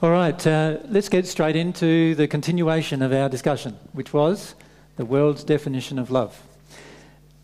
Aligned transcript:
All 0.00 0.12
right, 0.12 0.46
uh, 0.46 0.78
let's 0.84 1.08
get 1.08 1.26
straight 1.26 1.56
into 1.56 2.14
the 2.14 2.28
continuation 2.28 3.02
of 3.02 3.12
our 3.12 3.28
discussion, 3.28 3.76
which 3.94 4.12
was 4.12 4.54
the 4.94 5.04
world's 5.04 5.42
definition 5.42 5.98
of 5.98 6.08
love. 6.12 6.40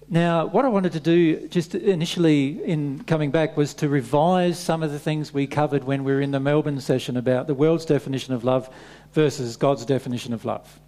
Now, 0.08 0.46
what 0.46 0.64
I 0.64 0.68
wanted 0.68 0.92
to 0.92 1.00
do 1.00 1.48
just 1.48 1.74
initially 1.74 2.62
in 2.62 3.02
coming 3.02 3.32
back 3.32 3.56
was 3.56 3.74
to 3.74 3.88
revise 3.88 4.56
some 4.56 4.84
of 4.84 4.92
the 4.92 5.00
things 5.00 5.34
we 5.34 5.48
covered 5.48 5.82
when 5.82 6.04
we 6.04 6.12
were 6.12 6.20
in 6.20 6.30
the 6.30 6.38
Melbourne 6.38 6.80
session 6.80 7.16
about 7.16 7.48
the 7.48 7.54
world's 7.54 7.86
definition 7.86 8.34
of 8.34 8.44
love 8.44 8.72
versus 9.14 9.56
God's 9.56 9.84
definition 9.84 10.32
of 10.32 10.44
love. 10.44 10.78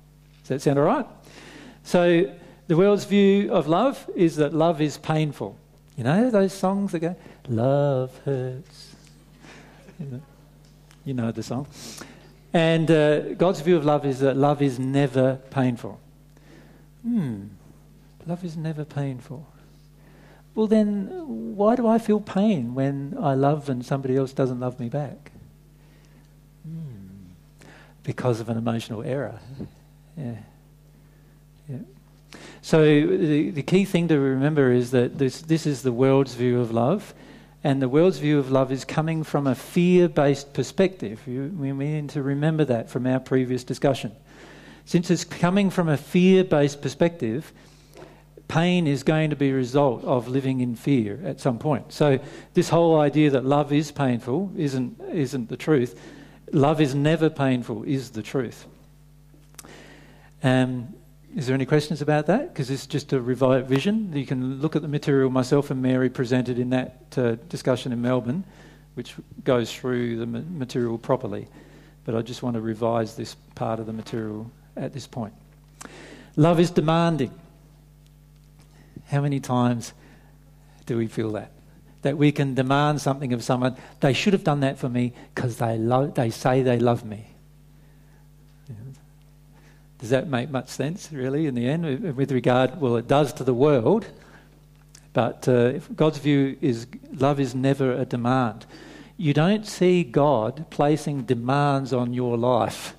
Does 0.42 0.48
that 0.50 0.62
sound 0.62 0.78
all 0.78 0.84
right? 0.84 1.06
So, 1.82 2.32
the 2.68 2.76
world's 2.76 3.06
view 3.06 3.52
of 3.52 3.66
love 3.66 4.08
is 4.14 4.36
that 4.36 4.54
love 4.54 4.80
is 4.80 4.98
painful. 4.98 5.58
You 5.96 6.04
know 6.04 6.30
those 6.30 6.52
songs 6.52 6.92
that 6.92 7.00
go, 7.00 7.16
Love 7.48 8.16
hurts. 8.24 8.94
You 9.98 10.06
know, 10.06 10.22
you 11.06 11.14
know 11.14 11.32
the 11.32 11.42
song. 11.42 11.66
And 12.52 12.90
uh, 12.90 13.34
God's 13.34 13.60
view 13.60 13.76
of 13.76 13.84
love 13.84 14.04
is 14.04 14.20
that 14.20 14.36
love 14.36 14.60
is 14.60 14.78
never 14.78 15.36
painful. 15.50 16.00
Hmm. 17.02 17.44
Love 18.26 18.44
is 18.44 18.56
never 18.56 18.84
painful. 18.84 19.46
Well, 20.54 20.66
then, 20.66 21.08
why 21.56 21.76
do 21.76 21.86
I 21.86 21.98
feel 21.98 22.20
pain 22.20 22.74
when 22.74 23.16
I 23.20 23.34
love 23.34 23.68
and 23.68 23.84
somebody 23.84 24.16
else 24.16 24.32
doesn't 24.32 24.58
love 24.58 24.80
me 24.80 24.88
back? 24.88 25.30
Hmm. 26.64 27.30
Because 28.02 28.40
of 28.40 28.48
an 28.48 28.58
emotional 28.58 29.02
error. 29.02 29.38
Yeah. 30.16 30.36
Yeah. 31.68 31.78
So, 32.62 32.82
the, 32.82 33.50
the 33.50 33.62
key 33.62 33.84
thing 33.84 34.08
to 34.08 34.18
remember 34.18 34.72
is 34.72 34.92
that 34.92 35.18
this, 35.18 35.42
this 35.42 35.66
is 35.66 35.82
the 35.82 35.92
world's 35.92 36.34
view 36.34 36.58
of 36.58 36.70
love, 36.70 37.12
and 37.66 37.82
the 37.82 37.88
world's 37.88 38.18
view 38.18 38.38
of 38.38 38.52
love 38.52 38.70
is 38.70 38.84
coming 38.84 39.24
from 39.24 39.48
a 39.48 39.54
fear 39.56 40.08
based 40.08 40.52
perspective. 40.52 41.20
You, 41.26 41.52
we 41.58 41.72
need 41.72 42.10
to 42.10 42.22
remember 42.22 42.64
that 42.64 42.88
from 42.88 43.08
our 43.08 43.18
previous 43.18 43.64
discussion. 43.64 44.12
Since 44.84 45.10
it's 45.10 45.24
coming 45.24 45.70
from 45.70 45.88
a 45.88 45.96
fear 45.96 46.44
based 46.44 46.80
perspective, 46.80 47.52
pain 48.46 48.86
is 48.86 49.02
going 49.02 49.30
to 49.30 49.36
be 49.36 49.50
a 49.50 49.54
result 49.54 50.04
of 50.04 50.28
living 50.28 50.60
in 50.60 50.76
fear 50.76 51.20
at 51.24 51.40
some 51.40 51.58
point. 51.58 51.92
So, 51.92 52.20
this 52.54 52.68
whole 52.68 53.00
idea 53.00 53.30
that 53.30 53.44
love 53.44 53.72
is 53.72 53.90
painful 53.90 54.52
isn't, 54.56 55.00
isn't 55.12 55.48
the 55.48 55.56
truth. 55.56 56.00
Love 56.52 56.80
is 56.80 56.94
never 56.94 57.28
painful, 57.28 57.82
is 57.82 58.10
the 58.10 58.22
truth. 58.22 58.64
Um, 60.44 60.94
is 61.36 61.46
there 61.46 61.54
any 61.54 61.66
questions 61.66 62.00
about 62.00 62.26
that? 62.26 62.48
Because 62.48 62.70
it's 62.70 62.86
just 62.86 63.12
a 63.12 63.20
revived 63.20 63.68
vision. 63.68 64.10
You 64.14 64.24
can 64.24 64.58
look 64.62 64.74
at 64.74 64.80
the 64.80 64.88
material 64.88 65.28
myself 65.28 65.70
and 65.70 65.82
Mary 65.82 66.08
presented 66.08 66.58
in 66.58 66.70
that 66.70 66.96
uh, 67.18 67.34
discussion 67.50 67.92
in 67.92 68.00
Melbourne, 68.00 68.42
which 68.94 69.14
goes 69.44 69.70
through 69.70 70.16
the 70.16 70.24
material 70.24 70.96
properly. 70.96 71.46
But 72.06 72.16
I 72.16 72.22
just 72.22 72.42
want 72.42 72.54
to 72.54 72.62
revise 72.62 73.16
this 73.16 73.36
part 73.54 73.80
of 73.80 73.86
the 73.86 73.92
material 73.92 74.50
at 74.76 74.94
this 74.94 75.06
point. 75.06 75.34
Love 76.36 76.58
is 76.58 76.70
demanding. 76.70 77.32
How 79.08 79.20
many 79.20 79.38
times 79.38 79.92
do 80.86 80.96
we 80.96 81.06
feel 81.06 81.32
that? 81.32 81.52
That 82.00 82.16
we 82.16 82.32
can 82.32 82.54
demand 82.54 83.02
something 83.02 83.34
of 83.34 83.44
someone. 83.44 83.76
They 84.00 84.14
should 84.14 84.32
have 84.32 84.44
done 84.44 84.60
that 84.60 84.78
for 84.78 84.88
me 84.88 85.12
because 85.34 85.58
they, 85.58 85.76
lo- 85.76 86.06
they 86.06 86.30
say 86.30 86.62
they 86.62 86.78
love 86.78 87.04
me. 87.04 87.26
Does 90.06 90.12
that 90.12 90.28
make 90.28 90.50
much 90.50 90.68
sense, 90.68 91.10
really, 91.10 91.48
in 91.48 91.56
the 91.56 91.66
end, 91.66 92.14
with 92.14 92.30
regard? 92.30 92.80
Well, 92.80 92.94
it 92.94 93.08
does 93.08 93.32
to 93.32 93.42
the 93.42 93.52
world, 93.52 94.06
but 95.12 95.48
uh, 95.48 95.80
God's 95.96 96.18
view 96.18 96.56
is 96.60 96.86
love 97.12 97.40
is 97.40 97.56
never 97.56 97.90
a 97.90 98.04
demand. 98.04 98.66
You 99.16 99.34
don't 99.34 99.66
see 99.66 100.04
God 100.04 100.66
placing 100.70 101.24
demands 101.24 101.92
on 101.92 102.14
your 102.14 102.36
life. 102.36 102.94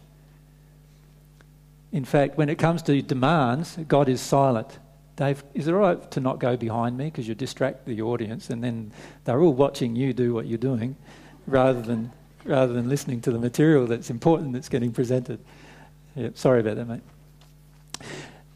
In 1.93 2.03
fact, 2.03 2.37
when 2.37 2.49
it 2.49 2.57
comes 2.57 2.81
to 2.81 3.01
demands, 3.01 3.77
God 3.87 4.09
is 4.09 4.19
silent. 4.19 4.77
Dave, 5.15 5.45
is 5.53 5.69
it 5.69 5.73
all 5.73 5.79
right 5.79 6.11
to 6.11 6.19
not 6.19 6.39
go 6.39 6.57
behind 6.57 6.97
me 6.97 7.05
because 7.05 7.25
you 7.25 7.35
distract 7.35 7.85
the 7.85 8.01
audience 8.01 8.49
and 8.49 8.61
then 8.61 8.91
they're 9.23 9.39
all 9.39 9.53
watching 9.53 9.95
you 9.95 10.11
do 10.11 10.33
what 10.33 10.45
you're 10.45 10.57
doing 10.57 10.97
rather 11.45 11.81
than, 11.81 12.11
rather 12.43 12.73
than 12.73 12.89
listening 12.89 13.21
to 13.21 13.31
the 13.31 13.39
material 13.39 13.87
that's 13.87 14.09
important 14.09 14.51
that's 14.51 14.67
getting 14.67 14.91
presented? 14.91 15.39
Yeah, 16.17 16.29
sorry 16.33 16.61
about 16.61 16.77
that, 16.77 16.85
mate. 16.85 17.01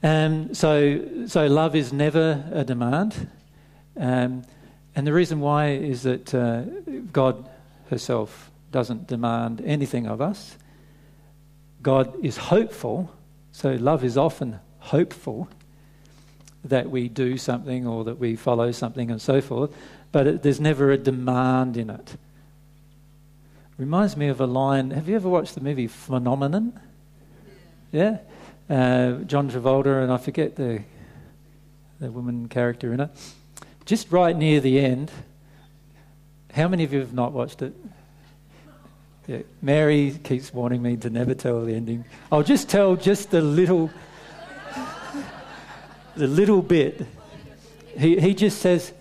Um, 0.02 0.56
so, 0.56 1.28
so 1.28 1.46
love 1.46 1.76
is 1.76 1.94
never 1.94 2.44
a 2.52 2.64
demand. 2.64 3.30
Um, 3.96 4.42
and 4.96 5.06
the 5.06 5.14
reason 5.14 5.42
why 5.42 5.74
is 5.74 6.02
that 6.02 6.34
uh, 6.34 6.64
God 7.14 7.48
herself 7.92 8.50
doesn't 8.72 9.06
demand 9.06 9.62
anything 9.64 10.08
of 10.08 10.22
us. 10.22 10.58
God 11.84 12.26
is 12.26 12.36
hopeful, 12.36 13.14
so 13.52 13.74
love 13.74 14.04
is 14.04 14.18
often 14.18 14.60
hopeful 14.80 15.48
that 16.64 16.90
we 16.90 17.10
do 17.10 17.38
something 17.38 17.86
or 17.86 18.06
that 18.06 18.18
we 18.18 18.36
follow 18.36 18.72
something 18.72 19.12
and 19.12 19.22
so 19.22 19.40
forth, 19.40 19.72
but 20.12 20.26
it, 20.26 20.42
there's 20.42 20.60
never 20.60 20.90
a 20.90 20.98
demand 20.98 21.78
in 21.78 21.92
it. 21.92 22.18
Reminds 23.78 24.18
me 24.18 24.30
of 24.30 24.42
a 24.42 24.48
line. 24.48 24.90
Have 24.90 25.08
you 25.08 25.16
ever 25.16 25.30
watched 25.30 25.54
the 25.54 25.62
movie 25.62 25.88
Phenomenon? 25.88 26.80
Yeah? 27.92 28.18
Uh, 28.70 29.24
John 29.26 29.50
Travolta, 29.50 30.04
and 30.04 30.12
I 30.12 30.18
forget 30.18 30.56
the, 30.56 30.82
the 32.00 32.12
woman 32.12 32.48
character 32.48 32.94
in 32.94 33.02
it. 33.02 33.10
Just 33.86 34.12
right 34.12 34.36
near 34.36 34.60
the 34.60 34.80
end, 34.80 35.12
how 36.54 36.68
many 36.68 36.84
of 36.84 36.94
you 36.94 37.00
have 37.00 37.14
not 37.14 37.32
watched 37.32 37.62
it? 37.62 37.74
Yeah. 39.28 39.40
Mary 39.62 40.18
keeps 40.24 40.54
warning 40.54 40.82
me 40.82 40.98
to 40.98 41.10
never 41.10 41.34
tell 41.34 41.64
the 41.64 41.74
ending. 41.74 42.06
I'll 42.32 42.44
just 42.44 42.70
tell 42.70 42.96
just 42.96 43.32
the 43.32 43.42
little 43.42 43.90
the 46.16 46.28
little 46.28 46.62
bit. 46.62 47.06
He, 47.98 48.20
he 48.20 48.34
just 48.34 48.60
says, 48.60 48.94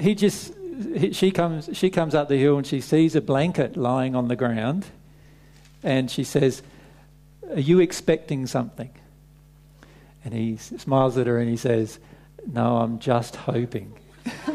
he 0.00 0.14
just, 0.14 0.52
he, 0.94 1.12
she, 1.12 1.30
comes, 1.30 1.70
she 1.72 1.90
comes 1.90 2.14
up 2.14 2.28
the 2.28 2.36
hill 2.36 2.58
and 2.58 2.66
she 2.66 2.80
sees 2.80 3.14
a 3.16 3.20
blanket 3.20 3.76
lying 3.76 4.14
on 4.14 4.28
the 4.28 4.36
ground 4.36 4.86
and 5.82 6.10
she 6.10 6.24
says, 6.24 6.62
Are 7.50 7.60
you 7.60 7.80
expecting 7.80 8.46
something? 8.46 8.90
And 10.24 10.34
he 10.34 10.56
smiles 10.56 11.16
at 11.16 11.26
her 11.26 11.38
and 11.38 11.48
he 11.48 11.56
says, 11.56 11.98
No, 12.46 12.78
I'm 12.78 12.98
just 12.98 13.36
hoping. 13.36 13.96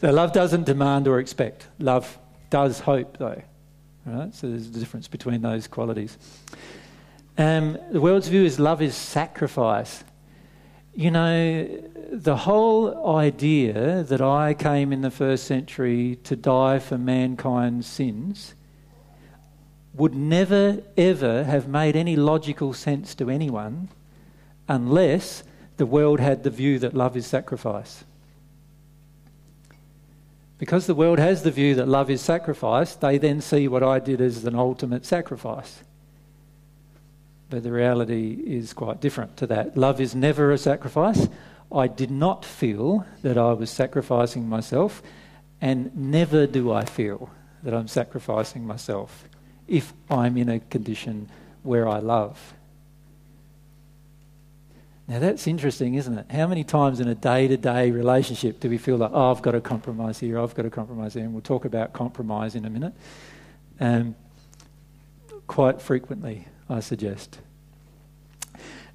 so 0.00 0.10
love 0.10 0.32
doesn't 0.32 0.64
demand 0.64 1.06
or 1.06 1.20
expect. 1.20 1.68
Love 1.78 2.18
does 2.50 2.80
hope, 2.80 3.18
though. 3.18 3.42
Right? 4.04 4.34
So 4.34 4.48
there's 4.48 4.66
a 4.66 4.70
difference 4.70 5.06
between 5.06 5.42
those 5.42 5.68
qualities. 5.68 6.18
Um, 7.38 7.78
the 7.92 8.00
world's 8.00 8.28
view 8.28 8.44
is 8.44 8.58
love 8.58 8.82
is 8.82 8.96
sacrifice. 8.96 10.02
You 10.94 11.12
know, 11.12 11.68
the 12.10 12.36
whole 12.36 13.16
idea 13.16 14.02
that 14.02 14.20
I 14.20 14.54
came 14.54 14.92
in 14.92 15.02
the 15.02 15.10
first 15.10 15.44
century 15.44 16.18
to 16.24 16.34
die 16.34 16.80
for 16.80 16.98
mankind's 16.98 17.86
sins 17.86 18.54
would 19.94 20.14
never, 20.14 20.82
ever 20.96 21.44
have 21.44 21.68
made 21.68 21.96
any 21.96 22.16
logical 22.16 22.72
sense 22.72 23.14
to 23.16 23.28
anyone 23.28 23.88
unless 24.68 25.42
the 25.78 25.86
world 25.86 26.20
had 26.20 26.42
the 26.42 26.50
view 26.50 26.78
that 26.78 26.94
love 26.94 27.16
is 27.16 27.26
sacrifice. 27.26 28.04
Because 30.58 30.86
the 30.86 30.94
world 30.94 31.18
has 31.18 31.42
the 31.42 31.50
view 31.50 31.74
that 31.76 31.88
love 31.88 32.10
is 32.10 32.20
sacrifice, 32.20 32.94
they 32.94 33.16
then 33.18 33.40
see 33.40 33.66
what 33.66 33.82
I 33.82 33.98
did 33.98 34.20
as 34.20 34.44
an 34.44 34.54
ultimate 34.54 35.06
sacrifice. 35.06 35.82
But 37.48 37.62
the 37.62 37.72
reality 37.72 38.32
is 38.44 38.74
quite 38.74 39.00
different 39.00 39.38
to 39.38 39.46
that. 39.48 39.76
Love 39.76 40.00
is 40.00 40.14
never 40.14 40.52
a 40.52 40.58
sacrifice. 40.58 41.28
I 41.72 41.88
did 41.88 42.10
not 42.10 42.44
feel 42.44 43.06
that 43.22 43.38
I 43.38 43.54
was 43.54 43.70
sacrificing 43.70 44.48
myself, 44.48 45.02
and 45.60 45.96
never 45.96 46.46
do 46.46 46.70
I 46.70 46.84
feel 46.84 47.30
that 47.62 47.74
I'm 47.74 47.88
sacrificing 47.88 48.66
myself 48.66 49.24
if 49.70 49.94
I'm 50.10 50.36
in 50.36 50.50
a 50.50 50.60
condition 50.60 51.30
where 51.62 51.88
I 51.88 52.00
love. 52.00 52.54
Now 55.08 55.18
that's 55.18 55.46
interesting, 55.46 55.94
isn't 55.94 56.18
it? 56.18 56.30
How 56.30 56.46
many 56.46 56.64
times 56.64 57.00
in 57.00 57.08
a 57.08 57.14
day 57.14 57.48
to 57.48 57.56
day 57.56 57.90
relationship 57.90 58.60
do 58.60 58.68
we 58.68 58.78
feel 58.78 58.96
like, 58.96 59.10
oh, 59.14 59.30
I've 59.30 59.42
got 59.42 59.52
to 59.52 59.60
compromise 59.60 60.20
here, 60.20 60.38
I've 60.38 60.54
got 60.54 60.62
to 60.62 60.70
compromise 60.70 61.14
there? 61.14 61.24
And 61.24 61.32
we'll 61.32 61.42
talk 61.42 61.64
about 61.64 61.92
compromise 61.92 62.54
in 62.54 62.64
a 62.64 62.70
minute. 62.70 62.92
Um, 63.80 64.14
quite 65.46 65.80
frequently, 65.80 66.46
I 66.68 66.80
suggest. 66.80 67.38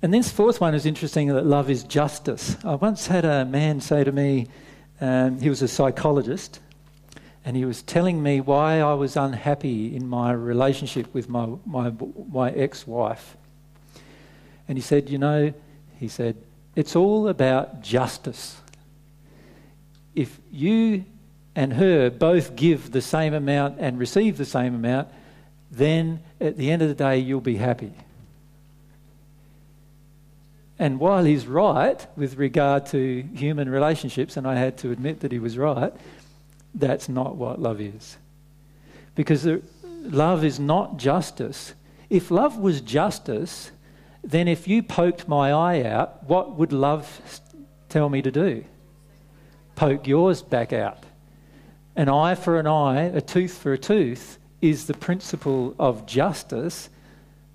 And 0.01 0.13
this 0.13 0.29
fourth 0.29 0.61
one 0.61 0.75
is 0.75 0.85
interesting 0.85 1.29
that 1.29 1.45
love 1.45 1.69
is 1.69 1.83
justice. 1.83 2.57
I 2.63 2.75
once 2.75 3.07
had 3.07 3.25
a 3.25 3.43
man 3.45 3.81
say 3.81 4.03
to 4.03 4.11
me, 4.11 4.47
um, 5.01 5.39
he 5.39 5.49
was 5.49 5.61
a 5.61 5.67
psychologist, 5.67 6.59
and 7.45 7.55
he 7.55 7.63
was 7.63 7.83
telling 7.83 8.21
me 8.23 8.41
why 8.41 8.81
I 8.81 8.95
was 8.95 9.15
unhappy 9.15 9.95
in 9.95 10.07
my 10.07 10.31
relationship 10.31 11.13
with 11.13 11.29
my, 11.29 11.47
my, 11.65 11.93
my 12.31 12.49
ex 12.51 12.87
wife. 12.87 13.37
And 14.67 14.77
he 14.77 14.81
said, 14.81 15.11
You 15.11 15.19
know, 15.19 15.53
he 15.99 16.07
said, 16.07 16.35
it's 16.75 16.95
all 16.95 17.27
about 17.29 17.81
justice. 17.81 18.57
If 20.13 20.39
you 20.51 21.05
and 21.55 21.73
her 21.73 22.09
both 22.09 22.55
give 22.55 22.91
the 22.91 23.01
same 23.01 23.33
amount 23.33 23.79
and 23.79 23.97
receive 23.97 24.37
the 24.37 24.45
same 24.45 24.75
amount, 24.75 25.07
then 25.71 26.21
at 26.41 26.57
the 26.57 26.69
end 26.71 26.81
of 26.81 26.89
the 26.89 26.95
day, 26.95 27.19
you'll 27.19 27.41
be 27.41 27.55
happy. 27.55 27.93
And 30.77 30.99
while 30.99 31.23
he's 31.23 31.47
right 31.47 32.05
with 32.17 32.35
regard 32.35 32.87
to 32.87 33.23
human 33.33 33.69
relationships, 33.69 34.35
and 34.35 34.45
I 34.45 34.55
had 34.55 34.77
to 34.79 34.91
admit 34.91 35.21
that 35.21 35.31
he 35.31 35.39
was 35.39 35.57
right, 35.57 35.93
that's 36.75 37.09
not 37.09 37.35
what 37.35 37.59
love 37.59 37.81
is. 37.81 38.17
Because 39.15 39.47
love 39.83 40.43
is 40.43 40.59
not 40.59 40.97
justice. 40.97 41.73
If 42.09 42.29
love 42.29 42.57
was 42.57 42.81
justice, 42.81 43.71
then 44.23 44.47
if 44.47 44.67
you 44.67 44.83
poked 44.83 45.27
my 45.27 45.51
eye 45.51 45.83
out, 45.83 46.23
what 46.27 46.55
would 46.57 46.73
love 46.73 47.21
tell 47.89 48.09
me 48.09 48.21
to 48.21 48.31
do? 48.31 48.65
Poke 49.75 50.07
yours 50.07 50.41
back 50.41 50.73
out. 50.73 51.03
An 51.95 52.09
eye 52.09 52.35
for 52.35 52.59
an 52.59 52.67
eye, 52.67 53.03
a 53.03 53.21
tooth 53.21 53.57
for 53.57 53.73
a 53.73 53.77
tooth 53.77 54.37
is 54.61 54.87
the 54.87 54.93
principle 54.93 55.75
of 55.79 56.05
justice, 56.05 56.89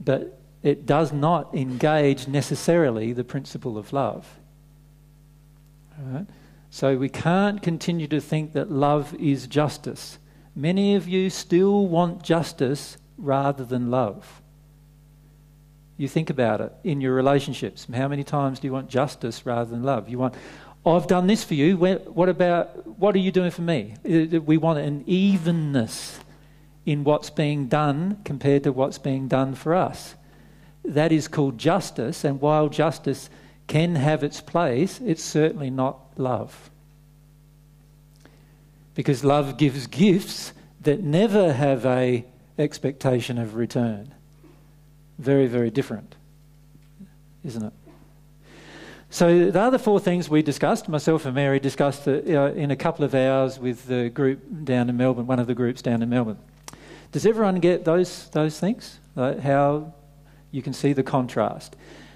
but 0.00 0.38
it 0.62 0.87
does 0.87 1.12
not 1.12 1.55
engage 1.55 2.28
necessarily 2.28 3.12
the 3.12 3.25
principle 3.25 3.76
of 3.76 3.93
love. 3.93 4.38
Right? 5.99 6.26
So 6.70 6.96
we 6.96 7.08
can't 7.08 7.61
continue 7.61 8.06
to 8.08 8.20
think 8.20 8.52
that 8.52 8.70
love 8.70 9.14
is 9.14 9.46
justice. 9.46 10.19
Many 10.55 10.94
of 10.94 11.08
you 11.08 11.28
still 11.31 11.87
want 11.87 12.22
justice 12.22 12.96
rather 13.19 13.64
than 13.64 13.90
love. 13.90 14.40
You 15.96 16.08
think 16.08 16.31
about 16.31 16.61
it 16.61 16.72
in 16.82 17.00
your 17.00 17.14
relationships. 17.14 17.87
How 17.93 18.08
many 18.08 18.25
times 18.25 18.61
do 18.61 18.69
you 18.69 18.72
want 18.72 18.88
justice 18.88 19.44
rather 19.44 19.70
than 19.70 19.82
love? 19.82 20.08
You 20.08 20.19
want, 20.19 20.34
I've 20.87 21.06
done 21.06 21.26
this 21.26 21.44
for 21.44 21.55
you. 21.55 21.76
What 21.76 22.28
about, 22.28 22.87
what 22.99 23.14
are 23.14 23.19
you 23.19 23.32
doing 23.32 23.50
for 23.50 23.62
me? 23.62 23.94
Uh, 24.08 24.37
uh, 24.37 24.40
we 24.40 24.56
want 24.56 24.78
an 24.78 25.05
evenness 25.06 26.20
in 26.87 27.05
what's 27.05 27.28
being 27.28 27.67
done 27.67 28.19
compared 28.25 28.64
to 28.64 28.72
what's 28.72 28.99
being 28.99 29.28
done 29.28 29.55
for 29.55 29.75
us 29.75 30.14
that 30.84 31.12
is 31.12 31.28
called 31.28 31.58
justice, 31.58 32.25
and 32.25 32.40
while 32.40 32.69
justice 32.69 33.31
can 33.67 33.94
have 33.94 34.25
its 34.25 34.40
place, 34.40 35.00
it's 35.00 35.22
certainly 35.22 35.70
not 35.70 36.10
love. 36.20 36.70
Because 38.94 39.25
love 39.25 39.56
gives 39.56 39.87
gifts 39.87 40.52
that 40.82 41.02
never 41.02 41.52
have 41.52 41.87
a 41.87 42.25
expectation 42.58 43.38
of 43.38 43.55
return. 43.55 44.12
Very, 45.19 45.46
very 45.46 45.70
different, 45.70 46.14
isn't 47.44 47.64
it? 47.64 47.72
So 49.12 49.50
the 49.50 49.61
other 49.61 49.78
four 49.78 49.99
things 49.99 50.28
we 50.28 50.40
discussed, 50.40 50.88
myself 50.88 51.26
and 51.26 51.34
Mary 51.34 51.58
discussed 51.58 52.06
uh, 52.06 52.12
in 52.12 52.70
a 52.70 52.76
couple 52.76 53.05
of 53.05 53.14
hours 53.14 53.58
with 53.58 53.87
the 53.87 54.08
group 54.08 54.40
down 54.64 54.88
in 54.88 54.96
Melbourne, 54.96 55.26
one 55.26 55.40
of 55.40 55.49
the 55.49 55.55
groups 55.55 55.82
down 55.82 56.00
in 56.02 56.08
Melbourne. 56.08 56.38
Does 57.11 57.26
everyone 57.26 57.58
get 57.58 57.84
those 57.84 58.28
those 58.31 58.61
things? 58.61 59.00
Uh, 59.17 59.37
how 59.40 59.93
you 60.52 60.62
can 60.62 60.72
see 60.72 60.93
the 60.93 61.02
contrast. 61.02 61.75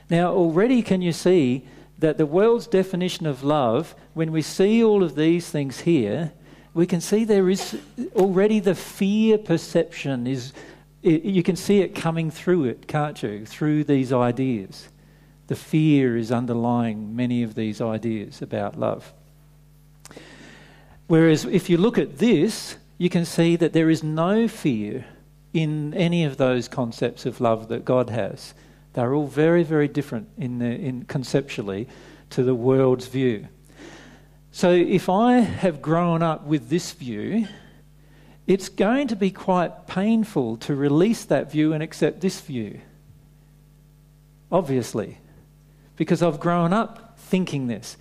Now, 0.08 0.32
already 0.32 0.82
can 0.82 1.02
you 1.02 1.12
see 1.12 1.66
that 2.04 2.18
the 2.18 2.26
world's 2.26 2.66
definition 2.66 3.26
of 3.26 3.42
love, 3.42 3.94
when 4.12 4.30
we 4.30 4.42
see 4.42 4.84
all 4.84 5.02
of 5.02 5.14
these 5.14 5.48
things 5.48 5.80
here, 5.80 6.32
we 6.74 6.84
can 6.86 7.00
see 7.00 7.24
there 7.24 7.48
is 7.48 7.78
already 8.14 8.60
the 8.60 8.74
fear 8.74 9.38
perception 9.38 10.26
is 10.26 10.52
you 11.00 11.42
can 11.42 11.56
see 11.56 11.80
it 11.80 11.94
coming 11.94 12.30
through 12.30 12.64
it, 12.64 12.86
can't 12.86 13.22
you? 13.22 13.46
Through 13.46 13.84
these 13.84 14.12
ideas. 14.12 14.90
The 15.46 15.56
fear 15.56 16.14
is 16.18 16.30
underlying 16.30 17.16
many 17.16 17.42
of 17.42 17.54
these 17.54 17.80
ideas 17.80 18.42
about 18.42 18.78
love. 18.78 19.14
Whereas 21.06 21.46
if 21.46 21.70
you 21.70 21.78
look 21.78 21.96
at 21.96 22.18
this, 22.18 22.76
you 22.98 23.08
can 23.08 23.24
see 23.24 23.56
that 23.56 23.72
there 23.72 23.88
is 23.88 24.02
no 24.02 24.46
fear 24.46 25.06
in 25.54 25.94
any 25.94 26.24
of 26.24 26.36
those 26.36 26.68
concepts 26.68 27.24
of 27.24 27.40
love 27.40 27.68
that 27.68 27.86
God 27.86 28.10
has. 28.10 28.52
They're 28.94 29.14
all 29.14 29.26
very, 29.26 29.62
very 29.62 29.88
different 29.88 30.28
in, 30.38 30.58
the, 30.58 30.66
in 30.66 31.04
conceptually 31.04 31.88
to 32.30 32.42
the 32.42 32.54
world's 32.54 33.06
view. 33.06 33.48
So 34.50 34.70
if 34.70 35.08
I 35.08 35.34
have 35.40 35.82
grown 35.82 36.22
up 36.22 36.46
with 36.46 36.68
this 36.68 36.92
view, 36.92 37.46
it's 38.46 38.68
going 38.68 39.08
to 39.08 39.16
be 39.16 39.30
quite 39.30 39.86
painful 39.86 40.58
to 40.58 40.74
release 40.74 41.24
that 41.26 41.50
view 41.50 41.72
and 41.72 41.82
accept 41.82 42.20
this 42.20 42.40
view. 42.40 42.80
Obviously, 44.52 45.18
because 45.96 46.22
I've 46.22 46.40
grown 46.40 46.72
up 46.72 47.18
thinking 47.18 47.66
this. 47.66 47.96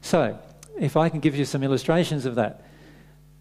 So, 0.00 0.38
if 0.78 0.96
I 0.96 1.08
can 1.08 1.20
give 1.20 1.34
you 1.34 1.44
some 1.44 1.62
illustrations 1.62 2.26
of 2.26 2.34
that 2.34 2.62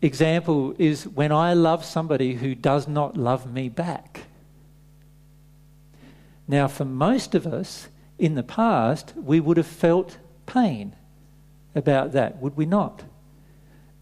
example 0.01 0.73
is 0.77 1.07
when 1.07 1.31
I 1.31 1.53
love 1.53 1.83
somebody 1.83 2.35
who 2.35 2.55
does 2.55 2.87
not 2.87 3.17
love 3.17 3.51
me 3.51 3.69
back. 3.69 4.21
Now, 6.47 6.67
for 6.67 6.85
most 6.85 7.35
of 7.35 7.47
us 7.47 7.87
in 8.19 8.35
the 8.35 8.43
past, 8.43 9.13
we 9.15 9.39
would 9.39 9.57
have 9.57 9.67
felt 9.67 10.17
pain 10.45 10.95
about 11.73 12.11
that, 12.13 12.41
would 12.41 12.55
we 12.55 12.65
not? 12.65 13.03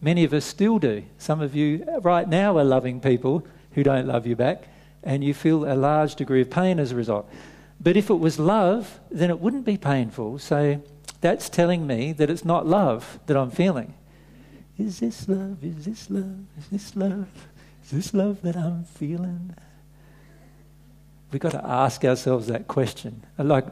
Many 0.00 0.24
of 0.24 0.34
us 0.34 0.44
still 0.44 0.78
do. 0.78 1.02
Some 1.18 1.40
of 1.40 1.56
you 1.56 1.86
right 2.02 2.28
now 2.28 2.58
are 2.58 2.64
loving 2.64 3.00
people 3.00 3.46
who 3.72 3.82
don't 3.82 4.06
love 4.06 4.26
you 4.26 4.36
back, 4.36 4.68
and 5.02 5.24
you 5.24 5.34
feel 5.34 5.64
a 5.64 5.74
large 5.74 6.14
degree 6.14 6.42
of 6.42 6.50
pain 6.50 6.78
as 6.78 6.92
a 6.92 6.96
result. 6.96 7.28
But 7.80 7.96
if 7.96 8.10
it 8.10 8.14
was 8.14 8.38
love, 8.38 9.00
then 9.10 9.30
it 9.30 9.40
wouldn't 9.40 9.64
be 9.64 9.76
painful. 9.76 10.38
So 10.38 10.82
that's 11.20 11.48
telling 11.48 11.86
me 11.86 12.12
that 12.12 12.30
it's 12.30 12.44
not 12.44 12.66
love 12.66 13.18
that 13.26 13.36
I'm 13.36 13.50
feeling. 13.50 13.94
Is 14.78 15.00
this 15.00 15.28
love? 15.28 15.64
Is 15.64 15.84
this 15.84 16.10
love? 16.10 16.44
Is 16.58 16.68
this 16.68 16.96
love? 16.96 17.28
Is 17.82 17.90
this 17.90 18.14
love 18.14 18.42
that 18.42 18.56
I'm 18.56 18.84
feeling? 18.84 19.54
We've 21.34 21.40
got 21.40 21.50
to 21.50 21.66
ask 21.66 22.04
ourselves 22.04 22.46
that 22.46 22.68
question. 22.68 23.24
Like, 23.38 23.66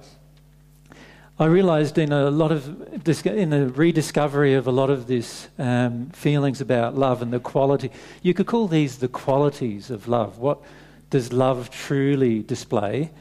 I 1.39 1.45
realised 1.45 1.97
in 1.97 2.11
a 2.11 2.29
lot 2.29 2.51
of 2.51 2.67
in 3.25 3.51
the 3.51 3.69
rediscovery 3.69 4.55
of 4.55 4.67
a 4.67 4.73
lot 4.73 4.91
of 4.91 5.07
these 5.07 5.47
um, 5.61 6.11
feelings 6.11 6.61
about 6.61 6.97
love 6.97 7.23
and 7.23 7.33
the 7.33 7.39
quality. 7.39 7.93
You 8.21 8.35
could 8.35 8.47
call 8.47 8.67
these 8.67 8.99
the 8.99 9.07
qualities 9.07 9.91
of 9.91 10.09
love. 10.09 10.39
What 10.39 10.61
does 11.11 11.33
love 11.33 11.71
truly 11.71 12.43
display? 12.43 13.13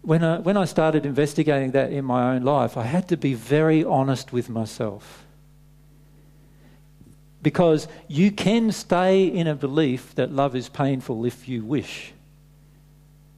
When 0.00 0.24
I, 0.24 0.38
when 0.38 0.56
I 0.56 0.64
started 0.64 1.04
investigating 1.04 1.72
that 1.72 1.92
in 1.92 2.06
my 2.06 2.34
own 2.34 2.42
life, 2.42 2.78
I 2.78 2.84
had 2.84 3.06
to 3.08 3.18
be 3.18 3.34
very 3.34 3.84
honest 3.84 4.32
with 4.32 4.48
myself 4.48 5.26
because 7.42 7.86
you 8.08 8.32
can 8.32 8.72
stay 8.72 9.26
in 9.26 9.46
a 9.46 9.54
belief 9.54 10.14
that 10.14 10.32
love 10.32 10.56
is 10.56 10.70
painful 10.70 11.26
if 11.26 11.46
you 11.46 11.62
wish. 11.62 12.14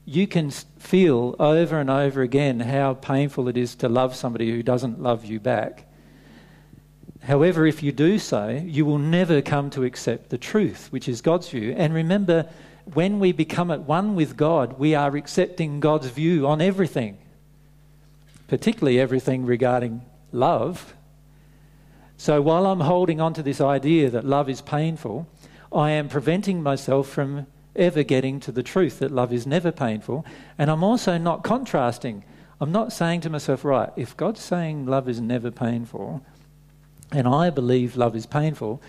You 0.07 0.25
can 0.25 0.49
feel 0.49 1.35
over 1.37 1.79
and 1.79 1.89
over 1.89 2.21
again 2.21 2.61
how 2.61 2.95
painful 2.95 3.47
it 3.47 3.57
is 3.57 3.75
to 3.75 3.89
love 3.89 4.15
somebody 4.15 4.49
who 4.49 4.63
doesn't 4.63 5.03
love 5.03 5.25
you 5.25 5.39
back. 5.39 5.85
However, 7.21 7.67
if 7.67 7.83
you 7.83 7.91
do 7.91 8.17
so, 8.17 8.47
you 8.47 8.85
will 8.85 8.97
never 8.97 9.41
come 9.41 9.69
to 9.71 9.83
accept 9.83 10.29
the 10.29 10.37
truth, 10.39 10.87
which 10.91 11.07
is 11.07 11.21
God's 11.21 11.49
view. 11.49 11.75
And 11.77 11.93
remember, 11.93 12.49
when 12.93 13.19
we 13.19 13.33
become 13.33 13.69
at 13.69 13.81
one 13.81 14.15
with 14.15 14.37
God, 14.37 14.79
we 14.79 14.95
are 14.95 15.15
accepting 15.15 15.79
God's 15.79 16.07
view 16.07 16.47
on 16.47 16.61
everything, 16.61 17.17
particularly 18.47 18.99
everything 18.99 19.45
regarding 19.45 20.01
love 20.31 20.95
so 22.17 22.41
while 22.41 22.65
I'm 22.65 22.79
holding 22.79 23.21
on 23.21 23.33
to 23.35 23.43
this 23.43 23.61
idea 23.61 24.09
that 24.09 24.25
love 24.25 24.49
is 24.49 24.61
painful, 24.61 25.27
I 25.71 25.91
am 25.91 26.09
preventing 26.09 26.63
myself 26.63 27.07
from 27.07 27.45
ever 27.77 28.03
getting 28.03 28.39
to 28.41 28.51
the 28.51 28.63
truth 28.63 28.99
that 28.99 29.11
love 29.11 29.31
is 29.31 29.47
never 29.47 29.71
painful. 29.71 30.25
And 30.57 30.69
I'm 30.69 30.83
also 30.83 31.17
not 31.17 31.43
contrasting. 31.43 32.23
I'm 32.59 32.71
not 32.71 32.91
saying 32.91 33.21
to 33.21 33.29
myself, 33.29 33.63
right, 33.63 33.91
if 33.95 34.17
God's 34.17 34.41
saying 34.41 34.85
love 34.85 35.07
is 35.07 35.21
never 35.21 35.51
painful, 35.51 36.25
and 37.11 37.27
I 37.27 37.49
believe 37.49 37.95
love 37.95 38.15
is 38.15 38.25
painful, 38.25 38.81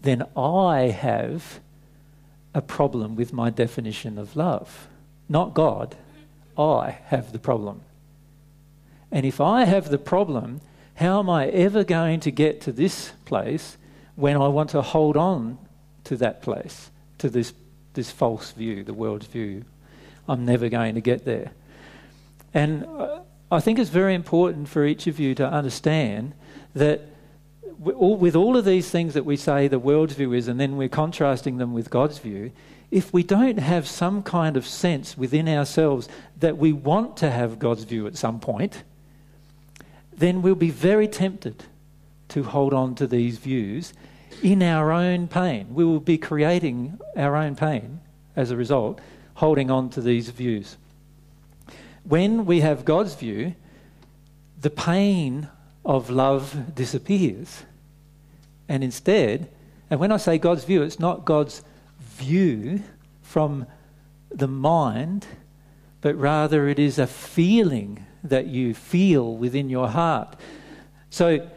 then 0.00 0.24
I 0.36 0.88
have 0.88 1.60
a 2.54 2.62
problem 2.62 3.16
with 3.16 3.32
my 3.32 3.50
definition 3.50 4.18
of 4.18 4.36
love. 4.36 4.88
Not 5.28 5.54
God. 5.54 5.96
I 6.56 6.98
have 7.06 7.32
the 7.32 7.38
problem. 7.38 7.82
And 9.10 9.26
if 9.26 9.40
I 9.40 9.64
have 9.64 9.90
the 9.90 9.98
problem, 9.98 10.60
how 10.94 11.18
am 11.18 11.28
I 11.28 11.48
ever 11.48 11.84
going 11.84 12.20
to 12.20 12.30
get 12.30 12.60
to 12.62 12.72
this 12.72 13.12
place 13.24 13.76
when 14.14 14.36
I 14.36 14.48
want 14.48 14.70
to 14.70 14.82
hold 14.82 15.16
on 15.16 15.58
to 16.04 16.16
that 16.16 16.42
place, 16.42 16.90
to 17.18 17.28
this, 17.28 17.52
this 17.96 18.12
false 18.12 18.52
view, 18.52 18.84
the 18.84 18.94
world's 18.94 19.26
view? 19.26 19.64
I'm 20.28 20.44
never 20.44 20.68
going 20.68 20.94
to 20.94 21.00
get 21.00 21.24
there. 21.24 21.50
And 22.54 22.86
I 23.50 23.60
think 23.60 23.78
it's 23.78 23.90
very 23.90 24.14
important 24.14 24.68
for 24.68 24.84
each 24.84 25.06
of 25.08 25.18
you 25.18 25.34
to 25.34 25.46
understand 25.46 26.34
that 26.74 27.00
with 27.78 28.34
all 28.34 28.56
of 28.56 28.64
these 28.64 28.90
things 28.90 29.14
that 29.14 29.24
we 29.24 29.36
say 29.36 29.68
the 29.68 29.78
world's 29.78 30.14
view 30.14 30.32
is, 30.32 30.48
and 30.48 30.58
then 30.58 30.76
we're 30.76 30.88
contrasting 30.88 31.58
them 31.58 31.74
with 31.74 31.90
God's 31.90 32.18
view, 32.18 32.52
if 32.90 33.12
we 33.12 33.22
don't 33.22 33.58
have 33.58 33.86
some 33.86 34.22
kind 34.22 34.56
of 34.56 34.66
sense 34.66 35.18
within 35.18 35.48
ourselves 35.48 36.08
that 36.38 36.56
we 36.56 36.72
want 36.72 37.16
to 37.18 37.30
have 37.30 37.58
God's 37.58 37.84
view 37.84 38.06
at 38.06 38.16
some 38.16 38.40
point, 38.40 38.82
then 40.16 40.40
we'll 40.40 40.54
be 40.54 40.70
very 40.70 41.08
tempted 41.08 41.64
to 42.28 42.44
hold 42.44 42.72
on 42.72 42.94
to 42.94 43.06
these 43.06 43.38
views, 43.38 43.92
in 44.42 44.62
our 44.62 44.92
own 44.92 45.28
pain. 45.28 45.74
We 45.74 45.84
will 45.84 46.00
be 46.00 46.18
creating 46.18 46.98
our 47.16 47.36
own 47.36 47.56
pain 47.56 48.00
as 48.34 48.50
a 48.50 48.56
result, 48.56 49.00
holding 49.34 49.70
on 49.70 49.90
to 49.90 50.00
these 50.00 50.30
views. 50.30 50.76
When 52.04 52.46
we 52.46 52.60
have 52.60 52.84
God's 52.84 53.14
view, 53.14 53.54
the 54.60 54.70
pain 54.70 55.48
of 55.84 56.10
love 56.10 56.74
disappears. 56.74 57.64
And 58.68 58.82
instead, 58.82 59.48
and 59.90 60.00
when 60.00 60.12
I 60.12 60.16
say 60.16 60.38
God's 60.38 60.64
view, 60.64 60.82
it's 60.82 61.00
not 61.00 61.24
God's 61.24 61.62
view 62.00 62.82
from 63.22 63.66
the 64.30 64.48
mind, 64.48 65.26
but 66.00 66.16
rather 66.16 66.68
it 66.68 66.78
is 66.78 66.98
a 66.98 67.06
feeling 67.06 68.04
that 68.22 68.46
you 68.46 68.74
feel 68.74 69.36
within 69.36 69.68
your 69.68 69.88
heart. 69.88 70.36
So 71.10 71.48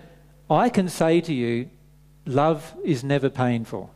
I 0.50 0.70
can 0.70 0.88
say 0.90 1.22
to 1.22 1.34
you, 1.34 1.70
love 2.30 2.76
is 2.84 3.04
never 3.04 3.30
painful. 3.30 3.92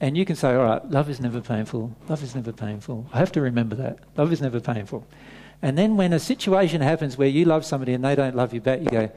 And 0.00 0.16
you 0.16 0.24
can 0.24 0.36
say, 0.36 0.54
all 0.54 0.64
right, 0.64 0.90
love 0.90 1.10
is 1.10 1.20
never 1.20 1.40
painful. 1.40 1.94
Love 2.08 2.22
is 2.22 2.34
never 2.34 2.52
painful. 2.52 3.06
I 3.12 3.18
have 3.18 3.32
to 3.32 3.40
remember 3.40 3.76
that. 3.76 3.98
Love 4.16 4.32
is 4.32 4.40
never 4.40 4.60
painful. 4.60 5.06
And 5.60 5.76
then 5.76 5.96
when 5.96 6.12
a 6.12 6.18
situation 6.18 6.80
happens 6.80 7.18
where 7.18 7.28
you 7.28 7.44
love 7.44 7.64
somebody 7.64 7.92
and 7.92 8.04
they 8.04 8.14
don't 8.14 8.34
love 8.34 8.54
you 8.54 8.60
back, 8.60 8.80
you 8.80 8.90
go, 8.90 9.10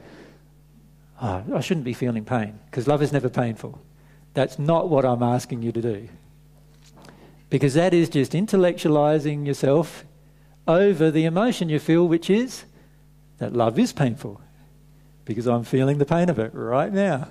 oh, 1.20 1.44
I 1.54 1.60
shouldn't 1.60 1.84
be 1.84 1.94
feeling 1.94 2.24
pain 2.24 2.58
because 2.66 2.86
love 2.86 3.00
is 3.00 3.12
never 3.12 3.28
painful. 3.28 3.78
That's 4.34 4.58
not 4.58 4.88
what 4.88 5.04
I'm 5.04 5.22
asking 5.22 5.62
you 5.62 5.72
to 5.72 5.80
do. 5.80 6.08
Because 7.48 7.74
that 7.74 7.94
is 7.94 8.08
just 8.08 8.32
intellectualizing 8.32 9.46
yourself 9.46 10.04
over 10.66 11.10
the 11.10 11.24
emotion 11.24 11.68
you 11.68 11.78
feel, 11.78 12.06
which 12.08 12.28
is 12.28 12.64
that 13.38 13.52
love 13.52 13.78
is 13.78 13.92
painful. 13.92 14.40
Because 15.24 15.46
I'm 15.46 15.62
feeling 15.62 15.98
the 15.98 16.04
pain 16.04 16.28
of 16.28 16.38
it 16.38 16.50
right 16.54 16.92
now. 16.92 17.28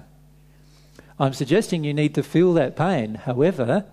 I'm 1.22 1.34
suggesting 1.34 1.84
you 1.84 1.94
need 1.94 2.16
to 2.16 2.24
feel 2.24 2.56
that 2.56 2.76
pain. 2.76 3.14
However, 3.14 3.86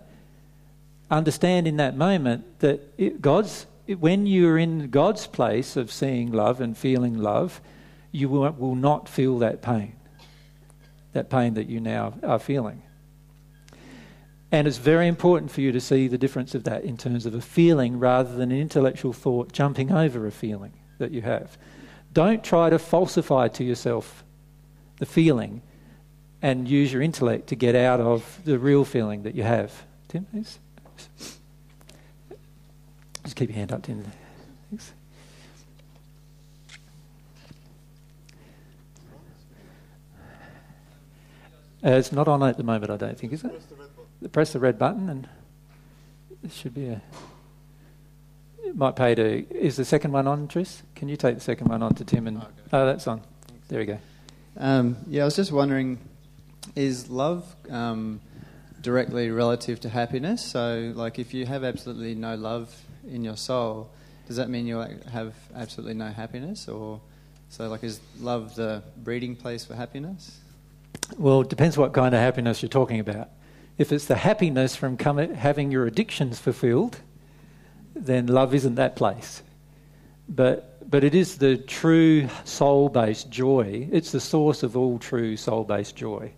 understand 1.11 1.69
in 1.69 1.77
that 1.77 1.95
moment 1.95 2.61
that 2.61 2.81
it, 2.97 3.21
God's 3.21 3.67
when 3.87 4.27
you're 4.27 4.57
in 4.57 4.89
God's 4.89 5.27
place 5.27 5.77
of 5.77 5.93
seeing 5.93 6.33
love 6.33 6.63
and 6.63 6.77
feeling 6.77 7.19
love, 7.19 7.61
you 8.13 8.31
will, 8.31 8.51
will 8.53 8.75
not 8.75 9.11
feel 9.11 9.39
that 9.41 9.61
pain, 9.61 9.95
that 11.13 11.29
pain 11.29 11.53
that 11.55 11.69
you 11.69 11.81
now 11.81 12.15
are 12.23 12.39
feeling. 12.39 12.83
And 14.51 14.67
it's 14.67 14.79
very 14.79 15.07
important 15.07 15.51
for 15.51 15.61
you 15.61 15.71
to 15.73 15.81
see 15.83 16.09
the 16.09 16.17
difference 16.17 16.55
of 16.55 16.65
that 16.65 16.85
in 16.85 16.97
terms 16.97 17.27
of 17.27 17.35
a 17.35 17.43
feeling 17.43 17.99
rather 17.99 18.35
than 18.35 18.53
an 18.53 18.59
intellectual 18.59 19.13
thought 19.13 19.53
jumping 19.53 19.93
over 19.93 20.27
a 20.27 20.33
feeling 20.33 20.73
that 20.97 21.11
you 21.11 21.21
have. 21.21 21.59
Don't 22.15 22.43
try 22.43 22.71
to 22.71 22.79
falsify 22.79 23.49
to 23.49 23.65
yourself 23.65 24.25
the 24.99 25.07
feeling 25.07 25.61
and 26.41 26.69
use 26.69 26.93
your 26.93 27.03
intellect 27.03 27.49
to 27.49 27.57
get 27.57 27.75
out 27.75 28.01
of 28.01 28.41
the 28.45 28.59
real 28.59 28.85
feeling 28.85 29.23
that 29.25 29.35
you 29.35 29.43
have. 29.43 29.73
Tim, 30.09 30.25
please. 30.27 30.59
Just 33.25 33.37
keep 33.37 33.51
your 33.51 33.57
hand 33.57 33.73
up, 33.73 33.83
Tim. 33.83 34.05
Thanks. 34.71 34.93
Uh, 41.85 41.91
it's 41.91 42.11
not 42.11 42.27
on 42.27 42.43
at 42.43 42.57
the 42.57 42.65
moment, 42.65 42.91
I 42.91 42.97
don't 42.97 43.17
think, 43.17 43.33
is 43.33 43.45
it? 43.45 43.51
Press 43.51 43.65
the, 44.21 44.29
Press 44.29 44.53
the 44.53 44.59
red 44.59 44.79
button 44.79 45.09
and 45.09 45.29
it 46.43 46.53
should 46.53 46.75
be 46.75 46.89
a. 46.89 47.03
It 48.65 48.77
might 48.77 48.97
pay 48.97 49.15
to. 49.15 49.49
Is 49.57 49.77
the 49.77 49.85
second 49.85 50.13
one 50.13 50.27
on, 50.27 50.49
Tris? 50.49 50.83
Can 50.95 51.09
you 51.09 51.17
take 51.17 51.37
the 51.37 51.41
second 51.41 51.69
one 51.69 51.83
on 51.83 51.95
to 51.95 52.05
Tim? 52.05 52.27
And, 52.27 52.39
okay. 52.39 52.49
Oh, 52.73 52.87
that's 52.87 53.07
on. 53.07 53.23
There 53.69 53.79
we 53.79 53.87
go. 53.87 53.99
Um, 54.57 54.97
yeah, 55.07 55.23
I 55.23 55.25
was 55.25 55.37
just 55.37 55.53
wondering 55.53 55.99
is 56.75 57.09
love 57.09 57.45
um, 57.71 58.21
directly 58.81 59.31
relative 59.31 59.81
to 59.81 59.89
happiness? 59.89 60.45
So, 60.45 60.93
like, 60.95 61.19
if 61.19 61.35
you 61.35 61.47
have 61.47 61.65
absolutely 61.65 62.15
no 62.15 62.35
love 62.35 62.75
in 63.09 63.25
your 63.25 63.37
soul, 63.37 63.91
does 64.27 64.37
that 64.37 64.51
mean 64.51 64.67
you 64.67 64.79
have 65.11 65.35
absolutely 65.55 65.95
no 65.95 66.09
happiness? 66.09 66.69
Or, 66.69 67.01
so, 67.49 67.69
like, 67.69 67.83
is 67.83 68.01
love 68.21 68.55
the 68.55 68.83
breeding 68.97 69.37
place 69.37 69.65
for 69.65 69.75
happiness? 69.75 70.39
Well, 71.17 71.41
it 71.41 71.49
depends 71.49 71.79
what 71.79 71.93
kind 71.93 72.15
of 72.15 72.21
happiness 72.21 72.63
you're 72.63 72.69
talking 72.69 73.01
about. 73.01 73.31
If 73.79 73.93
it's 73.93 74.07
the 74.07 74.17
happiness 74.17 74.75
from 74.77 74.99
having 74.99 75.71
your 75.71 75.87
addictions 75.87 76.39
fulfilled, 76.39 77.01
then 77.95 78.27
love 78.27 78.55
isn't 78.55 78.75
that 78.75 78.97
place. 78.97 79.43
But, 80.29 80.91
but 80.91 81.05
it 81.05 81.15
is 81.15 81.39
the 81.39 81.57
true 81.57 82.29
soul 82.45 82.89
based 82.89 83.31
joy. 83.31 83.89
It's 83.91 84.13
the 84.13 84.21
source 84.21 84.63
of 84.63 84.77
all 84.77 84.99
true 84.99 85.37
soul 85.37 85.65
based 85.65 85.97
joy. 85.97 86.33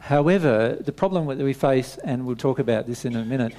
However, 0.00 0.76
the 0.80 0.92
problem 0.92 1.26
that 1.26 1.44
we 1.44 1.52
face, 1.52 1.98
and 1.98 2.26
we'll 2.26 2.36
talk 2.36 2.58
about 2.58 2.86
this 2.86 3.04
in 3.04 3.14
a 3.14 3.24
minute, 3.24 3.54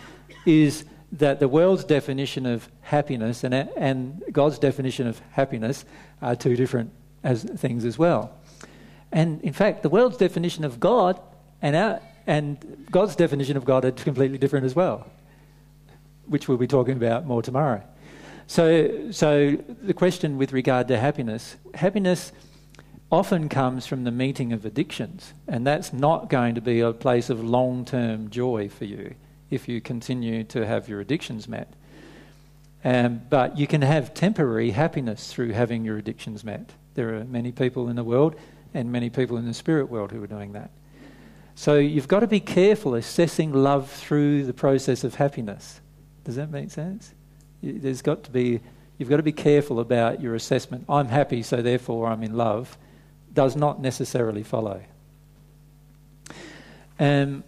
is 0.46 0.86
that 1.14 1.40
the 1.40 1.48
world's 1.48 1.84
definition 1.84 2.46
of 2.46 2.70
happiness 2.82 3.44
and, 3.44 3.54
and 3.54 4.24
God's 4.32 4.58
definition 4.58 5.08
of 5.08 5.20
happiness 5.32 5.86
are 6.22 6.36
two 6.36 6.56
different 6.56 6.92
as 7.24 7.44
things 7.44 7.86
as 7.86 7.98
well. 7.98 8.36
And 9.12 9.42
in 9.42 9.54
fact, 9.54 9.84
the 9.84 9.90
world's 9.90 10.18
definition 10.18 10.64
of 10.64 10.80
God 10.80 11.20
and, 11.62 11.76
our, 11.76 12.02
and 12.26 12.86
God's 12.90 13.16
definition 13.16 13.56
of 13.56 13.66
God 13.66 13.86
are 13.86 13.92
completely 13.92 14.38
different 14.38 14.66
as 14.66 14.76
well, 14.76 15.06
which 16.26 16.48
we'll 16.48 16.58
be 16.58 16.68
talking 16.68 16.96
about 16.96 17.26
more 17.26 17.42
tomorrow. 17.42 17.84
So, 18.48 19.12
so 19.12 19.58
the 19.82 19.94
question 19.94 20.38
with 20.38 20.54
regard 20.54 20.88
to 20.90 20.98
happiness 20.98 21.56
happiness 21.74 22.32
often 23.12 23.50
comes 23.50 23.86
from 23.86 24.04
the 24.04 24.12
meeting 24.12 24.54
of 24.54 24.66
addictions, 24.66 25.34
and 25.48 25.68
that's 25.68 25.92
not 25.92 26.30
going 26.30 26.56
to 26.56 26.62
be 26.62 26.80
a 26.80 26.94
place 26.94 27.30
of 27.30 27.44
long 27.44 27.84
term 27.86 28.30
joy 28.30 28.70
for 28.70 28.86
you 28.86 29.16
if 29.50 29.68
you 29.68 29.82
continue 29.82 30.44
to 30.46 30.66
have 30.66 30.88
your 30.88 31.02
addictions 31.02 31.48
met. 31.48 31.74
Um, 32.84 33.22
but 33.30 33.58
you 33.58 33.68
can 33.68 33.82
have 33.82 34.14
temporary 34.14 34.72
happiness 34.72 35.32
through 35.32 35.52
having 35.52 35.86
your 35.86 35.98
addictions 35.98 36.44
met. 36.44 36.72
There 36.96 37.16
are 37.16 37.24
many 37.26 37.52
people 37.52 37.90
in 37.90 37.96
the 37.96 38.04
world 38.04 38.36
and 38.74 38.92
many 38.92 39.10
people 39.10 39.38
in 39.38 39.46
the 39.46 39.54
spirit 39.54 39.90
world 39.90 40.12
who 40.12 40.24
are 40.24 40.28
doing 40.28 40.54
that. 40.54 40.72
So 41.54 41.78
you've 41.78 42.08
got 42.08 42.22
to 42.22 42.28
be 42.28 42.40
careful 42.40 42.96
assessing 42.96 43.54
love 43.54 43.92
through 43.92 44.46
the 44.46 44.54
process 44.54 45.04
of 45.04 45.16
happiness. 45.16 45.82
Does 46.24 46.38
that 46.38 46.50
make 46.50 46.72
sense? 46.72 47.14
There's 47.62 48.02
got 48.02 48.24
to 48.24 48.32
be, 48.32 48.62
you've 48.98 49.10
got 49.10 49.18
to 49.18 49.24
be 49.24 49.34
careful 49.34 49.80
about 49.80 50.22
your 50.22 50.34
assessment. 50.34 50.86
I'm 50.90 51.08
happy, 51.08 51.44
so 51.44 51.62
therefore 51.62 52.08
I'm 52.08 52.24
in 52.24 52.36
love, 52.36 52.78
does 53.34 53.56
not 53.56 53.82
necessarily 53.82 54.44
follow. 54.44 54.82
Um, 57.00 57.44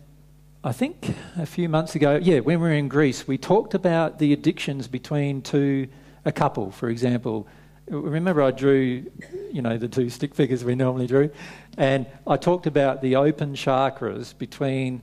I 0.64 0.72
think 0.72 1.14
a 1.38 1.46
few 1.46 1.68
months 1.68 1.94
ago, 1.96 2.20
yeah, 2.22 2.40
when 2.40 2.60
we 2.62 2.68
were 2.68 2.74
in 2.74 2.88
Greece, 2.88 3.28
we 3.28 3.38
talked 3.38 3.74
about 3.74 4.18
the 4.18 4.32
addictions 4.32 4.88
between 4.88 5.42
two, 5.42 5.90
a 6.24 6.32
couple, 6.32 6.72
for 6.72 6.90
example. 6.90 7.48
Remember, 7.90 8.42
I 8.42 8.52
drew, 8.52 9.12
you 9.52 9.62
know, 9.62 9.78
the 9.78 9.90
two 9.90 10.10
stick 10.10 10.34
figures 10.34 10.64
we 10.64 10.74
normally 10.74 11.06
drew, 11.06 11.30
and 11.78 12.06
I 12.26 12.38
talked 12.38 12.66
about 12.66 13.02
the 13.02 13.18
open 13.18 13.56
chakras 13.56 14.38
between 14.38 15.02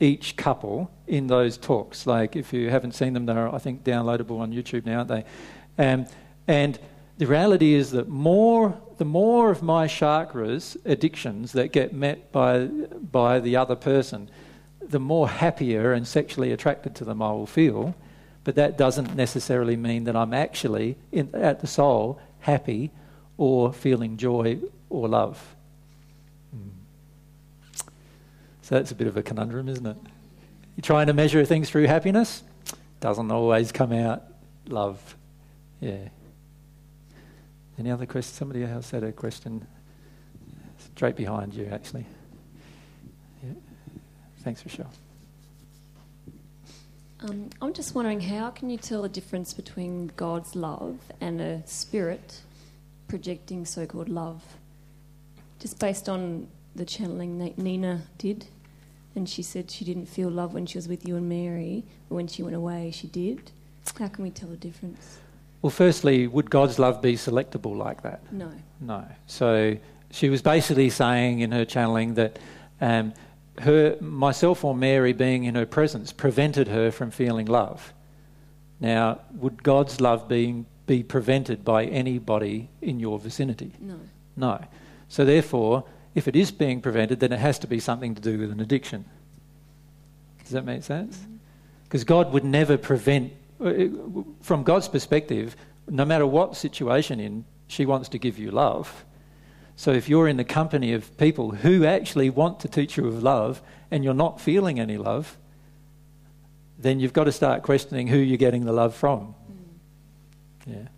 each 0.00 0.36
couple 0.36 0.90
in 1.06 1.26
those 1.26 1.58
talks. 1.58 2.06
Like, 2.06 2.34
if 2.34 2.52
you 2.54 2.70
haven't 2.70 2.92
seen 2.94 3.12
them, 3.12 3.26
they're, 3.26 3.54
I 3.54 3.58
think, 3.58 3.84
downloadable 3.84 4.40
on 4.40 4.50
YouTube 4.50 4.86
now, 4.86 4.98
aren't 4.98 5.08
they? 5.08 5.24
Um, 5.78 6.06
and 6.48 6.78
the 7.22 7.28
reality 7.28 7.74
is 7.74 7.92
that 7.92 8.08
more, 8.08 8.76
the 8.98 9.04
more 9.04 9.52
of 9.52 9.62
my 9.62 9.86
chakras 9.86 10.76
addictions 10.84 11.52
that 11.52 11.70
get 11.70 11.92
met 11.92 12.32
by, 12.32 12.64
by 12.64 13.38
the 13.38 13.54
other 13.54 13.76
person, 13.76 14.28
the 14.80 14.98
more 14.98 15.28
happier 15.28 15.92
and 15.92 16.04
sexually 16.04 16.50
attracted 16.50 16.96
to 16.96 17.04
them 17.04 17.22
I 17.22 17.30
will 17.30 17.46
feel. 17.46 17.94
But 18.42 18.56
that 18.56 18.76
doesn't 18.76 19.14
necessarily 19.14 19.76
mean 19.76 20.02
that 20.02 20.16
I'm 20.16 20.34
actually, 20.34 20.96
in, 21.12 21.32
at 21.32 21.60
the 21.60 21.68
soul, 21.68 22.20
happy 22.40 22.90
or 23.38 23.72
feeling 23.72 24.16
joy 24.16 24.58
or 24.90 25.06
love. 25.06 25.54
Mm. 26.52 26.70
So 28.62 28.74
that's 28.74 28.90
a 28.90 28.96
bit 28.96 29.06
of 29.06 29.16
a 29.16 29.22
conundrum, 29.22 29.68
isn't 29.68 29.86
it? 29.86 29.96
You're 30.74 30.82
trying 30.82 31.06
to 31.06 31.12
measure 31.12 31.44
things 31.44 31.70
through 31.70 31.86
happiness, 31.86 32.42
doesn't 32.98 33.30
always 33.30 33.70
come 33.70 33.92
out 33.92 34.24
love. 34.66 35.14
Yeah. 35.80 36.08
Any 37.82 37.90
other 37.90 38.06
questions? 38.06 38.38
Somebody 38.38 38.62
else 38.62 38.92
had 38.92 39.02
a 39.02 39.10
question 39.10 39.66
straight 40.94 41.16
behind 41.16 41.52
you, 41.52 41.66
actually. 41.72 42.06
Thanks, 44.44 44.64
Rochelle. 44.64 44.92
Um, 47.18 47.50
I'm 47.60 47.72
just 47.72 47.96
wondering 47.96 48.20
how 48.20 48.50
can 48.50 48.70
you 48.70 48.76
tell 48.76 49.02
the 49.02 49.08
difference 49.08 49.52
between 49.52 50.12
God's 50.14 50.54
love 50.54 50.96
and 51.20 51.40
a 51.40 51.66
spirit 51.66 52.42
projecting 53.08 53.64
so 53.64 53.84
called 53.84 54.08
love? 54.08 54.44
Just 55.58 55.80
based 55.80 56.08
on 56.08 56.46
the 56.76 56.84
channeling 56.84 57.52
Nina 57.56 58.02
did, 58.16 58.46
and 59.16 59.28
she 59.28 59.42
said 59.42 59.72
she 59.72 59.84
didn't 59.84 60.06
feel 60.06 60.30
love 60.30 60.54
when 60.54 60.66
she 60.66 60.78
was 60.78 60.86
with 60.86 61.04
you 61.04 61.16
and 61.16 61.28
Mary, 61.28 61.82
but 62.08 62.14
when 62.14 62.28
she 62.28 62.44
went 62.44 62.54
away, 62.54 62.92
she 62.92 63.08
did. 63.08 63.50
How 63.98 64.06
can 64.06 64.22
we 64.22 64.30
tell 64.30 64.50
the 64.50 64.56
difference? 64.56 65.18
Well, 65.62 65.70
firstly, 65.70 66.26
would 66.26 66.50
God's 66.50 66.78
love 66.78 67.00
be 67.00 67.14
selectable 67.14 67.76
like 67.76 68.02
that? 68.02 68.20
No. 68.32 68.50
No. 68.80 69.06
So 69.26 69.76
she 70.10 70.28
was 70.28 70.42
basically 70.42 70.90
saying 70.90 71.40
in 71.40 71.52
her 71.52 71.64
channeling 71.64 72.14
that 72.14 72.38
um, 72.80 73.14
her, 73.60 73.96
myself 74.00 74.64
or 74.64 74.74
Mary 74.74 75.12
being 75.12 75.44
in 75.44 75.54
her 75.54 75.66
presence 75.66 76.12
prevented 76.12 76.68
her 76.68 76.90
from 76.90 77.10
feeling 77.10 77.46
love. 77.46 77.92
Now, 78.80 79.20
would 79.34 79.62
God's 79.62 80.00
love 80.00 80.28
being, 80.28 80.66
be 80.86 81.04
prevented 81.04 81.64
by 81.64 81.84
anybody 81.84 82.68
in 82.80 82.98
your 82.98 83.18
vicinity? 83.20 83.72
No. 83.78 84.00
No. 84.36 84.64
So, 85.08 85.24
therefore, 85.24 85.84
if 86.14 86.26
it 86.26 86.34
is 86.34 86.50
being 86.50 86.80
prevented, 86.80 87.20
then 87.20 87.32
it 87.32 87.38
has 87.38 87.58
to 87.60 87.68
be 87.68 87.78
something 87.78 88.14
to 88.16 88.20
do 88.20 88.38
with 88.38 88.50
an 88.50 88.60
addiction. 88.60 89.04
Does 90.42 90.50
that 90.50 90.64
make 90.64 90.82
sense? 90.82 91.20
Because 91.84 92.04
God 92.04 92.32
would 92.32 92.44
never 92.44 92.76
prevent, 92.76 93.32
from 94.42 94.62
God's 94.62 94.88
perspective, 94.88 95.56
no 95.88 96.04
matter 96.04 96.26
what 96.26 96.56
situation 96.56 97.20
in, 97.20 97.44
she 97.66 97.86
wants 97.86 98.08
to 98.10 98.18
give 98.18 98.38
you 98.38 98.50
love. 98.50 99.04
So 99.76 99.92
if 99.92 100.08
you're 100.08 100.28
in 100.28 100.36
the 100.36 100.44
company 100.44 100.92
of 100.92 101.16
people 101.16 101.50
who 101.50 101.84
actually 101.84 102.30
want 102.30 102.60
to 102.60 102.68
teach 102.68 102.96
you 102.96 103.06
of 103.06 103.22
love 103.22 103.62
and 103.90 104.04
you're 104.04 104.14
not 104.14 104.40
feeling 104.40 104.78
any 104.78 104.98
love, 104.98 105.38
then 106.78 107.00
you've 107.00 107.12
got 107.12 107.24
to 107.24 107.32
start 107.32 107.62
questioning 107.62 108.08
who 108.08 108.18
you're 108.18 108.36
getting 108.36 108.64
the 108.64 108.72
love 108.72 108.94
from. 108.94 109.34
Yeah. 110.66 110.88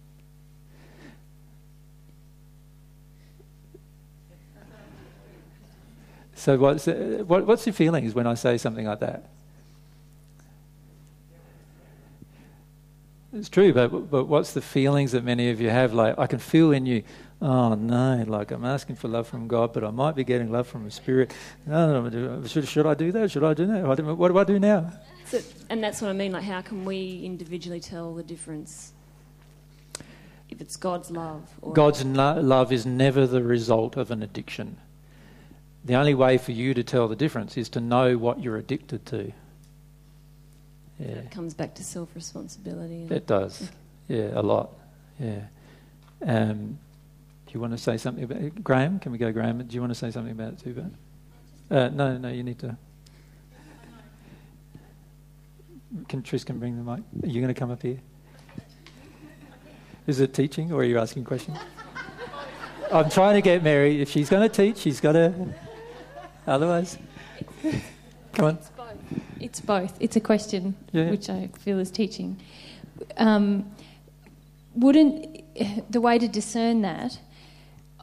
So 6.35 6.59
what's, 6.59 6.87
uh, 6.89 7.23
what, 7.27 7.47
what's 7.47 7.65
your 7.67 7.73
feelings 7.73 8.15
when 8.15 8.27
I 8.27 8.35
say 8.35 8.59
something 8.59 8.87
like 8.87 9.01
that? 9.01 9.31
It's 13.37 13.49
true, 13.49 13.73
but, 13.73 13.89
but 14.11 14.27
what's 14.27 14.53
the 14.53 14.61
feelings 14.61 15.11
that 15.11 15.25
many 15.25 15.51
of 15.51 15.61
you 15.61 15.69
have? 15.69 15.93
Like, 15.93 16.17
I 16.19 16.29
can 16.29 16.39
feel 16.39 16.71
in 16.71 16.87
you, 16.87 17.03
oh 17.43 17.75
no, 17.75 18.25
like 18.29 18.53
I'm 18.53 18.65
asking 18.65 18.95
for 18.95 19.09
love 19.09 19.27
from 19.27 19.49
God, 19.49 19.73
but 19.73 19.83
I 19.83 19.91
might 19.91 20.15
be 20.15 20.23
getting 20.23 20.53
love 20.53 20.69
from 20.69 20.87
a 20.87 20.91
spirit. 20.91 21.35
No, 21.67 22.01
no, 22.01 22.09
no 22.09 22.47
should, 22.47 22.69
should 22.69 22.87
I 22.87 22.95
do 22.95 23.11
that? 23.11 23.33
Should 23.33 23.43
I 23.43 23.53
do 23.53 23.67
that? 23.67 23.83
What 23.85 24.29
do 24.29 24.39
I 24.39 24.45
do 24.45 24.61
now? 24.61 24.93
So, 25.27 25.41
and 25.69 25.83
that's 25.83 26.01
what 26.01 26.11
I 26.11 26.13
mean. 26.13 26.31
Like, 26.31 26.45
how 26.45 26.61
can 26.61 26.85
we 26.85 27.23
individually 27.25 27.81
tell 27.81 28.15
the 28.15 28.23
difference 28.23 28.93
if 30.49 30.61
it's 30.61 30.77
God's 30.77 31.11
love? 31.11 31.49
God's 31.73 32.05
no- 32.05 32.41
love 32.41 32.71
is 32.71 32.87
never 32.87 33.27
the 33.27 33.43
result 33.43 33.97
of 33.97 34.13
an 34.13 34.23
addiction. 34.23 34.77
The 35.85 35.97
only 35.97 36.15
way 36.15 36.39
for 36.39 36.53
you 36.53 36.73
to 36.73 36.85
tell 36.85 37.09
the 37.09 37.17
difference 37.17 37.57
is 37.57 37.69
to 37.71 37.81
know 37.81 38.17
what 38.17 38.41
you're 38.41 38.59
addicted 38.59 39.05
to. 39.07 39.33
Yeah. 40.99 41.07
It 41.07 41.31
comes 41.31 41.55
back 41.55 41.75
to 41.77 41.85
self 41.85 42.15
responsibility. 42.15 43.07
It 43.11 43.27
does. 43.27 43.71
Yeah, 44.09 44.31
a 44.35 44.43
lot. 44.43 44.71
Yeah. 45.19 45.43
Um, 46.25 46.79
do 47.47 47.53
you 47.53 47.61
want 47.61 47.73
to 47.73 47.79
say 47.79 47.97
something 47.97 48.25
about 48.25 48.39
it? 48.39 48.63
Graham? 48.63 48.99
Can 48.99 49.13
we 49.13 49.19
go, 49.19 49.33
Graham? 49.33 49.65
Do 49.67 49.75
you 49.75 49.81
want 49.81 49.93
to 49.93 49.99
say 49.99 50.11
something 50.11 50.33
about 50.33 50.55
it 50.55 50.59
too, 50.61 50.75
Ben? 50.75 50.97
Uh, 51.71 51.89
no, 51.89 52.19
no, 52.19 52.29
you 52.29 52.43
need 52.43 52.59
to. 52.61 52.77
Can 56.09 56.23
Tris 56.23 56.45
can 56.45 56.59
bring 56.59 56.77
the 56.77 56.83
mic? 56.83 57.05
Are 57.23 57.29
you 57.29 57.41
going 57.41 57.55
to 57.55 57.59
come 57.59 57.71
up 57.71 57.83
here? 57.83 57.99
Is 60.07 60.21
it 60.21 60.35
teaching 60.35 60.73
or 60.73 60.81
are 60.81 60.85
you 60.85 60.99
asking 60.99 61.25
questions? 61.25 61.57
I'm 62.93 63.09
trying 63.09 63.35
to 63.35 63.41
get 63.41 63.63
Mary. 63.63 64.03
If 64.03 64.11
she's 64.11 64.29
going 64.29 64.49
to 64.49 64.55
teach, 64.55 64.79
she's 64.79 65.01
got 65.01 65.13
to. 65.13 65.33
Otherwise, 66.47 66.99
come 68.33 68.45
on. 68.45 68.59
It's 69.41 69.61
both. 69.61 69.97
It's 70.01 70.17
a 70.17 70.21
question 70.21 70.75
yeah. 70.93 71.11
which 71.11 71.29
I 71.29 71.51
feel 71.59 71.79
is 71.79 71.91
teaching. 71.91 72.41
Um, 73.17 73.71
wouldn't 74.75 75.45
the 75.91 76.01
way 76.01 76.19
to 76.19 76.29
discern 76.29 76.83
that 76.83 77.19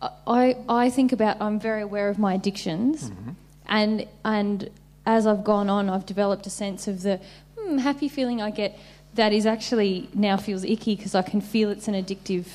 I, 0.02 0.58
I 0.68 0.90
think 0.90 1.12
about 1.12 1.42
I'm 1.42 1.60
very 1.60 1.82
aware 1.82 2.10
of 2.10 2.18
my 2.18 2.34
addictions, 2.34 3.10
mm-hmm. 3.10 3.32
and 3.68 4.08
and 4.26 4.70
as 5.06 5.28
I've 5.28 5.44
gone 5.44 5.70
on, 5.70 5.90
I've 5.90 6.06
developed 6.06 6.48
a 6.48 6.50
sense 6.50 6.88
of 6.88 7.04
the 7.04 7.20
hmm, 7.58 7.78
happy 7.78 8.10
feeling 8.10 8.42
I 8.42 8.50
get 8.50 8.78
that 9.14 9.34
is 9.34 9.46
actually 9.46 10.10
now 10.14 10.38
feels 10.38 10.64
icky 10.64 10.96
because 10.96 11.14
I 11.14 11.22
can 11.22 11.42
feel 11.42 11.70
it's 11.70 11.88
an 11.88 11.94
addictive 11.94 12.46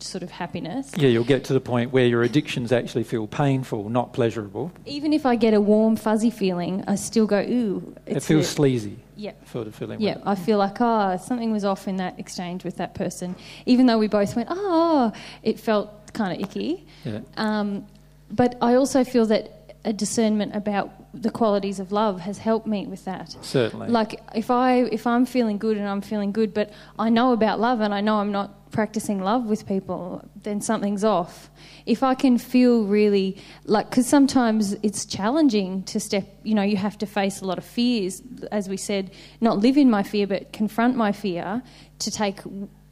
sort 0.00 0.22
of 0.22 0.30
happiness. 0.30 0.92
Yeah, 0.96 1.08
you'll 1.08 1.24
get 1.24 1.44
to 1.44 1.52
the 1.52 1.60
point 1.60 1.92
where 1.92 2.06
your 2.06 2.22
addictions 2.22 2.72
actually 2.72 3.04
feel 3.04 3.26
painful, 3.26 3.88
not 3.88 4.12
pleasurable. 4.12 4.72
Even 4.86 5.12
if 5.12 5.26
I 5.26 5.36
get 5.36 5.54
a 5.54 5.60
warm, 5.60 5.96
fuzzy 5.96 6.30
feeling, 6.30 6.84
I 6.86 6.94
still 6.94 7.26
go, 7.26 7.40
ooh. 7.40 7.94
it 8.06 8.22
feels 8.22 8.46
a, 8.46 8.48
sleazy. 8.48 8.98
Yeah. 9.16 9.32
Sort 9.50 9.66
of 9.66 9.74
feeling. 9.74 10.00
Yeah, 10.00 10.18
I 10.24 10.34
feel 10.34 10.58
like, 10.58 10.80
oh, 10.80 11.16
something 11.16 11.50
was 11.50 11.64
off 11.64 11.88
in 11.88 11.96
that 11.96 12.18
exchange 12.18 12.64
with 12.64 12.76
that 12.76 12.94
person. 12.94 13.34
Even 13.66 13.86
though 13.86 13.98
we 13.98 14.08
both 14.08 14.36
went, 14.36 14.48
oh, 14.50 15.12
it 15.42 15.58
felt 15.58 16.12
kind 16.12 16.32
of 16.32 16.48
icky. 16.48 16.86
Yeah. 17.04 17.20
Um, 17.36 17.86
but 18.30 18.56
I 18.60 18.74
also 18.74 19.04
feel 19.04 19.26
that 19.26 19.57
a 19.84 19.92
discernment 19.92 20.54
about 20.54 20.90
the 21.14 21.30
qualities 21.30 21.80
of 21.80 21.92
love 21.92 22.20
has 22.20 22.38
helped 22.38 22.66
me 22.66 22.86
with 22.86 23.04
that. 23.04 23.36
Certainly. 23.40 23.88
Like 23.88 24.20
if 24.34 24.50
I 24.50 24.82
if 24.84 25.06
I'm 25.06 25.24
feeling 25.24 25.58
good 25.58 25.76
and 25.76 25.86
I'm 25.86 26.00
feeling 26.00 26.32
good, 26.32 26.52
but 26.52 26.70
I 26.98 27.08
know 27.10 27.32
about 27.32 27.60
love 27.60 27.80
and 27.80 27.94
I 27.94 28.00
know 28.00 28.16
I'm 28.16 28.32
not 28.32 28.70
practicing 28.70 29.22
love 29.22 29.46
with 29.46 29.66
people, 29.66 30.28
then 30.42 30.60
something's 30.60 31.04
off. 31.04 31.50
If 31.86 32.02
I 32.02 32.14
can 32.14 32.38
feel 32.38 32.84
really 32.84 33.38
like 33.64 33.88
because 33.88 34.06
sometimes 34.06 34.74
it's 34.82 35.06
challenging 35.06 35.84
to 35.84 36.00
step. 36.00 36.26
You 36.42 36.54
know, 36.54 36.62
you 36.62 36.76
have 36.76 36.98
to 36.98 37.06
face 37.06 37.40
a 37.40 37.44
lot 37.44 37.58
of 37.58 37.64
fears, 37.64 38.22
as 38.50 38.68
we 38.68 38.76
said, 38.76 39.10
not 39.40 39.58
live 39.58 39.76
in 39.76 39.90
my 39.90 40.02
fear, 40.02 40.26
but 40.26 40.52
confront 40.52 40.96
my 40.96 41.12
fear 41.12 41.62
to 42.00 42.10
take 42.10 42.40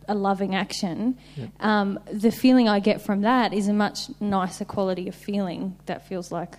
a 0.09 0.14
loving 0.14 0.55
action, 0.55 1.18
yeah. 1.37 1.46
um, 1.61 1.99
the 2.12 2.31
feeling 2.31 2.68
I 2.68 2.81
get 2.81 3.01
from 3.01 3.22
that 3.22 3.53
is 3.53 3.68
a 3.68 3.72
much 3.72 4.09
nicer 4.20 4.64
quality 4.64 5.09
of 5.09 5.14
feeling 5.14 5.77
that 5.87 6.07
feels 6.07 6.31
like 6.31 6.57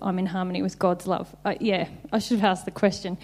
I'm 0.00 0.18
in 0.18 0.26
harmony 0.26 0.62
with 0.62 0.78
God's 0.78 1.06
love. 1.06 1.34
Uh, 1.44 1.54
yeah, 1.60 1.88
I 2.12 2.18
should 2.18 2.38
have 2.38 2.50
asked 2.50 2.64
the 2.64 2.70
question. 2.70 3.18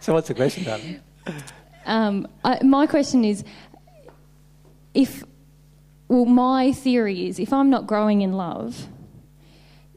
so, 0.00 0.12
what's 0.12 0.28
the 0.28 0.34
question, 0.34 0.64
darling? 0.64 1.00
Um, 1.86 2.28
I, 2.44 2.62
my 2.62 2.86
question 2.86 3.24
is 3.24 3.44
if, 4.94 5.24
well, 6.08 6.24
my 6.24 6.72
theory 6.72 7.26
is 7.26 7.38
if 7.38 7.52
I'm 7.52 7.70
not 7.70 7.86
growing 7.86 8.22
in 8.22 8.32
love, 8.32 8.86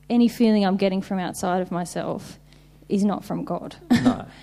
any 0.09 0.27
feeling 0.27 0.65
I'm 0.65 0.77
getting 0.77 1.01
from 1.01 1.19
outside 1.19 1.61
of 1.61 1.71
myself 1.71 2.39
is 2.89 3.03
not 3.03 3.25
from 3.25 3.43
God. 3.43 3.75
no. 3.91 4.25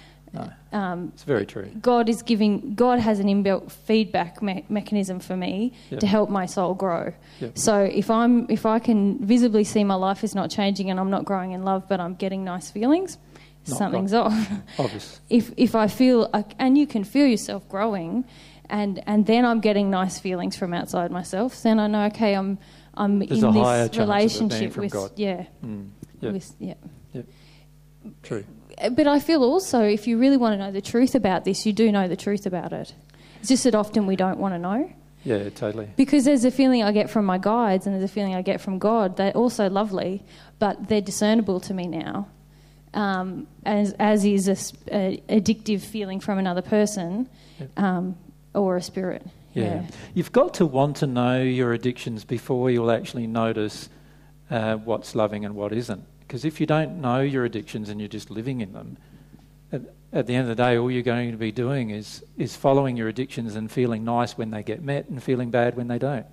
Um, 0.72 1.10
it's 1.14 1.24
very 1.24 1.46
true. 1.46 1.68
God 1.80 2.08
is 2.08 2.22
giving. 2.22 2.74
God 2.74 3.00
has 3.00 3.18
an 3.18 3.26
inbuilt 3.26 3.72
feedback 3.72 4.40
me- 4.40 4.64
mechanism 4.68 5.18
for 5.18 5.36
me 5.36 5.72
yep. 5.90 6.00
to 6.00 6.06
help 6.06 6.30
my 6.30 6.46
soul 6.46 6.74
grow. 6.74 7.12
Yep. 7.40 7.58
So 7.58 7.82
if 7.82 8.08
I'm, 8.10 8.48
if 8.48 8.64
I 8.66 8.78
can 8.78 9.24
visibly 9.24 9.64
see 9.64 9.82
my 9.82 9.96
life 9.96 10.22
is 10.22 10.34
not 10.34 10.50
changing 10.50 10.90
and 10.90 11.00
I'm 11.00 11.10
not 11.10 11.24
growing 11.24 11.52
in 11.52 11.64
love, 11.64 11.88
but 11.88 11.98
I'm 11.98 12.14
getting 12.14 12.44
nice 12.44 12.70
feelings, 12.70 13.18
not 13.66 13.78
something's 13.78 14.14
off. 14.14 14.32
Obvious. 14.78 15.20
if 15.28 15.52
if 15.56 15.74
I 15.74 15.88
feel, 15.88 16.30
and 16.58 16.78
you 16.78 16.86
can 16.86 17.02
feel 17.02 17.26
yourself 17.26 17.68
growing, 17.68 18.24
and 18.68 19.02
and 19.08 19.26
then 19.26 19.44
I'm 19.44 19.60
getting 19.60 19.90
nice 19.90 20.20
feelings 20.20 20.56
from 20.56 20.72
outside 20.72 21.10
myself, 21.10 21.60
then 21.64 21.80
I 21.80 21.88
know 21.88 22.04
okay, 22.06 22.34
I'm 22.34 22.58
I'm 22.94 23.18
There's 23.18 23.42
in 23.42 23.54
this 23.54 23.96
relationship 23.98 24.76
with 24.76 24.92
God. 24.92 25.10
yeah, 25.16 25.46
mm. 25.64 25.88
yep. 26.20 26.32
with 26.32 26.54
yeah. 26.60 26.74
True 28.22 28.44
but 28.88 29.06
I 29.06 29.20
feel 29.20 29.44
also 29.44 29.82
if 29.82 30.06
you 30.06 30.18
really 30.18 30.36
want 30.36 30.54
to 30.54 30.58
know 30.58 30.72
the 30.72 30.80
truth 30.80 31.14
about 31.14 31.44
this, 31.44 31.66
you 31.66 31.72
do 31.72 31.92
know 31.92 32.08
the 32.08 32.16
truth 32.16 32.46
about 32.46 32.72
it. 32.72 32.94
It's 33.40 33.48
just 33.48 33.64
that 33.64 33.74
often 33.74 34.06
we 34.06 34.16
don't 34.16 34.38
want 34.38 34.54
to 34.54 34.58
know. 34.58 34.92
Yeah, 35.24 35.50
totally. 35.50 35.88
Because 35.96 36.24
there's 36.24 36.44
a 36.44 36.50
feeling 36.50 36.82
I 36.82 36.92
get 36.92 37.10
from 37.10 37.24
my 37.24 37.38
guides 37.38 37.86
and 37.86 37.94
there's 37.94 38.08
a 38.10 38.12
feeling 38.12 38.34
I 38.34 38.42
get 38.42 38.60
from 38.60 38.78
God. 38.78 39.16
They're 39.16 39.32
also 39.32 39.68
lovely, 39.68 40.22
but 40.58 40.88
they're 40.88 41.00
discernible 41.00 41.60
to 41.60 41.74
me 41.74 41.86
now. 41.86 42.28
Um, 42.92 43.46
as, 43.64 43.92
as 43.98 44.24
is 44.24 44.48
a, 44.48 45.22
addictive 45.28 45.80
feeling 45.80 46.18
from 46.20 46.38
another 46.38 46.62
person 46.62 47.28
yep. 47.58 47.78
um, 47.78 48.16
or 48.54 48.76
a 48.76 48.82
spirit. 48.82 49.24
Yeah. 49.52 49.64
yeah. 49.64 49.86
You've 50.14 50.32
got 50.32 50.54
to 50.54 50.66
want 50.66 50.96
to 50.96 51.06
know 51.06 51.42
your 51.42 51.72
addictions 51.72 52.24
before 52.24 52.70
you'll 52.70 52.90
actually 52.90 53.26
notice 53.26 53.88
uh, 54.50 54.76
what's 54.76 55.14
loving 55.14 55.44
and 55.44 55.54
what 55.54 55.72
isn't. 55.72 56.04
Because 56.30 56.44
if 56.44 56.60
you 56.60 56.66
don't 56.66 57.00
know 57.00 57.22
your 57.22 57.44
addictions 57.44 57.88
and 57.88 58.00
you're 58.00 58.06
just 58.06 58.30
living 58.30 58.60
in 58.60 58.72
them, 58.72 58.98
at, 59.72 59.82
at, 60.12 60.28
the 60.28 60.36
end 60.36 60.48
of 60.48 60.56
the 60.56 60.62
day, 60.62 60.78
all 60.78 60.88
you're 60.88 61.02
going 61.02 61.32
to 61.32 61.36
be 61.36 61.50
doing 61.50 61.90
is, 61.90 62.24
is 62.38 62.54
following 62.54 62.96
your 62.96 63.08
addictions 63.08 63.56
and 63.56 63.68
feeling 63.68 64.04
nice 64.04 64.38
when 64.38 64.52
they 64.52 64.62
get 64.62 64.80
met 64.80 65.08
and 65.08 65.20
feeling 65.20 65.50
bad 65.50 65.76
when 65.76 65.88
they 65.88 65.98
don't. 65.98 66.26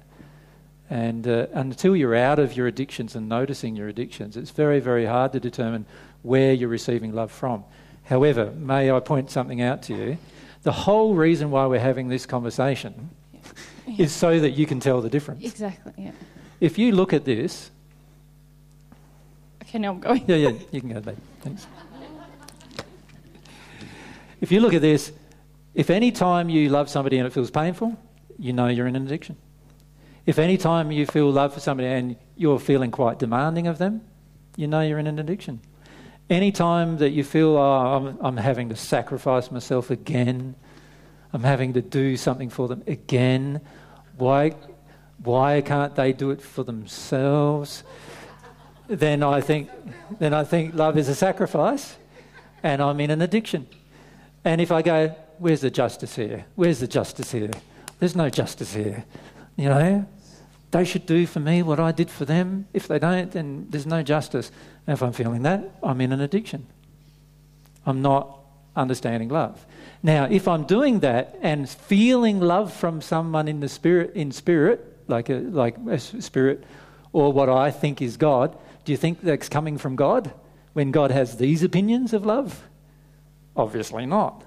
And 0.88 1.28
uh, 1.28 1.48
until 1.52 1.96
you're 1.96 2.14
out 2.14 2.38
of 2.38 2.56
your 2.56 2.68
addictions 2.68 3.16
and 3.16 3.28
noticing 3.28 3.76
your 3.76 3.88
addictions, 3.88 4.38
it's 4.38 4.52
very, 4.52 4.80
very 4.80 5.08
hard 5.08 5.32
to 5.32 5.40
determine 5.40 5.88
where 6.22 6.54
you're 6.54 6.70
receiving 6.70 7.16
love 7.16 7.32
from. 7.32 7.64
However, 8.04 8.52
may 8.52 8.92
I 8.92 9.00
point 9.00 9.32
something 9.32 9.64
out 9.64 9.82
to 9.84 9.96
you? 9.96 10.18
The 10.62 10.74
whole 10.74 11.16
reason 11.16 11.50
why 11.50 11.66
we're 11.66 11.80
having 11.80 12.08
this 12.08 12.28
conversation 12.28 13.10
yeah. 13.34 13.96
is 13.98 14.14
so 14.14 14.40
that 14.42 14.52
you 14.52 14.68
can 14.68 14.80
tell 14.80 15.02
the 15.02 15.10
difference. 15.10 15.44
Exactly, 15.44 15.94
yeah. 15.98 16.12
If 16.60 16.78
you 16.78 16.92
look 16.92 17.14
at 17.14 17.26
this 17.26 17.72
Okay, 19.68 19.80
now 19.80 19.92
I'm 19.92 20.00
going. 20.00 20.24
yeah, 20.28 20.36
yeah, 20.38 20.52
you 20.72 20.80
can 20.80 20.94
go, 20.94 21.02
babe. 21.02 21.18
Thanks. 21.42 21.68
If 24.40 24.52
you 24.52 24.62
look 24.62 24.74
at 24.74 24.82
this, 24.82 25.12
if 25.74 25.90
any 25.90 26.12
time 26.12 26.48
you 26.48 26.70
love 26.70 26.90
somebody 26.90 27.18
and 27.18 27.28
it 27.28 27.34
feels 27.34 27.52
painful, 27.52 27.98
you 28.40 28.54
know 28.54 28.68
you're 28.68 28.88
in 28.88 28.96
an 28.96 29.06
addiction. 29.06 29.36
If 30.26 30.40
any 30.40 30.58
time 30.58 30.92
you 30.92 31.06
feel 31.06 31.30
love 31.32 31.54
for 31.54 31.60
somebody 31.60 31.90
and 31.90 32.16
you're 32.38 32.60
feeling 32.60 32.92
quite 32.92 33.20
demanding 33.20 33.68
of 33.68 33.78
them, 33.78 34.02
you 34.56 34.68
know 34.68 34.80
you're 34.80 35.00
in 35.00 35.08
an 35.08 35.20
addiction. 35.20 35.60
Anytime 36.30 36.98
that 36.98 37.10
you 37.10 37.24
feel, 37.24 37.58
oh, 37.58 37.62
I'm, 37.62 38.18
I'm 38.22 38.38
having 38.38 38.70
to 38.70 38.76
sacrifice 38.76 39.52
myself 39.52 39.90
again, 39.90 40.56
I'm 41.34 41.44
having 41.44 41.74
to 41.74 41.82
do 41.82 42.16
something 42.16 42.50
for 42.50 42.68
them 42.68 42.84
again, 42.88 43.62
why, 44.18 44.56
why 45.24 45.62
can't 45.62 45.96
they 45.96 46.14
do 46.14 46.32
it 46.32 46.42
for 46.42 46.64
themselves? 46.64 47.84
Then 48.88 49.21
I 49.23 49.41
think, 49.41 49.69
then 50.19 50.34
I 50.34 50.43
think 50.43 50.73
love 50.73 50.97
is 50.97 51.10
a 51.10 51.15
sacrifice, 51.15 51.97
and 52.63 52.82
I'm 52.82 53.00
in 53.00 53.12
an 53.12 53.21
addiction. 53.21 53.67
And 54.45 54.62
if 54.62 54.71
I 54.71 54.82
go, 54.82 55.15
where's 55.39 55.62
the 55.62 55.69
justice 55.69 56.15
here? 56.15 56.45
Where's 56.56 56.80
the 56.80 56.88
justice 56.88 57.32
here? 57.32 57.52
There's 58.00 58.15
no 58.15 58.30
justice 58.30 58.73
here. 58.73 59.04
You 59.58 59.69
know, 59.69 60.08
they 60.71 60.86
should 60.86 61.06
do 61.06 61.26
for 61.26 61.39
me 61.39 61.63
what 61.63 61.80
I 61.80 61.91
did 61.91 62.10
for 62.10 62.26
them. 62.26 62.67
If 62.73 62.88
they 62.88 63.00
don't, 63.00 63.32
then 63.32 63.67
there's 63.69 63.86
no 63.86 64.04
justice. 64.04 64.52
And 64.86 64.93
if 64.93 65.02
I'm 65.04 65.13
feeling 65.13 65.43
that, 65.43 65.69
I'm 65.84 66.00
in 66.00 66.12
an 66.13 66.21
addiction. 66.21 66.67
I'm 67.86 68.02
not 68.02 68.39
understanding 68.76 69.30
love. 69.30 69.65
Now, 70.04 70.26
if 70.26 70.47
I'm 70.47 70.65
doing 70.65 71.00
that 71.00 71.38
and 71.41 71.67
feeling 71.67 72.39
love 72.39 72.71
from 72.71 73.02
someone 73.02 73.47
in 73.47 73.60
the 73.60 73.69
spirit, 73.69 74.15
in 74.15 74.32
spirit, 74.32 74.97
like 75.08 75.30
a, 75.30 75.36
like 75.36 75.78
a 75.89 76.00
spirit, 76.00 76.63
or 77.13 77.34
what 77.34 77.50
I 77.50 77.71
think 77.71 78.02
is 78.02 78.15
God, 78.17 78.56
do 78.88 78.93
you 78.93 78.97
think 78.97 79.19
that's 79.19 79.50
coming 79.50 79.78
from 79.78 79.97
God 79.97 80.32
when 80.71 80.91
God 80.91 81.12
has 81.12 81.36
these 81.36 81.62
opinions 81.62 82.13
of 82.13 82.26
love? 82.26 82.69
Obviously 83.54 84.06
not. 84.06 84.45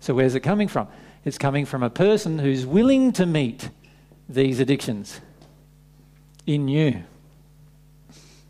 So, 0.00 0.12
where's 0.12 0.34
it 0.34 0.40
coming 0.40 0.68
from? 0.68 0.86
It's 1.24 1.38
coming 1.38 1.64
from 1.64 1.82
a 1.82 1.88
person 1.88 2.38
who's 2.38 2.66
willing 2.66 3.10
to 3.12 3.24
meet 3.24 3.70
these 4.28 4.60
addictions 4.60 5.22
in 6.46 6.68
you. 6.68 7.04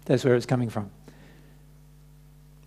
That's 0.06 0.24
where 0.24 0.34
it's 0.34 0.46
coming 0.46 0.68
from. 0.68 0.90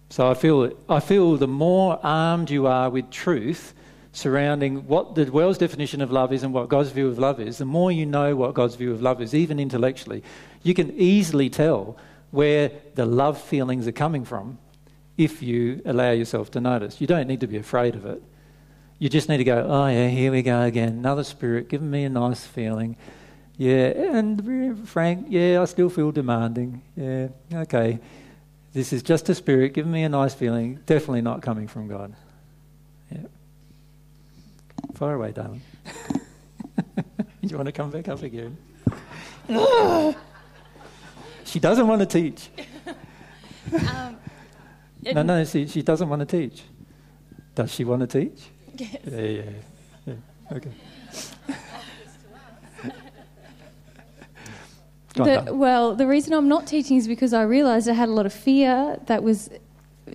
So 0.07 0.31
I 0.31 0.33
feel, 0.33 0.71
I 0.87 1.01
feel 1.01 1.35
the 1.35 1.49
more 1.49 1.99
armed 2.01 2.49
you 2.49 2.67
are 2.67 2.89
with 2.89 3.09
truth 3.09 3.73
surrounding 4.13 4.87
what 4.87 5.15
the 5.15 5.25
world's 5.25 5.57
definition 5.57 5.99
of 5.99 6.13
love 6.13 6.31
is 6.31 6.43
and 6.43 6.53
what 6.53 6.69
God's 6.69 6.91
view 6.91 7.09
of 7.09 7.19
love 7.19 7.41
is, 7.41 7.57
the 7.57 7.65
more 7.65 7.91
you 7.91 8.05
know 8.05 8.37
what 8.37 8.53
God's 8.53 8.75
view 8.75 8.93
of 8.93 9.01
love 9.01 9.21
is, 9.21 9.33
even 9.33 9.59
intellectually, 9.59 10.23
you 10.61 10.73
can 10.73 10.93
easily 10.97 11.49
tell 11.49 11.97
where 12.33 12.71
the 12.95 13.05
love 13.05 13.39
feelings 13.39 13.87
are 13.87 13.91
coming 13.91 14.25
from 14.25 14.57
if 15.19 15.43
you 15.43 15.79
allow 15.85 16.09
yourself 16.09 16.49
to 16.49 16.59
notice. 16.59 16.99
You 16.99 17.05
don't 17.05 17.27
need 17.27 17.41
to 17.41 17.47
be 17.47 17.57
afraid 17.57 17.93
of 17.93 18.07
it. 18.07 18.23
You 18.97 19.07
just 19.07 19.29
need 19.29 19.37
to 19.37 19.43
go, 19.43 19.67
oh, 19.69 19.85
yeah, 19.85 20.07
here 20.07 20.31
we 20.31 20.41
go 20.41 20.63
again. 20.63 20.93
Another 20.93 21.23
spirit 21.23 21.69
giving 21.69 21.91
me 21.91 22.05
a 22.05 22.09
nice 22.09 22.43
feeling. 22.43 22.97
Yeah, 23.55 23.89
and 24.15 24.89
Frank, 24.89 25.27
yeah, 25.29 25.61
I 25.61 25.65
still 25.65 25.91
feel 25.91 26.11
demanding. 26.11 26.81
Yeah, 26.97 27.27
okay. 27.53 27.99
This 28.73 28.93
is 28.93 29.03
just 29.03 29.29
a 29.29 29.35
spirit 29.35 29.73
giving 29.73 29.91
me 29.91 30.01
a 30.01 30.09
nice 30.09 30.33
feeling. 30.33 30.79
Definitely 30.87 31.21
not 31.21 31.43
coming 31.43 31.67
from 31.67 31.87
God. 31.87 32.15
Yeah. 33.11 33.27
Far 34.95 35.13
away, 35.13 35.33
darling. 35.33 35.61
Do 36.15 36.21
you 37.41 37.57
want 37.57 37.67
to 37.67 37.71
come 37.71 37.91
back 37.91 38.07
up 38.07 38.23
again? 38.23 38.57
she 41.53 41.59
doesn't 41.59 41.87
want 41.87 42.01
to 42.01 42.07
teach. 42.07 42.49
Um, 43.73 44.17
no, 45.13 45.21
no, 45.21 45.45
she, 45.45 45.67
she 45.67 45.83
doesn't 45.83 46.09
want 46.09 46.19
to 46.21 46.25
teach. 46.25 46.63
Does 47.53 47.71
she 47.71 47.85
want 47.85 48.01
to 48.01 48.07
teach? 48.07 48.41
Yes. 48.75 48.97
Yeah, 49.05 49.21
yeah, 49.21 49.43
yeah. 50.07 50.13
Okay. 50.51 50.71
The, 55.13 55.53
well, 55.53 55.93
the 55.93 56.07
reason 56.07 56.33
I'm 56.33 56.47
not 56.47 56.65
teaching 56.65 56.97
is 56.97 57.07
because 57.07 57.33
I 57.33 57.43
realised 57.43 57.87
I 57.87 57.93
had 57.93 58.09
a 58.09 58.11
lot 58.11 58.25
of 58.25 58.33
fear 58.33 58.97
that 59.05 59.21
was 59.21 59.51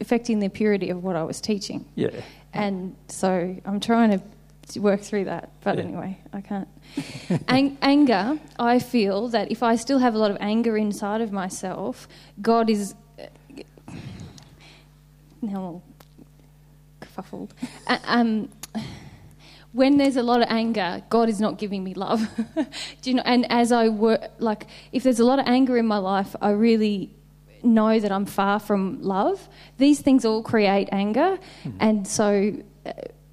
affecting 0.00 0.40
the 0.40 0.48
purity 0.48 0.90
of 0.90 1.04
what 1.04 1.14
I 1.14 1.22
was 1.22 1.40
teaching. 1.40 1.84
Yeah. 1.94 2.10
And 2.52 2.96
so 3.06 3.56
I'm 3.64 3.78
trying 3.78 4.10
to 4.10 4.20
work 4.76 5.00
through 5.00 5.24
that. 5.24 5.50
But 5.62 5.76
Yeah. 5.76 5.84
anyway, 5.84 6.18
I 6.32 6.40
can't. 6.40 6.68
Ang- 7.48 7.78
anger, 7.80 8.38
I 8.58 8.78
feel 8.78 9.28
that 9.28 9.50
if 9.50 9.62
I 9.62 9.76
still 9.76 9.98
have 9.98 10.14
a 10.14 10.18
lot 10.18 10.30
of 10.30 10.36
anger 10.40 10.76
inside 10.76 11.20
of 11.20 11.32
myself, 11.32 12.06
God 12.42 12.68
is. 12.70 12.94
Now, 15.40 15.56
I'm 15.56 15.56
all 15.56 15.82
kerfuffled. 17.00 17.50
Uh, 17.86 17.98
um, 18.04 18.48
when 19.72 19.96
there's 19.98 20.16
a 20.16 20.22
lot 20.22 20.40
of 20.42 20.48
anger, 20.50 21.02
God 21.10 21.28
is 21.28 21.40
not 21.40 21.58
giving 21.58 21.84
me 21.84 21.94
love. 21.94 22.28
Do 23.02 23.10
you 23.10 23.14
know? 23.14 23.22
And 23.24 23.50
as 23.52 23.70
I 23.70 23.88
work, 23.88 24.22
like, 24.38 24.66
if 24.92 25.02
there's 25.04 25.20
a 25.20 25.24
lot 25.24 25.38
of 25.38 25.46
anger 25.46 25.76
in 25.76 25.86
my 25.86 25.98
life, 25.98 26.34
I 26.40 26.50
really 26.50 27.14
know 27.62 28.00
that 28.00 28.10
I'm 28.10 28.24
far 28.26 28.58
from 28.58 29.00
love. 29.02 29.48
These 29.76 30.00
things 30.00 30.24
all 30.24 30.42
create 30.42 30.88
anger, 30.90 31.38
and 31.80 32.06
so 32.06 32.54
uh, 32.86 32.92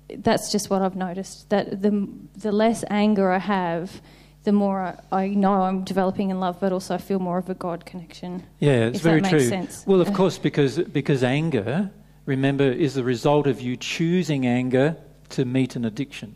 that's 0.10 0.52
just 0.52 0.70
what 0.70 0.82
I've 0.82 0.96
noticed. 0.96 1.50
That 1.50 1.82
the 1.82 2.08
the 2.36 2.52
less 2.52 2.84
anger 2.90 3.32
I 3.32 3.40
have, 3.40 4.02
the 4.44 4.52
more 4.52 4.82
I, 5.12 5.24
I 5.24 5.28
know 5.30 5.64
I'm 5.64 5.84
developing 5.84 6.30
in 6.30 6.40
love, 6.40 6.60
but 6.60 6.72
also 6.72 6.96
I 6.96 6.98
feel 6.98 7.20
more 7.20 7.38
of 7.38 7.50
a 7.50 7.56
God 7.56 7.86
connection. 7.86 8.44
Yeah, 8.60 8.86
it's 8.86 9.00
very 9.00 9.22
true. 9.22 9.40
sense. 9.40 9.86
Well, 9.86 10.02
of 10.02 10.14
course, 10.20 10.38
because 10.38 10.78
because 10.78 11.24
anger, 11.24 11.92
remember, 12.26 12.66
is 12.66 12.94
the 12.94 13.04
result 13.04 13.48
of 13.48 13.62
you 13.62 13.78
choosing 13.78 14.46
anger 14.46 14.98
to 15.30 15.46
meet 15.46 15.76
an 15.76 15.86
addiction. 15.86 16.36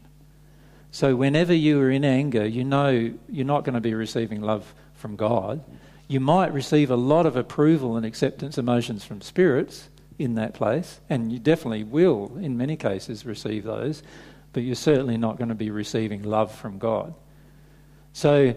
So 0.92 1.16
whenever 1.16 1.54
you 1.54 1.80
are 1.82 1.92
in 1.92 2.04
anger, 2.04 2.46
you 2.46 2.64
know 2.64 3.14
you're 3.30 3.46
not 3.46 3.64
going 3.64 3.76
to 3.76 3.82
be 3.82 3.94
receiving 3.94 4.42
love 4.42 4.74
from 4.96 5.16
God. 5.16 5.64
You 6.08 6.20
might 6.20 6.52
receive 6.52 6.90
a 6.90 6.96
lot 6.96 7.28
of 7.28 7.36
approval 7.36 7.96
and 7.96 8.04
acceptance 8.04 8.58
emotions 8.58 9.04
from 9.04 9.22
spirits 9.22 9.89
in 10.20 10.36
that 10.36 10.54
place, 10.54 11.00
and 11.10 11.32
you 11.32 11.40
definitely 11.40 11.84
will, 11.84 12.38
in 12.38 12.58
many 12.58 12.76
cases, 12.76 13.26
receive 13.26 13.64
those, 13.64 14.04
but 14.54 14.64
you're 14.64 14.76
certainly 14.76 15.18
not 15.18 15.38
going 15.38 15.50
to 15.50 15.56
be 15.56 15.72
receiving 15.72 16.24
love 16.24 16.54
from 16.54 16.78
God. 16.78 17.14
So 18.14 18.54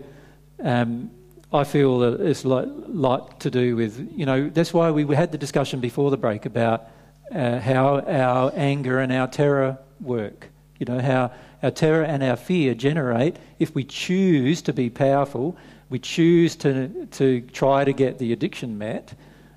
um, 0.62 1.10
I 1.52 1.64
feel 1.64 2.00
that 2.00 2.20
it's 2.20 2.44
like, 2.44 2.66
like 2.88 3.38
to 3.38 3.50
do 3.50 3.76
with, 3.76 4.10
you 4.16 4.26
know, 4.26 4.48
that's 4.48 4.74
why 4.74 4.90
we 4.90 5.14
had 5.14 5.30
the 5.30 5.38
discussion 5.38 5.80
before 5.80 6.10
the 6.10 6.16
break 6.16 6.46
about 6.46 6.88
uh, 7.30 7.60
how 7.60 8.00
our 8.00 8.52
anger 8.56 8.98
and 8.98 9.12
our 9.12 9.28
terror 9.28 9.78
work. 10.00 10.48
You 10.78 10.86
know, 10.86 11.00
how 11.00 11.30
our 11.62 11.70
terror 11.70 12.02
and 12.02 12.22
our 12.22 12.36
fear 12.36 12.74
generate 12.74 13.36
if 13.60 13.74
we 13.74 13.84
choose 13.84 14.62
to 14.62 14.72
be 14.72 14.90
powerful, 14.90 15.56
we 15.90 16.00
choose 16.00 16.56
to, 16.56 17.06
to 17.12 17.42
try 17.52 17.84
to 17.84 17.92
get 17.92 18.18
the 18.18 18.32
addiction 18.32 18.78
met, 18.78 19.14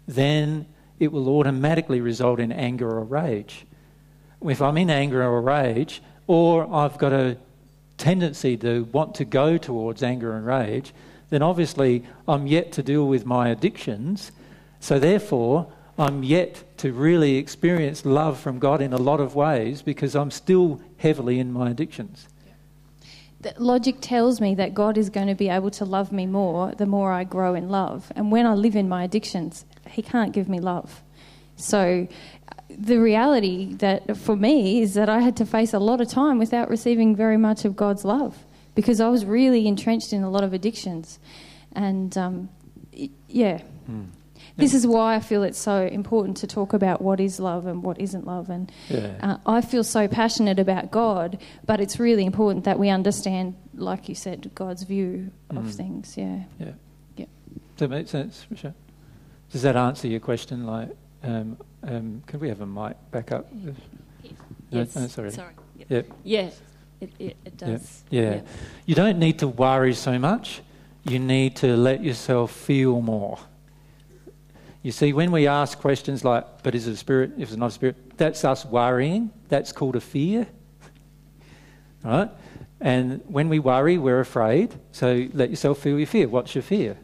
then 0.07 0.67
it 0.99 1.11
will 1.11 1.27
automatically 1.29 2.01
result 2.01 2.39
in 2.39 2.51
anger 2.51 2.89
or 2.89 3.03
rage. 3.03 3.65
If 4.41 4.61
I'm 4.61 4.77
in 4.77 4.89
anger 4.89 5.23
or 5.23 5.41
rage, 5.41 6.01
or 6.27 6.73
I've 6.73 6.97
got 6.97 7.13
a 7.13 7.37
tendency 7.97 8.57
to 8.57 8.83
want 8.91 9.15
to 9.15 9.25
go 9.25 9.57
towards 9.57 10.03
anger 10.03 10.35
and 10.35 10.45
rage, 10.45 10.93
then 11.29 11.41
obviously 11.41 12.03
I'm 12.27 12.47
yet 12.47 12.71
to 12.73 12.83
deal 12.83 13.07
with 13.07 13.25
my 13.25 13.49
addictions. 13.49 14.31
So 14.79 14.99
therefore, 14.99 15.71
I'm 15.97 16.23
yet 16.23 16.63
to 16.77 16.91
really 16.91 17.37
experience 17.37 18.05
love 18.05 18.39
from 18.39 18.59
God 18.59 18.81
in 18.81 18.93
a 18.93 18.97
lot 18.97 19.19
of 19.19 19.33
ways 19.35 19.81
because 19.81 20.15
I'm 20.15 20.29
still 20.31 20.81
heavily 20.97 21.39
in 21.39 21.51
my 21.51 21.69
addictions. 21.69 22.27
the 23.45 23.53
logic 23.57 23.97
tells 24.01 24.41
me 24.41 24.55
that 24.55 24.73
God 24.73 24.97
is 24.97 25.09
going 25.09 25.27
to 25.27 25.35
be 25.35 25.49
able 25.49 25.69
to 25.71 25.85
love 25.85 26.11
me 26.11 26.25
more 26.25 26.73
the 26.75 26.87
more 26.87 27.11
I 27.11 27.23
grow 27.23 27.53
in 27.53 27.69
love. 27.69 28.11
And 28.15 28.31
when 28.31 28.45
I 28.47 28.55
live 28.55 28.75
in 28.75 28.89
my 28.89 29.03
addictions, 29.03 29.65
He 29.89 30.01
can't 30.01 30.31
give 30.33 30.47
me 30.49 30.59
love. 30.59 31.01
So 31.55 32.07
the 32.69 32.97
reality 32.99 33.73
that 33.75 34.17
for 34.17 34.35
me 34.35 34.81
is 34.81 34.93
that 34.95 35.07
I 35.09 35.21
had 35.21 35.37
to 35.37 35.45
face 35.45 35.73
a 35.73 35.79
lot 35.79 36.01
of 36.01 36.09
time 36.09 36.37
without 36.39 36.69
receiving 36.69 37.15
very 37.15 37.37
much 37.37 37.63
of 37.65 37.75
God's 37.75 38.03
love 38.03 38.37
because 38.75 38.99
I 38.99 39.07
was 39.09 39.23
really 39.25 39.67
entrenched 39.67 40.11
in 40.11 40.23
a 40.23 40.29
lot 40.29 40.43
of 40.43 40.51
addictions. 40.53 41.19
And 41.73 42.17
um, 42.17 42.49
yeah. 43.29 43.61
This 44.57 44.73
is 44.73 44.87
why 44.87 45.15
I 45.15 45.19
feel 45.19 45.43
it's 45.43 45.59
so 45.59 45.85
important 45.85 46.37
to 46.37 46.47
talk 46.47 46.71
about 46.71 47.01
what 47.01 47.19
is 47.19 47.41
love 47.41 47.67
and 47.67 47.83
what 47.83 47.99
isn't 47.99 48.25
love. 48.25 48.49
And 48.49 48.71
Yeah. 48.89 49.11
uh, 49.21 49.37
I 49.45 49.59
feel 49.59 49.83
so 49.83 50.07
passionate 50.07 50.59
about 50.59 50.91
God, 50.91 51.37
but 51.65 51.81
it's 51.81 51.99
really 51.99 52.25
important 52.25 52.63
that 52.63 52.79
we 52.79 52.87
understand, 52.89 53.55
like 53.75 54.07
you 54.07 54.15
said, 54.15 54.51
God's 54.55 54.83
view 54.83 55.31
of 55.49 55.65
Mm. 55.65 55.73
things. 55.73 56.15
Yeah. 56.17 56.43
Yeah. 56.57 56.71
Yeah. 57.17 57.25
Does 57.75 57.79
that 57.79 57.89
make 57.89 58.07
sense, 58.07 58.45
Michelle? 58.49 58.73
Does 59.55 59.61
that 59.61 59.77
answer 59.77 60.09
your 60.09 60.19
question? 60.19 60.65
Like, 60.65 60.89
um, 61.23 61.57
um, 61.81 62.21
could 62.27 62.41
we 62.41 62.49
have 62.49 62.59
a 62.59 62.65
mic 62.65 62.97
back 63.11 63.31
up? 63.31 63.47
Yes. 64.69 64.93
No, 64.93 65.07
sorry. 65.07 65.31
Sorry. 65.31 65.53
Yep. 65.77 65.89
Yep. 65.89 66.07
Yeah, 66.25 66.49
it, 66.99 67.09
it, 67.19 67.37
it 67.45 67.55
does. 67.55 68.03
Yeah. 68.09 68.41
You 68.85 68.95
don't 68.95 69.17
need 69.17 69.39
to 69.39 69.47
worry 69.47 69.93
so 69.93 70.19
much. 70.19 70.61
You 71.05 71.19
need 71.19 71.55
to 71.55 71.77
let 71.77 72.03
yourself 72.03 72.51
feel 72.51 72.99
more. 72.99 73.39
You 74.81 74.91
see, 74.91 75.13
when 75.13 75.31
we 75.31 75.47
ask 75.47 75.79
questions 75.79 76.25
like, 76.25 76.61
but 76.61 76.75
is 76.75 76.89
it 76.89 76.91
a 76.91 76.97
spirit? 76.97 77.31
If 77.37 77.47
it's 77.47 77.57
not 77.57 77.67
a 77.67 77.71
spirit, 77.71 78.17
that's 78.17 78.43
us 78.43 78.65
worrying. 78.65 79.31
That's 79.47 79.71
called 79.71 79.95
a 79.95 80.01
fear. 80.01 80.47
Right? 82.03 82.29
And 82.81 83.21
when 83.27 83.47
we 83.47 83.59
worry, 83.59 83.97
we're 83.97 84.19
afraid. 84.19 84.75
So 84.91 85.29
let 85.31 85.49
yourself 85.49 85.79
feel 85.79 85.97
your 85.97 86.07
fear. 86.07 86.27
What's 86.27 86.53
your 86.53 86.61
fear? 86.61 86.97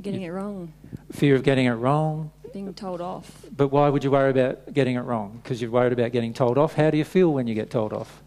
Getting 0.00 0.22
it 0.22 0.30
wrong. 0.30 0.72
Fear 1.12 1.36
of 1.36 1.42
getting 1.42 1.66
it 1.66 1.72
wrong. 1.72 2.30
Being 2.52 2.74
told 2.74 3.00
off. 3.00 3.46
But 3.56 3.68
why 3.68 3.88
would 3.88 4.04
you 4.04 4.10
worry 4.10 4.30
about 4.30 4.72
getting 4.74 4.96
it 4.96 5.00
wrong? 5.00 5.40
Because 5.42 5.60
you're 5.62 5.70
worried 5.70 5.92
about 5.92 6.12
getting 6.12 6.34
told 6.34 6.58
off. 6.58 6.74
How 6.74 6.90
do 6.90 6.98
you 6.98 7.04
feel 7.04 7.32
when 7.32 7.46
you 7.46 7.54
get 7.54 7.70
told 7.70 7.92
off? 7.92 8.22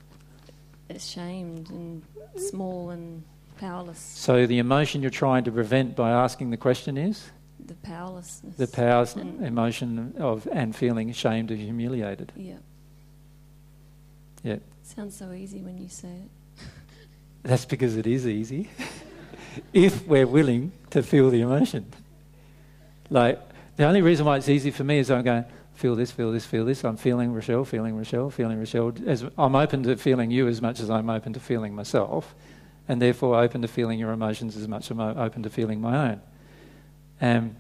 Ashamed 0.90 1.70
and 1.70 2.04
small 2.38 2.90
and 2.90 3.24
powerless. 3.58 4.00
So 4.00 4.46
the 4.48 4.60
emotion 4.60 5.02
you're 5.02 5.12
trying 5.12 5.44
to 5.46 5.52
prevent 5.52 5.96
by 5.96 6.12
asking 6.12 6.50
the 6.50 6.58
question 6.58 6.98
is 6.98 7.30
The 7.66 7.76
powerlessness. 7.76 8.56
the 8.56 8.68
powers 8.68 9.16
And- 9.16 9.44
emotion 9.44 10.14
of 10.18 10.48
and 10.52 10.76
feeling 10.76 11.10
ashamed 11.10 11.52
and 11.52 11.60
humiliated. 11.60 12.32
Yeah. 12.36 12.56
Yeah. 14.44 14.58
Sounds 14.84 15.16
so 15.16 15.32
easy 15.34 15.62
when 15.62 15.78
you 15.78 15.90
say 15.90 16.10
it. 16.10 16.66
That's 17.44 17.66
because 17.66 17.96
it 17.98 18.08
is 18.08 18.28
easy. 18.28 18.70
if 19.74 20.06
we're 20.08 20.28
willing 20.28 20.72
to 20.92 21.02
feel 21.04 21.30
the 21.30 21.42
emotion. 21.42 21.86
Like 23.10 23.40
the 23.76 23.84
only 23.84 24.02
reason 24.02 24.26
why 24.26 24.38
it's 24.38 24.50
easy 24.50 24.72
for 24.72 24.84
me 24.84 25.00
is 25.00 25.12
I'm 25.12 25.24
going, 25.24 25.46
feel 25.74 25.96
this, 25.96 26.12
feel 26.12 26.32
this, 26.32 26.46
feel 26.46 26.66
this. 26.66 26.84
I'm 26.84 26.98
feeling 26.98 27.34
Rochelle, 27.34 27.66
feeling 27.66 27.96
Rochelle, 27.98 28.30
feeling 28.30 28.58
Rochelle. 28.60 28.94
As 29.06 29.26
I'm 29.38 29.56
open 29.56 29.84
to 29.84 29.96
feeling 29.98 30.32
you 30.32 30.48
as 30.48 30.62
much 30.62 30.80
as 30.80 30.90
I'm 30.90 31.10
open 31.10 31.34
to 31.34 31.40
feeling 31.40 31.76
myself, 31.76 32.34
and 32.88 33.02
therefore 33.02 33.42
open 33.42 33.62
to 33.62 33.68
feeling 33.68 34.00
your 34.00 34.12
emotions 34.12 34.56
as 34.56 34.68
much 34.68 34.90
as 34.90 34.92
I'm 34.92 35.18
open 35.18 35.44
to 35.44 35.50
feeling 35.50 35.82
my 35.82 36.12
own. 36.12 36.22
And 37.20 37.56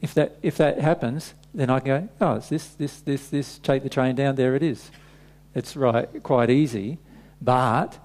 if 0.00 0.14
that 0.14 0.36
if 0.42 0.56
that 0.58 0.80
happens, 0.80 1.34
then 1.54 1.70
I 1.70 1.80
can 1.80 1.86
go, 1.86 2.08
oh, 2.20 2.34
it's 2.34 2.48
this, 2.48 2.68
this, 2.68 3.00
this, 3.00 3.28
this. 3.28 3.58
Take 3.58 3.82
the 3.82 3.88
train 3.88 4.16
down. 4.16 4.34
There 4.34 4.56
it 4.56 4.62
is. 4.62 4.90
It's 5.54 5.76
right, 5.76 6.22
quite 6.22 6.50
easy, 6.50 6.98
but 7.40 7.98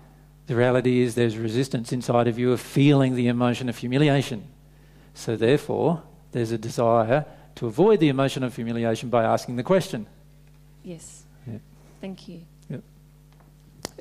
the 0.45 0.55
reality 0.55 1.01
is 1.01 1.15
there's 1.15 1.37
resistance 1.37 1.91
inside 1.91 2.27
of 2.27 2.37
you 2.37 2.51
of 2.51 2.61
feeling 2.61 3.15
the 3.15 3.27
emotion 3.27 3.69
of 3.69 3.77
humiliation. 3.77 4.47
So 5.15 5.35
therefore, 5.35 6.03
there's 6.31 6.51
a 6.51 6.57
desire 6.57 7.25
to 7.55 7.67
avoid 7.67 7.99
the 7.99 8.09
emotion 8.09 8.43
of 8.43 8.55
humiliation 8.55 9.09
by 9.09 9.23
asking 9.23 9.55
the 9.55 9.63
question. 9.63 10.05
Yes. 10.83 11.23
Yeah. 11.47 11.57
Thank 12.01 12.27
you. 12.27 12.41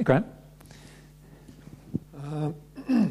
Graham? 0.05 0.25
Uh, 2.17 2.53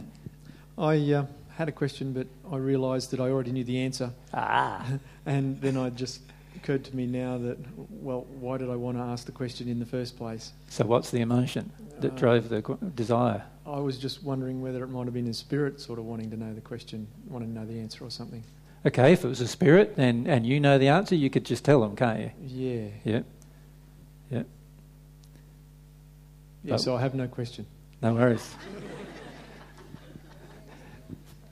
I 0.78 1.12
uh, 1.12 1.26
had 1.50 1.68
a 1.68 1.72
question, 1.74 2.14
but 2.14 2.28
I 2.50 2.56
realised 2.58 3.12
that 3.12 3.20
I 3.20 3.30
already 3.30 3.52
knew 3.52 3.64
the 3.66 3.80
answer. 3.80 4.12
Ah. 4.34 4.86
And 5.26 5.60
then 5.60 5.76
it 5.76 5.96
just 5.96 6.22
occurred 6.56 6.86
to 6.86 6.96
me 6.96 7.06
now 7.06 7.38
that, 7.40 7.58
well, 7.90 8.26
why 8.40 8.58
did 8.58 8.70
I 8.70 8.78
want 8.78 8.96
to 8.98 9.04
ask 9.04 9.26
the 9.26 9.34
question 9.34 9.68
in 9.68 9.78
the 9.80 9.86
first 9.86 10.16
place? 10.18 10.54
So 10.70 10.86
what's 10.86 11.12
the 11.12 11.20
emotion 11.20 11.70
that 12.00 12.14
Uh, 12.14 12.16
drove 12.16 12.48
the 12.48 12.62
qu- 12.62 12.78
desire? 12.96 13.44
I 13.66 13.80
was 13.80 13.98
just 13.98 14.24
wondering 14.24 14.62
whether 14.62 14.82
it 14.86 14.88
might 14.88 15.04
have 15.04 15.14
been 15.14 15.28
a 15.28 15.34
spirit 15.34 15.82
sort 15.82 16.00
of 16.00 16.06
wanting 16.06 16.30
to 16.32 16.38
know 16.38 16.54
the 16.54 16.62
question, 16.62 17.08
wanting 17.28 17.50
to 17.54 17.60
know 17.60 17.66
the 17.66 17.78
answer 17.78 18.06
or 18.06 18.10
something. 18.10 18.42
Okay, 18.88 19.12
if 19.12 19.26
it 19.26 19.28
was 19.28 19.42
a 19.42 19.48
spirit 19.50 19.96
and, 19.98 20.30
and 20.30 20.48
you 20.48 20.62
know 20.62 20.78
the 20.78 20.88
answer, 20.88 21.14
you 21.14 21.30
could 21.30 21.44
just 21.44 21.66
tell 21.66 21.82
them, 21.82 21.94
can't 21.98 22.22
you? 22.22 22.32
Yeah. 22.42 22.88
Yeah. 23.04 23.22
Yeah, 24.32 24.44
But- 26.64 26.78
so 26.80 26.96
I 26.96 27.02
have 27.02 27.14
no 27.14 27.28
question. 27.28 27.66
No 28.02 28.14
worries. 28.14 28.50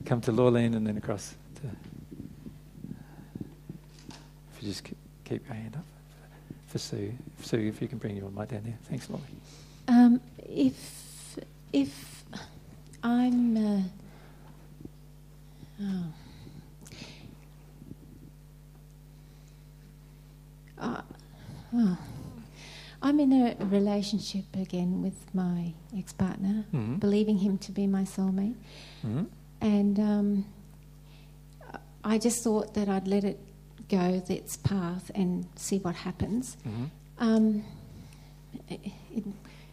Come 0.06 0.22
to 0.22 0.32
Lorleen 0.32 0.76
and 0.78 0.88
then 0.88 0.96
across. 0.96 1.36
To 1.56 1.68
if 4.54 4.62
you 4.62 4.70
just 4.70 4.86
keep, 4.86 4.98
keep 5.26 5.46
your 5.46 5.56
hand 5.56 5.76
up 5.76 5.84
for 6.68 6.78
Sue. 6.78 7.12
Sue, 7.42 7.58
if 7.58 7.82
you 7.82 7.90
can 7.90 7.98
bring 7.98 8.16
your 8.16 8.30
mic 8.30 8.50
down 8.50 8.62
there. 8.64 8.78
Thanks, 8.88 9.08
Lorleen. 9.08 9.20
Um, 9.90 10.22
if 10.48 11.38
if 11.74 12.24
I'm 13.04 13.58
uh, 13.58 13.82
oh. 15.82 16.04
Uh, 20.78 21.02
oh. 21.74 21.98
I'm 23.02 23.20
in 23.20 23.32
a 23.34 23.56
relationship 23.66 24.46
again 24.56 25.02
with 25.04 25.34
my 25.34 25.74
ex-partner, 25.96 26.66
Mhm. 26.74 27.00
believing 27.00 27.38
him 27.40 27.58
to 27.60 27.72
be 27.72 27.86
my 27.88 28.04
soulmate, 28.04 28.56
Mhm. 29.04 29.28
and 29.62 30.00
um, 30.00 30.46
I 32.04 32.18
just 32.18 32.44
thought 32.44 32.74
that 32.74 32.88
I'd 32.90 33.08
let 33.08 33.24
it 33.24 33.40
go 33.90 34.22
its 34.28 34.58
path 34.58 35.12
and 35.14 35.46
see 35.56 35.78
what 35.80 35.96
happens. 35.96 36.58
Mhm. 36.68 36.90
Um, 37.20 37.64
it, 38.70 38.80
it, 39.16 39.24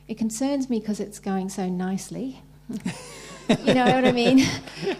it 0.09 0.19
concerns 0.19 0.69
me 0.69 0.79
because 0.81 1.01
it's 1.01 1.19
going 1.19 1.49
so 1.49 1.69
nicely. 1.69 2.43
you 2.69 3.75
know 3.75 3.85
what 3.87 4.05
I 4.05 4.13
mean? 4.13 4.47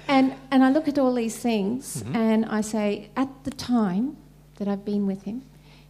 And, 0.09 0.35
and 0.51 0.65
I 0.65 0.71
look 0.71 0.89
at 0.89 0.99
all 0.99 1.15
these 1.15 1.37
things 1.37 2.03
Mhm. 2.03 2.15
and 2.17 2.45
I 2.47 2.61
say, 2.63 3.11
at 3.17 3.29
the 3.45 3.51
time 3.51 4.17
that 4.57 4.69
I've 4.69 4.85
been 4.85 5.07
with 5.07 5.23
him, 5.25 5.43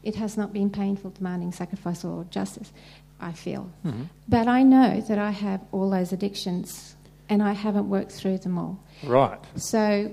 it 0.03 0.17
has 0.17 0.37
not 0.37 0.53
been 0.53 0.71
painful, 0.71 1.11
demanding 1.11 1.53
sacrifice 1.53 2.05
or 2.05 2.25
justice, 2.31 2.73
I 3.21 3.33
feel. 3.33 3.71
Mhm. 3.85 4.09
But 4.29 4.49
I 4.49 4.62
know 4.62 5.01
that 5.01 5.19
I 5.19 5.31
have 5.31 5.61
all 5.73 5.91
those 5.91 6.12
addictions 6.12 6.97
and 7.29 7.43
I 7.43 7.53
haven't 7.53 7.88
worked 7.88 8.12
through 8.12 8.38
them 8.38 8.59
all. 8.59 8.79
Right. 9.05 9.38
So, 9.57 10.11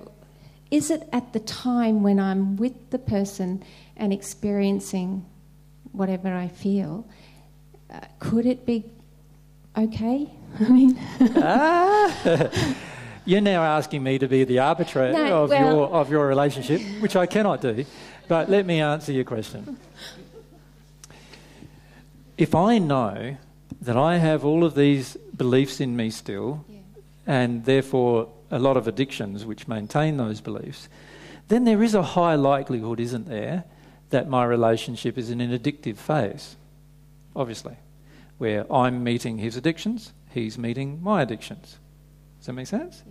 is 0.71 0.91
it 0.91 1.09
at 1.11 1.33
the 1.33 1.39
time 1.39 2.03
when 2.03 2.19
I'm 2.19 2.55
with 2.57 2.91
the 2.91 2.99
person 2.99 3.63
and 3.97 4.13
experiencing 4.13 5.25
whatever 5.91 6.33
I 6.33 6.47
feel, 6.47 7.05
uh, 7.91 7.99
could 8.19 8.45
it 8.45 8.65
be 8.65 8.85
okay? 9.75 10.29
I 10.59 10.69
mean, 10.69 10.99
ah. 11.37 12.49
You're 13.25 13.41
now 13.41 13.61
asking 13.63 14.01
me 14.01 14.17
to 14.17 14.27
be 14.27 14.43
the 14.43 14.59
arbitrator 14.59 15.13
No, 15.13 15.43
of, 15.43 15.49
well- 15.49 15.75
your, 15.75 15.87
of 15.89 16.09
your 16.09 16.25
relationship, 16.27 16.81
which 16.99 17.15
I 17.15 17.25
cannot 17.27 17.61
do. 17.61 17.85
But 18.29 18.47
let 18.47 18.67
me 18.67 18.79
answer 18.79 19.11
your 19.11 19.23
question. 19.23 19.77
If 22.37 22.53
I 22.53 22.77
know 22.77 23.37
that 23.81 23.97
I 23.97 24.17
have 24.17 24.45
all 24.45 24.63
of 24.63 24.75
these 24.75 25.17
beliefs 25.35 25.81
in 25.81 25.95
me 25.95 26.11
still, 26.11 26.63
Yeah. 26.69 26.77
and 27.25 27.65
therefore 27.65 28.29
a 28.51 28.59
lot 28.59 28.77
of 28.77 28.87
addictions 28.87 29.45
which 29.45 29.67
maintain 29.67 30.17
those 30.17 30.41
beliefs, 30.41 30.89
then 31.47 31.63
there 31.65 31.81
is 31.81 31.95
a 31.95 32.03
high 32.03 32.35
likelihood, 32.35 32.99
isn't 32.99 33.27
there, 33.27 33.63
that 34.11 34.29
my 34.29 34.45
relationship 34.45 35.17
is 35.17 35.31
in 35.31 35.41
an 35.41 35.51
addictive 35.51 35.97
phase, 35.97 36.55
obviously, 37.35 37.77
where 38.37 38.71
I'm 38.71 39.03
meeting 39.03 39.39
his 39.39 39.57
addictions, 39.57 40.13
he's 40.29 40.55
meeting 40.55 41.01
my 41.01 41.23
addictions. 41.23 41.77
Does 42.37 42.45
that 42.45 42.53
make 42.53 42.67
sense? 42.67 43.01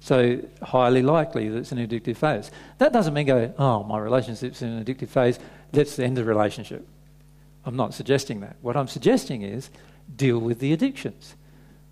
So, 0.00 0.40
highly 0.62 1.02
likely 1.02 1.48
that 1.48 1.58
it's 1.58 1.72
an 1.72 1.78
addictive 1.78 2.16
phase. 2.16 2.50
That 2.78 2.92
doesn't 2.92 3.12
mean 3.14 3.26
go, 3.26 3.52
oh, 3.58 3.82
my 3.82 3.98
relationship's 3.98 4.62
in 4.62 4.68
an 4.68 4.84
addictive 4.84 5.08
phase, 5.08 5.38
let's 5.72 5.98
end 5.98 6.16
the 6.16 6.24
relationship. 6.24 6.86
I'm 7.64 7.76
not 7.76 7.94
suggesting 7.94 8.40
that. 8.40 8.56
What 8.62 8.76
I'm 8.76 8.88
suggesting 8.88 9.42
is 9.42 9.70
deal 10.14 10.38
with 10.38 10.60
the 10.60 10.72
addictions. 10.72 11.34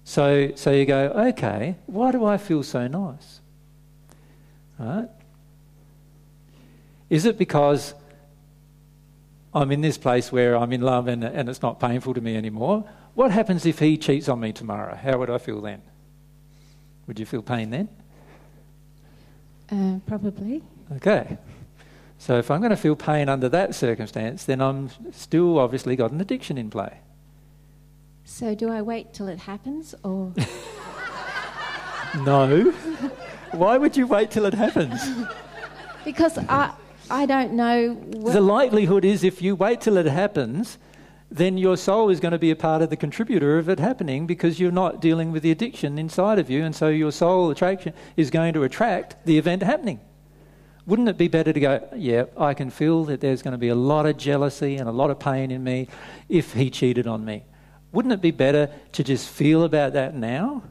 So, 0.05 0.53
so 0.55 0.71
you 0.71 0.87
go, 0.87 1.09
okay, 1.31 1.77
why 1.87 2.12
do 2.12 2.25
I 2.25 2.38
feel 2.38 2.62
so 2.62 2.87
nice? 2.87 3.40
Right? 4.79 5.09
Is 7.11 7.25
it 7.25 7.38
because 7.38 7.92
I'm 9.53 9.73
in 9.73 9.81
this 9.81 9.99
place 9.99 10.31
where 10.31 10.57
I'm 10.57 10.73
in 10.73 10.81
love 10.81 11.09
and, 11.09 11.25
and 11.25 11.49
it's 11.49 11.62
not 11.62 11.81
painful 11.81 12.14
to 12.14 12.21
me 12.21 12.37
anymore? 12.37 12.88
What 13.14 13.33
happens 13.33 13.66
if 13.66 13.79
he 13.79 13.97
cheats 13.97 14.29
on 14.29 14.40
me 14.40 14.53
tomorrow? 14.53 14.95
How 14.95 15.19
would 15.19 15.31
I 15.31 15.38
feel 15.38 15.61
then? 15.61 15.83
Would 17.07 17.19
you 17.19 17.27
feel 17.27 17.42
pain 17.42 17.71
then? 17.71 17.88
uh, 19.71 19.99
probably. 20.07 20.62
Okay. 20.97 21.38
So 22.19 22.38
if 22.38 22.51
I'm 22.51 22.61
going 22.61 22.71
to 22.71 22.77
feel 22.77 22.97
pain 22.97 23.29
under 23.29 23.49
that 23.51 23.75
circumstance, 23.75 24.45
then 24.45 24.61
I'm 24.61 24.90
still 25.12 25.59
obviously 25.59 25.97
got 25.97 26.12
an 26.12 26.21
addiction 26.21 26.57
in 26.57 26.71
play. 26.71 26.99
So, 28.25 28.55
do 28.57 28.71
I 28.71 28.83
wait 28.83 29.12
till 29.12 29.29
it 29.29 29.38
happens 29.38 29.95
or. 30.03 30.33
No. 32.25 32.71
Why 33.53 33.77
would 33.77 33.97
you 33.97 34.07
wait 34.07 34.31
till 34.31 34.47
it 34.47 34.55
happens? 34.55 35.01
because 36.05 36.38
I, 36.49 36.73
I 37.11 37.27
don't 37.27 37.53
know. 37.53 37.90
What, 37.92 38.33
The 38.33 38.40
likelihood 38.40 39.05
is 39.05 39.23
if 39.23 39.42
you 39.42 39.55
wait 39.55 39.81
till 39.81 39.97
it 39.97 40.07
happens, 40.07 40.79
then 41.31 41.59
your 41.59 41.77
soul 41.77 42.09
is 42.09 42.21
going 42.21 42.33
to 42.33 42.39
be 42.39 42.51
a 42.51 42.57
part 42.57 42.83
of 42.83 42.91
the 42.91 42.97
contributor 42.97 43.59
of 43.59 43.69
it 43.69 43.81
happening 43.81 44.27
because 44.27 44.61
you're 44.61 44.71
not 44.71 45.01
dealing 45.01 45.33
with 45.33 45.43
the 45.43 45.51
addiction 45.51 45.99
inside 45.99 46.39
of 46.39 46.49
you, 46.49 46.65
and 46.65 46.75
so 46.75 46.89
your 46.89 47.11
soul 47.11 47.51
attraction 47.51 47.93
is 48.17 48.31
going 48.31 48.55
to 48.55 48.62
attract 48.62 49.17
the 49.27 49.37
event 49.37 49.62
happening. 49.62 50.01
Wouldn't 50.87 51.09
it 51.09 51.19
be 51.19 51.27
better 51.27 51.53
to 51.53 51.59
go, 51.59 51.89
yeah, 51.97 52.27
I 52.39 52.55
can 52.55 52.71
feel 52.71 53.05
that 53.07 53.21
there's 53.21 53.43
going 53.43 53.53
to 53.53 53.59
be 53.59 53.69
a 53.69 53.75
lot 53.75 54.07
of 54.07 54.17
jealousy 54.17 54.77
and 54.77 54.89
a 54.89 54.93
lot 54.93 55.11
of 55.11 55.19
pain 55.19 55.51
in 55.51 55.65
me 55.65 55.89
if 56.29 56.53
he 56.53 56.71
cheated 56.71 57.09
on 57.09 57.25
me? 57.25 57.45
Wouldn't 57.91 58.15
it 58.15 58.21
be 58.21 58.31
better 58.31 58.71
to 58.93 59.03
just 59.03 59.29
feel 59.29 59.65
about 59.65 59.95
that 59.95 60.15
now 60.15 60.62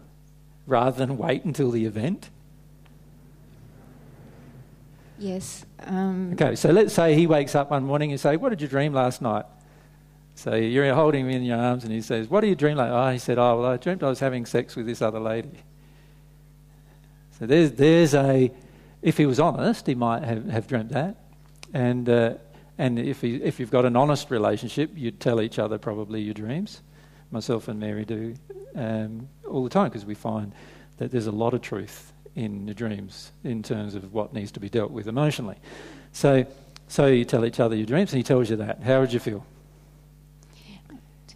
rather 0.68 0.98
than 0.98 1.18
wait 1.18 1.44
until 1.44 1.70
the 1.70 1.86
event? 1.86 2.30
yes. 5.18 5.66
Um, 5.80 6.32
Okay, 6.34 6.56
so 6.56 6.72
let's 6.72 6.94
say 6.94 7.16
he 7.16 7.28
wakes 7.28 7.56
up 7.56 7.72
one 7.72 7.84
morning 7.84 8.12
and 8.12 8.20
say, 8.20 8.38
"What 8.38 8.50
did 8.50 8.62
you 8.62 8.68
dream 8.68 8.94
last 8.94 9.22
night?" 9.22 9.46
So 10.36 10.54
you're 10.56 10.94
holding 10.94 11.26
him 11.26 11.32
in 11.32 11.44
your 11.44 11.58
arms, 11.58 11.84
and 11.84 11.94
he 11.94 12.02
says, 12.02 12.30
"What 12.30 12.42
do 12.42 12.48
you 12.48 12.56
dream 12.56 12.78
like?" 12.78 12.92
Oh, 12.92 13.10
he 13.10 13.18
said, 13.18 13.38
"Oh, 13.38 13.62
well, 13.62 13.72
I 13.72 13.78
dreamt 13.78 14.04
I 14.04 14.10
was 14.10 14.20
having 14.20 14.46
sex 14.46 14.76
with 14.76 14.86
this 14.86 15.02
other 15.02 15.20
lady." 15.20 15.64
So 17.40 17.46
there's 17.46 17.72
there's 17.72 18.14
a 18.14 18.52
If 19.02 19.18
he 19.18 19.28
was 19.28 19.40
honest, 19.40 19.86
he 19.86 19.94
might 19.94 20.24
have, 20.24 20.46
have 20.50 20.68
dreamt 20.68 20.90
that. 20.90 21.16
And, 21.74 22.10
uh, 22.10 22.36
and 22.78 22.98
if, 22.98 23.22
he, 23.22 23.36
if 23.36 23.60
you've 23.60 23.70
got 23.70 23.86
an 23.86 23.96
honest 23.96 24.32
relationship, 24.32 24.90
you'd 24.96 25.20
tell 25.20 25.40
each 25.40 25.60
other 25.60 25.78
probably 25.78 26.22
your 26.22 26.34
dreams. 26.34 26.82
Myself 27.30 27.68
and 27.68 27.80
Mary 27.80 28.04
do 28.04 28.34
um, 28.76 29.28
all 29.48 29.64
the 29.64 29.70
time 29.70 29.90
because 29.90 30.06
we 30.06 30.16
find 30.16 30.54
that 30.98 31.12
there's 31.12 31.28
a 31.28 31.32
lot 31.32 31.54
of 31.54 31.62
truth 31.62 32.14
in 32.34 32.66
the 32.66 32.74
dreams 32.74 33.32
in 33.44 33.62
terms 33.62 33.94
of 33.94 34.12
what 34.12 34.34
needs 34.34 34.52
to 34.54 34.60
be 34.60 34.70
dealt 34.70 34.90
with 34.90 35.08
emotionally. 35.08 35.58
So, 36.12 36.46
so 36.88 37.06
you 37.06 37.26
tell 37.26 37.46
each 37.46 37.60
other 37.60 37.76
your 37.76 37.86
dreams 37.86 38.12
and 38.12 38.18
he 38.18 38.24
tells 38.24 38.50
you 38.50 38.56
that. 38.56 38.82
How 38.82 39.02
would 39.02 39.14
you 39.14 39.20
feel? 39.20 39.46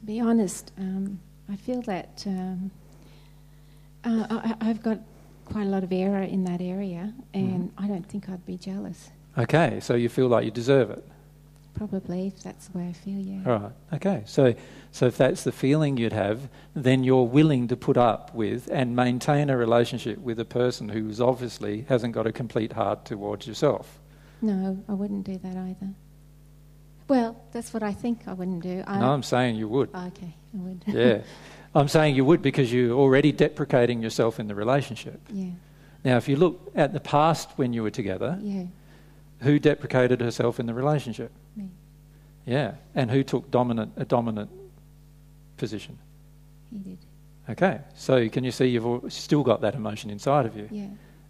Be 0.09 0.19
honest, 0.21 0.71
um, 0.79 1.19
I 1.51 1.55
feel 1.55 1.83
that 1.83 2.23
um, 2.25 2.71
uh, 4.03 4.55
I, 4.59 4.65
have 4.65 4.81
got 4.81 4.97
quite 5.45 5.67
a 5.67 5.69
lot 5.69 5.83
of 5.83 5.93
error 5.93 6.23
in 6.23 6.45
that 6.45 6.61
area, 6.61 7.13
and 7.35 7.69
mm. 7.69 7.71
I 7.77 7.85
don't 7.85 8.07
think 8.07 8.27
I'd 8.27 8.43
be 8.43 8.57
jealous. 8.57 9.11
Okay, 9.37 9.79
so 9.79 9.93
you 9.93 10.09
feel 10.09 10.27
like 10.27 10.45
you 10.45 10.49
deserve 10.49 10.89
it. 10.89 11.07
Probably, 11.75 12.25
if 12.25 12.41
that's 12.41 12.69
the 12.69 12.79
way 12.79 12.87
I 12.87 12.93
feel, 12.93 13.19
yeah. 13.19 13.41
All 13.45 13.59
right. 13.59 13.71
Okay. 13.93 14.23
So, 14.25 14.55
so 14.91 15.05
if 15.05 15.15
that's 15.15 15.43
the 15.43 15.51
feeling 15.51 15.95
you'd 15.97 16.11
have, 16.11 16.49
then 16.73 17.03
you're 17.03 17.27
willing 17.27 17.67
to 17.67 17.77
put 17.77 17.95
up 17.95 18.33
with 18.33 18.67
and 18.71 18.95
maintain 18.95 19.51
a 19.51 19.57
relationship 19.57 20.17
with 20.17 20.39
a 20.39 20.45
person 20.45 20.89
who's 20.89 21.21
obviously 21.21 21.85
hasn't 21.87 22.15
got 22.15 22.25
a 22.25 22.31
complete 22.31 22.73
heart 22.73 23.05
towards 23.05 23.45
yourself. 23.45 23.99
No, 24.41 24.83
I 24.89 24.93
wouldn't 24.93 25.27
do 25.27 25.37
that 25.37 25.55
either. 25.55 25.93
Well, 27.09 27.35
that's 27.51 27.73
what 27.73 27.83
I 27.83 27.91
think 27.91 28.27
I 28.27 28.33
wouldn't 28.33 28.63
do. 28.63 28.83
I 28.87 28.99
no, 28.99 29.11
I'm 29.11 29.23
saying 29.23 29.55
you 29.55 29.67
would. 29.67 29.89
Oh, 29.93 30.07
okay, 30.07 30.33
I 30.53 30.57
would. 30.57 30.83
yeah. 30.87 31.21
I'm 31.75 31.87
saying 31.87 32.15
you 32.15 32.23
would 32.25 32.41
because 32.41 32.71
you're 32.71 32.97
already 32.97 33.31
deprecating 33.31 34.01
yourself 34.01 34.39
in 34.39 34.47
the 34.47 34.55
relationship. 34.55 35.19
Yeah. 35.31 35.51
Now, 36.03 36.17
if 36.17 36.27
you 36.29 36.35
look 36.35 36.71
at 36.75 36.93
the 36.93 36.99
past 36.99 37.49
when 37.57 37.73
you 37.73 37.83
were 37.83 37.91
together, 37.91 38.39
yeah. 38.41 38.63
who 39.41 39.59
deprecated 39.59 40.21
herself 40.21 40.59
in 40.59 40.65
the 40.65 40.73
relationship? 40.73 41.31
Me. 41.55 41.69
Yeah. 42.45 42.75
And 42.95 43.11
who 43.11 43.23
took 43.23 43.51
dominant 43.51 43.93
a 43.97 44.05
dominant 44.05 44.49
position? 45.57 45.99
He 46.71 46.79
did. 46.79 46.97
Okay. 47.49 47.81
So 47.95 48.29
can 48.29 48.43
you 48.43 48.51
see 48.51 48.67
you've 48.67 49.11
still 49.11 49.43
got 49.43 49.61
that 49.61 49.75
emotion 49.75 50.09
inside 50.09 50.45
of 50.45 50.55
you? 50.55 50.67
Yeah. 50.71 50.87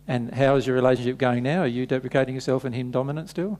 And 0.07 0.33
how 0.33 0.55
is 0.55 0.67
your 0.67 0.75
relationship 0.75 1.17
going 1.17 1.43
now? 1.43 1.61
Are 1.61 1.67
you 1.67 1.85
deprecating 1.85 2.35
yourself 2.35 2.63
and 2.63 2.73
him 2.73 2.91
dominant 2.91 3.29
still? 3.29 3.59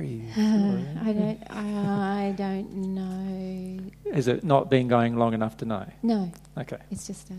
Uh, 0.00 1.00
I 1.04 1.12
don't. 1.12 1.42
I 1.50 2.34
don't 2.36 2.72
know. 2.72 4.12
Has 4.12 4.28
it 4.28 4.44
not 4.44 4.70
been 4.70 4.88
going 4.88 5.16
long 5.16 5.34
enough 5.34 5.56
to 5.58 5.64
know? 5.64 5.86
No. 6.02 6.30
Okay. 6.56 6.78
It's 6.90 7.06
just 7.06 7.30
a. 7.30 7.34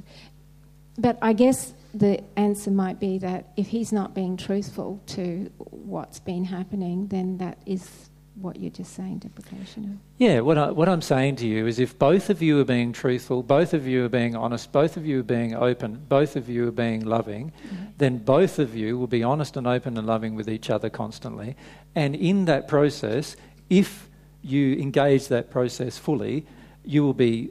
But 0.97 1.17
I 1.21 1.33
guess 1.33 1.73
the 1.93 2.21
answer 2.35 2.71
might 2.71 2.99
be 2.99 3.17
that 3.19 3.53
if 3.55 3.67
he's 3.67 3.93
not 3.93 4.13
being 4.13 4.35
truthful 4.35 5.01
to 5.07 5.49
what's 5.57 6.19
been 6.19 6.43
happening, 6.43 7.07
then 7.07 7.37
that 7.37 7.57
is 7.65 8.08
what 8.41 8.59
you're 8.59 8.71
just 8.71 8.93
saying, 8.93 9.19
deprecation 9.19 9.83
of. 9.85 9.91
Yeah, 10.17 10.39
what, 10.39 10.57
I, 10.57 10.71
what 10.71 10.87
I'm 10.87 11.01
saying 11.01 11.37
to 11.37 11.47
you 11.47 11.67
is 11.67 11.79
if 11.79 11.97
both 11.97 12.29
of 12.29 12.41
you 12.41 12.59
are 12.59 12.65
being 12.65 12.93
truthful, 12.93 13.43
both 13.43 13.73
of 13.73 13.87
you 13.87 14.05
are 14.05 14.09
being 14.09 14.35
honest, 14.35 14.71
both 14.71 14.97
of 14.97 15.05
you 15.05 15.19
are 15.19 15.23
being 15.23 15.55
open, 15.55 16.05
both 16.07 16.35
of 16.35 16.49
you 16.49 16.67
are 16.67 16.71
being 16.71 17.05
loving, 17.05 17.51
mm-hmm. 17.51 17.85
then 17.97 18.17
both 18.17 18.59
of 18.59 18.75
you 18.75 18.97
will 18.97 19.07
be 19.07 19.23
honest 19.23 19.57
and 19.57 19.67
open 19.67 19.97
and 19.97 20.07
loving 20.07 20.35
with 20.35 20.49
each 20.49 20.69
other 20.69 20.89
constantly. 20.89 21.55
And 21.95 22.15
in 22.15 22.45
that 22.45 22.67
process, 22.67 23.35
if 23.69 24.09
you 24.41 24.75
engage 24.75 25.27
that 25.27 25.49
process 25.49 25.97
fully, 25.97 26.45
you 26.83 27.03
will 27.03 27.13
be 27.13 27.49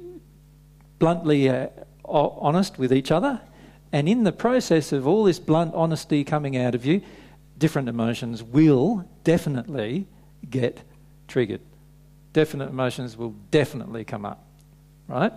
bluntly 0.98 1.48
uh, 1.48 1.68
honest 2.05 2.79
with 2.79 2.92
each 2.92 3.11
other. 3.11 3.40
And 3.92 4.09
in 4.09 4.24
the 4.24 4.33
process 4.33 4.92
of 4.92 5.07
all 5.07 5.24
this 5.24 5.38
blunt 5.38 5.74
honesty 5.74 6.24
coming 6.24 6.57
out 6.57 6.74
of 6.74 6.85
you, 6.85 7.03
different 7.59 7.88
emotions 7.88 8.42
will 8.42 9.05
definitely 9.24 10.07
get 10.48 10.81
triggered. 11.27 11.61
Definite 12.33 12.68
emotions 12.68 13.16
will 13.16 13.35
definitely 13.51 14.05
come 14.05 14.24
up, 14.24 14.44
right? 15.07 15.33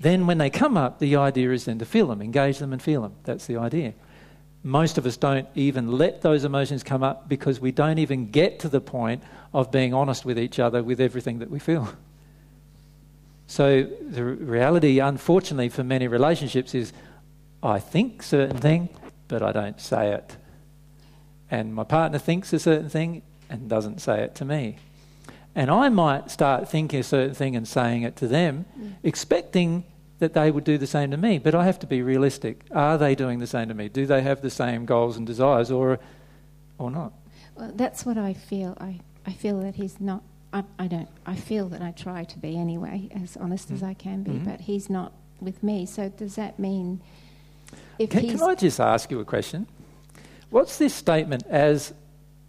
Then, 0.00 0.26
when 0.26 0.38
they 0.38 0.50
come 0.50 0.76
up, 0.76 0.98
the 0.98 1.16
idea 1.16 1.52
is 1.52 1.64
then 1.64 1.78
to 1.78 1.84
feel 1.84 2.08
them, 2.08 2.20
engage 2.20 2.58
them, 2.58 2.72
and 2.72 2.82
feel 2.82 3.02
them. 3.02 3.14
That's 3.22 3.46
the 3.46 3.56
idea. 3.58 3.94
Most 4.64 4.98
of 4.98 5.06
us 5.06 5.16
don't 5.16 5.46
even 5.54 5.92
let 5.92 6.22
those 6.22 6.44
emotions 6.44 6.82
come 6.82 7.02
up 7.02 7.28
because 7.28 7.60
we 7.60 7.70
don't 7.70 7.98
even 7.98 8.30
get 8.30 8.58
to 8.60 8.68
the 8.68 8.80
point 8.80 9.22
of 9.52 9.70
being 9.70 9.94
honest 9.94 10.24
with 10.24 10.38
each 10.38 10.58
other 10.58 10.82
with 10.82 11.00
everything 11.00 11.38
that 11.38 11.50
we 11.50 11.58
feel. 11.58 11.88
So, 13.46 13.82
the 13.82 14.24
reality, 14.24 14.98
unfortunately, 14.98 15.68
for 15.68 15.84
many 15.84 16.08
relationships 16.08 16.74
is 16.74 16.92
I 17.62 17.78
think 17.78 18.22
certain 18.22 18.56
thing, 18.56 18.88
but 19.28 19.42
I 19.42 19.52
don't 19.52 19.80
say 19.80 20.12
it. 20.12 20.36
And 21.50 21.74
my 21.74 21.84
partner 21.84 22.18
thinks 22.18 22.52
a 22.52 22.58
certain 22.58 22.88
thing, 22.88 23.22
and 23.52 23.68
doesn't 23.68 24.00
say 24.00 24.22
it 24.22 24.34
to 24.36 24.44
me. 24.44 24.78
And 25.54 25.70
I 25.70 25.90
might 25.90 26.30
start 26.30 26.68
thinking 26.68 27.00
a 27.00 27.02
certain 27.02 27.34
thing 27.34 27.54
and 27.54 27.68
saying 27.68 28.02
it 28.02 28.16
to 28.16 28.26
them, 28.26 28.64
mm. 28.78 28.94
expecting 29.02 29.84
that 30.18 30.32
they 30.32 30.50
would 30.50 30.64
do 30.64 30.78
the 30.78 30.86
same 30.86 31.10
to 31.10 31.16
me. 31.18 31.38
But 31.38 31.54
I 31.54 31.64
have 31.66 31.78
to 31.80 31.86
be 31.86 32.00
realistic. 32.00 32.64
Are 32.72 32.96
they 32.96 33.14
doing 33.14 33.38
the 33.38 33.46
same 33.46 33.68
to 33.68 33.74
me? 33.74 33.88
Do 33.90 34.06
they 34.06 34.22
have 34.22 34.40
the 34.40 34.50
same 34.50 34.86
goals 34.86 35.18
and 35.18 35.26
desires 35.26 35.70
or, 35.70 36.00
or 36.78 36.90
not? 36.90 37.12
Well, 37.54 37.72
that's 37.74 38.06
what 38.06 38.16
I 38.16 38.32
feel. 38.32 38.76
I, 38.80 39.00
I 39.26 39.32
feel 39.32 39.60
that 39.60 39.74
he's 39.74 40.00
not. 40.00 40.22
I, 40.54 40.64
I 40.78 40.86
don't. 40.86 41.08
I 41.26 41.34
feel 41.34 41.68
that 41.68 41.82
I 41.82 41.90
try 41.90 42.24
to 42.24 42.38
be 42.38 42.56
anyway, 42.56 43.10
as 43.22 43.36
honest 43.36 43.70
mm. 43.70 43.74
as 43.74 43.82
I 43.82 43.92
can 43.92 44.22
be. 44.22 44.32
Mm-hmm. 44.32 44.44
But 44.44 44.62
he's 44.62 44.88
not 44.88 45.12
with 45.38 45.62
me. 45.62 45.84
So 45.84 46.08
does 46.08 46.36
that 46.36 46.58
mean? 46.58 47.02
If 47.98 48.10
can, 48.10 48.26
can 48.26 48.42
I 48.42 48.54
just 48.54 48.80
ask 48.80 49.10
you 49.10 49.20
a 49.20 49.24
question? 49.24 49.66
What's 50.48 50.78
this 50.78 50.94
statement 50.94 51.44
as 51.48 51.92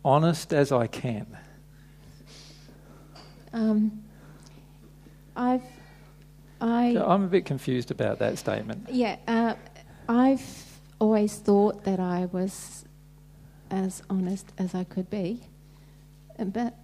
honest 0.04 0.54
as 0.54 0.72
I 0.72 0.88
can? 0.88 1.38
Um, 3.54 4.04
I've, 5.36 5.64
I. 6.60 6.98
I'm 6.98 7.24
a 7.24 7.28
bit 7.28 7.46
confused 7.46 7.92
about 7.92 8.20
that 8.20 8.38
statement. 8.38 8.88
Yeah, 8.92 9.18
uh, 9.28 9.56
I've 10.10 10.80
always 11.00 11.36
thought 11.38 11.84
that 11.84 12.00
I 12.00 12.26
was 12.32 12.86
as 13.70 14.02
honest 14.10 14.52
as 14.58 14.76
I 14.76 14.84
could 14.84 15.10
be, 15.10 15.42
but 16.38 16.76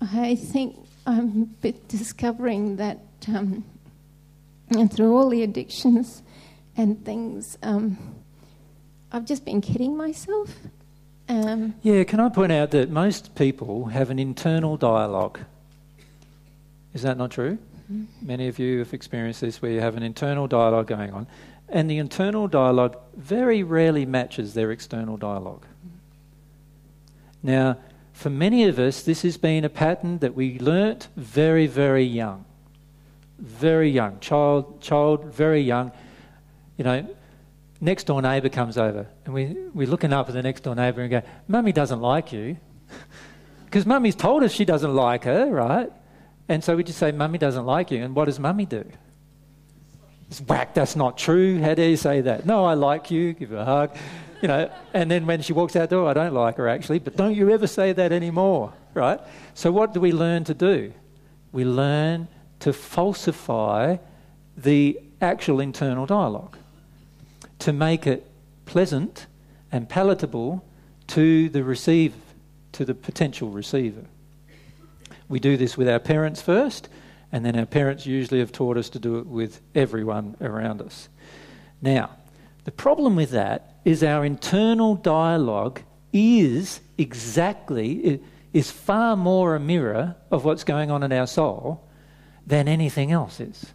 I 0.00 0.36
think 0.36 0.76
I'm 1.06 1.42
a 1.42 1.62
bit 1.62 1.88
discovering 1.88 2.76
that 2.76 3.00
um, 3.28 3.64
through 4.90 5.16
all 5.16 5.30
the 5.30 5.42
addictions 5.42 6.22
and 6.76 7.04
things, 7.04 7.58
um, 7.62 7.98
I've 9.10 9.24
just 9.24 9.44
been 9.44 9.60
kidding 9.60 9.96
myself. 9.96 10.54
Um, 11.28 11.74
yeah, 11.82 12.04
can 12.04 12.20
I 12.20 12.28
point 12.30 12.52
out 12.52 12.70
that 12.70 12.90
most 12.90 13.34
people 13.34 13.86
have 13.86 14.10
an 14.10 14.18
internal 14.18 14.76
dialogue? 14.76 15.40
Is 16.94 17.02
that 17.02 17.18
not 17.18 17.30
true? 17.30 17.58
Mm-hmm. 17.92 18.26
Many 18.26 18.48
of 18.48 18.58
you 18.58 18.78
have 18.78 18.94
experienced 18.94 19.42
this 19.42 19.60
where 19.60 19.70
you 19.70 19.80
have 19.80 19.96
an 19.96 20.02
internal 20.02 20.46
dialogue 20.46 20.86
going 20.86 21.12
on, 21.12 21.26
and 21.68 21.90
the 21.90 21.98
internal 21.98 22.48
dialogue 22.48 22.96
very 23.14 23.62
rarely 23.62 24.06
matches 24.06 24.54
their 24.54 24.70
external 24.70 25.16
dialog 25.16 25.62
mm-hmm. 25.62 25.96
Now, 27.42 27.78
for 28.12 28.30
many 28.30 28.64
of 28.64 28.78
us, 28.78 29.02
this 29.02 29.22
has 29.22 29.36
been 29.36 29.64
a 29.64 29.68
pattern 29.68 30.18
that 30.18 30.34
we 30.34 30.58
learnt 30.58 31.08
very, 31.16 31.66
very 31.66 32.04
young. 32.04 32.44
Very 33.38 33.90
young. 33.90 34.18
Child, 34.18 34.80
child, 34.80 35.26
very 35.26 35.60
young. 35.60 35.92
You 36.76 36.84
know, 36.84 37.16
next 37.80 38.04
door 38.04 38.20
neighbour 38.22 38.48
comes 38.48 38.76
over 38.76 39.06
and 39.24 39.34
we, 39.34 39.56
we're 39.72 39.86
looking 39.86 40.12
up 40.12 40.28
at 40.28 40.34
the 40.34 40.42
next 40.42 40.62
door 40.62 40.74
neighbour 40.74 41.02
and 41.02 41.10
go, 41.10 41.22
Mummy 41.46 41.72
doesn't 41.72 42.00
like 42.00 42.32
you. 42.32 42.56
Because 43.64 43.84
Mummy's 43.84 44.14
told 44.14 44.42
us 44.44 44.52
she 44.52 44.64
doesn't 44.64 44.94
like 44.94 45.24
her, 45.24 45.50
right? 45.50 45.92
And 46.48 46.64
so 46.64 46.74
we 46.74 46.82
just 46.84 46.98
say, 46.98 47.12
Mummy 47.12 47.36
doesn't 47.36 47.66
like 47.66 47.90
you. 47.90 48.02
And 48.02 48.16
what 48.16 48.24
does 48.24 48.40
Mummy 48.40 48.64
do? 48.64 48.82
It's 50.30 50.40
whack, 50.40 50.72
that's 50.72 50.96
not 50.96 51.18
true. 51.18 51.60
How 51.60 51.74
dare 51.74 51.90
you 51.90 51.98
say 51.98 52.22
that? 52.22 52.46
No, 52.46 52.64
I 52.64 52.72
like 52.72 53.10
you, 53.10 53.34
give 53.34 53.50
her 53.50 53.58
a 53.58 53.64
hug. 53.64 53.96
You 54.40 54.46
know, 54.46 54.70
and 54.94 55.10
then 55.10 55.26
when 55.26 55.42
she 55.42 55.52
walks 55.52 55.74
out 55.74 55.90
the 55.90 55.96
door, 55.96 56.08
I 56.08 56.14
don't 56.14 56.32
like 56.32 56.58
her 56.58 56.68
actually, 56.68 57.00
but 57.00 57.16
don't 57.16 57.34
you 57.34 57.50
ever 57.50 57.66
say 57.66 57.92
that 57.92 58.12
anymore, 58.12 58.72
right? 58.94 59.18
So 59.54 59.72
what 59.72 59.92
do 59.92 59.98
we 59.98 60.12
learn 60.12 60.44
to 60.44 60.54
do? 60.54 60.92
We 61.50 61.64
learn 61.64 62.28
to 62.60 62.72
falsify 62.72 63.96
the 64.56 65.00
actual 65.20 65.58
internal 65.58 66.06
dialogue 66.06 66.56
to 67.60 67.72
make 67.72 68.06
it 68.06 68.26
pleasant 68.66 69.26
and 69.72 69.88
palatable 69.88 70.64
to 71.08 71.48
the 71.48 71.64
receiver, 71.64 72.16
to 72.72 72.84
the 72.84 72.94
potential 72.94 73.50
receiver. 73.50 74.04
We 75.28 75.40
do 75.40 75.56
this 75.56 75.76
with 75.76 75.88
our 75.88 75.98
parents 75.98 76.40
first, 76.40 76.88
and 77.32 77.44
then 77.44 77.58
our 77.58 77.66
parents 77.66 78.06
usually 78.06 78.40
have 78.40 78.52
taught 78.52 78.76
us 78.76 78.88
to 78.90 78.98
do 78.98 79.18
it 79.18 79.26
with 79.26 79.60
everyone 79.74 80.36
around 80.40 80.80
us. 80.80 81.08
Now, 81.82 82.10
the 82.64 82.70
problem 82.70 83.16
with 83.16 83.30
that 83.30 83.74
is 83.84 84.02
our 84.02 84.24
internal 84.24 84.94
dialogue 84.94 85.82
is 86.12 86.80
exactly, 86.96 88.20
is 88.52 88.70
far 88.70 89.16
more 89.16 89.54
a 89.54 89.60
mirror 89.60 90.16
of 90.30 90.44
what's 90.44 90.64
going 90.64 90.90
on 90.90 91.02
in 91.02 91.12
our 91.12 91.26
soul 91.26 91.86
than 92.46 92.68
anything 92.68 93.12
else 93.12 93.40
is. 93.40 93.66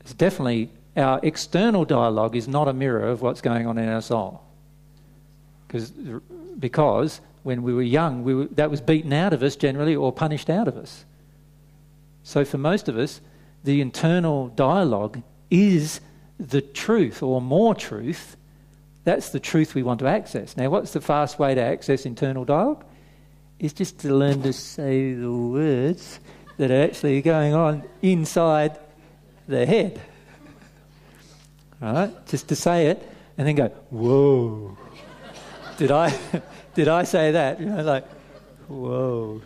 It's 0.00 0.14
definitely 0.14 0.70
our 1.00 1.20
external 1.22 1.84
dialogue 1.84 2.36
is 2.36 2.46
not 2.46 2.68
a 2.68 2.72
mirror 2.72 3.08
of 3.08 3.22
what's 3.22 3.40
going 3.40 3.66
on 3.66 3.78
in 3.78 3.88
our 3.88 4.02
soul. 4.02 4.42
Because, 5.68 7.20
when 7.42 7.62
we 7.62 7.72
were 7.72 7.82
young, 7.82 8.22
we 8.22 8.34
were, 8.34 8.44
that 8.46 8.70
was 8.70 8.80
beaten 8.80 9.12
out 9.12 9.32
of 9.32 9.42
us 9.42 9.56
generally 9.56 9.96
or 9.96 10.12
punished 10.12 10.50
out 10.50 10.68
of 10.68 10.76
us. 10.76 11.04
So 12.22 12.44
for 12.44 12.58
most 12.58 12.88
of 12.88 12.98
us, 12.98 13.20
the 13.64 13.80
internal 13.80 14.48
dialogue 14.48 15.22
is 15.50 16.00
the 16.38 16.60
truth 16.60 17.22
or 17.22 17.40
more 17.40 17.74
truth. 17.74 18.36
That's 19.04 19.30
the 19.30 19.40
truth 19.40 19.74
we 19.74 19.82
want 19.82 20.00
to 20.00 20.06
access. 20.06 20.56
Now, 20.56 20.70
what's 20.70 20.92
the 20.92 21.00
fast 21.00 21.38
way 21.38 21.54
to 21.54 21.62
access 21.62 22.04
internal 22.04 22.44
dialogue? 22.44 22.84
Is 23.58 23.72
just 23.72 23.98
to 24.00 24.14
learn 24.14 24.42
to 24.42 24.52
say 24.52 25.14
the 25.14 25.32
words 25.32 26.20
that 26.56 26.70
are 26.70 26.82
actually 26.82 27.22
going 27.22 27.54
on 27.54 27.84
inside 28.02 28.78
the 29.48 29.66
head. 29.66 30.00
All 31.82 31.92
right? 31.92 32.26
Just 32.26 32.48
to 32.48 32.56
say 32.56 32.86
it 32.86 33.08
and 33.38 33.46
then 33.46 33.54
go, 33.54 33.68
whoa. 33.90 34.76
did 35.76 35.90
I 35.90 36.18
did 36.74 36.88
I 36.88 37.04
say 37.04 37.32
that? 37.32 37.60
You 37.60 37.66
know, 37.66 37.82
like, 37.82 38.06
whoa. 38.68 39.42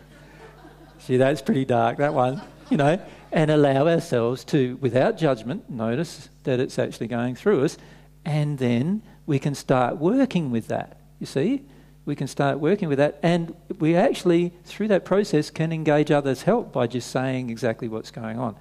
See, 0.99 1.17
that's 1.17 1.41
pretty 1.41 1.65
dark, 1.65 1.97
that 1.97 2.13
one. 2.13 2.41
You 2.69 2.77
know, 2.77 2.99
and 3.31 3.51
allow 3.51 3.87
ourselves 3.87 4.43
to, 4.45 4.77
without 4.81 5.17
judgment, 5.17 5.69
notice 5.69 6.29
that 6.43 6.59
it's 6.59 6.79
actually 6.79 7.07
going 7.07 7.35
through 7.35 7.63
us, 7.63 7.77
and 8.23 8.57
then 8.57 9.03
we 9.25 9.39
can 9.39 9.53
start 9.53 9.97
working 9.97 10.51
with 10.51 10.67
that. 10.67 10.97
You 11.19 11.25
see? 11.27 11.63
We 12.05 12.15
can 12.15 12.27
start 12.27 12.59
working 12.59 12.87
with 12.87 12.97
that, 12.99 13.19
and 13.23 13.55
we 13.79 13.95
actually, 13.95 14.53
through 14.63 14.87
that 14.89 15.05
process, 15.05 15.49
can 15.49 15.71
engage 15.71 16.11
others' 16.11 16.43
help 16.43 16.71
by 16.71 16.87
just 16.87 17.11
saying 17.11 17.49
exactly 17.49 17.87
what's 17.87 18.11
going 18.11 18.37
on. 18.37 18.55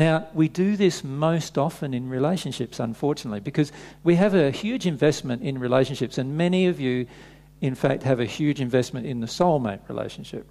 Now, 0.00 0.28
we 0.32 0.48
do 0.48 0.78
this 0.78 1.04
most 1.04 1.58
often 1.58 1.92
in 1.92 2.08
relationships, 2.08 2.80
unfortunately, 2.80 3.40
because 3.40 3.70
we 4.02 4.14
have 4.14 4.32
a 4.32 4.50
huge 4.50 4.86
investment 4.86 5.42
in 5.42 5.58
relationships, 5.58 6.16
and 6.16 6.38
many 6.38 6.68
of 6.68 6.80
you, 6.80 7.06
in 7.60 7.74
fact, 7.74 8.04
have 8.04 8.18
a 8.18 8.24
huge 8.24 8.62
investment 8.62 9.04
in 9.04 9.20
the 9.20 9.26
soulmate 9.26 9.86
relationship. 9.90 10.48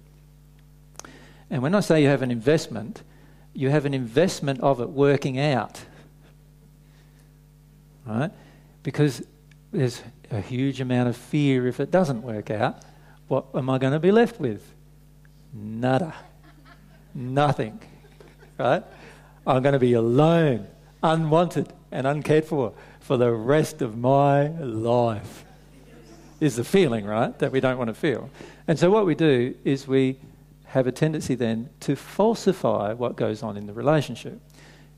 And 1.50 1.64
when 1.64 1.74
I 1.74 1.80
say 1.80 2.00
you 2.00 2.06
have 2.06 2.22
an 2.22 2.30
investment, 2.30 3.02
you 3.52 3.70
have 3.70 3.86
an 3.86 3.92
investment 3.92 4.60
of 4.60 4.80
it 4.80 4.88
working 4.88 5.40
out. 5.40 5.80
Right? 8.06 8.30
Because 8.84 9.20
there's 9.72 10.00
a 10.30 10.40
huge 10.40 10.80
amount 10.80 11.08
of 11.08 11.16
fear 11.16 11.66
if 11.66 11.80
it 11.80 11.90
doesn't 11.90 12.22
work 12.22 12.52
out. 12.52 12.84
What 13.26 13.46
am 13.54 13.68
I 13.68 13.78
going 13.78 13.94
to 13.94 13.98
be 13.98 14.12
left 14.12 14.38
with? 14.38 14.62
Nada. 15.52 16.14
Nothing. 17.12 17.80
Right? 18.56 18.84
I'm 19.46 19.62
going 19.62 19.72
to 19.72 19.78
be 19.78 19.94
alone, 19.94 20.66
unwanted, 21.02 21.72
and 21.90 22.06
uncared 22.06 22.44
for 22.44 22.72
for 23.10 23.16
the 23.16 23.32
rest 23.32 23.82
of 23.82 23.98
my 23.98 24.46
life. 24.48 25.44
Is 26.38 26.54
the 26.54 26.62
feeling, 26.62 27.04
right, 27.04 27.36
that 27.40 27.50
we 27.50 27.58
don't 27.58 27.76
want 27.76 27.88
to 27.88 27.94
feel. 27.94 28.30
And 28.68 28.78
so 28.78 28.88
what 28.88 29.04
we 29.04 29.16
do 29.16 29.54
is 29.64 29.88
we 29.88 30.16
have 30.66 30.86
a 30.86 30.92
tendency 30.92 31.34
then 31.34 31.68
to 31.80 31.96
falsify 31.96 32.92
what 32.92 33.16
goes 33.16 33.42
on 33.42 33.56
in 33.56 33.66
the 33.66 33.72
relationship. 33.72 34.40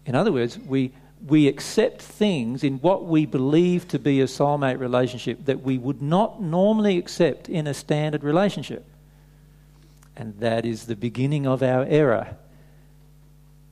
In 0.05 0.14
other 0.14 0.30
words, 0.30 0.59
we, 0.59 0.93
we 1.26 1.49
accept 1.49 2.03
things 2.03 2.62
in 2.62 2.80
what 2.80 3.07
we 3.07 3.24
believe 3.24 3.88
to 3.88 3.99
be 3.99 4.20
a 4.20 4.26
soulmate 4.26 4.78
relationship 4.78 5.47
that 5.47 5.62
we 5.62 5.78
would 5.78 6.03
not 6.03 6.43
normally 6.43 6.99
accept 6.99 7.49
in 7.49 7.66
a 7.66 7.72
standard 7.72 8.22
relationship. 8.22 8.84
And 10.16 10.38
that 10.40 10.66
is 10.66 10.84
the 10.84 10.97
beginning 10.97 11.47
of 11.47 11.62
our 11.62 11.86
error. 11.88 12.36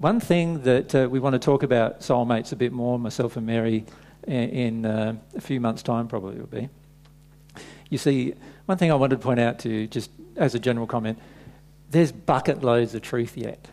One 0.00 0.18
thing 0.18 0.62
that 0.62 0.94
uh, 0.94 1.08
we 1.10 1.20
want 1.20 1.34
to 1.34 1.38
talk 1.38 1.62
about 1.62 2.00
soulmates 2.00 2.52
a 2.52 2.56
bit 2.56 2.72
more, 2.72 2.98
myself 2.98 3.36
and 3.36 3.46
Mary, 3.46 3.84
in, 4.26 4.48
in 4.48 4.86
uh, 4.86 5.16
a 5.36 5.42
few 5.42 5.60
months' 5.60 5.82
time 5.82 6.08
probably 6.08 6.38
will 6.38 6.46
be. 6.46 6.70
You 7.90 7.98
see, 7.98 8.32
one 8.64 8.78
thing 8.78 8.90
I 8.90 8.94
wanted 8.94 9.16
to 9.16 9.22
point 9.22 9.40
out 9.40 9.58
to 9.58 9.68
you, 9.68 9.86
just 9.86 10.10
as 10.36 10.54
a 10.54 10.58
general 10.58 10.86
comment, 10.86 11.18
there's 11.90 12.12
bucket 12.12 12.62
loads 12.62 12.94
of 12.94 13.02
truth 13.02 13.36
yet. 13.36 13.68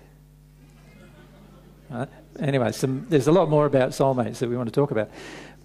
Right? 1.89 2.09
Anyway, 2.41 2.73
some, 2.73 3.05
there's 3.07 3.27
a 3.27 3.31
lot 3.31 3.49
more 3.49 3.65
about 3.65 3.91
soulmates 3.91 4.39
that 4.39 4.49
we 4.49 4.57
want 4.57 4.67
to 4.67 4.75
talk 4.75 4.91
about. 4.91 5.09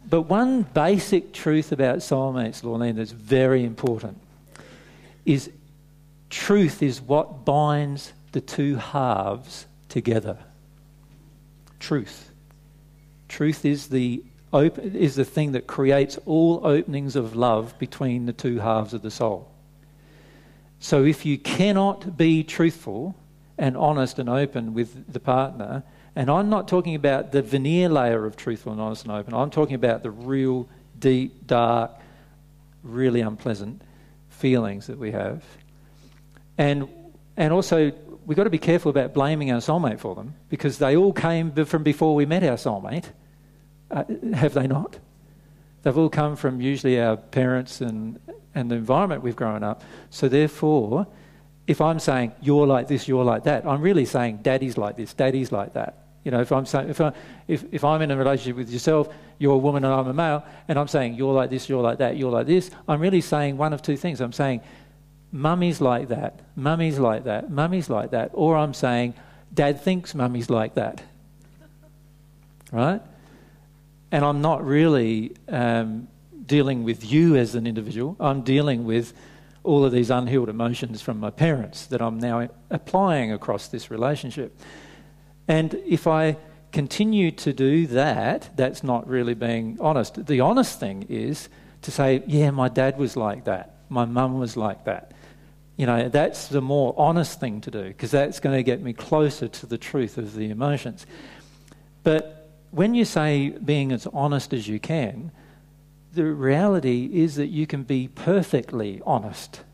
But 0.09 0.23
one 0.23 0.63
basic 0.63 1.33
truth 1.33 1.73
about 1.73 1.99
soulmates, 1.99 2.63
Lorleen, 2.63 2.95
that's 2.95 3.11
very 3.11 3.65
important 3.65 4.17
is 5.27 5.51
truth 6.31 6.85
is 6.85 7.01
what 7.01 7.45
binds 7.45 8.13
the 8.31 8.41
two 8.41 8.77
halves 8.77 9.67
together 9.89 10.39
truth. 11.83 12.31
Truth 13.29 13.65
is 13.65 13.89
the, 13.89 14.23
is 14.55 15.17
the 15.17 15.25
thing 15.25 15.53
that 15.53 15.67
creates 15.67 16.19
all 16.25 16.67
openings 16.67 17.17
of 17.17 17.37
love 17.37 17.79
between 17.79 18.27
the 18.27 18.33
two 18.33 18.61
halves 18.61 18.95
of 18.95 19.03
the 19.03 19.11
soul. 19.11 19.51
So 20.79 21.05
if 21.05 21.27
you 21.27 21.39
cannot 21.39 22.17
be 22.17 22.43
truthful 22.43 23.15
and 23.59 23.77
honest 23.77 24.19
and 24.19 24.29
open 24.29 24.75
with 24.75 25.13
the 25.13 25.21
partner, 25.21 25.83
and 26.17 26.31
I'm 26.31 26.51
not 26.51 26.69
talking 26.69 26.95
about 26.95 27.33
the 27.33 27.43
veneer 27.43 27.89
layer 27.89 28.27
of 28.27 28.37
truthful 28.37 28.73
and 28.73 28.81
honest 28.81 29.05
and 29.05 29.13
open, 29.13 29.35
I'm 29.35 29.51
talking 29.51 29.75
about 29.75 30.03
the 30.03 30.11
real, 30.11 30.69
deep, 30.99 31.47
dark, 31.47 31.93
really 32.83 33.21
unpleasant 33.21 33.83
feelings 34.29 34.87
that 34.89 34.99
we 34.99 35.13
have. 35.13 35.45
And, 36.59 36.89
and 37.37 37.53
also, 37.53 37.93
we've 38.27 38.37
got 38.37 38.45
to 38.45 38.51
be 38.51 38.59
careful 38.59 38.91
about 38.91 39.15
blaming 39.15 39.51
our 39.51 39.61
soulmate 39.61 40.01
for 40.01 40.15
them 40.15 40.35
because 40.49 40.79
they 40.79 40.97
all 40.97 41.13
came 41.13 41.53
from 41.65 41.83
before 41.83 42.15
we 42.15 42.27
met 42.27 42.43
our 42.45 42.57
soulmate. 42.57 43.07
Uh, 43.91 44.05
have 44.35 44.55
they 44.55 44.67
not? 44.67 44.99
They've 45.83 45.97
all 45.97 46.09
come 46.09 46.37
from 46.37 46.61
usually 46.61 47.01
our 47.01 47.17
parents 47.17 47.81
and, 47.81 48.21
and 48.55 48.71
the 48.71 48.77
environment 48.77 49.23
we've 49.23 49.37
grown 49.37 49.63
up. 49.63 49.83
So, 50.11 50.29
therefore, 50.29 51.07
if 51.67 51.81
I'm 51.81 51.99
saying 51.99 52.33
you're 52.41 52.67
like 52.67 52.89
this, 52.89 53.09
you're 53.09 53.25
like 53.25 53.45
that, 53.45 53.67
I'm 53.67 53.81
really 53.81 54.05
saying 54.05 54.39
daddy's 54.43 54.79
like 54.79 54.97
this, 54.97 55.13
daddy's 55.15 55.53
like 55.53 55.75
that. 55.75 55.99
You 56.25 56.31
know, 56.31 56.41
if 56.41 56.53
I'm 56.53 56.67
saying 56.67 56.89
if, 56.89 57.01
I, 57.01 57.13
if, 57.49 57.65
if 57.73 57.83
I'm 57.85 58.01
in 58.01 58.13
a 58.13 58.17
relationship 58.17 58.57
with 58.57 58.71
yourself, 58.71 59.09
you're 59.39 59.55
a 59.55 59.59
woman 59.59 59.85
and 59.85 59.93
I'm 59.93 60.07
a 60.07 60.15
male, 60.15 60.45
and 60.69 60.79
I'm 60.79 60.87
saying 60.87 61.15
you're 61.15 61.33
like 61.33 61.51
this, 61.51 61.69
you're 61.69 61.83
like 61.83 61.99
that, 61.99 62.17
you're 62.17 62.31
like 62.31 62.47
this, 62.47 62.71
I'm 62.87 63.01
really 63.01 63.21
saying 63.21 63.57
one 63.57 63.73
of 63.73 63.83
two 63.83 63.97
things. 63.97 64.21
I'm 64.21 64.33
saying 64.33 64.61
mummy's 65.33 65.81
like 65.81 66.09
that, 66.09 66.41
mummy's 66.55 66.99
like 66.99 67.25
that, 67.25 67.51
mummy's 67.51 67.89
like 67.91 68.11
that. 68.11 68.31
Or 68.35 68.57
I'm 68.57 68.75
saying, 68.75 69.15
dad 69.53 69.81
thinks 69.81 70.15
mummy's 70.15 70.51
like 70.51 70.75
that. 70.75 71.03
Right? 72.71 73.01
And 74.11 74.25
I'm 74.25 74.43
not 74.43 74.65
really 74.65 75.35
um, 75.49 76.09
dealing 76.45 76.85
with 76.85 77.11
you 77.11 77.37
as 77.37 77.55
an 77.55 77.67
individual, 77.67 78.17
I'm 78.21 78.43
dealing 78.43 78.85
with 78.85 79.15
all 79.65 79.85
of 79.85 79.93
these 79.93 80.11
unhealed 80.11 80.49
emotions 80.49 81.01
from 81.01 81.21
my 81.21 81.31
parents 81.31 81.87
that 81.87 82.03
I'm 82.03 82.19
now 82.19 82.49
applying 82.71 83.33
across 83.33 83.69
this 83.69 83.91
relationship. 83.91 84.59
And 85.47 85.75
if 85.87 86.07
I 86.07 86.37
continue 86.73 87.31
to 87.31 87.53
do 87.53 87.87
that, 87.89 88.51
that's 88.57 88.83
not 88.83 89.07
really 89.07 89.35
being 89.35 89.79
honest. 89.81 90.27
The 90.27 90.41
honest 90.41 90.81
thing 90.81 91.07
is 91.09 91.49
to 91.83 91.91
say, 91.91 92.23
yeah, 92.27 92.51
my 92.51 92.69
dad 92.69 92.99
was 92.99 93.17
like 93.17 93.45
that, 93.45 93.77
my 93.89 94.05
mum 94.05 94.39
was 94.39 94.57
like 94.57 94.85
that. 94.85 95.13
You 95.83 95.87
know, 95.87 96.09
that's 96.09 96.47
the 96.47 96.61
more 96.61 96.95
honest 96.97 97.41
thing 97.41 97.61
to 97.63 97.71
do 97.73 97.83
because 97.83 98.13
that's 98.13 98.39
going 98.39 98.57
to 98.57 98.63
get 98.63 98.81
me 98.81 98.93
closer 98.93 99.49
to 99.49 99.67
the 99.67 99.77
truth 99.77 100.17
of 100.17 100.37
the 100.37 100.49
emotions. 100.49 101.07
But 102.05 102.53
when 102.71 102.95
you 102.95 103.05
say 103.05 103.49
being 103.49 103.91
as 103.91 104.07
honest 104.07 104.53
as 104.53 104.69
you 104.69 104.79
can, 104.79 105.33
the 106.15 106.25
reality 106.25 107.11
is 107.13 107.35
that 107.35 107.49
you 107.49 107.67
can 107.67 107.83
be 107.83 108.07
perfectly 108.07 109.03
honest. 109.05 109.65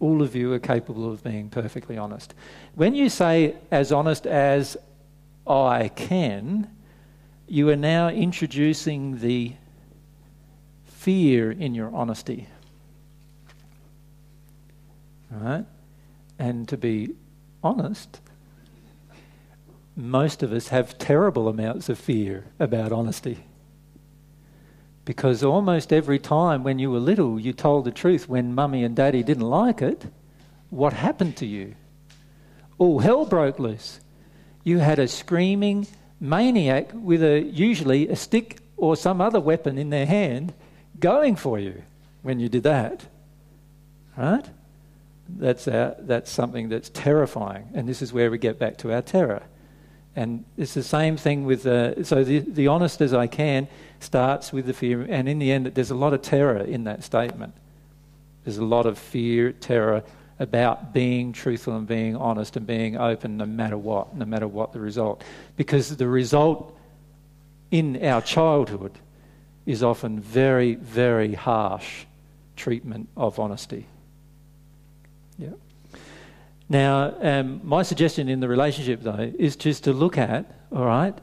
All 0.00 0.20
of 0.22 0.34
you 0.34 0.52
are 0.54 0.58
capable 0.58 1.08
of 1.08 1.22
being 1.22 1.48
perfectly 1.48 1.96
honest. 1.96 2.34
When 2.74 2.96
you 2.96 3.08
say 3.08 3.54
as 3.70 3.92
honest 3.92 4.26
as 4.26 4.76
I 5.46 5.86
can, 5.86 6.68
you 7.46 7.68
are 7.68 7.76
now 7.76 8.08
introducing 8.08 9.20
the 9.20 9.52
fear 10.84 11.52
in 11.52 11.76
your 11.76 11.94
honesty. 11.94 12.48
Right? 15.40 15.64
And 16.38 16.68
to 16.68 16.76
be 16.76 17.14
honest, 17.62 18.20
most 19.94 20.42
of 20.42 20.52
us 20.52 20.68
have 20.68 20.98
terrible 20.98 21.48
amounts 21.48 21.88
of 21.88 21.98
fear 21.98 22.44
about 22.58 22.92
honesty. 22.92 23.38
Because 25.04 25.42
almost 25.42 25.92
every 25.92 26.18
time 26.18 26.64
when 26.64 26.78
you 26.78 26.90
were 26.90 26.98
little, 26.98 27.38
you 27.38 27.52
told 27.52 27.84
the 27.84 27.92
truth 27.92 28.28
when 28.28 28.54
mummy 28.54 28.82
and 28.82 28.96
daddy 28.96 29.22
didn't 29.22 29.48
like 29.48 29.80
it, 29.80 30.06
what 30.70 30.92
happened 30.92 31.36
to 31.36 31.46
you? 31.46 31.74
All 32.78 32.98
hell 32.98 33.24
broke 33.24 33.58
loose. 33.58 34.00
You 34.64 34.78
had 34.78 34.98
a 34.98 35.06
screaming 35.06 35.86
maniac 36.18 36.90
with 36.92 37.22
a 37.22 37.40
usually 37.40 38.08
a 38.08 38.16
stick 38.16 38.58
or 38.76 38.96
some 38.96 39.20
other 39.20 39.40
weapon 39.40 39.78
in 39.78 39.90
their 39.90 40.06
hand 40.06 40.52
going 40.98 41.36
for 41.36 41.58
you 41.58 41.82
when 42.22 42.40
you 42.40 42.48
did 42.48 42.64
that. 42.64 43.06
Right? 44.16 44.44
That's, 45.28 45.66
our, 45.68 45.96
that's 45.98 46.30
something 46.30 46.68
that's 46.68 46.88
terrifying. 46.90 47.68
And 47.74 47.88
this 47.88 48.02
is 48.02 48.12
where 48.12 48.30
we 48.30 48.38
get 48.38 48.58
back 48.58 48.76
to 48.78 48.92
our 48.92 49.02
terror. 49.02 49.42
And 50.14 50.44
it's 50.56 50.74
the 50.74 50.82
same 50.82 51.16
thing 51.18 51.44
with 51.44 51.66
uh, 51.66 52.02
so 52.02 52.24
the, 52.24 52.38
the 52.38 52.68
honest 52.68 53.02
as 53.02 53.12
I 53.12 53.26
can 53.26 53.68
starts 54.00 54.52
with 54.52 54.66
the 54.66 54.72
fear, 54.72 55.06
and 55.08 55.28
in 55.28 55.38
the 55.38 55.52
end, 55.52 55.66
there's 55.66 55.90
a 55.90 55.94
lot 55.94 56.14
of 56.14 56.22
terror 56.22 56.58
in 56.58 56.84
that 56.84 57.04
statement. 57.04 57.52
There's 58.44 58.56
a 58.56 58.64
lot 58.64 58.86
of 58.86 58.98
fear, 58.98 59.52
terror 59.52 60.04
about 60.38 60.92
being 60.92 61.32
truthful 61.32 61.76
and 61.76 61.86
being 61.86 62.16
honest 62.16 62.56
and 62.56 62.66
being 62.66 62.96
open 62.96 63.36
no 63.36 63.46
matter 63.46 63.76
what, 63.76 64.14
no 64.14 64.24
matter 64.24 64.46
what 64.46 64.72
the 64.72 64.80
result. 64.80 65.22
Because 65.56 65.94
the 65.96 66.08
result 66.08 66.78
in 67.70 68.02
our 68.04 68.22
childhood 68.22 68.92
is 69.66 69.82
often 69.82 70.20
very, 70.20 70.76
very 70.76 71.34
harsh 71.34 72.04
treatment 72.54 73.08
of 73.16 73.38
honesty. 73.38 73.86
Now, 76.68 77.14
um, 77.20 77.60
my 77.62 77.82
suggestion 77.82 78.28
in 78.28 78.40
the 78.40 78.48
relationship, 78.48 79.02
though, 79.02 79.32
is 79.38 79.54
just 79.54 79.84
to 79.84 79.92
look 79.92 80.18
at, 80.18 80.52
all 80.72 80.84
right, 80.84 81.16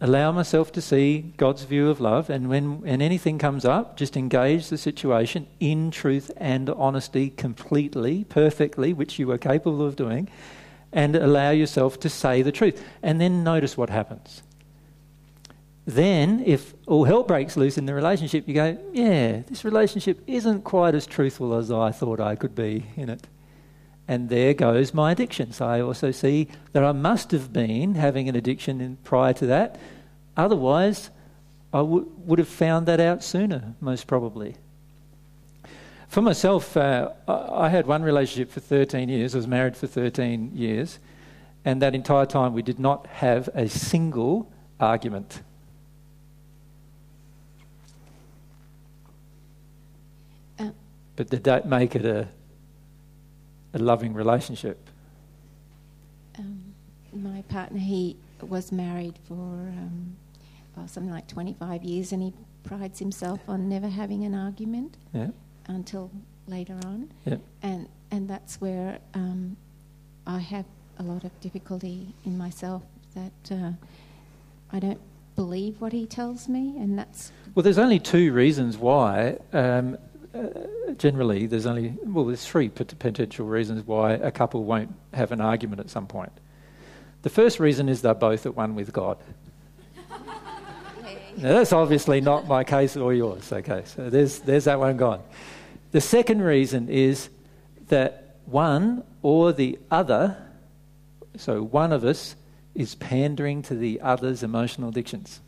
allow 0.00 0.32
myself 0.32 0.72
to 0.72 0.80
see 0.80 1.32
God's 1.36 1.62
view 1.62 1.88
of 1.88 2.00
love, 2.00 2.30
and 2.30 2.48
when, 2.48 2.80
when 2.80 3.00
anything 3.00 3.38
comes 3.38 3.64
up, 3.64 3.96
just 3.96 4.16
engage 4.16 4.68
the 4.68 4.78
situation 4.78 5.46
in 5.60 5.90
truth 5.90 6.32
and 6.36 6.68
honesty 6.70 7.30
completely, 7.30 8.24
perfectly, 8.24 8.92
which 8.92 9.18
you 9.18 9.30
are 9.30 9.38
capable 9.38 9.86
of 9.86 9.94
doing, 9.94 10.28
and 10.92 11.14
allow 11.14 11.50
yourself 11.50 12.00
to 12.00 12.08
say 12.08 12.42
the 12.42 12.50
truth. 12.50 12.82
And 13.02 13.20
then 13.20 13.44
notice 13.44 13.76
what 13.76 13.90
happens. 13.90 14.42
Then, 15.86 16.42
if 16.44 16.74
all 16.86 17.04
hell 17.04 17.22
breaks 17.22 17.56
loose 17.56 17.78
in 17.78 17.86
the 17.86 17.94
relationship, 17.94 18.48
you 18.48 18.54
go, 18.54 18.78
yeah, 18.92 19.42
this 19.46 19.64
relationship 19.64 20.20
isn't 20.26 20.62
quite 20.62 20.94
as 20.94 21.06
truthful 21.06 21.54
as 21.54 21.70
I 21.70 21.92
thought 21.92 22.20
I 22.20 22.34
could 22.34 22.54
be 22.54 22.86
in 22.96 23.10
it. 23.10 23.28
And 24.10 24.28
there 24.28 24.54
goes 24.54 24.92
my 24.92 25.12
addiction. 25.12 25.52
So 25.52 25.64
I 25.66 25.80
also 25.80 26.10
see 26.10 26.48
that 26.72 26.82
I 26.82 26.90
must 26.90 27.30
have 27.30 27.52
been 27.52 27.94
having 27.94 28.28
an 28.28 28.34
addiction 28.34 28.80
in, 28.80 28.96
prior 29.04 29.32
to 29.34 29.46
that. 29.46 29.78
Otherwise, 30.36 31.10
I 31.72 31.78
w- 31.78 32.10
would 32.24 32.40
have 32.40 32.48
found 32.48 32.86
that 32.86 32.98
out 32.98 33.22
sooner, 33.22 33.76
most 33.80 34.08
probably. 34.08 34.56
For 36.08 36.22
myself, 36.22 36.76
uh, 36.76 37.12
I 37.28 37.68
had 37.68 37.86
one 37.86 38.02
relationship 38.02 38.50
for 38.50 38.58
13 38.58 39.08
years. 39.08 39.36
I 39.36 39.38
was 39.38 39.46
married 39.46 39.76
for 39.76 39.86
13 39.86 40.56
years. 40.56 40.98
And 41.64 41.80
that 41.80 41.94
entire 41.94 42.26
time, 42.26 42.52
we 42.52 42.62
did 42.62 42.80
not 42.80 43.06
have 43.06 43.48
a 43.54 43.68
single 43.68 44.50
argument. 44.80 45.40
Uh. 50.58 50.70
but 51.14 51.30
did 51.30 51.44
that 51.44 51.68
make 51.68 51.94
it 51.94 52.04
a 52.04 52.26
a 53.72 53.78
loving 53.78 54.14
relationship? 54.14 54.88
Um, 56.38 56.74
my 57.12 57.42
partner, 57.42 57.78
he 57.78 58.16
was 58.40 58.72
married 58.72 59.18
for 59.26 59.34
um, 59.34 60.16
well, 60.76 60.88
something 60.88 61.12
like 61.12 61.26
25 61.28 61.82
years 61.84 62.12
and 62.12 62.22
he 62.22 62.32
prides 62.62 62.98
himself 62.98 63.40
on 63.48 63.68
never 63.68 63.88
having 63.88 64.24
an 64.24 64.34
argument 64.34 64.96
yeah. 65.12 65.28
until 65.66 66.10
later 66.46 66.78
on. 66.84 67.10
Yeah. 67.24 67.36
And, 67.62 67.88
and 68.10 68.28
that's 68.28 68.60
where 68.60 68.98
um, 69.14 69.56
I 70.26 70.38
have 70.38 70.66
a 70.98 71.02
lot 71.02 71.24
of 71.24 71.38
difficulty 71.40 72.14
in 72.24 72.36
myself 72.36 72.82
that 73.14 73.54
uh, 73.54 73.72
I 74.72 74.78
don't 74.78 75.00
believe 75.34 75.80
what 75.80 75.92
he 75.92 76.06
tells 76.06 76.48
me, 76.48 76.76
and 76.78 76.98
that's. 76.98 77.32
Well, 77.54 77.62
there's 77.62 77.78
only 77.78 77.98
two 77.98 78.32
reasons 78.32 78.76
why. 78.76 79.38
Um, 79.52 79.96
uh, 80.34 80.92
generally, 80.96 81.46
there's 81.46 81.66
only, 81.66 81.94
well, 82.04 82.24
there's 82.24 82.46
three 82.46 82.68
potential 82.68 83.46
reasons 83.46 83.86
why 83.86 84.12
a 84.12 84.30
couple 84.30 84.64
won't 84.64 84.94
have 85.12 85.32
an 85.32 85.40
argument 85.40 85.80
at 85.80 85.90
some 85.90 86.06
point. 86.06 86.32
The 87.22 87.30
first 87.30 87.60
reason 87.60 87.88
is 87.88 88.02
they're 88.02 88.14
both 88.14 88.46
at 88.46 88.56
one 88.56 88.74
with 88.74 88.92
God. 88.92 89.18
now, 91.36 91.52
that's 91.54 91.72
obviously 91.72 92.20
not 92.20 92.46
my 92.46 92.64
case 92.64 92.96
or 92.96 93.12
yours, 93.12 93.52
okay, 93.52 93.82
so 93.84 94.08
there's, 94.08 94.38
there's 94.40 94.64
that 94.64 94.78
one 94.78 94.96
gone. 94.96 95.22
The 95.90 96.00
second 96.00 96.42
reason 96.42 96.88
is 96.88 97.28
that 97.88 98.36
one 98.46 99.02
or 99.22 99.52
the 99.52 99.78
other, 99.90 100.36
so 101.36 101.62
one 101.62 101.92
of 101.92 102.04
us, 102.04 102.36
is 102.74 102.94
pandering 102.94 103.62
to 103.62 103.74
the 103.74 104.00
other's 104.00 104.44
emotional 104.44 104.90
addictions. 104.90 105.40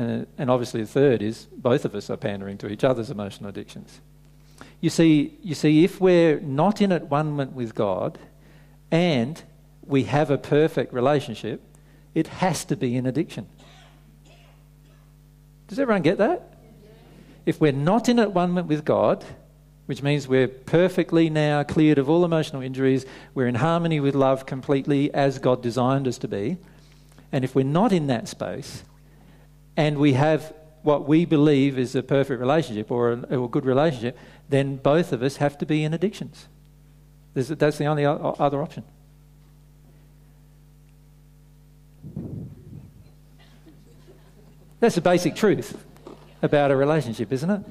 And, 0.00 0.26
and 0.38 0.50
obviously, 0.50 0.80
the 0.80 0.88
third 0.88 1.20
is 1.20 1.46
both 1.52 1.84
of 1.84 1.94
us 1.94 2.08
are 2.08 2.16
pandering 2.16 2.56
to 2.58 2.70
each 2.70 2.84
other's 2.84 3.10
emotional 3.10 3.50
addictions. 3.50 4.00
You 4.80 4.88
see, 4.88 5.36
you 5.42 5.54
see, 5.54 5.84
if 5.84 6.00
we're 6.00 6.40
not 6.40 6.80
in 6.80 6.90
at 6.90 7.10
one 7.10 7.54
with 7.54 7.74
God 7.74 8.18
and 8.90 9.42
we 9.84 10.04
have 10.04 10.30
a 10.30 10.38
perfect 10.38 10.94
relationship, 10.94 11.60
it 12.14 12.28
has 12.28 12.64
to 12.64 12.76
be 12.76 12.96
an 12.96 13.04
addiction. 13.04 13.46
Does 15.68 15.78
everyone 15.78 16.00
get 16.00 16.16
that? 16.16 16.54
If 17.44 17.60
we're 17.60 17.70
not 17.70 18.08
in 18.08 18.18
at 18.20 18.32
one 18.32 18.66
with 18.66 18.86
God, 18.86 19.22
which 19.84 20.02
means 20.02 20.26
we're 20.26 20.48
perfectly 20.48 21.28
now 21.28 21.62
cleared 21.62 21.98
of 21.98 22.08
all 22.08 22.24
emotional 22.24 22.62
injuries, 22.62 23.04
we're 23.34 23.48
in 23.48 23.56
harmony 23.56 24.00
with 24.00 24.14
love 24.14 24.46
completely 24.46 25.12
as 25.12 25.38
God 25.38 25.62
designed 25.62 26.08
us 26.08 26.16
to 26.18 26.28
be, 26.28 26.56
and 27.32 27.44
if 27.44 27.54
we're 27.54 27.66
not 27.66 27.92
in 27.92 28.06
that 28.06 28.28
space, 28.28 28.82
and 29.76 29.98
we 29.98 30.14
have 30.14 30.52
what 30.82 31.06
we 31.06 31.24
believe 31.24 31.78
is 31.78 31.94
a 31.94 32.02
perfect 32.02 32.40
relationship 32.40 32.90
or 32.90 33.12
a, 33.12 33.36
or 33.36 33.44
a 33.44 33.48
good 33.48 33.66
relationship, 33.66 34.16
then 34.48 34.76
both 34.76 35.12
of 35.12 35.22
us 35.22 35.36
have 35.36 35.58
to 35.58 35.66
be 35.66 35.84
in 35.84 35.92
addictions. 35.92 36.48
There's, 37.34 37.48
that's 37.48 37.78
the 37.78 37.86
only 37.86 38.04
other 38.04 38.62
option. 38.62 38.84
That's 44.80 44.94
the 44.94 45.02
basic 45.02 45.36
truth 45.36 45.76
about 46.40 46.70
a 46.70 46.76
relationship, 46.76 47.32
isn't 47.32 47.50
it? 47.50 47.62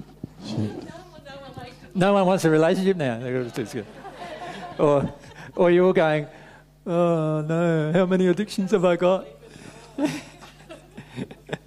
No 1.95 2.13
one 2.13 2.27
wants 2.27 2.45
a 2.45 2.49
relationship 2.49 2.97
now. 2.97 3.19
Or, 4.77 5.13
or 5.55 5.71
you're 5.71 5.85
all 5.85 5.93
going, 5.93 6.27
oh 6.85 7.41
no, 7.41 7.91
how 7.91 8.05
many 8.05 8.27
addictions 8.27 8.71
have 8.71 8.85
I 8.85 8.95
got? 8.95 9.25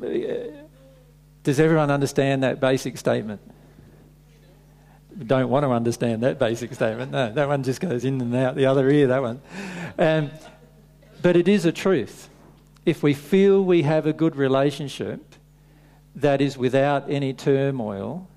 Does 0.00 1.60
everyone 1.60 1.90
understand 1.90 2.42
that 2.42 2.60
basic 2.60 2.96
statement? 2.96 3.40
Don't 5.26 5.50
want 5.50 5.64
to 5.64 5.70
understand 5.70 6.22
that 6.22 6.38
basic 6.38 6.72
statement. 6.74 7.12
No, 7.12 7.32
that 7.32 7.48
one 7.48 7.62
just 7.62 7.80
goes 7.80 8.04
in 8.04 8.20
and 8.20 8.34
out 8.34 8.54
the 8.54 8.66
other 8.66 8.88
ear, 8.88 9.08
that 9.08 9.22
one. 9.22 9.40
Um, 9.98 10.30
but 11.20 11.36
it 11.36 11.48
is 11.48 11.64
a 11.64 11.72
truth. 11.72 12.28
If 12.86 13.02
we 13.02 13.12
feel 13.12 13.62
we 13.62 13.82
have 13.82 14.06
a 14.06 14.12
good 14.12 14.36
relationship 14.36 15.34
that 16.14 16.40
is 16.40 16.56
without 16.56 17.10
any 17.10 17.34
turmoil 17.34 18.28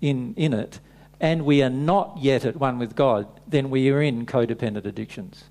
in, 0.00 0.34
in 0.34 0.52
it, 0.52 0.80
and 1.20 1.46
we 1.46 1.62
are 1.62 1.70
not 1.70 2.18
yet 2.20 2.44
at 2.44 2.56
one 2.56 2.78
with 2.78 2.94
God, 2.94 3.26
then 3.46 3.70
we 3.70 3.90
are 3.90 4.02
in 4.02 4.26
codependent 4.26 4.84
addictions. 4.84 5.44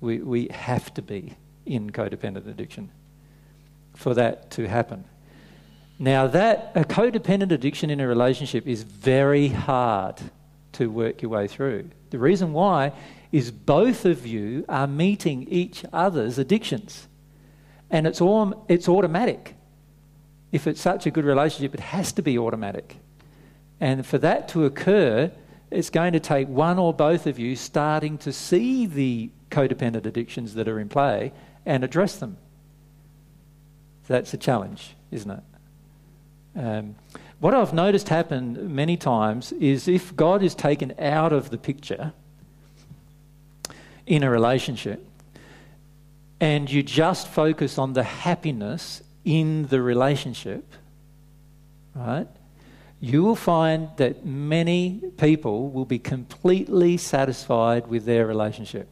We, 0.00 0.18
we 0.18 0.48
have 0.48 0.94
to 0.94 1.02
be 1.02 1.34
in 1.66 1.90
codependent 1.90 2.46
addiction 2.46 2.90
for 3.94 4.14
that 4.14 4.50
to 4.52 4.68
happen. 4.68 5.04
Now, 5.98 6.26
that 6.26 6.72
a 6.74 6.84
codependent 6.84 7.52
addiction 7.52 7.90
in 7.90 8.00
a 8.00 8.08
relationship 8.08 8.66
is 8.66 8.82
very 8.82 9.48
hard 9.48 10.20
to 10.72 10.90
work 10.90 11.22
your 11.22 11.30
way 11.30 11.46
through. 11.46 11.90
The 12.10 12.18
reason 12.18 12.52
why 12.52 12.92
is 13.30 13.50
both 13.50 14.04
of 14.04 14.26
you 14.26 14.64
are 14.68 14.86
meeting 14.86 15.46
each 15.48 15.84
other's 15.92 16.38
addictions. 16.38 17.08
And 17.90 18.06
it's, 18.06 18.20
all, 18.20 18.64
it's 18.68 18.88
automatic. 18.88 19.54
If 20.52 20.66
it's 20.66 20.80
such 20.80 21.06
a 21.06 21.10
good 21.10 21.24
relationship, 21.24 21.74
it 21.74 21.80
has 21.80 22.12
to 22.12 22.22
be 22.22 22.38
automatic. 22.38 22.96
And 23.80 24.06
for 24.06 24.18
that 24.18 24.48
to 24.50 24.64
occur, 24.64 25.32
it's 25.70 25.90
going 25.90 26.12
to 26.12 26.20
take 26.20 26.48
one 26.48 26.78
or 26.78 26.94
both 26.94 27.26
of 27.26 27.38
you 27.38 27.56
starting 27.56 28.18
to 28.18 28.32
see 28.32 28.86
the 28.86 29.30
codependent 29.50 30.06
addictions 30.06 30.54
that 30.54 30.68
are 30.68 30.78
in 30.78 30.88
play 30.88 31.32
and 31.66 31.82
address 31.82 32.16
them. 32.16 32.36
That's 34.06 34.34
a 34.34 34.36
challenge, 34.36 34.94
isn't 35.10 35.30
it? 35.30 35.42
Um, 36.56 36.94
what 37.40 37.54
I've 37.54 37.72
noticed 37.74 38.08
happen 38.08 38.74
many 38.74 38.96
times 38.96 39.52
is 39.52 39.88
if 39.88 40.14
God 40.14 40.42
is 40.42 40.54
taken 40.54 40.94
out 40.98 41.32
of 41.32 41.50
the 41.50 41.58
picture 41.58 42.12
in 44.06 44.22
a 44.22 44.30
relationship 44.30 45.06
and 46.40 46.70
you 46.70 46.82
just 46.82 47.28
focus 47.28 47.78
on 47.78 47.94
the 47.94 48.02
happiness 48.02 49.02
in 49.24 49.66
the 49.68 49.80
relationship, 49.80 50.64
right? 51.94 52.28
You 53.00 53.22
will 53.22 53.36
find 53.36 53.88
that 53.96 54.24
many 54.24 55.02
people 55.16 55.70
will 55.70 55.84
be 55.84 55.98
completely 55.98 56.96
satisfied 56.96 57.86
with 57.86 58.04
their 58.04 58.26
relationship. 58.26 58.88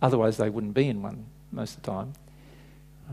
Otherwise, 0.00 0.36
they 0.36 0.48
wouldn't 0.48 0.74
be 0.74 0.88
in 0.88 1.02
one 1.02 1.26
most 1.52 1.76
of 1.76 1.82
the 1.82 1.90
time. 1.90 2.12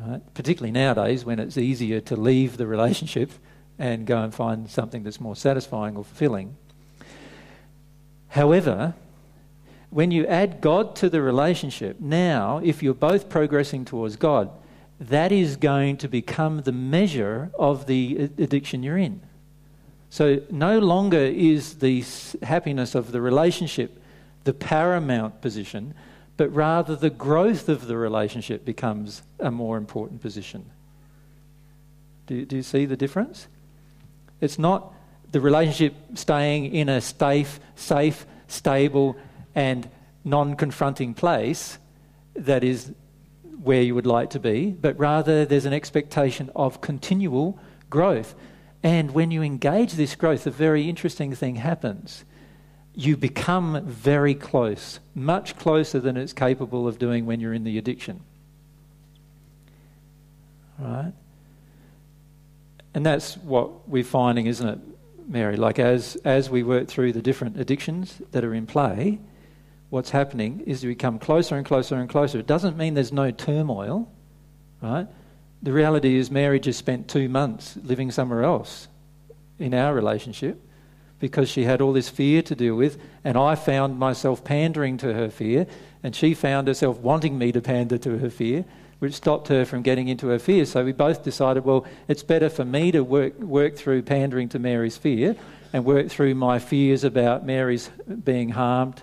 Right? 0.05 0.21
Particularly 0.33 0.71
nowadays 0.71 1.25
when 1.25 1.39
it's 1.39 1.57
easier 1.57 1.99
to 2.01 2.15
leave 2.15 2.57
the 2.57 2.67
relationship 2.67 3.31
and 3.79 4.05
go 4.05 4.21
and 4.21 4.33
find 4.33 4.69
something 4.69 5.03
that's 5.03 5.19
more 5.19 5.35
satisfying 5.35 5.95
or 5.95 6.03
fulfilling. 6.03 6.55
However, 8.29 8.93
when 9.89 10.11
you 10.11 10.25
add 10.27 10.61
God 10.61 10.95
to 10.97 11.09
the 11.09 11.21
relationship, 11.21 11.99
now, 11.99 12.59
if 12.63 12.83
you're 12.83 12.93
both 12.93 13.29
progressing 13.29 13.85
towards 13.85 14.15
God, 14.15 14.49
that 14.99 15.31
is 15.31 15.55
going 15.55 15.97
to 15.97 16.07
become 16.07 16.61
the 16.61 16.71
measure 16.71 17.51
of 17.57 17.87
the 17.87 18.29
addiction 18.37 18.83
you're 18.83 18.97
in. 18.97 19.21
So 20.09 20.41
no 20.49 20.79
longer 20.79 21.17
is 21.19 21.75
the 21.75 22.03
happiness 22.43 22.95
of 22.95 23.11
the 23.11 23.21
relationship 23.21 23.99
the 24.47 24.53
paramount 24.53 25.41
position, 25.41 25.93
but 26.37 26.53
rather 26.53 26.95
the 26.95 27.09
growth 27.09 27.67
of 27.67 27.87
the 27.87 27.97
relationship 27.97 28.63
becomes 28.63 29.23
a 29.39 29.51
more 29.51 29.75
important 29.75 30.21
position. 30.21 30.65
Do, 32.27 32.45
do 32.45 32.55
you 32.55 32.63
see 32.63 32.85
the 32.85 32.95
difference? 32.95 33.47
It's 34.39 34.59
not 34.59 34.93
the 35.31 35.41
relationship 35.41 35.95
staying 36.13 36.73
in 36.73 36.89
a 36.89 37.01
safe, 37.01 37.59
safe, 37.75 38.25
stable, 38.47 39.17
and 39.55 39.89
non 40.23 40.55
confronting 40.55 41.13
place 41.13 41.79
that 42.35 42.63
is 42.63 42.93
where 43.63 43.81
you 43.81 43.95
would 43.95 44.05
like 44.05 44.29
to 44.29 44.39
be, 44.39 44.69
but 44.69 44.97
rather 44.99 45.43
there's 45.43 45.65
an 45.65 45.73
expectation 45.73 46.51
of 46.55 46.79
continual 46.79 47.59
growth. 47.89 48.35
And 48.83 49.11
when 49.11 49.31
you 49.31 49.41
engage 49.41 49.93
this 49.93 50.15
growth, 50.15 50.45
a 50.45 50.51
very 50.51 50.87
interesting 50.87 51.33
thing 51.33 51.55
happens. 51.55 52.23
You 52.99 53.15
become 53.15 53.85
very 53.85 54.33
close, 54.33 54.99
much 55.13 55.55
closer 55.55 55.99
than 55.99 56.17
it's 56.17 56.33
capable 56.33 56.87
of 56.87 56.97
doing 56.97 57.27
when 57.27 57.39
you're 57.39 57.53
in 57.53 57.63
the 57.63 57.77
addiction. 57.77 58.21
Right? 60.79 61.13
And 62.95 63.05
that's 63.05 63.37
what 63.37 63.87
we're 63.87 64.03
finding, 64.03 64.47
isn't 64.47 64.67
it, 64.67 64.79
Mary? 65.27 65.57
Like 65.57 65.77
as, 65.77 66.15
as 66.25 66.49
we 66.49 66.63
work 66.63 66.87
through 66.87 67.13
the 67.13 67.21
different 67.21 67.59
addictions 67.59 68.19
that 68.31 68.43
are 68.43 68.55
in 68.55 68.65
play, 68.65 69.19
what's 69.91 70.09
happening 70.09 70.61
is 70.65 70.83
we 70.83 70.89
become 70.89 71.19
closer 71.19 71.55
and 71.55 71.67
closer 71.67 71.97
and 71.97 72.09
closer. 72.09 72.39
It 72.39 72.47
doesn't 72.47 72.77
mean 72.77 72.95
there's 72.95 73.13
no 73.13 73.29
turmoil, 73.29 74.11
right? 74.81 75.05
The 75.61 75.71
reality 75.71 76.15
is, 76.15 76.31
Mary 76.31 76.59
just 76.59 76.79
spent 76.79 77.07
two 77.07 77.29
months 77.29 77.77
living 77.83 78.09
somewhere 78.09 78.43
else 78.43 78.87
in 79.59 79.75
our 79.75 79.93
relationship 79.93 80.59
because 81.19 81.49
she 81.49 81.63
had 81.63 81.81
all 81.81 81.93
this 81.93 82.09
fear 82.09 82.41
to 82.43 82.55
deal 82.55 82.75
with, 82.75 82.97
and 83.23 83.37
I 83.37 83.55
found 83.55 83.97
myself 83.97 84.43
pandering 84.43 84.97
to 84.97 85.13
her 85.13 85.29
fear, 85.29 85.67
and 86.03 86.15
she 86.15 86.33
found 86.33 86.67
herself 86.67 86.99
wanting 86.99 87.37
me 87.37 87.51
to 87.51 87.61
pander 87.61 87.97
to 87.97 88.17
her 88.19 88.29
fear, 88.29 88.65
which 88.99 89.13
stopped 89.13 89.47
her 89.47 89.65
from 89.65 89.81
getting 89.81 90.07
into 90.07 90.27
her 90.27 90.39
fear. 90.39 90.65
So 90.65 90.83
we 90.83 90.91
both 90.91 91.23
decided, 91.23 91.65
well, 91.65 91.85
it's 92.07 92.23
better 92.23 92.49
for 92.49 92.65
me 92.65 92.91
to 92.91 93.03
work, 93.03 93.37
work 93.39 93.75
through 93.75 94.03
pandering 94.03 94.49
to 94.49 94.59
Mary's 94.59 94.97
fear 94.97 95.35
and 95.73 95.85
work 95.85 96.09
through 96.09 96.35
my 96.35 96.59
fears 96.59 97.03
about 97.03 97.45
Mary's 97.45 97.89
being 98.23 98.49
harmed 98.49 99.01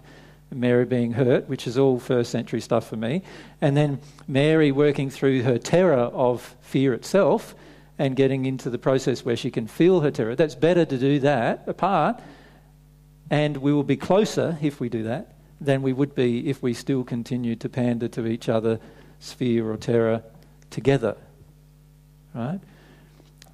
Mary 0.54 0.84
being 0.84 1.12
hurt, 1.12 1.48
which 1.48 1.66
is 1.66 1.76
all 1.76 1.98
first 1.98 2.30
century 2.30 2.60
stuff 2.60 2.88
for 2.88 2.96
me, 2.96 3.22
and 3.60 3.76
then 3.76 3.98
Mary 4.28 4.72
working 4.72 5.10
through 5.10 5.42
her 5.42 5.58
terror 5.58 5.96
of 5.96 6.54
fear 6.60 6.94
itself 6.94 7.54
and 7.98 8.16
getting 8.16 8.44
into 8.44 8.70
the 8.70 8.78
process 8.78 9.24
where 9.24 9.36
she 9.36 9.50
can 9.50 9.66
feel 9.66 10.00
her 10.00 10.10
terror. 10.10 10.34
That's 10.34 10.54
better 10.54 10.84
to 10.84 10.98
do 10.98 11.20
that 11.20 11.64
apart, 11.66 12.20
and 13.30 13.56
we 13.58 13.72
will 13.72 13.84
be 13.84 13.96
closer 13.96 14.58
if 14.60 14.80
we 14.80 14.88
do 14.88 15.04
that 15.04 15.34
than 15.60 15.82
we 15.82 15.92
would 15.92 16.14
be 16.14 16.48
if 16.48 16.62
we 16.62 16.74
still 16.74 17.04
continued 17.04 17.60
to 17.60 17.68
pander 17.68 18.08
to 18.08 18.26
each 18.26 18.48
other, 18.48 18.80
fear 19.20 19.70
or 19.70 19.76
terror 19.76 20.22
together. 20.70 21.16
Right? 22.34 22.60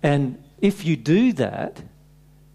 And 0.03 0.43
if 0.61 0.84
you 0.84 0.97
do 0.97 1.32
that, 1.34 1.82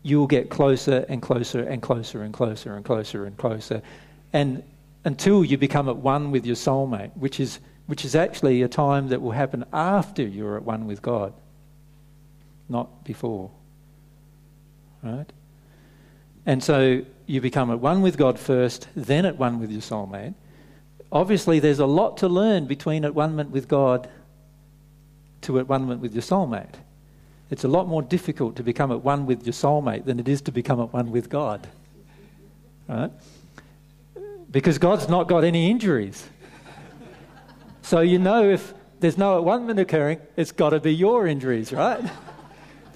you 0.01 0.19
will 0.19 0.27
get 0.27 0.49
closer 0.49 1.05
and 1.07 1.21
closer 1.21 1.61
and 1.63 1.81
closer 1.81 2.21
and 2.21 2.33
closer 2.33 2.75
and 2.75 2.83
closer 2.83 3.25
and 3.25 3.37
closer 3.37 3.81
and 4.33 4.63
until 5.05 5.45
you 5.45 5.57
become 5.57 5.87
at 5.87 5.95
one 5.95 6.31
with 6.31 6.45
your 6.45 6.57
soulmate, 6.57 7.15
which 7.15 7.39
is, 7.39 7.59
which 7.85 8.03
is 8.03 8.15
actually 8.15 8.63
a 8.63 8.67
time 8.67 9.07
that 9.09 9.21
will 9.21 9.31
happen 9.31 9.63
after 9.71 10.23
you're 10.23 10.57
at 10.57 10.63
one 10.63 10.87
with 10.87 11.01
God, 11.01 11.33
not 12.69 13.03
before. 13.03 13.51
Right? 15.03 15.31
And 16.45 16.63
so 16.63 17.03
you 17.25 17.41
become 17.41 17.71
at 17.71 17.79
one 17.79 18.01
with 18.01 18.17
God 18.17 18.39
first, 18.39 18.87
then 18.95 19.25
at 19.25 19.37
one 19.37 19.59
with 19.59 19.71
your 19.71 19.81
soulmate. 19.81 20.35
Obviously, 21.11 21.59
there's 21.59 21.79
a 21.79 21.85
lot 21.85 22.17
to 22.17 22.27
learn 22.27 22.65
between 22.65 23.05
at 23.05 23.15
one 23.15 23.51
with 23.51 23.67
God 23.67 24.09
to 25.41 25.59
at 25.59 25.67
one 25.67 25.99
with 25.99 26.13
your 26.13 26.23
soulmate. 26.23 26.75
It's 27.49 27.63
a 27.63 27.67
lot 27.67 27.87
more 27.87 28.01
difficult 28.01 28.55
to 28.55 28.63
become 28.63 28.91
at 28.91 29.03
one 29.03 29.25
with 29.25 29.45
your 29.45 29.53
soulmate 29.53 30.05
than 30.05 30.19
it 30.19 30.27
is 30.27 30.41
to 30.41 30.51
become 30.51 30.81
at 30.81 30.91
one 30.91 31.11
with 31.11 31.29
God. 31.29 31.67
Right? 32.87 33.11
because 34.55 34.77
God's 34.77 35.09
not 35.09 35.27
got 35.27 35.43
any 35.43 35.69
injuries. 35.69 36.25
So 37.81 37.99
you 37.99 38.19
know 38.19 38.49
if 38.49 38.73
there's 39.01 39.17
no 39.17 39.35
at 39.35 39.43
one 39.43 39.77
occurring, 39.77 40.21
it's 40.37 40.53
got 40.53 40.69
to 40.69 40.79
be 40.79 40.95
your 40.95 41.27
injuries, 41.27 41.73
right? 41.73 42.01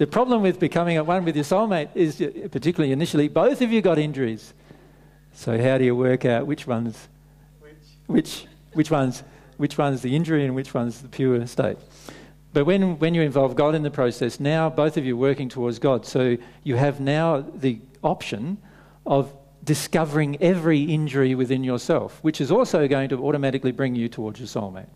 The 0.00 0.06
problem 0.06 0.40
with 0.40 0.58
becoming 0.58 0.96
at 0.96 1.04
one 1.04 1.26
with 1.26 1.36
your 1.36 1.44
soulmate 1.44 1.90
is, 1.94 2.22
uh, 2.22 2.48
particularly 2.50 2.90
initially, 2.90 3.28
both 3.28 3.60
of 3.60 3.70
you 3.70 3.82
got 3.82 3.98
injuries. 3.98 4.54
So 5.34 5.62
how 5.62 5.76
do 5.76 5.84
you 5.84 5.94
work 5.94 6.24
out 6.24 6.46
which 6.46 6.66
one's 6.66 7.08
which 7.60 7.74
which, 8.06 8.46
which 8.72 8.90
one's 8.90 9.22
which 9.58 9.76
one's 9.76 10.00
the 10.00 10.16
injury 10.16 10.46
and 10.46 10.54
which 10.54 10.72
one's 10.72 11.02
the 11.02 11.08
pure 11.08 11.46
state? 11.46 11.76
But 12.54 12.64
when, 12.64 12.98
when 12.98 13.12
you 13.12 13.20
involve 13.20 13.56
God 13.56 13.74
in 13.74 13.82
the 13.82 13.90
process, 13.90 14.40
now 14.40 14.70
both 14.70 14.96
of 14.96 15.04
you 15.04 15.16
are 15.16 15.20
working 15.20 15.50
towards 15.50 15.78
God. 15.78 16.06
So 16.06 16.38
you 16.64 16.76
have 16.76 16.98
now 16.98 17.44
the 17.54 17.78
option 18.02 18.56
of 19.04 19.30
discovering 19.64 20.40
every 20.40 20.80
injury 20.80 21.34
within 21.34 21.62
yourself, 21.62 22.20
which 22.22 22.40
is 22.40 22.50
also 22.50 22.88
going 22.88 23.10
to 23.10 23.22
automatically 23.22 23.70
bring 23.70 23.94
you 23.94 24.08
towards 24.08 24.40
your 24.40 24.48
soulmate. 24.48 24.88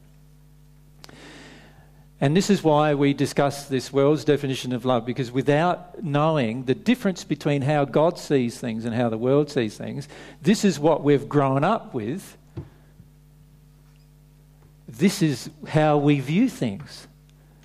And 2.25 2.35
this 2.35 2.49
is 2.49 2.65
why 2.65 2.95
we 2.95 3.13
discuss 3.13 3.67
this 3.67 3.93
world's 3.93 4.25
definition 4.25 4.73
of 4.73 4.87
love, 4.87 5.05
because 5.05 5.31
without 5.31 6.03
knowing 6.03 6.65
the 6.65 6.75
difference 6.75 7.23
between 7.23 7.61
how 7.61 7.85
God 7.85 8.19
sees 8.19 8.59
things 8.59 8.87
and 8.87 8.95
how 8.95 9.11
the 9.11 9.19
world 9.19 9.51
sees 9.51 9.77
things, 9.77 10.09
this 10.41 10.65
is 10.65 10.81
what 10.81 11.05
we've 11.05 11.29
grown 11.29 11.65
up 11.65 11.93
with. 11.93 12.39
This 14.89 15.21
is 15.21 15.51
how 15.69 15.99
we 15.99 16.19
view 16.21 16.49
things. 16.49 17.09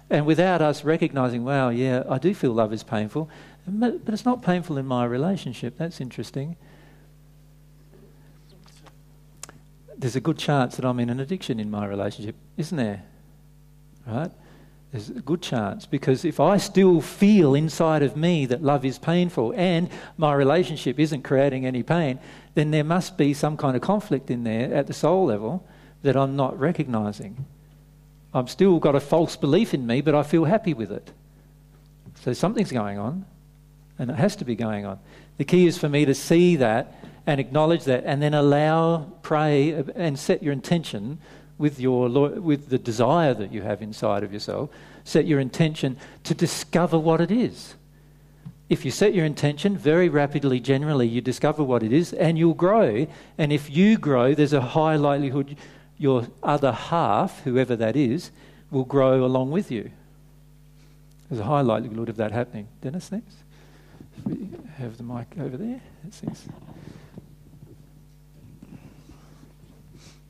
And 0.09 0.25
without 0.25 0.61
us 0.61 0.83
recognizing, 0.83 1.45
wow, 1.45 1.69
yeah, 1.69 2.03
I 2.09 2.17
do 2.17 2.33
feel 2.33 2.51
love 2.51 2.73
is 2.73 2.83
painful, 2.83 3.29
but 3.65 4.01
it's 4.07 4.25
not 4.25 4.41
painful 4.41 4.77
in 4.77 4.85
my 4.85 5.05
relationship. 5.05 5.77
That's 5.77 6.01
interesting. 6.01 6.57
there's 9.99 10.17
a 10.17 10.21
good 10.21 10.37
chance 10.37 10.77
that 10.77 10.85
I'm 10.85 10.99
in 10.99 11.09
an 11.09 11.21
addiction 11.21 11.61
in 11.61 11.71
my 11.71 11.85
relationship, 11.85 12.35
isn't 12.57 12.77
there? 12.77 13.03
Right? 14.07 14.31
There's 14.91 15.09
a 15.09 15.21
good 15.21 15.41
chance 15.43 15.85
because 15.85 16.25
if 16.25 16.39
I 16.39 16.57
still 16.57 16.99
feel 16.99 17.53
inside 17.53 18.01
of 18.01 18.17
me 18.17 18.47
that 18.47 18.63
love 18.63 18.83
is 18.83 18.97
painful 18.97 19.53
and 19.55 19.87
my 20.17 20.33
relationship 20.33 20.99
isn't 20.99 21.21
creating 21.21 21.65
any 21.65 21.83
pain, 21.83 22.19
then 22.55 22.71
there 22.71 22.83
must 22.83 23.15
be 23.15 23.33
some 23.35 23.55
kind 23.55 23.75
of 23.75 23.83
conflict 23.83 24.31
in 24.31 24.43
there 24.43 24.73
at 24.73 24.87
the 24.87 24.93
soul 24.93 25.25
level 25.25 25.67
that 26.01 26.17
I'm 26.17 26.35
not 26.35 26.59
recognizing. 26.59 27.45
I've 28.33 28.49
still 28.49 28.79
got 28.79 28.95
a 28.95 28.99
false 28.99 29.35
belief 29.35 29.73
in 29.73 29.85
me, 29.85 30.01
but 30.01 30.15
I 30.15 30.23
feel 30.23 30.45
happy 30.45 30.73
with 30.73 30.91
it. 30.91 31.11
So 32.23 32.33
something's 32.33 32.71
going 32.71 32.97
on, 32.97 33.25
and 33.97 34.09
it 34.09 34.15
has 34.15 34.35
to 34.37 34.45
be 34.45 34.55
going 34.55 34.85
on. 34.85 34.99
The 35.37 35.45
key 35.45 35.67
is 35.67 35.77
for 35.77 35.89
me 35.89 36.05
to 36.05 36.15
see 36.15 36.55
that 36.57 36.95
and 37.25 37.39
acknowledge 37.39 37.83
that, 37.85 38.03
and 38.05 38.21
then 38.21 38.33
allow, 38.33 39.11
pray, 39.21 39.83
and 39.95 40.17
set 40.17 40.41
your 40.41 40.53
intention 40.53 41.19
with, 41.59 41.79
your, 41.79 42.09
with 42.09 42.69
the 42.69 42.79
desire 42.79 43.35
that 43.35 43.51
you 43.51 43.61
have 43.61 43.83
inside 43.83 44.23
of 44.23 44.33
yourself. 44.33 44.71
Set 45.03 45.27
your 45.27 45.39
intention 45.39 45.97
to 46.23 46.33
discover 46.33 46.97
what 46.97 47.21
it 47.21 47.29
is. 47.29 47.75
If 48.69 48.85
you 48.85 48.91
set 48.91 49.13
your 49.13 49.25
intention, 49.25 49.77
very 49.77 50.09
rapidly, 50.09 50.59
generally, 50.59 51.07
you 51.07 51.21
discover 51.21 51.63
what 51.63 51.83
it 51.83 51.91
is 51.91 52.13
and 52.13 52.37
you'll 52.37 52.53
grow. 52.53 53.07
And 53.37 53.51
if 53.51 53.69
you 53.69 53.97
grow, 53.97 54.33
there's 54.33 54.53
a 54.53 54.61
high 54.61 54.95
likelihood 54.95 55.57
your 55.97 56.27
other 56.41 56.71
half, 56.71 57.43
whoever 57.43 57.75
that 57.75 57.95
is, 57.95 58.31
will 58.71 58.85
grow 58.85 59.25
along 59.25 59.51
with 59.51 59.69
you. 59.69 59.91
There's 61.29 61.41
a 61.41 61.45
high 61.45 61.61
likelihood 61.61 62.09
of 62.09 62.15
that 62.17 62.31
happening. 62.31 62.67
Dennis, 62.81 63.09
thanks. 63.09 63.35
We 64.25 64.49
have 64.77 64.97
the 64.97 65.03
mic 65.03 65.27
over 65.39 65.57
there. 65.57 65.81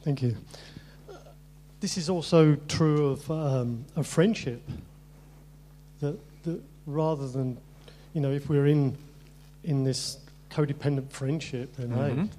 Thank 0.03 0.23
you. 0.23 0.37
This 1.79 1.97
is 1.97 2.09
also 2.09 2.55
true 2.67 3.07
of 3.07 3.31
um, 3.31 3.85
a 3.95 4.03
friendship. 4.03 4.61
That, 6.01 6.17
that 6.43 6.61
rather 6.85 7.27
than, 7.27 7.57
you 8.13 8.21
know, 8.21 8.31
if 8.31 8.49
we're 8.49 8.67
in 8.67 8.97
in 9.63 9.83
this 9.83 10.17
codependent 10.49 11.11
friendship, 11.11 11.75
then 11.75 11.89
mm-hmm. 11.89 12.21
hey, 12.21 12.29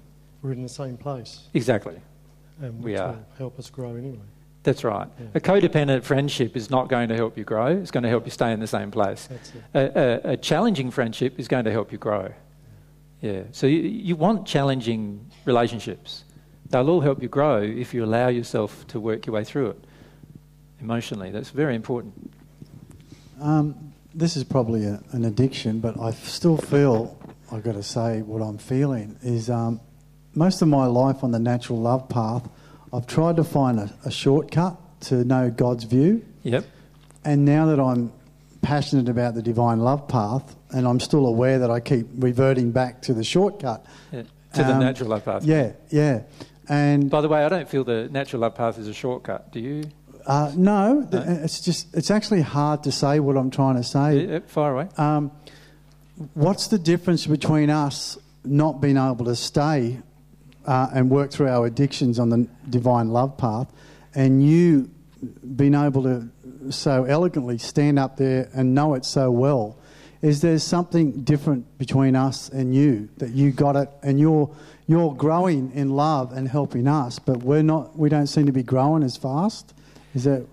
we're 0.42 0.52
in 0.52 0.62
the 0.62 0.68
same 0.68 0.96
place. 0.96 1.44
Exactly. 1.54 2.00
And 2.60 2.82
we 2.82 2.96
are. 2.96 3.16
help 3.38 3.58
us 3.58 3.70
grow 3.70 3.94
anyway. 3.96 4.18
That's 4.62 4.84
right. 4.84 5.08
Yeah. 5.18 5.26
A 5.34 5.40
codependent 5.40 6.02
friendship 6.04 6.54
is 6.56 6.68
not 6.70 6.88
going 6.88 7.08
to 7.08 7.16
help 7.16 7.38
you 7.38 7.44
grow. 7.44 7.68
It's 7.68 7.90
going 7.90 8.02
to 8.02 8.10
help 8.10 8.26
you 8.26 8.30
stay 8.30 8.52
in 8.52 8.60
the 8.60 8.66
same 8.66 8.90
place. 8.90 9.28
A, 9.74 9.78
a, 9.78 10.32
a, 10.32 10.36
challenging 10.36 10.90
friendship 10.90 11.38
is 11.38 11.48
going 11.48 11.64
to 11.64 11.70
help 11.70 11.92
you 11.92 11.98
grow. 11.98 12.32
Yeah. 13.22 13.44
So 13.52 13.66
you, 13.66 13.80
you 13.80 14.16
want 14.16 14.46
challenging 14.46 15.30
relationships 15.46 16.24
They'll 16.70 16.88
all 16.88 17.00
help 17.00 17.20
you 17.20 17.28
grow 17.28 17.60
if 17.62 17.92
you 17.92 18.04
allow 18.04 18.28
yourself 18.28 18.86
to 18.88 19.00
work 19.00 19.26
your 19.26 19.34
way 19.34 19.44
through 19.44 19.70
it 19.70 19.84
emotionally. 20.80 21.30
That's 21.30 21.50
very 21.50 21.74
important. 21.74 22.32
Um, 23.40 23.92
this 24.14 24.36
is 24.36 24.44
probably 24.44 24.84
a, 24.84 25.02
an 25.12 25.24
addiction, 25.24 25.80
but 25.80 25.98
I 26.00 26.12
still 26.12 26.56
feel, 26.56 27.18
I've 27.50 27.62
got 27.64 27.74
to 27.74 27.82
say, 27.82 28.22
what 28.22 28.40
I'm 28.40 28.58
feeling 28.58 29.16
is 29.22 29.50
um, 29.50 29.80
most 30.34 30.62
of 30.62 30.68
my 30.68 30.86
life 30.86 31.24
on 31.24 31.32
the 31.32 31.38
natural 31.38 31.80
love 31.80 32.08
path, 32.08 32.48
I've 32.92 33.06
tried 33.06 33.36
to 33.36 33.44
find 33.44 33.78
a, 33.80 33.92
a 34.04 34.10
shortcut 34.10 34.76
to 35.02 35.24
know 35.24 35.50
God's 35.50 35.84
view. 35.84 36.24
Yep. 36.42 36.64
And 37.24 37.44
now 37.44 37.66
that 37.66 37.80
I'm 37.80 38.12
passionate 38.62 39.08
about 39.08 39.34
the 39.34 39.42
divine 39.42 39.80
love 39.80 40.06
path, 40.06 40.54
and 40.70 40.86
I'm 40.86 41.00
still 41.00 41.26
aware 41.26 41.58
that 41.58 41.70
I 41.70 41.80
keep 41.80 42.06
reverting 42.16 42.70
back 42.70 43.02
to 43.02 43.14
the 43.14 43.24
shortcut. 43.24 43.84
Yeah. 44.12 44.22
To 44.54 44.64
the 44.64 44.72
Um, 44.72 44.80
natural 44.80 45.10
love 45.10 45.24
path. 45.24 45.44
Yeah, 45.44 45.72
yeah. 45.90 46.22
And 46.70 47.10
By 47.10 47.20
the 47.20 47.28
way, 47.28 47.44
I 47.44 47.48
don't 47.48 47.68
feel 47.68 47.82
the 47.82 48.08
natural 48.10 48.42
love 48.42 48.54
path 48.54 48.78
is 48.78 48.86
a 48.86 48.94
shortcut. 48.94 49.50
Do 49.52 49.58
you? 49.58 49.84
uh, 50.26 50.52
no, 50.54 51.00
No. 51.10 51.24
it's 51.42 51.60
just 51.60 51.92
it's 51.96 52.10
actually 52.10 52.42
hard 52.42 52.84
to 52.84 52.92
say 52.92 53.18
what 53.18 53.36
I'm 53.36 53.50
trying 53.50 53.74
to 53.76 53.82
say. 53.82 54.26
Yeah, 54.26 54.38
far 54.46 54.72
away. 54.74 54.88
Um, 54.96 55.32
what's 56.34 56.68
the 56.68 56.78
difference 56.78 57.26
between 57.26 57.70
us 57.70 58.16
not 58.44 58.80
being 58.80 58.96
able 58.96 59.24
to 59.24 59.34
stay 59.34 59.98
uh, 60.64 60.88
and 60.94 61.10
work 61.10 61.32
through 61.32 61.48
our 61.48 61.66
addictions 61.66 62.18
on 62.20 62.28
the 62.30 62.46
divine 62.68 63.08
love 63.10 63.36
path, 63.36 63.68
and 64.14 64.46
you 64.46 64.90
being 65.56 65.74
able 65.74 66.04
to 66.04 66.28
so 66.70 67.04
elegantly 67.04 67.58
stand 67.58 67.98
up 67.98 68.16
there 68.16 68.48
and 68.54 68.74
know 68.74 68.94
it 68.94 69.04
so 69.04 69.30
well? 69.32 69.76
Is 70.22 70.42
there 70.42 70.58
something 70.58 71.22
different 71.22 71.78
between 71.78 72.14
us 72.14 72.50
and 72.50 72.74
you 72.74 73.08
that 73.16 73.30
you 73.30 73.52
got 73.52 73.76
it 73.76 73.88
and 74.02 74.20
you're 74.20 74.54
you're 74.90 75.14
growing 75.14 75.70
in 75.72 75.90
love 75.90 76.32
and 76.32 76.48
helping 76.48 76.88
us, 76.88 77.20
but 77.20 77.44
we're 77.44 77.62
not. 77.62 77.96
We 77.96 78.08
don't 78.08 78.26
seem 78.26 78.46
to 78.46 78.52
be 78.52 78.64
growing 78.64 79.04
as 79.04 79.16
fast. 79.16 79.72
Is 80.16 80.24
that? 80.24 80.44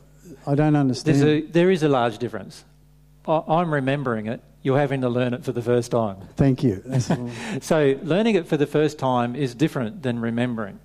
I 0.45 0.53
don't 0.53 0.76
understand. 0.76 1.20
There's 1.20 1.43
a, 1.43 1.47
there 1.47 1.72
is 1.72 1.82
a 1.82 1.89
large 1.89 2.20
difference. 2.20 2.63
I, 3.28 3.41
I'm 3.47 3.74
remembering 3.74 4.28
it. 4.28 4.41
You're 4.61 4.78
having 4.78 5.01
to 5.01 5.09
learn 5.09 5.34
it 5.34 5.43
for 5.43 5.53
the 5.53 5.61
first 5.61 5.89
time. 5.89 6.18
Thank 6.36 6.63
you. 6.63 6.84
So 7.61 7.99
learning 8.03 8.36
it 8.36 8.47
for 8.47 8.57
the 8.57 8.68
first 8.68 8.99
time 8.99 9.36
is 9.36 9.55
different 9.55 10.03
than 10.03 10.20
remembering. 10.20 10.80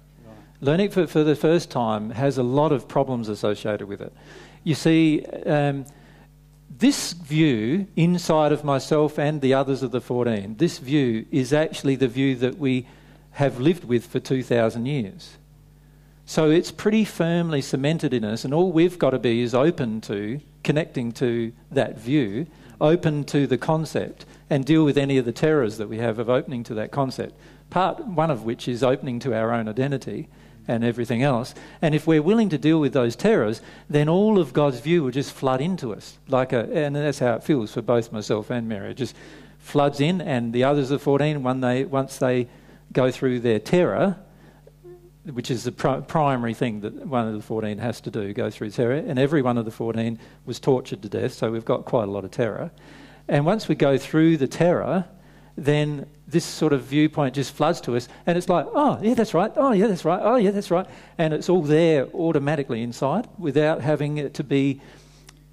Learning 0.63 0.87
it 0.87 0.93
for, 0.93 1.07
for 1.07 1.23
the 1.23 1.37
first 1.37 1.71
time 1.71 2.11
has 2.11 2.39
a 2.39 2.43
lot 2.43 2.73
of 2.73 2.89
problems 2.89 3.29
associated 3.29 3.87
with 3.87 4.01
it. 4.01 4.13
You 4.65 4.75
see, 4.75 5.27
um, 5.45 5.85
this 6.79 7.13
view 7.13 7.87
inside 7.97 8.53
of 8.53 8.65
myself 8.65 9.19
and 9.19 9.41
the 9.41 9.55
others 9.55 9.83
of 9.83 9.91
the 9.91 10.01
14, 10.01 10.57
this 10.57 10.79
view 10.79 11.27
is 11.31 11.53
actually 11.53 11.97
the 11.97 12.09
view 12.09 12.35
that 12.37 12.59
we 12.59 12.87
have 13.33 13.61
lived 13.61 13.85
with 13.85 14.07
for 14.07 14.21
2,000 14.21 14.87
years. 14.87 15.37
So 16.25 16.51
it's 16.51 16.71
pretty 16.71 17.05
firmly 17.05 17.61
cemented 17.61 18.15
in 18.15 18.25
us, 18.25 18.45
and 18.45 18.55
all 18.55 18.73
we've 18.73 18.99
got 18.99 19.11
to 19.11 19.19
be 19.19 19.43
is 19.43 19.55
open 19.55 20.01
to 20.03 20.41
connecting 20.63 21.13
to 21.13 21.53
that 21.71 21.99
view, 21.99 22.47
open 22.81 23.25
to 23.25 23.47
the 23.47 23.59
concept, 23.59 24.25
and 24.49 24.65
deal 24.65 24.85
with 24.85 24.97
any 24.97 25.19
of 25.19 25.25
the 25.25 25.33
terrors 25.33 25.79
that 25.79 25.89
we 25.89 25.99
have 25.99 26.19
of 26.19 26.31
opening 26.31 26.63
to 26.65 26.75
that 26.75 26.91
concept. 26.91 27.35
Part 27.71 28.07
one 28.07 28.31
of 28.31 28.45
which 28.45 28.69
is 28.69 28.83
opening 28.83 29.19
to 29.21 29.35
our 29.35 29.53
own 29.53 29.69
identity 29.69 30.29
and 30.69 30.85
everything 30.85 31.23
else. 31.23 31.55
And 31.81 31.95
if 31.95 32.07
we're 32.07 32.23
willing 32.23 32.49
to 32.51 32.59
deal 32.59 32.81
with 32.81 32.93
those 32.93 33.17
terrors, 33.17 33.61
then 33.89 34.09
all 34.09 34.39
of 34.39 34.53
God's 34.53 34.81
view 34.81 35.03
will 35.03 35.11
just 35.11 35.33
flood 35.33 35.61
into 35.61 35.93
us, 35.95 36.19
like 36.29 36.53
a, 36.53 36.61
and 36.73 36.95
that's 36.95 37.19
how 37.19 37.35
it 37.35 37.45
feels 37.45 37.73
for 37.73 37.83
both 37.83 38.13
myself 38.13 38.51
and 38.51 38.69
Mary. 38.69 38.91
It 38.91 38.97
just 38.97 39.17
floods 39.59 40.01
in, 40.01 40.21
and 40.21 40.53
the 40.53 40.65
others 40.65 40.91
of 40.91 41.03
14, 41.03 41.43
when 41.43 41.61
they, 41.61 41.85
once 41.85 42.19
they 42.19 42.49
go 42.93 43.11
through 43.11 43.41
their 43.41 43.59
terror, 43.59 44.19
which 45.25 45.51
is 45.51 45.65
the 45.65 45.73
pri- 45.73 46.01
primary 46.01 46.55
thing 46.55 46.81
that 46.81 47.07
one 47.07 47.29
of 47.29 47.35
the 47.35 47.43
14 47.43 47.79
has 47.79 48.01
to 48.01 48.11
do, 48.11 48.33
go 48.33 48.51
through 48.51 48.71
terror. 48.71 48.95
And 48.95 49.19
every 49.19 49.41
one 49.41 49.57
of 49.57 49.65
the 49.65 49.71
14 49.71 50.19
was 50.45 50.59
tortured 50.59 51.03
to 51.03 51.09
death, 51.09 51.33
so 51.33 51.51
we've 51.51 51.65
got 51.65 51.85
quite 51.85 52.09
a 52.09 52.11
lot 52.11 52.25
of 52.25 52.33
terror. 52.33 52.73
And 53.29 53.47
once 53.47 53.69
we 53.69 53.77
go 53.77 53.97
through 53.99 54.39
the 54.39 54.49
terror, 54.49 55.07
then 55.57 56.07
this 56.33 56.45
sort 56.45 56.73
of 56.73 56.83
viewpoint 56.83 57.35
just 57.35 57.55
floods 57.55 57.81
to 57.83 57.95
us, 57.97 58.09
and 58.27 58.37
it's 58.37 58.49
like, 58.49 58.67
oh, 58.75 58.99
yeah, 59.03 59.15
that's 59.15 59.35
right, 59.35 59.53
oh, 59.57 59.73
yeah, 59.73 59.87
that's 59.87 60.05
right, 60.05 60.21
oh, 60.23 60.37
yeah, 60.37 60.51
that's 60.51 60.71
right. 60.71 60.87
And 61.19 61.33
it's 61.33 61.49
all 61.49 61.63
there 61.63 62.09
automatically 62.15 62.83
inside 62.83 63.29
without 63.39 63.81
having 63.83 64.19
it 64.19 64.35
to 64.35 64.45
be 64.45 64.81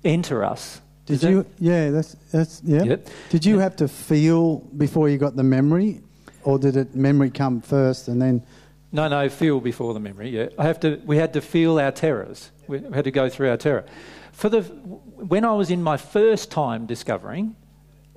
enter 0.04 0.44
us. 0.44 0.82
Did 1.06 1.20
that- 1.20 1.32
you? 1.32 1.46
Yeah, 1.60 1.90
that's 1.92 2.14
that's 2.32 2.62
yeah. 2.64 2.84
Yep. 2.84 3.10
Did 3.30 3.46
you 3.46 3.60
have 3.60 3.76
to 3.78 3.88
feel 3.88 4.60
before 4.78 5.10
you 5.10 5.18
got 5.18 5.36
the 5.36 5.44
memory, 5.44 6.02
or 6.44 6.60
did 6.60 6.78
it 6.78 6.96
memory 6.96 7.32
come 7.32 7.62
first 7.62 8.08
and 8.08 8.22
then? 8.22 8.44
No, 8.92 9.08
no, 9.08 9.28
feel 9.30 9.60
before 9.60 9.94
the 9.94 10.00
memory. 10.00 10.30
Yeah, 10.30 10.50
I 10.58 10.64
have 10.64 10.80
to. 10.82 11.02
We 11.06 11.18
had 11.18 11.34
to 11.34 11.42
feel 11.42 11.80
our 11.80 11.92
terrors. 11.92 12.52
We 12.68 12.80
had 12.94 13.06
to 13.06 13.12
go 13.12 13.28
through 13.28 13.50
our 13.50 13.58
terror. 13.58 13.86
For 14.32 14.50
the 14.50 14.62
when 14.62 15.44
I 15.46 15.54
was 15.54 15.72
in 15.72 15.82
my 15.82 15.98
first 15.98 16.52
time 16.52 16.86
discovering, 16.86 17.56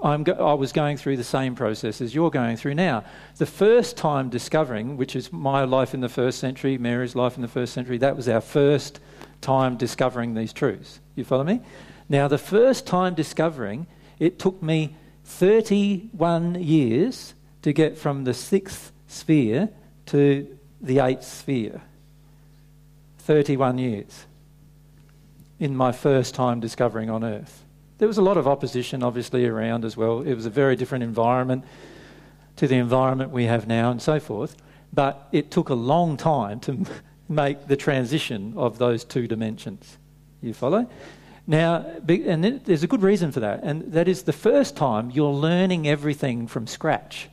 go, 0.02 0.32
I 0.32 0.54
was 0.54 0.72
going 0.72 0.96
through 0.96 1.16
the 1.16 1.24
same 1.24 1.54
process 1.54 2.00
as 2.00 2.14
you're 2.14 2.30
going 2.30 2.56
through 2.56 2.74
now. 2.74 3.04
The 3.36 3.46
first 3.46 3.96
time 3.96 4.28
discovering, 4.30 4.96
which 4.96 5.14
is 5.14 5.32
my 5.32 5.64
life 5.64 5.94
in 5.94 6.00
the 6.00 6.08
first 6.08 6.38
century, 6.38 6.76
Mary's 6.78 7.14
life 7.14 7.36
in 7.36 7.42
the 7.42 7.48
first 7.48 7.72
century, 7.72 7.98
that 7.98 8.16
was 8.16 8.28
our 8.28 8.40
first 8.40 9.00
time 9.40 9.76
discovering 9.76 10.34
these 10.34 10.52
truths. 10.52 11.00
You 11.14 11.24
follow 11.24 11.44
me? 11.44 11.60
Now, 12.08 12.28
the 12.28 12.38
first 12.38 12.86
time 12.86 13.14
discovering, 13.14 13.86
it 14.18 14.38
took 14.38 14.62
me 14.62 14.96
31 15.24 16.62
years 16.62 17.34
to 17.62 17.72
get 17.72 17.96
from 17.96 18.24
the 18.24 18.34
sixth 18.34 18.92
sphere 19.06 19.68
to 20.06 20.58
the 20.80 20.98
eighth 20.98 21.24
sphere. 21.24 21.80
31 23.18 23.78
years 23.78 24.26
in 25.60 25.76
my 25.76 25.92
first 25.92 26.34
time 26.34 26.58
discovering 26.58 27.08
on 27.08 27.22
Earth. 27.22 27.64
There 28.02 28.08
was 28.08 28.18
a 28.18 28.22
lot 28.22 28.36
of 28.36 28.48
opposition, 28.48 29.04
obviously, 29.04 29.46
around 29.46 29.84
as 29.84 29.96
well. 29.96 30.22
It 30.22 30.34
was 30.34 30.44
a 30.44 30.50
very 30.50 30.74
different 30.74 31.04
environment 31.04 31.64
to 32.56 32.66
the 32.66 32.74
environment 32.74 33.30
we 33.30 33.44
have 33.44 33.68
now 33.68 33.92
and 33.92 34.02
so 34.02 34.18
forth. 34.18 34.56
But 34.92 35.28
it 35.30 35.52
took 35.52 35.68
a 35.68 35.74
long 35.74 36.16
time 36.16 36.58
to 36.62 36.84
make 37.28 37.68
the 37.68 37.76
transition 37.76 38.54
of 38.56 38.78
those 38.78 39.04
two 39.04 39.28
dimensions. 39.28 39.98
You 40.40 40.52
follow? 40.52 40.90
Now, 41.46 41.86
and 42.08 42.60
there's 42.64 42.82
a 42.82 42.88
good 42.88 43.02
reason 43.02 43.30
for 43.30 43.38
that, 43.38 43.60
and 43.62 43.92
that 43.92 44.08
is 44.08 44.24
the 44.24 44.32
first 44.32 44.76
time 44.76 45.12
you're 45.12 45.30
learning 45.30 45.86
everything 45.86 46.48
from 46.48 46.66
scratch, 46.66 47.28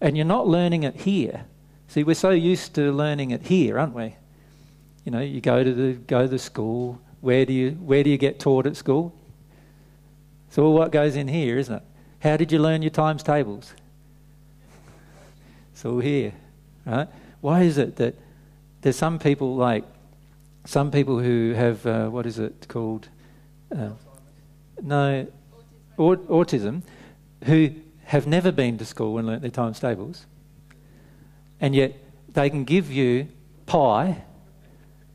and 0.00 0.16
you're 0.16 0.24
not 0.24 0.46
learning 0.46 0.84
it 0.84 0.94
here. 0.94 1.44
See, 1.88 2.04
we're 2.04 2.14
so 2.14 2.30
used 2.30 2.76
to 2.76 2.92
learning 2.92 3.32
it 3.32 3.48
here, 3.48 3.80
aren't 3.80 3.96
we? 3.96 4.14
You 5.04 5.10
know, 5.10 5.18
you 5.18 5.40
go 5.40 5.64
to 5.64 5.74
the 5.74 5.94
go 5.94 6.22
to 6.22 6.28
the 6.28 6.38
school. 6.38 7.00
Where 7.20 7.44
do 7.44 7.52
you 7.52 7.72
where 7.72 8.04
do 8.04 8.10
you 8.10 8.16
get 8.16 8.38
taught 8.38 8.66
at 8.66 8.76
school? 8.76 9.12
It's 10.54 10.58
all 10.60 10.72
what 10.72 10.92
goes 10.92 11.16
in 11.16 11.26
here, 11.26 11.58
isn't 11.58 11.74
it? 11.74 11.82
How 12.20 12.36
did 12.36 12.52
you 12.52 12.60
learn 12.60 12.80
your 12.80 12.92
times 12.92 13.24
tables? 13.24 13.74
It's 15.72 15.84
all 15.84 15.98
here, 15.98 16.32
right? 16.86 17.08
Why 17.40 17.62
is 17.62 17.76
it 17.76 17.96
that 17.96 18.14
there's 18.80 18.94
some 18.94 19.18
people 19.18 19.56
like 19.56 19.82
some 20.64 20.92
people 20.92 21.18
who 21.18 21.54
have 21.56 21.84
uh, 21.84 22.08
what 22.08 22.24
is 22.24 22.38
it 22.38 22.68
called? 22.68 23.08
Uh, 23.76 23.88
no, 24.80 25.26
au- 25.98 26.16
autism, 26.18 26.82
who 27.42 27.70
have 28.04 28.28
never 28.28 28.52
been 28.52 28.78
to 28.78 28.84
school 28.84 29.18
and 29.18 29.26
learnt 29.26 29.42
their 29.42 29.50
times 29.50 29.80
tables, 29.80 30.24
and 31.60 31.74
yet 31.74 31.96
they 32.32 32.48
can 32.48 32.62
give 32.62 32.92
you 32.92 33.26
pi 33.66 34.22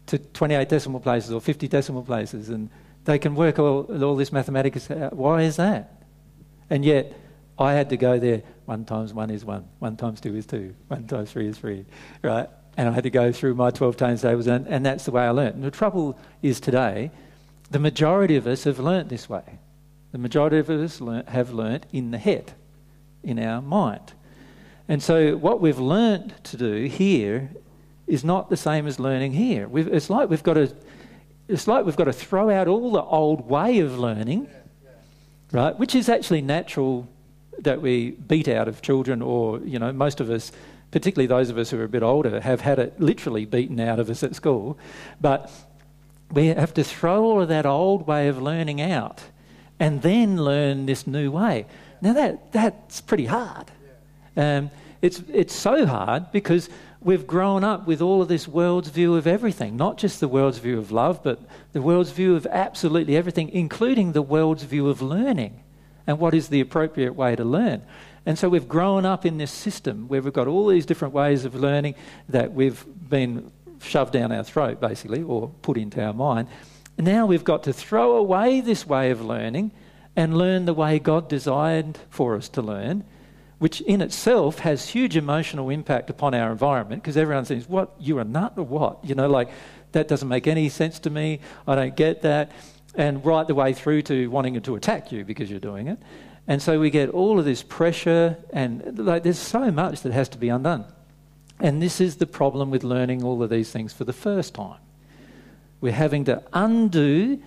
to 0.07 0.17
28 0.17 0.67
decimal 0.67 0.99
places 0.99 1.31
or 1.31 1.39
50 1.39 1.69
decimal 1.69 2.03
places, 2.03 2.49
and 2.49 2.69
they 3.09 3.17
can 3.19 3.33
work 3.33 3.57
all, 3.57 4.03
all 4.03 4.15
this 4.15 4.31
mathematics 4.31 4.89
out. 4.91 5.13
Why 5.13 5.41
is 5.41 5.55
that? 5.55 6.03
And 6.69 6.85
yet, 6.85 7.11
I 7.57 7.73
had 7.73 7.89
to 7.89 7.97
go 7.97 8.19
there. 8.19 8.43
One 8.65 8.85
times 8.85 9.15
one 9.15 9.31
is 9.31 9.43
one. 9.43 9.67
One 9.79 9.97
times 9.97 10.21
two 10.21 10.35
is 10.35 10.45
two. 10.45 10.75
One 10.89 11.07
times 11.07 11.31
three 11.31 11.47
is 11.47 11.57
three. 11.57 11.85
Right? 12.21 12.47
And 12.77 12.87
I 12.87 12.91
had 12.91 13.03
to 13.03 13.09
go 13.09 13.31
through 13.31 13.55
my 13.55 13.71
12 13.71 13.97
times 13.97 14.21
tables, 14.21 14.45
and, 14.45 14.67
and 14.67 14.85
that's 14.85 15.05
the 15.05 15.11
way 15.11 15.23
I 15.23 15.31
learnt. 15.31 15.55
And 15.55 15.63
the 15.63 15.71
trouble 15.71 16.19
is 16.43 16.59
today, 16.59 17.09
the 17.71 17.79
majority 17.79 18.35
of 18.35 18.45
us 18.45 18.63
have 18.65 18.79
learnt 18.79 19.09
this 19.09 19.27
way. 19.27 19.57
The 20.11 20.19
majority 20.19 20.59
of 20.59 20.69
us 20.69 21.01
learnt, 21.01 21.29
have 21.29 21.51
learnt 21.51 21.87
in 21.91 22.11
the 22.11 22.19
head, 22.19 22.53
in 23.23 23.39
our 23.39 23.59
mind. 23.59 24.13
And 24.87 25.01
so, 25.01 25.35
what 25.35 25.61
we've 25.61 25.79
learnt 25.79 26.43
to 26.45 26.57
do 26.57 26.85
here 26.85 27.49
is 28.05 28.23
not 28.23 28.51
the 28.51 28.57
same 28.57 28.85
as 28.85 28.99
learning 28.99 29.33
here. 29.33 29.67
We've, 29.67 29.87
it's 29.87 30.11
like 30.11 30.29
we've 30.29 30.43
got 30.43 30.53
to, 30.53 30.75
it's 31.49 31.67
like 31.67 31.83
we've 31.83 31.95
got 31.95 32.05
to 32.05 32.13
throw 32.13 32.49
out 32.51 32.67
all 32.67 32.91
the 32.91 33.01
old 33.01 33.49
way 33.49 33.79
of 33.79 33.97
learning, 33.97 34.47
right? 35.51 35.77
Which 35.77 35.95
is 35.95 36.07
actually 36.07 36.41
natural 36.41 37.07
that 37.57 37.81
we 37.81 38.11
beat 38.11 38.47
out 38.47 38.67
of 38.67 38.83
children, 38.83 39.21
or 39.23 39.59
you 39.61 39.79
know, 39.79 39.91
most 39.91 40.21
of 40.21 40.29
us, 40.29 40.51
particularly 40.91 41.25
those 41.25 41.49
of 41.49 41.57
us 41.57 41.71
who 41.71 41.79
are 41.79 41.83
a 41.83 41.89
bit 41.89 42.03
older, 42.03 42.39
have 42.39 42.61
had 42.61 42.77
it 42.77 43.01
literally 43.01 43.45
beaten 43.45 43.79
out 43.79 43.99
of 43.99 44.09
us 44.11 44.21
at 44.21 44.35
school. 44.35 44.77
But 45.19 45.51
we 46.31 46.47
have 46.47 46.73
to 46.75 46.83
throw 46.83 47.23
all 47.23 47.41
of 47.41 47.49
that 47.49 47.65
old 47.65 48.05
way 48.05 48.27
of 48.27 48.39
learning 48.39 48.79
out, 48.79 49.23
and 49.79 50.03
then 50.03 50.37
learn 50.37 50.85
this 50.85 51.07
new 51.07 51.31
way. 51.31 51.65
Now 51.99 52.13
that 52.13 52.51
that's 52.51 53.01
pretty 53.01 53.25
hard. 53.25 53.71
Um, 54.37 54.69
it's, 55.01 55.23
it's 55.33 55.55
so 55.55 55.85
hard 55.85 56.31
because 56.31 56.69
we've 57.01 57.25
grown 57.25 57.63
up 57.63 57.87
with 57.87 58.01
all 58.01 58.21
of 58.21 58.27
this 58.27 58.47
world's 58.47 58.89
view 58.89 59.15
of 59.15 59.25
everything, 59.25 59.77
not 59.77 59.97
just 59.97 60.19
the 60.19 60.27
world's 60.27 60.57
view 60.57 60.77
of 60.77 60.91
love, 60.91 61.23
but 61.23 61.39
the 61.71 61.81
world's 61.81 62.11
view 62.11 62.35
of 62.35 62.45
absolutely 62.47 63.15
everything, 63.15 63.49
including 63.49 64.11
the 64.11 64.21
world's 64.21 64.63
view 64.63 64.89
of 64.89 65.01
learning 65.01 65.63
and 66.05 66.19
what 66.19 66.33
is 66.33 66.49
the 66.49 66.59
appropriate 66.59 67.13
way 67.13 67.35
to 67.35 67.43
learn. 67.43 67.81
And 68.25 68.37
so 68.37 68.49
we've 68.49 68.67
grown 68.67 69.05
up 69.05 69.25
in 69.25 69.37
this 69.37 69.51
system 69.51 70.07
where 70.07 70.21
we've 70.21 70.33
got 70.33 70.47
all 70.47 70.67
these 70.67 70.85
different 70.85 71.13
ways 71.13 71.45
of 71.45 71.55
learning 71.55 71.95
that 72.27 72.53
we've 72.53 72.85
been 73.09 73.51
shoved 73.81 74.13
down 74.13 74.31
our 74.31 74.43
throat, 74.43 74.81
basically, 74.81 75.23
or 75.23 75.49
put 75.61 75.77
into 75.77 76.03
our 76.03 76.13
mind. 76.13 76.47
Now 76.97 77.25
we've 77.25 77.45
got 77.45 77.63
to 77.63 77.73
throw 77.73 78.17
away 78.17 78.59
this 78.59 78.85
way 78.85 79.11
of 79.11 79.23
learning 79.23 79.71
and 80.15 80.37
learn 80.37 80.65
the 80.65 80.73
way 80.73 80.99
God 80.99 81.29
desired 81.29 81.97
for 82.09 82.35
us 82.35 82.49
to 82.49 82.61
learn, 82.61 83.05
which 83.59 83.81
in 83.81 84.01
itself 84.01 84.59
has 84.59 84.89
huge 84.89 85.15
emotional 85.15 85.69
impact 85.69 86.09
upon 86.09 86.33
our 86.33 86.51
environment 86.51 87.03
because 87.03 87.17
everyone 87.17 87.45
says, 87.45 87.67
What, 87.67 87.93
you're 87.99 88.21
a 88.21 88.25
nut 88.25 88.53
or 88.57 88.63
what? 88.63 89.03
You 89.03 89.15
know, 89.15 89.29
like, 89.29 89.49
that 89.91 90.07
doesn't 90.07 90.27
make 90.27 90.47
any 90.47 90.69
sense 90.69 90.99
to 90.99 91.09
me. 91.09 91.39
I 91.67 91.75
don't 91.75 91.95
get 91.95 92.21
that. 92.23 92.51
And 92.95 93.23
right 93.23 93.45
the 93.47 93.55
way 93.55 93.73
through 93.73 94.01
to 94.03 94.29
wanting 94.29 94.59
to 94.59 94.75
attack 94.75 95.11
you 95.11 95.23
because 95.23 95.49
you're 95.49 95.59
doing 95.59 95.87
it. 95.87 95.99
And 96.47 96.61
so 96.61 96.79
we 96.79 96.89
get 96.89 97.09
all 97.09 97.37
of 97.37 97.45
this 97.45 97.61
pressure, 97.61 98.35
and 98.51 98.97
like, 98.97 99.21
there's 99.21 99.37
so 99.37 99.69
much 99.69 100.01
that 100.01 100.11
has 100.11 100.29
to 100.29 100.39
be 100.39 100.49
undone. 100.49 100.85
And 101.59 101.79
this 101.81 102.01
is 102.01 102.15
the 102.15 102.25
problem 102.25 102.71
with 102.71 102.83
learning 102.83 103.23
all 103.23 103.43
of 103.43 103.51
these 103.51 103.71
things 103.71 103.93
for 103.93 104.03
the 104.03 104.13
first 104.13 104.55
time. 104.55 104.79
We're 105.81 105.93
having 105.93 106.25
to 106.25 106.41
undo 106.51 107.39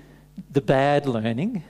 the 0.51 0.61
bad 0.61 1.07
learning. 1.07 1.65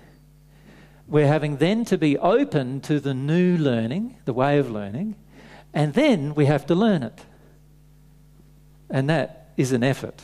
We're 1.13 1.27
having 1.27 1.59
then 1.59 1.85
to 1.85 1.99
be 1.99 2.17
open 2.17 2.81
to 2.81 2.99
the 2.99 3.13
new 3.13 3.59
learning, 3.59 4.17
the 4.25 4.33
way 4.33 4.59
of 4.59 4.71
learning, 4.71 5.17
and 5.75 5.93
then 5.93 6.35
we 6.35 6.47
have 6.47 6.65
to 6.69 6.75
learn 6.75 7.03
it. 7.03 7.27
And 8.89 9.11
that 9.11 9.53
is 9.59 9.73
an 9.73 9.85
effort. 9.85 10.23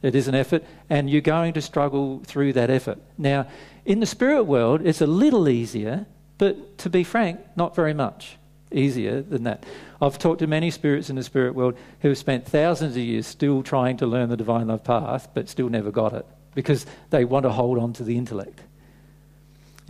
It 0.00 0.14
is 0.14 0.28
an 0.28 0.34
effort, 0.34 0.64
and 0.88 1.10
you're 1.10 1.20
going 1.20 1.52
to 1.52 1.60
struggle 1.60 2.22
through 2.24 2.54
that 2.54 2.70
effort. 2.70 2.98
Now, 3.18 3.46
in 3.84 4.00
the 4.00 4.06
spirit 4.06 4.44
world, 4.44 4.80
it's 4.86 5.02
a 5.02 5.06
little 5.06 5.50
easier 5.50 6.06
but 6.38 6.78
to 6.78 6.88
be 6.88 7.04
frank, 7.04 7.38
not 7.54 7.76
very 7.76 7.92
much 7.92 8.38
easier 8.72 9.20
than 9.20 9.44
that. 9.44 9.66
I've 10.00 10.18
talked 10.18 10.38
to 10.38 10.46
many 10.46 10.70
spirits 10.70 11.10
in 11.10 11.16
the 11.16 11.22
spirit 11.22 11.54
world 11.54 11.76
who 12.00 12.08
have 12.08 12.16
spent 12.16 12.46
thousands 12.46 12.96
of 12.96 13.02
years 13.02 13.26
still 13.26 13.62
trying 13.62 13.98
to 13.98 14.06
learn 14.06 14.30
the 14.30 14.38
divine 14.38 14.68
love 14.68 14.82
path, 14.82 15.28
but 15.34 15.50
still 15.50 15.68
never 15.68 15.90
got 15.90 16.14
it 16.14 16.24
because 16.54 16.86
they 17.10 17.26
want 17.26 17.42
to 17.42 17.50
hold 17.50 17.78
on 17.78 17.92
to 17.92 18.02
the 18.02 18.16
intellect. 18.16 18.62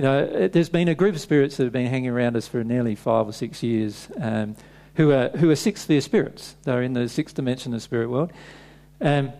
You 0.02 0.08
know, 0.08 0.48
there's 0.48 0.68
been 0.68 0.88
a 0.88 0.96
group 0.96 1.14
of 1.14 1.20
spirits 1.20 1.58
that 1.58 1.62
have 1.62 1.72
been 1.72 1.86
hanging 1.86 2.10
around 2.10 2.34
us 2.34 2.48
for 2.48 2.64
nearly 2.64 2.96
five 2.96 3.28
or 3.28 3.32
six 3.32 3.62
years 3.62 4.08
um, 4.20 4.56
who, 4.96 5.12
are, 5.12 5.28
who 5.28 5.48
are 5.48 5.54
sixth 5.54 5.84
sphere 5.84 6.00
spirits. 6.00 6.56
They're 6.64 6.82
in 6.82 6.92
the 6.92 7.08
sixth 7.08 7.36
dimension 7.36 7.72
of 7.72 7.76
the 7.76 7.82
spirit 7.82 8.10
world. 8.10 8.32
Um, 9.00 9.32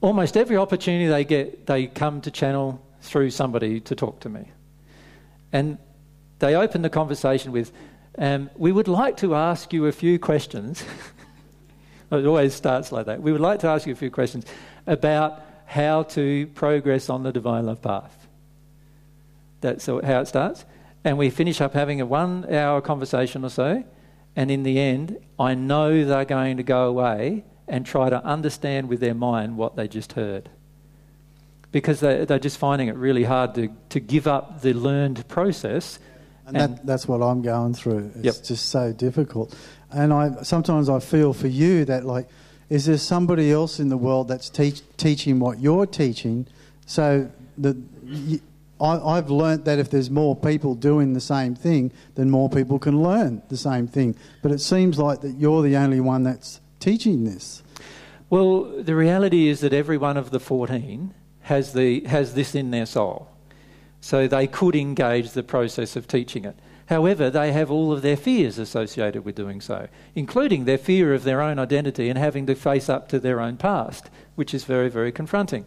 almost 0.00 0.36
every 0.36 0.56
opportunity 0.56 1.08
they 1.08 1.24
get, 1.24 1.66
they 1.66 1.88
come 1.88 2.20
to 2.20 2.30
channel 2.30 2.80
through 3.00 3.30
somebody 3.30 3.80
to 3.80 3.96
talk 3.96 4.20
to 4.20 4.28
me. 4.28 4.52
And 5.52 5.78
they 6.38 6.54
open 6.54 6.82
the 6.82 6.88
conversation 6.88 7.50
with, 7.50 7.72
um, 8.18 8.50
We 8.54 8.70
would 8.70 8.86
like 8.86 9.16
to 9.16 9.34
ask 9.34 9.72
you 9.72 9.86
a 9.86 9.92
few 9.92 10.16
questions. 10.20 10.84
it 12.12 12.24
always 12.24 12.54
starts 12.54 12.92
like 12.92 13.06
that. 13.06 13.20
We 13.20 13.32
would 13.32 13.40
like 13.40 13.58
to 13.58 13.66
ask 13.66 13.88
you 13.88 13.94
a 13.94 13.96
few 13.96 14.12
questions 14.12 14.46
about 14.86 15.42
how 15.66 16.04
to 16.04 16.46
progress 16.54 17.10
on 17.10 17.24
the 17.24 17.32
divine 17.32 17.66
love 17.66 17.82
path. 17.82 18.21
That's 19.62 19.86
how 19.86 19.98
it 19.98 20.28
starts. 20.28 20.64
And 21.04 21.18
we 21.18 21.30
finish 21.30 21.60
up 21.60 21.72
having 21.72 22.00
a 22.00 22.06
one 22.06 22.52
hour 22.54 22.80
conversation 22.80 23.44
or 23.44 23.50
so. 23.50 23.84
And 24.36 24.50
in 24.50 24.62
the 24.62 24.78
end, 24.78 25.18
I 25.38 25.54
know 25.54 26.04
they're 26.04 26.24
going 26.24 26.58
to 26.58 26.62
go 26.62 26.86
away 26.86 27.44
and 27.66 27.84
try 27.84 28.10
to 28.10 28.22
understand 28.24 28.88
with 28.88 29.00
their 29.00 29.14
mind 29.14 29.56
what 29.56 29.76
they 29.76 29.88
just 29.88 30.12
heard. 30.12 30.50
Because 31.70 32.00
they, 32.00 32.24
they're 32.24 32.38
just 32.38 32.58
finding 32.58 32.88
it 32.88 32.96
really 32.96 33.24
hard 33.24 33.54
to, 33.54 33.70
to 33.88 34.00
give 34.00 34.26
up 34.26 34.60
the 34.60 34.74
learned 34.74 35.26
process 35.28 35.98
and, 36.46 36.56
and 36.56 36.76
that, 36.76 36.86
that's 36.86 37.08
what 37.08 37.22
I'm 37.22 37.42
going 37.42 37.74
through. 37.74 38.12
It's 38.16 38.24
yep. 38.24 38.44
just 38.44 38.68
so 38.68 38.92
difficult. 38.92 39.54
And 39.90 40.12
I 40.12 40.42
sometimes 40.42 40.88
I 40.88 40.98
feel 40.98 41.32
for 41.32 41.48
you 41.48 41.84
that 41.84 42.04
like, 42.04 42.28
is 42.68 42.86
there 42.86 42.98
somebody 42.98 43.52
else 43.52 43.78
in 43.78 43.88
the 43.88 43.96
world 43.96 44.28
that's 44.28 44.48
teach, 44.50 44.82
teaching 44.96 45.38
what 45.38 45.60
you're 45.60 45.86
teaching? 45.86 46.46
So 46.86 47.30
that 47.58 47.76
I, 48.82 49.16
I've 49.16 49.30
learnt 49.30 49.64
that 49.64 49.78
if 49.78 49.90
there's 49.90 50.10
more 50.10 50.34
people 50.34 50.74
doing 50.74 51.12
the 51.12 51.20
same 51.20 51.54
thing, 51.54 51.92
then 52.16 52.30
more 52.30 52.50
people 52.50 52.78
can 52.78 53.02
learn 53.02 53.42
the 53.48 53.56
same 53.56 53.86
thing. 53.86 54.16
But 54.42 54.52
it 54.52 54.60
seems 54.60 54.98
like 54.98 55.20
that 55.20 55.36
you're 55.38 55.62
the 55.62 55.76
only 55.76 56.00
one 56.00 56.24
that's 56.24 56.60
teaching 56.80 57.24
this. 57.24 57.62
Well, 58.28 58.64
the 58.82 58.96
reality 58.96 59.48
is 59.48 59.60
that 59.60 59.72
every 59.72 59.98
one 59.98 60.16
of 60.16 60.30
the 60.30 60.40
14 60.40 61.14
has, 61.42 61.72
the, 61.72 62.00
has 62.04 62.34
this 62.34 62.54
in 62.54 62.70
their 62.70 62.86
soul 62.86 63.28
so 64.02 64.26
they 64.26 64.48
could 64.48 64.74
engage 64.74 65.30
the 65.30 65.44
process 65.44 65.94
of 65.94 66.08
teaching 66.08 66.44
it. 66.44 66.56
However, 66.86 67.30
they 67.30 67.52
have 67.52 67.70
all 67.70 67.92
of 67.92 68.02
their 68.02 68.16
fears 68.16 68.58
associated 68.58 69.24
with 69.24 69.36
doing 69.36 69.60
so, 69.60 69.88
including 70.16 70.64
their 70.64 70.76
fear 70.76 71.14
of 71.14 71.22
their 71.22 71.40
own 71.40 71.58
identity 71.60 72.10
and 72.10 72.18
having 72.18 72.44
to 72.46 72.56
face 72.56 72.88
up 72.88 73.08
to 73.08 73.20
their 73.20 73.40
own 73.40 73.56
past, 73.56 74.10
which 74.34 74.52
is 74.52 74.64
very, 74.64 74.90
very 74.90 75.12
confronting. 75.12 75.64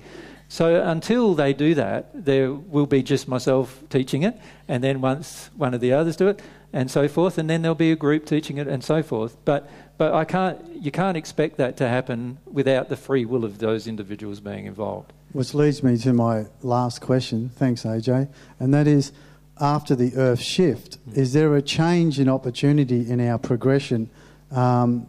So 0.47 0.81
until 0.83 1.33
they 1.33 1.53
do 1.53 1.73
that, 1.75 2.09
there 2.13 2.53
will 2.53 2.85
be 2.85 3.01
just 3.01 3.27
myself 3.27 3.83
teaching 3.89 4.23
it, 4.23 4.39
and 4.67 4.83
then 4.83 5.01
once 5.01 5.49
one 5.55 5.73
of 5.73 5.81
the 5.81 5.91
others 5.93 6.15
do 6.15 6.27
it, 6.27 6.41
and 6.71 6.91
so 6.91 7.07
forth, 7.07 7.37
and 7.37 7.49
then 7.49 7.61
there'll 7.61 7.75
be 7.75 7.91
a 7.91 7.95
group 7.95 8.25
teaching 8.25 8.57
it, 8.57 8.67
and 8.67 8.83
so 8.83 9.01
forth. 9.01 9.37
But 9.45 9.69
but 9.97 10.13
I 10.13 10.25
can't, 10.25 10.59
you 10.75 10.91
can't 10.91 11.15
expect 11.15 11.57
that 11.57 11.77
to 11.77 11.87
happen 11.87 12.37
without 12.45 12.89
the 12.89 12.97
free 12.97 13.25
will 13.25 13.45
of 13.45 13.59
those 13.59 13.87
individuals 13.87 14.39
being 14.39 14.65
involved. 14.65 15.13
Which 15.31 15.53
leads 15.53 15.83
me 15.83 15.97
to 15.99 16.13
my 16.13 16.47
last 16.61 17.01
question. 17.01 17.49
Thanks, 17.49 17.83
AJ. 17.83 18.29
And 18.59 18.73
that 18.73 18.87
is 18.87 19.13
after 19.59 19.95
the 19.95 20.15
Earth 20.15 20.41
shift, 20.41 20.97
mm. 21.09 21.17
is 21.17 21.33
there 21.33 21.55
a 21.55 21.61
change 21.61 22.19
in 22.19 22.27
opportunity 22.27 23.09
in 23.09 23.25
our 23.25 23.37
progression 23.37 24.09
um, 24.51 25.07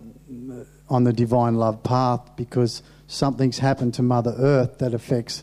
on 0.89 1.05
the 1.05 1.13
divine 1.13 1.57
love 1.57 1.83
path 1.83 2.37
because 2.37 2.83
something's 3.07 3.59
happened 3.59 3.95
to 3.95 4.03
Mother 4.03 4.35
Earth 4.39 4.79
that 4.79 4.95
affects 4.95 5.43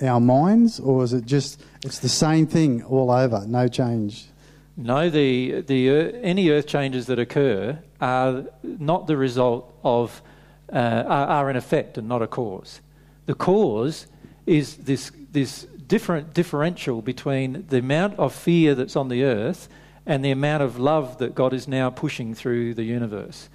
our 0.00 0.20
minds, 0.20 0.80
or 0.80 1.04
is 1.04 1.12
it 1.12 1.26
just 1.26 1.62
it's 1.84 2.00
the 2.00 2.08
same 2.08 2.46
thing 2.46 2.82
all 2.84 3.10
over, 3.10 3.44
no 3.46 3.68
change? 3.68 4.26
No, 4.76 5.10
the 5.10 5.60
the 5.60 6.14
any 6.22 6.50
earth 6.50 6.66
changes 6.66 7.06
that 7.06 7.18
occur 7.18 7.78
are 8.00 8.44
not 8.62 9.06
the 9.06 9.16
result 9.16 9.72
of 9.84 10.22
uh, 10.72 11.04
are, 11.06 11.26
are 11.26 11.50
an 11.50 11.56
effect 11.56 11.98
and 11.98 12.08
not 12.08 12.22
a 12.22 12.26
cause. 12.26 12.80
The 13.26 13.34
cause 13.34 14.06
is 14.46 14.76
this, 14.76 15.12
this 15.30 15.64
different 15.86 16.34
differential 16.34 17.02
between 17.02 17.66
the 17.68 17.78
amount 17.78 18.18
of 18.18 18.34
fear 18.34 18.74
that's 18.74 18.96
on 18.96 19.08
the 19.08 19.24
earth 19.24 19.68
and 20.06 20.24
the 20.24 20.30
amount 20.30 20.62
of 20.62 20.78
love 20.78 21.18
that 21.18 21.34
God 21.34 21.52
is 21.52 21.68
now 21.68 21.90
pushing 21.90 22.34
through 22.34 22.74
the 22.74 22.82
universe. 22.82 23.48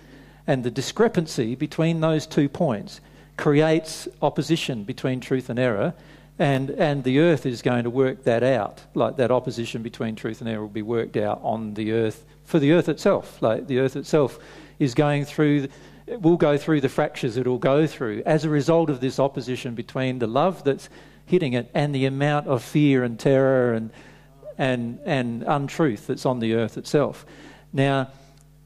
And 0.48 0.64
the 0.64 0.72
discrepancy 0.72 1.56
between 1.56 2.00
those 2.00 2.26
two 2.26 2.50
points 2.50 3.02
creates 3.36 4.08
opposition 4.22 4.84
between 4.84 5.20
truth 5.20 5.50
and 5.50 5.60
error. 5.60 5.94
And, 6.40 6.70
and 6.72 7.04
the 7.04 7.20
earth 7.20 7.46
is 7.46 7.62
going 7.62 7.84
to 7.84 7.90
work 7.90 8.24
that 8.24 8.44
out. 8.44 8.82
Like 8.94 9.18
that 9.18 9.32
opposition 9.32 9.84
between 9.84 10.16
truth 10.16 10.40
and 10.40 10.50
error 10.50 10.62
will 10.62 10.70
be 10.70 10.82
worked 10.82 11.18
out 11.18 11.42
on 11.44 11.74
the 11.74 11.92
earth 11.92 12.26
for 12.46 12.60
the 12.60 12.72
earth 12.72 12.88
itself. 12.90 13.42
Like 13.42 13.68
the 13.68 13.80
earth 13.80 13.96
itself 13.96 14.40
is 14.80 14.94
going 14.94 15.26
through 15.26 15.68
it 16.06 16.22
will 16.22 16.38
go 16.38 16.58
through 16.58 16.80
the 16.80 16.88
fractures 16.88 17.36
it 17.36 17.46
will 17.46 17.58
go 17.58 17.86
through 17.86 18.24
as 18.26 18.46
a 18.46 18.50
result 18.50 18.90
of 18.90 19.02
this 19.02 19.20
opposition 19.20 19.76
between 19.76 20.20
the 20.20 20.28
love 20.28 20.64
that's 20.64 20.88
hitting 21.26 21.52
it 21.52 21.70
and 21.74 21.94
the 21.94 22.06
amount 22.06 22.48
of 22.48 22.64
fear 22.64 23.04
and 23.04 23.20
terror 23.20 23.74
and, 23.74 23.92
and, 24.58 25.00
and 25.06 25.44
untruth 25.44 26.08
that's 26.08 26.26
on 26.26 26.40
the 26.40 26.54
earth 26.54 26.78
itself. 26.78 27.26
Now, 27.74 28.10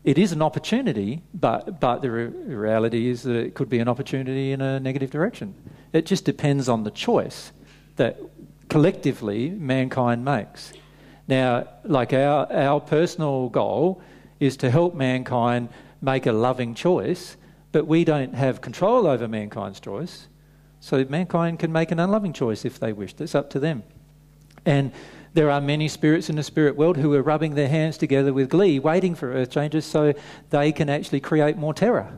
it 0.03 0.17
is 0.17 0.31
an 0.31 0.41
opportunity, 0.41 1.21
but, 1.33 1.79
but 1.79 2.01
the 2.01 2.09
re- 2.09 2.25
reality 2.25 3.09
is 3.09 3.23
that 3.23 3.35
it 3.35 3.53
could 3.53 3.69
be 3.69 3.79
an 3.79 3.87
opportunity 3.87 4.51
in 4.51 4.61
a 4.61 4.79
negative 4.79 5.11
direction. 5.11 5.53
It 5.93 6.05
just 6.05 6.25
depends 6.25 6.67
on 6.67 6.83
the 6.83 6.91
choice 6.91 7.51
that 7.97 8.19
collectively 8.67 9.49
mankind 9.49 10.25
makes. 10.25 10.73
Now, 11.27 11.67
like 11.83 12.13
our, 12.13 12.51
our 12.51 12.79
personal 12.79 13.49
goal 13.49 14.01
is 14.39 14.57
to 14.57 14.71
help 14.71 14.95
mankind 14.95 15.69
make 16.01 16.25
a 16.25 16.31
loving 16.31 16.73
choice, 16.73 17.37
but 17.71 17.85
we 17.85 18.03
don't 18.03 18.33
have 18.33 18.59
control 18.59 19.05
over 19.05 19.27
mankind's 19.27 19.79
choice. 19.79 20.27
So 20.79 21.05
mankind 21.07 21.59
can 21.59 21.71
make 21.71 21.91
an 21.91 21.99
unloving 21.99 22.33
choice 22.33 22.65
if 22.65 22.79
they 22.79 22.91
wish. 22.91 23.13
That's 23.13 23.35
up 23.35 23.51
to 23.51 23.59
them. 23.59 23.83
And 24.65 24.91
there 25.33 25.49
are 25.49 25.61
many 25.61 25.87
spirits 25.87 26.29
in 26.29 26.35
the 26.35 26.43
spirit 26.43 26.75
world 26.75 26.97
who 26.97 27.13
are 27.13 27.21
rubbing 27.21 27.55
their 27.55 27.69
hands 27.69 27.97
together 27.97 28.33
with 28.33 28.49
glee, 28.49 28.79
waiting 28.79 29.15
for 29.15 29.31
earth 29.33 29.51
changes 29.51 29.85
so 29.85 30.13
they 30.49 30.71
can 30.71 30.89
actually 30.89 31.21
create 31.21 31.57
more 31.57 31.73
terror. 31.73 32.11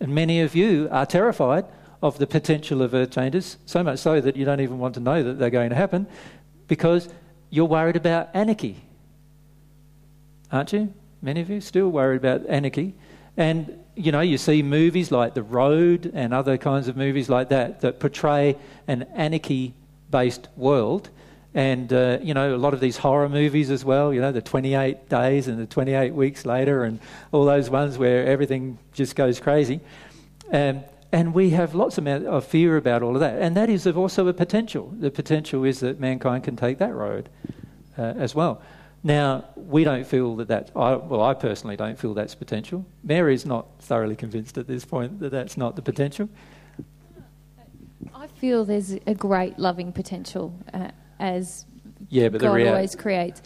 And 0.00 0.14
many 0.14 0.40
of 0.40 0.54
you 0.54 0.88
are 0.90 1.04
terrified 1.04 1.66
of 2.02 2.18
the 2.18 2.26
potential 2.26 2.80
of 2.82 2.94
earth 2.94 3.10
changes, 3.10 3.58
so 3.66 3.82
much 3.82 3.98
so 3.98 4.20
that 4.20 4.36
you 4.36 4.44
don't 4.44 4.60
even 4.60 4.78
want 4.78 4.94
to 4.94 5.00
know 5.00 5.22
that 5.22 5.38
they're 5.38 5.50
going 5.50 5.70
to 5.70 5.76
happen 5.76 6.06
because 6.66 7.08
you're 7.50 7.64
worried 7.64 7.96
about 7.96 8.28
anarchy. 8.34 8.76
Aren't 10.50 10.72
you? 10.72 10.94
Many 11.20 11.40
of 11.40 11.50
you 11.50 11.60
still 11.60 11.88
worried 11.88 12.18
about 12.18 12.46
anarchy. 12.48 12.94
And, 13.36 13.78
you 13.94 14.12
know, 14.12 14.20
you 14.20 14.38
see 14.38 14.62
movies 14.62 15.10
like 15.10 15.34
The 15.34 15.42
Road 15.42 16.10
and 16.14 16.32
other 16.32 16.56
kinds 16.56 16.88
of 16.88 16.96
movies 16.96 17.28
like 17.28 17.50
that 17.50 17.80
that 17.80 18.00
portray 18.00 18.56
an 18.86 19.02
anarchy 19.14 19.74
based 20.10 20.48
world. 20.56 21.10
And, 21.54 21.92
uh, 21.92 22.18
you 22.22 22.34
know, 22.34 22.54
a 22.54 22.58
lot 22.58 22.74
of 22.74 22.80
these 22.80 22.98
horror 22.98 23.28
movies 23.28 23.70
as 23.70 23.84
well, 23.84 24.12
you 24.12 24.20
know, 24.20 24.32
the 24.32 24.42
28 24.42 25.08
days 25.08 25.48
and 25.48 25.58
the 25.58 25.66
28 25.66 26.14
weeks 26.14 26.44
later 26.44 26.84
and 26.84 27.00
all 27.32 27.44
those 27.44 27.70
ones 27.70 27.96
where 27.96 28.26
everything 28.26 28.78
just 28.92 29.16
goes 29.16 29.40
crazy. 29.40 29.80
Um, 30.52 30.84
and 31.10 31.32
we 31.32 31.50
have 31.50 31.74
lots 31.74 31.96
of 31.96 32.44
fear 32.44 32.76
about 32.76 33.02
all 33.02 33.14
of 33.14 33.20
that. 33.20 33.40
And 33.40 33.56
that 33.56 33.70
is 33.70 33.86
also 33.86 34.28
a 34.28 34.34
potential. 34.34 34.92
The 34.98 35.10
potential 35.10 35.64
is 35.64 35.80
that 35.80 35.98
mankind 35.98 36.44
can 36.44 36.54
take 36.54 36.78
that 36.78 36.94
road 36.94 37.30
uh, 37.96 38.02
as 38.02 38.34
well. 38.34 38.60
Now, 39.02 39.44
we 39.56 39.84
don't 39.84 40.06
feel 40.06 40.36
that 40.36 40.48
that, 40.48 40.70
I, 40.76 40.96
well, 40.96 41.22
I 41.22 41.32
personally 41.32 41.76
don't 41.76 41.98
feel 41.98 42.14
that's 42.14 42.34
potential. 42.34 42.84
Mary's 43.02 43.46
not 43.46 43.66
thoroughly 43.80 44.16
convinced 44.16 44.58
at 44.58 44.66
this 44.66 44.84
point 44.84 45.20
that 45.20 45.30
that's 45.30 45.56
not 45.56 45.76
the 45.76 45.82
potential. 45.82 46.28
I 48.14 48.26
feel 48.26 48.64
there's 48.64 48.92
a 49.06 49.14
great 49.14 49.58
loving 49.58 49.92
potential 49.92 50.52
uh, 50.74 50.90
as 51.18 51.66
yeah, 52.08 52.28
but 52.28 52.40
God 52.40 52.52
rea- 52.54 52.68
always 52.68 52.94
creates. 52.94 53.42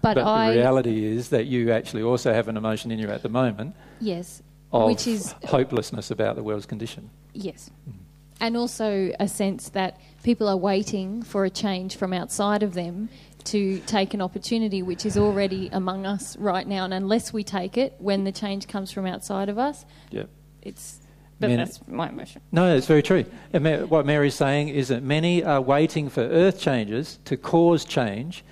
But, 0.00 0.14
but 0.14 0.24
I, 0.24 0.50
the 0.50 0.58
reality 0.58 1.04
is 1.04 1.30
that 1.30 1.46
you 1.46 1.72
actually 1.72 2.02
also 2.02 2.32
have 2.32 2.48
an 2.48 2.56
emotion 2.56 2.90
in 2.90 2.98
you 2.98 3.08
at 3.08 3.22
the 3.22 3.28
moment. 3.28 3.74
Yes. 4.00 4.42
Of 4.72 4.86
which 4.86 5.06
is 5.06 5.34
hopelessness 5.44 6.10
about 6.10 6.36
the 6.36 6.42
world's 6.42 6.66
condition. 6.66 7.10
Yes. 7.32 7.70
Mm-hmm. 7.88 7.98
And 8.40 8.56
also 8.56 9.12
a 9.18 9.26
sense 9.26 9.70
that 9.70 9.98
people 10.22 10.46
are 10.48 10.56
waiting 10.56 11.22
for 11.22 11.44
a 11.44 11.50
change 11.50 11.96
from 11.96 12.12
outside 12.12 12.62
of 12.62 12.74
them 12.74 13.08
to 13.44 13.80
take 13.80 14.14
an 14.14 14.20
opportunity 14.20 14.82
which 14.82 15.06
is 15.06 15.16
already 15.16 15.68
among 15.72 16.06
us 16.06 16.36
right 16.36 16.66
now. 16.66 16.84
And 16.84 16.94
unless 16.94 17.32
we 17.32 17.42
take 17.42 17.76
it 17.76 17.94
when 17.98 18.24
the 18.24 18.32
change 18.32 18.68
comes 18.68 18.92
from 18.92 19.06
outside 19.06 19.48
of 19.48 19.58
us, 19.58 19.84
yep. 20.10 20.28
it's. 20.62 20.97
But 21.40 21.50
many, 21.50 21.64
that's 21.64 21.80
my 21.86 22.08
emotion. 22.08 22.42
No, 22.50 22.74
it's 22.74 22.86
very 22.86 23.02
true. 23.02 23.24
And 23.52 23.88
what 23.88 24.04
Mary's 24.04 24.34
saying 24.34 24.70
is 24.70 24.88
that 24.88 25.02
many 25.02 25.44
are 25.44 25.60
waiting 25.60 26.08
for 26.08 26.22
earth 26.22 26.60
changes 26.60 27.18
to 27.26 27.36
cause 27.36 27.84
change 27.84 28.44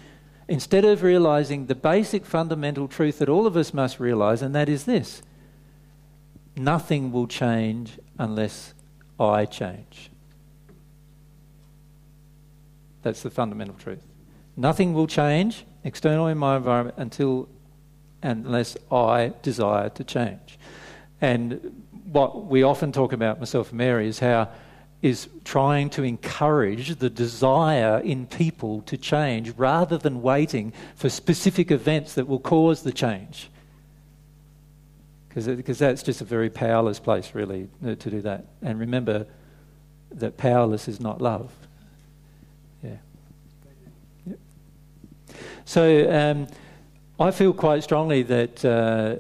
instead 0.49 0.85
of 0.85 1.03
realizing 1.03 1.67
the 1.67 1.75
basic 1.75 2.25
fundamental 2.25 2.87
truth 2.87 3.19
that 3.19 3.29
all 3.29 3.47
of 3.47 3.57
us 3.57 3.75
must 3.75 3.99
realize, 3.99 4.43
and 4.43 4.55
that 4.55 4.69
is 4.69 4.85
this 4.85 5.23
nothing 6.57 7.13
will 7.13 7.27
change 7.27 7.99
unless 8.19 8.73
I 9.21 9.45
change. 9.45 10.11
That's 13.03 13.23
the 13.23 13.31
fundamental 13.31 13.75
truth. 13.75 14.07
Nothing 14.57 14.95
will 14.95 15.07
change 15.07 15.65
external 15.85 16.27
in 16.29 16.39
my 16.39 16.57
environment 16.57 16.97
until 16.99 17.49
unless 18.23 18.77
I 18.91 19.33
desire 19.43 19.91
to 19.91 20.05
change. 20.05 20.59
And 21.21 21.85
what 22.17 22.47
we 22.47 22.63
often 22.63 22.93
talk 22.93 23.13
about, 23.13 23.39
myself 23.39 23.69
and 23.69 23.79
Mary, 23.79 24.09
is 24.09 24.21
how 24.21 24.49
is 25.03 25.29
trying 25.45 25.91
to 25.91 26.03
encourage 26.03 26.97
the 26.99 27.11
desire 27.11 27.99
in 27.99 28.27
people 28.27 28.81
to 28.83 28.97
change 28.97 29.51
rather 29.51 29.99
than 29.99 30.23
waiting 30.23 30.73
for 30.95 31.11
specific 31.11 31.71
events 31.71 32.15
that 32.15 32.27
will 32.27 32.41
cause 32.41 32.83
the 32.83 32.93
change. 32.93 33.51
Because 35.29 35.79
that's 35.79 36.03
just 36.03 36.23
a 36.23 36.25
very 36.25 36.49
powerless 36.49 36.99
place, 36.99 37.35
really, 37.35 37.69
to 37.85 37.95
do 37.95 38.23
that. 38.23 38.47
And 38.63 38.81
remember 38.81 39.27
that 40.13 40.39
powerless 40.39 40.89
is 40.89 40.99
not 40.99 41.21
love. 41.21 41.53
Yeah. 42.83 42.97
So 45.67 46.11
um, 46.11 46.47
I 47.21 47.31
feel 47.31 47.53
quite 47.53 47.85
strongly 47.85 48.23
that 48.23 48.65
uh, 48.65 49.17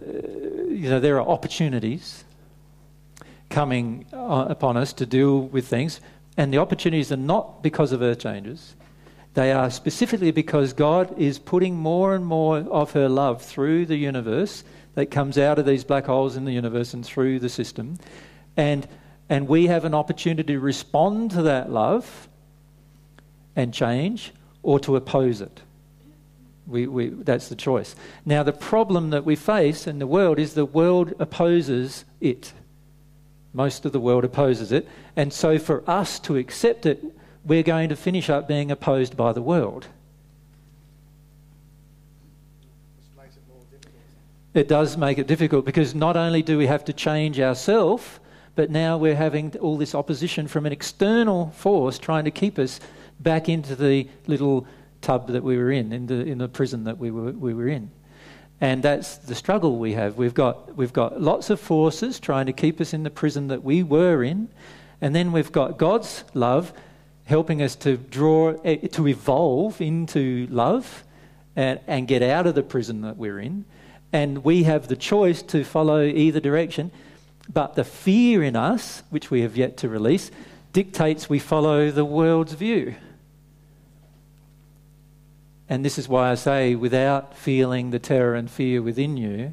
you 0.70 0.88
know 0.88 0.99
there 0.99 1.20
are 1.20 1.28
opportunities 1.28 2.24
coming 3.51 4.07
uh, 4.12 4.47
upon 4.49 4.76
us 4.76 4.92
to 4.94 5.07
deal 5.07 5.40
with 5.40 5.66
things, 5.66 6.01
and 6.36 6.53
the 6.53 6.59
opportunities 6.59 7.12
are 7.12 7.16
not 7.16 7.62
because 7.62 7.92
of 7.92 8.03
earth 8.03 8.18
changes. 8.18 8.74
They 9.34 9.53
are 9.53 9.70
specifically 9.70 10.30
because 10.30 10.72
God 10.72 11.18
is 11.18 11.38
putting 11.38 11.76
more 11.76 12.14
and 12.14 12.24
more 12.24 12.59
of 12.59 12.92
her 12.92 13.09
love 13.09 13.42
through 13.42 13.86
the 13.86 13.97
universe 13.97 14.64
that 14.94 15.11
comes 15.11 15.36
out 15.36 15.59
of 15.59 15.66
these 15.66 15.84
black 15.84 16.07
holes 16.07 16.36
in 16.36 16.47
the 16.47 16.53
universe 16.53 16.94
and 16.94 17.05
through 17.05 17.40
the 17.40 17.51
system. 17.51 17.99
And, 18.57 18.88
and 19.28 19.47
we 19.47 19.66
have 19.66 19.84
an 19.84 19.94
opportunity 19.94 20.55
to 20.55 20.59
respond 20.59 21.32
to 21.32 21.42
that 21.42 21.70
love 21.70 22.28
and 23.55 23.74
change 23.74 24.32
or 24.62 24.80
to 24.80 24.97
oppose 24.97 25.42
it. 25.42 25.61
We, 26.66 26.86
we, 26.86 27.09
that's 27.11 27.49
the 27.49 27.57
choice. 27.57 27.94
Now, 28.24 28.42
the 28.42 28.53
problem 28.53 29.11
that 29.11 29.26
we 29.26 29.36
face 29.36 29.86
in 29.86 29.99
the 29.99 30.07
world 30.07 30.38
is 30.38 30.55
the 30.55 30.64
world 30.64 31.14
opposes 31.18 32.07
it. 32.20 32.55
Most 33.57 33.87
of 33.87 33.93
the 33.93 34.01
world 34.01 34.23
opposes 34.23 34.71
it. 34.71 34.87
And 35.17 35.33
so, 35.33 35.59
for 35.59 35.83
us 35.89 36.21
to 36.21 36.37
accept 36.37 36.85
it, 36.85 37.03
we're 37.43 37.63
going 37.63 37.89
to 37.89 37.97
finish 37.97 38.29
up 38.29 38.47
being 38.47 38.71
opposed 38.71 39.17
by 39.17 39.33
the 39.33 39.41
world. 39.41 39.87
It 44.53 44.69
does 44.69 44.99
make 44.99 45.19
it 45.19 45.27
difficult 45.27 45.65
because 45.65 45.95
not 45.95 46.19
only 46.19 46.43
do 46.43 46.59
we 46.59 46.67
have 46.67 46.85
to 46.87 46.93
change 46.93 47.41
ourselves, 47.41 48.21
but 48.57 48.71
now 48.71 48.99
we're 48.99 49.17
having 49.17 49.57
all 49.59 49.79
this 49.79 49.95
opposition 49.95 50.49
from 50.49 50.67
an 50.67 50.73
external 50.73 51.51
force 51.51 51.99
trying 51.99 52.25
to 52.25 52.31
keep 52.31 52.59
us 52.59 52.79
back 53.21 53.49
into 53.49 53.75
the 53.75 54.07
little 54.27 54.67
tub 55.01 55.29
that 55.29 55.43
we 55.43 55.57
were 55.57 55.71
in, 55.71 55.93
in 55.95 56.07
the, 56.07 56.15
in 56.15 56.39
the 56.39 56.49
prison 56.49 56.85
that 56.85 56.99
we 56.99 57.11
were, 57.11 57.33
we 57.33 57.55
were 57.55 57.69
in. 57.69 57.91
And 58.61 58.83
that's 58.83 59.19
the 59.19 59.35
struggle 59.35 59.79
we 59.79 59.93
have. 59.93 60.17
We've 60.17 60.35
got, 60.35 60.77
we've 60.77 60.93
got 60.93 61.21
lots 61.21 61.51
of 61.51 61.61
forces 61.61 62.19
trying 62.19 62.47
to 62.47 62.53
keep 62.53 62.81
us 62.81 62.95
in 62.95 63.03
the 63.03 63.11
prison 63.11 63.49
that 63.49 63.63
we 63.63 63.83
were 63.83 64.23
in. 64.23 64.49
And 65.01 65.15
then 65.15 65.33
we've 65.33 65.53
got 65.53 65.77
God's 65.77 66.25
love 66.33 66.73
helping 67.25 67.61
us 67.61 67.77
to 67.77 67.97
draw, 67.97 68.55
eh, 68.65 68.77
to 68.89 69.07
evolve 69.09 69.81
into 69.81 70.47
love 70.51 71.05
and, 71.55 71.81
and 71.87 72.09
get 72.09 72.23
out 72.23 72.47
of 72.47 72.55
the 72.55 72.63
prison 72.63 73.03
that 73.03 73.17
we're 73.17 73.41
in. 73.41 73.67
And 74.13 74.43
we 74.43 74.63
have 74.63 74.89
the 74.89 74.97
choice 74.97 75.43
to 75.43 75.65
follow 75.65 76.03
either 76.03 76.41
direction. 76.41 76.93
But 77.53 77.75
the 77.75 77.85
fear 77.85 78.43
in 78.43 78.57
us, 78.57 79.03
which 79.11 79.31
we 79.31 79.43
have 79.43 79.57
yet 79.57 79.77
to 79.79 79.89
release, 79.89 80.31
dictates 80.73 81.29
we 81.29 81.39
follow 81.39 81.91
the 81.91 82.05
world's 82.05 82.55
view. 82.55 82.95
And 85.69 85.85
this 85.85 85.99
is 85.99 86.09
why 86.09 86.31
I 86.31 86.37
say, 86.37 86.75
without 86.75 87.35
feeling 87.35 87.91
the 87.91 87.99
terror 87.99 88.35
and 88.35 88.51
fear 88.51 88.81
within 88.81 89.17
you, 89.17 89.53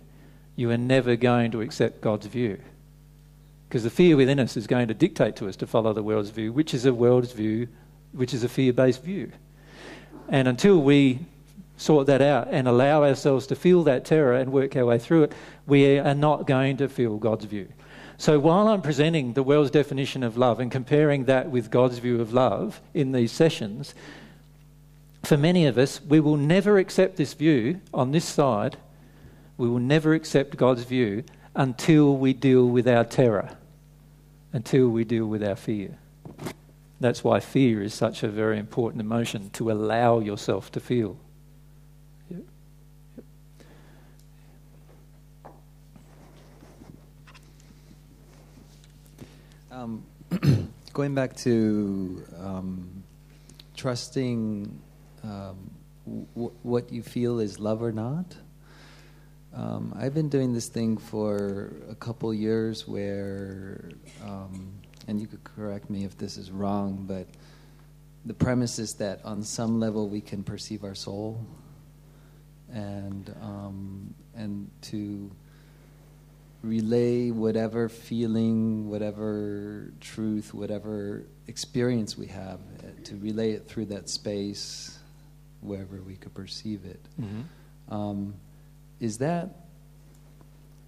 you 0.55 0.69
are 0.69 0.77
never 0.77 1.15
going 1.15 1.51
to 1.51 1.61
accept 1.61 2.01
God's 2.01 2.27
view. 2.27 2.59
Because 3.67 3.83
the 3.83 3.89
fear 3.89 4.15
within 4.15 4.39
us 4.39 4.55
is 4.55 4.67
going 4.67 4.87
to 4.89 4.93
dictate 4.93 5.35
to 5.37 5.49
us 5.49 5.55
to 5.55 5.67
follow 5.67 5.93
the 5.93 6.03
world's 6.03 6.29
view, 6.29 6.53
which 6.53 6.73
is 6.75 6.85
a 6.85 6.93
world's 6.93 7.31
view, 7.31 7.67
which 8.11 8.33
is 8.33 8.43
a 8.43 8.49
fear 8.49 8.71
based 8.71 9.03
view. 9.03 9.31
And 10.29 10.47
until 10.47 10.79
we 10.79 11.19
sort 11.77 12.05
that 12.07 12.21
out 12.21 12.47
and 12.51 12.67
allow 12.67 13.03
ourselves 13.03 13.47
to 13.47 13.55
feel 13.55 13.83
that 13.83 14.05
terror 14.05 14.35
and 14.35 14.51
work 14.51 14.75
our 14.75 14.85
way 14.85 14.99
through 14.99 15.23
it, 15.23 15.33
we 15.65 15.97
are 15.97 16.13
not 16.13 16.45
going 16.45 16.77
to 16.77 16.87
feel 16.87 17.17
God's 17.17 17.45
view. 17.45 17.67
So 18.17 18.39
while 18.39 18.67
I'm 18.67 18.83
presenting 18.83 19.33
the 19.33 19.43
world's 19.43 19.71
definition 19.71 20.23
of 20.23 20.37
love 20.37 20.59
and 20.59 20.71
comparing 20.71 21.25
that 21.25 21.49
with 21.49 21.71
God's 21.71 21.97
view 21.97 22.21
of 22.21 22.31
love 22.31 22.79
in 22.93 23.11
these 23.11 23.31
sessions, 23.31 23.95
for 25.23 25.37
many 25.37 25.65
of 25.65 25.77
us, 25.77 26.01
we 26.01 26.19
will 26.19 26.35
never 26.35 26.77
accept 26.77 27.15
this 27.15 27.33
view 27.33 27.79
on 27.93 28.11
this 28.11 28.25
side. 28.25 28.77
We 29.57 29.69
will 29.69 29.79
never 29.79 30.13
accept 30.13 30.57
God's 30.57 30.83
view 30.83 31.23
until 31.55 32.17
we 32.17 32.33
deal 32.33 32.67
with 32.67 32.87
our 32.87 33.05
terror, 33.05 33.57
until 34.51 34.89
we 34.89 35.05
deal 35.05 35.25
with 35.25 35.43
our 35.43 35.55
fear. 35.55 35.97
That's 36.99 37.23
why 37.23 37.39
fear 37.39 37.81
is 37.81 37.93
such 37.93 38.23
a 38.23 38.27
very 38.27 38.57
important 38.59 39.01
emotion 39.01 39.49
to 39.51 39.71
allow 39.71 40.19
yourself 40.19 40.71
to 40.73 40.79
feel. 40.79 41.17
Um, 49.71 50.03
going 50.93 51.15
back 51.15 51.35
to 51.37 52.23
um, 52.39 53.03
trusting 53.75 54.79
um, 55.23 55.71
what 56.05 56.91
you 56.91 57.01
feel 57.01 57.39
is 57.39 57.59
love 57.59 57.81
or 57.81 57.91
not. 57.91 58.35
Um, 59.53 59.95
I've 59.97 60.13
been 60.13 60.29
doing 60.29 60.53
this 60.53 60.67
thing 60.67 60.97
for 60.97 61.73
a 61.89 61.95
couple 61.95 62.33
years 62.33 62.87
where, 62.87 63.91
um, 64.23 64.73
and 65.07 65.21
you 65.21 65.27
could 65.27 65.43
correct 65.43 65.89
me 65.89 66.03
if 66.03 66.17
this 66.17 66.37
is 66.37 66.51
wrong, 66.51 67.05
but 67.07 67.27
the 68.25 68.33
premise 68.33 68.79
is 68.79 68.95
that 68.95 69.23
on 69.23 69.43
some 69.43 69.79
level 69.79 70.09
we 70.09 70.21
can 70.21 70.43
perceive 70.43 70.83
our 70.83 70.95
soul 70.95 71.45
and, 72.71 73.33
um, 73.41 74.13
and 74.35 74.69
to 74.81 75.29
relay 76.63 77.29
whatever 77.29 77.89
feeling, 77.89 78.89
whatever 78.89 79.91
truth, 79.99 80.53
whatever 80.53 81.25
experience 81.47 82.17
we 82.17 82.25
have, 82.27 82.59
uh, 82.79 82.87
to 83.03 83.15
relay 83.17 83.51
it 83.51 83.67
through 83.67 83.85
that 83.85 84.09
space 84.09 84.92
wherever 85.63 86.01
we 86.01 86.15
could 86.15 86.33
perceive 86.33 86.85
it. 86.85 86.99
Mm-hmm. 87.19 87.93
Um, 87.93 88.33
is 88.99 89.17
that 89.17 89.49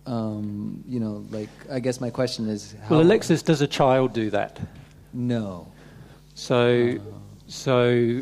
um, 0.05 0.83
you 0.87 0.99
know, 0.99 1.25
like 1.31 1.49
I 1.71 1.79
guess 1.79 1.99
my 1.99 2.09
question 2.09 2.47
is, 2.47 2.75
how, 2.83 2.95
Well, 2.95 3.01
Alexis, 3.01 3.41
does 3.41 3.61
a 3.61 3.67
child 3.67 4.13
do 4.13 4.29
that? 4.29 4.59
No. 5.13 5.67
So, 6.35 6.99
so, 7.47 8.21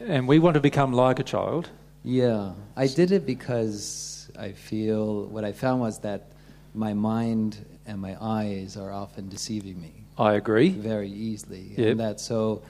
and 0.00 0.28
we 0.28 0.38
want 0.38 0.54
to 0.54 0.60
become 0.60 0.92
like 0.92 1.18
a 1.18 1.22
child. 1.22 1.70
Yeah, 2.04 2.52
I 2.76 2.86
did 2.86 3.10
it 3.10 3.26
because 3.26 4.30
I 4.38 4.52
feel 4.52 5.24
what 5.24 5.44
I 5.44 5.52
found 5.52 5.80
was 5.80 5.98
that 6.00 6.26
my 6.74 6.92
mind 6.92 7.64
and 7.86 8.00
my 8.00 8.16
eyes 8.20 8.76
are 8.76 8.92
often 8.92 9.28
deceiving 9.28 9.80
me 9.80 9.92
I 10.18 10.34
agree. 10.34 10.68
very 10.70 11.10
easily, 11.10 11.72
Yep. 11.76 11.90
and 11.90 12.00
that 12.00 12.20
so 12.20 12.62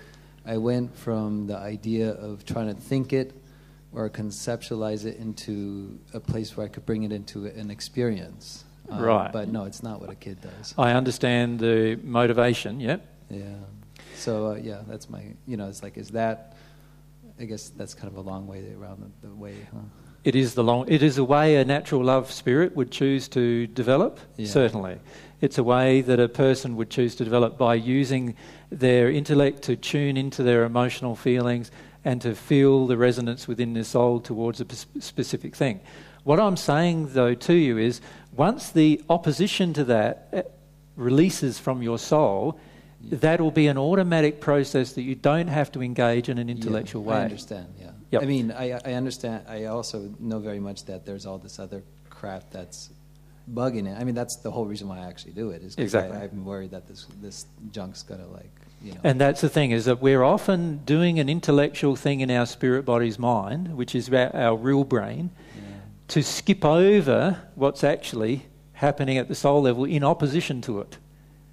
I 0.47 0.59
went 0.59 0.97
from 0.97 1.47
the 1.47 1.57
idea 1.57 2.11
of 2.11 2.45
trying 2.45 2.75
to 2.75 2.81
think 2.81 3.13
it 3.13 3.33
or 3.93 4.11
conceptualize 4.11 5.05
it 5.05 5.17
into 5.17 5.99
a 6.13 6.21
place 6.21 6.57
where 6.57 6.67
I 6.67 6.69
could 6.69 6.85
bring 6.85 7.05
it 7.05 7.13
into 7.13 7.47
an 7.47 7.71
experience. 7.71 8.65
Um, 8.89 9.01
Right. 9.01 9.33
But 9.33 9.49
no, 9.49 9.65
it's 9.65 9.83
not 9.83 10.01
what 10.01 10.11
a 10.11 10.15
kid 10.15 10.41
does. 10.41 10.75
I 10.77 10.93
understand 10.93 11.61
the 11.61 11.99
motivation. 12.03 12.81
Yep. 12.81 13.07
Yeah. 13.31 13.43
So 14.17 14.49
uh, 14.49 14.55
yeah, 14.57 14.83
that's 14.87 15.09
my. 15.09 15.23
You 15.47 15.57
know, 15.57 15.69
it's 15.69 15.83
like 15.83 15.97
is 15.97 16.11
that. 16.11 16.57
I 17.41 17.45
guess 17.45 17.71
that's 17.71 17.95
kind 17.95 18.13
of 18.13 18.17
a 18.17 18.21
long 18.21 18.47
way 18.47 18.73
around 18.79 19.13
the, 19.23 19.29
the 19.29 19.35
way, 19.35 19.55
huh? 19.73 19.81
It 20.23 20.35
is 20.37 20.55
the 20.55 20.63
long. 20.63 20.87
It 20.89 21.03
is 21.03 21.19
a 21.19 21.25
way 21.25 21.57
a 21.57 21.65
natural 21.65 22.05
love 22.05 22.31
spirit 22.31 22.77
would 22.77 22.91
choose 22.91 23.29
to 23.29 23.67
develop. 23.67 24.21
Yeah. 24.37 24.47
Certainly, 24.47 24.99
it's 25.41 25.59
a 25.59 25.65
way 25.65 26.01
that 26.03 26.21
a 26.21 26.29
person 26.29 26.77
would 26.77 26.91
choose 26.91 27.15
to 27.17 27.25
develop 27.25 27.59
by 27.59 27.75
using 27.75 28.37
their 28.71 29.11
intellect 29.11 29.63
to 29.63 29.77
tune 29.77 30.17
into 30.17 30.43
their 30.43 30.65
emotional 30.65 31.17
feelings 31.17 31.71
and 32.05 32.21
to 32.23 32.35
feel 32.35 32.87
the 32.87 32.97
resonance 32.97 33.49
within 33.49 33.75
their 33.75 33.85
soul 33.85 34.21
towards 34.21 34.61
a 34.61 34.65
p- 34.65 34.77
specific 35.01 35.57
thing. 35.57 35.81
What 36.25 36.41
I'm 36.41 36.57
saying, 36.57 37.13
though, 37.13 37.35
to 37.35 37.55
you 37.55 37.79
is 37.79 38.01
once 38.37 38.71
the 38.71 39.03
opposition 39.09 39.73
to 39.75 39.85
that 39.85 40.29
uh, 40.33 40.43
releases 40.97 41.59
from 41.59 41.83
your 41.83 41.99
soul, 41.99 42.59
that 43.11 43.41
will 43.41 43.51
be 43.51 43.67
an 43.67 43.77
automatic 43.77 44.41
process 44.41 44.93
that 44.93 45.03
you 45.03 45.15
don't 45.15 45.49
have 45.49 45.71
to 45.73 45.83
engage 45.83 46.29
in 46.29 46.39
an 46.39 46.49
intellectual 46.49 47.03
yeah, 47.03 47.11
way. 47.11 47.17
I 47.17 47.25
understand. 47.25 47.75
Yeah. 47.79 47.91
Yep. 48.13 48.23
I 48.23 48.27
mean, 48.27 48.53
I, 48.53 48.81
I 48.85 48.93
understand. 48.95 49.45
I 49.49 49.65
also 49.65 50.15
know 50.21 50.39
very 50.39 50.61
much 50.61 50.85
that 50.87 51.05
there's 51.05 51.27
all 51.27 51.39
this 51.39 51.59
other 51.59 51.83
crap 52.09 52.51
that's 52.51 52.91
bugging 53.53 53.87
it. 53.87 53.99
I 53.99 54.05
mean, 54.05 54.15
that's 54.15 54.37
the 54.37 54.51
whole 54.51 54.67
reason 54.67 54.89
why 54.89 54.99
I 54.99 55.07
actually 55.07 55.33
do 55.33 55.51
it. 55.51 55.63
Is 55.63 55.77
Exactly. 55.77 56.17
I, 56.17 56.25
I'm 56.25 56.45
worried 56.45 56.71
that 56.71 56.87
this 56.87 57.07
this 57.21 57.47
junk's 57.71 58.03
gonna 58.03 58.27
like 58.29 58.51
you 58.83 58.93
know. 58.93 59.01
And 59.05 59.21
that's 59.21 59.41
the 59.41 59.49
thing 59.49 59.71
is 59.71 59.85
that 59.87 60.01
we're 60.01 60.23
often 60.23 60.79
doing 60.85 61.19
an 61.19 61.29
intellectual 61.29 61.97
thing 61.97 62.21
in 62.21 62.31
our 62.31 62.47
spirit 62.47 62.85
body's 62.85 63.19
mind, 63.19 63.77
which 63.77 63.95
is 63.95 64.09
about 64.09 64.35
our 64.35 64.57
real 64.57 64.85
brain, 64.85 65.31
yeah. 65.57 65.63
to 66.09 66.23
skip 66.23 66.65
over 66.65 67.39
what's 67.55 67.85
actually 67.85 68.47
happening 68.75 69.19
at 69.19 69.29
the 69.29 69.35
soul 69.35 69.63
level 69.63 69.85
in 69.85 70.05
opposition 70.05 70.61
to 70.63 70.81
it. 70.81 70.99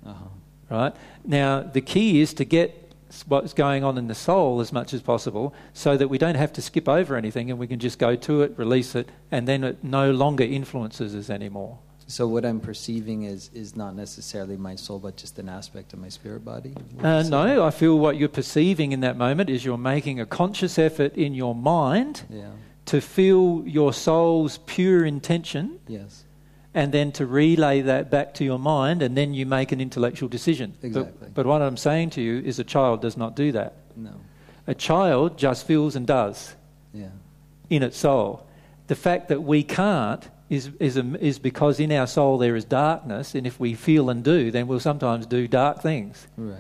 Uh-huh. 0.06 0.26
Right 0.70 0.96
now, 1.26 1.62
the 1.62 1.82
key 1.82 2.22
is 2.22 2.34
to 2.36 2.46
get 2.46 2.81
what's 3.28 3.54
going 3.54 3.84
on 3.84 3.98
in 3.98 4.08
the 4.08 4.16
soul 4.16 4.60
as 4.62 4.72
much 4.72 4.94
as 4.94 5.02
possible, 5.02 5.54
so 5.74 5.98
that 5.98 6.08
we 6.08 6.18
don't 6.18 6.36
have 6.36 6.54
to 6.54 6.62
skip 6.62 6.88
over 6.90 7.16
anything, 7.16 7.50
and 7.50 7.60
we 7.60 7.68
can 7.68 7.80
just 7.80 8.00
go 8.00 8.16
to 8.16 8.42
it, 8.42 8.54
release 8.58 8.96
it, 8.96 9.10
and 9.32 9.48
then 9.48 9.64
it 9.64 9.84
no 9.84 10.12
longer 10.12 10.44
influences 10.44 11.16
us 11.16 11.30
anymore. 11.30 11.80
So 12.08 12.28
what 12.28 12.44
I'm 12.44 12.60
perceiving 12.60 13.24
is 13.24 13.50
is 13.54 13.76
not 13.78 13.96
necessarily 13.96 14.58
my 14.58 14.76
soul, 14.76 15.00
but 15.00 15.16
just 15.16 15.40
an 15.40 15.48
aspect 15.48 15.94
of 15.94 16.00
my 16.00 16.10
spirit 16.10 16.44
body. 16.44 16.74
Uh, 17.02 17.24
no, 17.24 17.64
I 17.64 17.72
feel 17.72 17.98
what 17.98 18.18
you're 18.18 18.28
perceiving 18.28 18.92
in 18.92 19.00
that 19.00 19.16
moment 19.16 19.50
is 19.50 19.64
you're 19.64 19.78
making 19.78 20.20
a 20.20 20.26
conscious 20.26 20.78
effort 20.78 21.16
in 21.16 21.34
your 21.34 21.56
mind 21.56 22.24
Yeah. 22.30 22.50
to 22.88 23.00
feel 23.00 23.64
your 23.66 23.94
soul's 23.94 24.58
pure 24.66 25.06
intention 25.06 25.80
Yes. 25.88 26.26
And 26.74 26.92
then 26.94 27.12
to 27.14 27.26
relay 27.26 27.82
that 27.82 28.10
back 28.10 28.34
to 28.36 28.44
your 28.46 28.60
mind 28.60 29.02
and 29.02 29.16
then 29.18 29.34
you 29.34 29.46
make 29.46 29.72
an 29.72 29.82
intellectual 29.82 30.30
decision. 30.30 30.74
But- 30.82 30.88
Exactly. 30.88 31.28
But, 31.34 31.46
what 31.46 31.62
I'm 31.62 31.78
saying 31.78 32.12
to 32.12 32.22
you 32.22 32.40
is 32.40 32.60
a 32.60 32.64
child 32.64 33.02
does 33.02 33.18
not 33.18 33.36
do 33.36 33.52
that. 33.52 33.74
No. 33.96 34.12
A 34.68 34.74
child 34.76 35.38
just 35.38 35.66
feels 35.68 35.96
and 35.96 36.08
does 36.08 36.56
Yeah. 36.94 37.08
in 37.70 37.84
its 37.84 37.98
soul. 37.98 38.46
The 38.88 38.96
fact 38.96 39.28
that 39.30 39.42
we 39.44 39.64
can't 39.64 40.28
is, 40.50 40.70
is, 40.80 40.98
a, 40.98 41.06
is 41.26 41.40
because 41.40 41.80
in 41.80 41.92
our 41.94 42.08
soul 42.08 42.38
there 42.38 42.56
is 42.58 42.66
darkness, 42.66 43.36
and 43.36 43.48
if 43.48 43.58
we 43.60 43.74
feel 43.74 44.10
and 44.10 44.22
do, 44.24 44.52
then 44.52 44.68
we'll 44.68 44.82
sometimes 44.82 45.26
do 45.26 45.48
dark 45.48 45.82
things. 45.82 46.28
Right. 46.38 46.50
Right. 46.52 46.60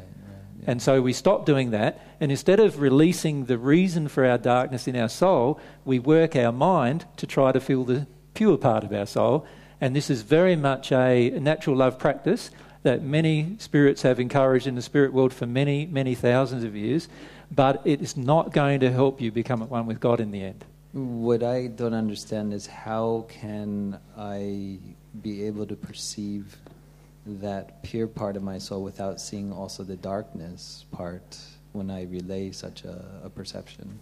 Yeah. 0.61 0.71
And 0.71 0.81
so 0.81 1.01
we 1.01 1.11
stop 1.11 1.45
doing 1.45 1.71
that, 1.71 1.99
and 2.21 2.31
instead 2.31 2.59
of 2.61 2.79
releasing 2.79 3.45
the 3.45 3.57
reason 3.57 4.07
for 4.07 4.25
our 4.25 4.37
darkness 4.37 4.87
in 4.87 4.95
our 4.95 5.09
soul, 5.09 5.59
we 5.83 5.99
work 5.99 6.35
our 6.37 6.53
mind 6.53 7.03
to 7.17 7.27
try 7.27 7.51
to 7.51 7.59
feel 7.59 7.83
the 7.83 8.07
pure 8.33 8.57
part 8.57 8.85
of 8.85 8.93
our 8.93 9.05
soul. 9.05 9.45
And 9.81 9.95
this 9.95 10.11
is 10.11 10.21
very 10.21 10.55
much 10.55 10.91
a 10.91 11.31
natural 11.31 11.75
love 11.75 11.97
practice 11.97 12.51
that 12.83 13.01
many 13.01 13.55
spirits 13.57 14.03
have 14.03 14.19
encouraged 14.19 14.67
in 14.67 14.75
the 14.75 14.81
spirit 14.81 15.11
world 15.11 15.33
for 15.33 15.47
many, 15.47 15.87
many 15.87 16.13
thousands 16.13 16.63
of 16.63 16.75
years, 16.75 17.09
but 17.51 17.81
it 17.83 18.01
is 18.01 18.15
not 18.15 18.53
going 18.53 18.79
to 18.79 18.91
help 18.91 19.19
you 19.19 19.31
become 19.31 19.61
at 19.61 19.69
one 19.69 19.87
with 19.87 19.99
God 19.99 20.19
in 20.19 20.31
the 20.31 20.43
end. 20.43 20.63
What 20.93 21.41
I 21.41 21.67
don't 21.67 21.93
understand 21.93 22.53
is 22.53 22.67
how 22.67 23.25
can 23.27 23.97
I 24.17 24.77
be 25.21 25.45
able 25.45 25.65
to 25.65 25.75
perceive 25.75 26.57
that 27.25 27.81
pure 27.83 28.07
part 28.07 28.35
of 28.35 28.43
my 28.43 28.57
soul 28.57 28.83
without 28.83 29.19
seeing 29.19 29.51
also 29.51 29.83
the 29.83 29.95
darkness 29.95 30.85
part 30.91 31.37
when 31.71 31.89
I 31.89 32.03
relay 32.03 32.51
such 32.51 32.83
a, 32.83 33.21
a 33.23 33.29
perception? 33.29 33.99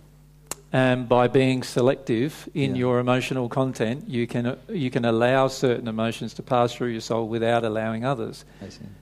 And 0.72 1.10
by 1.10 1.28
being 1.28 1.64
selective 1.64 2.48
in 2.54 2.72
Yeah. 2.76 2.80
your 2.80 3.00
emotional 3.00 3.50
content, 3.50 4.04
you 4.08 4.28
can, 4.28 4.56
you 4.70 4.92
can 4.92 5.04
allow 5.04 5.48
certain 5.48 5.88
emotions 5.88 6.36
to 6.36 6.44
pass 6.44 6.74
through 6.74 6.90
your 6.90 7.02
soul 7.02 7.28
without 7.28 7.64
allowing 7.66 8.06
others. 8.06 8.46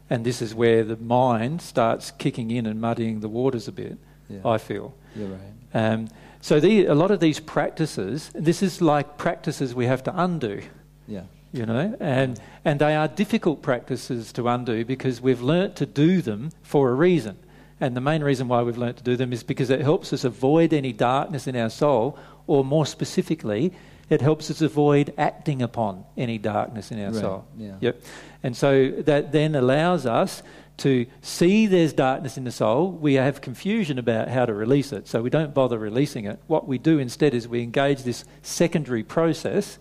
And 0.09 0.24
this 0.24 0.41
is 0.41 0.55
where 0.55 0.84
the 0.86 0.95
mind 0.95 1.61
starts 1.61 2.11
kicking 2.11 2.51
in 2.51 2.65
and 2.65 2.80
muddying 2.80 3.20
the 3.20 3.28
waters 3.28 3.68
a 3.68 3.74
bit, 3.74 3.97
Yeah. 4.30 4.39
I 4.45 4.57
feel. 4.59 4.93
You're 5.15 5.28
right. 5.28 5.41
Um, 5.74 6.07
so 6.39 6.61
the, 6.61 6.86
a 6.86 6.95
lot 6.95 7.11
of 7.11 7.20
these 7.20 7.41
practices, 7.41 8.32
this 8.34 8.63
is 8.63 8.82
like 8.82 9.18
practices 9.18 9.76
we 9.76 9.88
have 9.88 10.03
to 10.03 10.13
undo, 10.15 10.62
Yeah. 11.05 11.24
you 11.51 11.66
know, 11.66 11.97
and, 12.00 12.39
and 12.63 12.79
they 12.79 12.96
are 12.96 13.09
difficult 13.09 13.62
practices 13.62 14.32
to 14.33 14.47
undo 14.47 14.86
because 14.86 15.20
we've 15.20 15.41
learnt 15.41 15.75
to 15.78 15.86
do 15.86 16.21
them 16.21 16.51
for 16.63 16.89
a 16.91 16.93
reason. 16.93 17.36
And 17.79 17.95
the 17.95 18.01
main 18.01 18.24
reason 18.24 18.47
why 18.47 18.63
we've 18.63 18.78
learnt 18.78 18.97
to 18.97 19.04
do 19.04 19.16
them 19.16 19.32
is 19.32 19.43
because 19.43 19.70
it 19.70 19.82
helps 19.82 20.12
us 20.13 20.24
avoid 20.24 20.74
any 20.74 20.93
darkness 20.93 21.45
in 21.47 21.55
our 21.55 21.70
soul, 21.70 22.17
or 22.47 22.63
more 22.66 22.86
specifically, 22.86 23.71
it 24.09 24.21
helps 24.21 24.49
us 24.49 24.62
avoid 24.62 25.13
acting 25.17 25.62
upon 25.62 26.05
any 26.17 26.37
darkness 26.37 26.91
in 26.91 26.99
our 26.99 27.12
Right, 27.12 27.21
soul. 27.21 27.45
yeah. 27.58 27.75
Yep. 27.82 28.01
And 28.41 28.55
so 28.58 28.89
that 28.89 29.32
then 29.32 29.54
allows 29.54 30.05
us 30.05 30.41
to 30.78 31.05
see 31.21 31.66
there's 31.67 31.91
darkness 31.93 32.37
in 32.37 32.43
the 32.45 32.51
soul. 32.51 32.91
We 32.91 33.16
have 33.16 33.41
confusion 33.41 33.97
about 33.99 34.29
how 34.29 34.45
to 34.45 34.54
release 34.54 34.91
it, 34.93 35.08
so 35.08 35.21
we 35.21 35.29
don't 35.29 35.54
bother 35.54 35.78
releasing 35.78 36.25
it. 36.25 36.39
What 36.47 36.67
we 36.67 36.78
do 36.78 36.99
instead 36.99 37.33
is 37.33 37.47
we 37.47 37.62
engage 37.63 38.04
this 38.04 38.25
secondary 38.41 39.04
process 39.04 39.78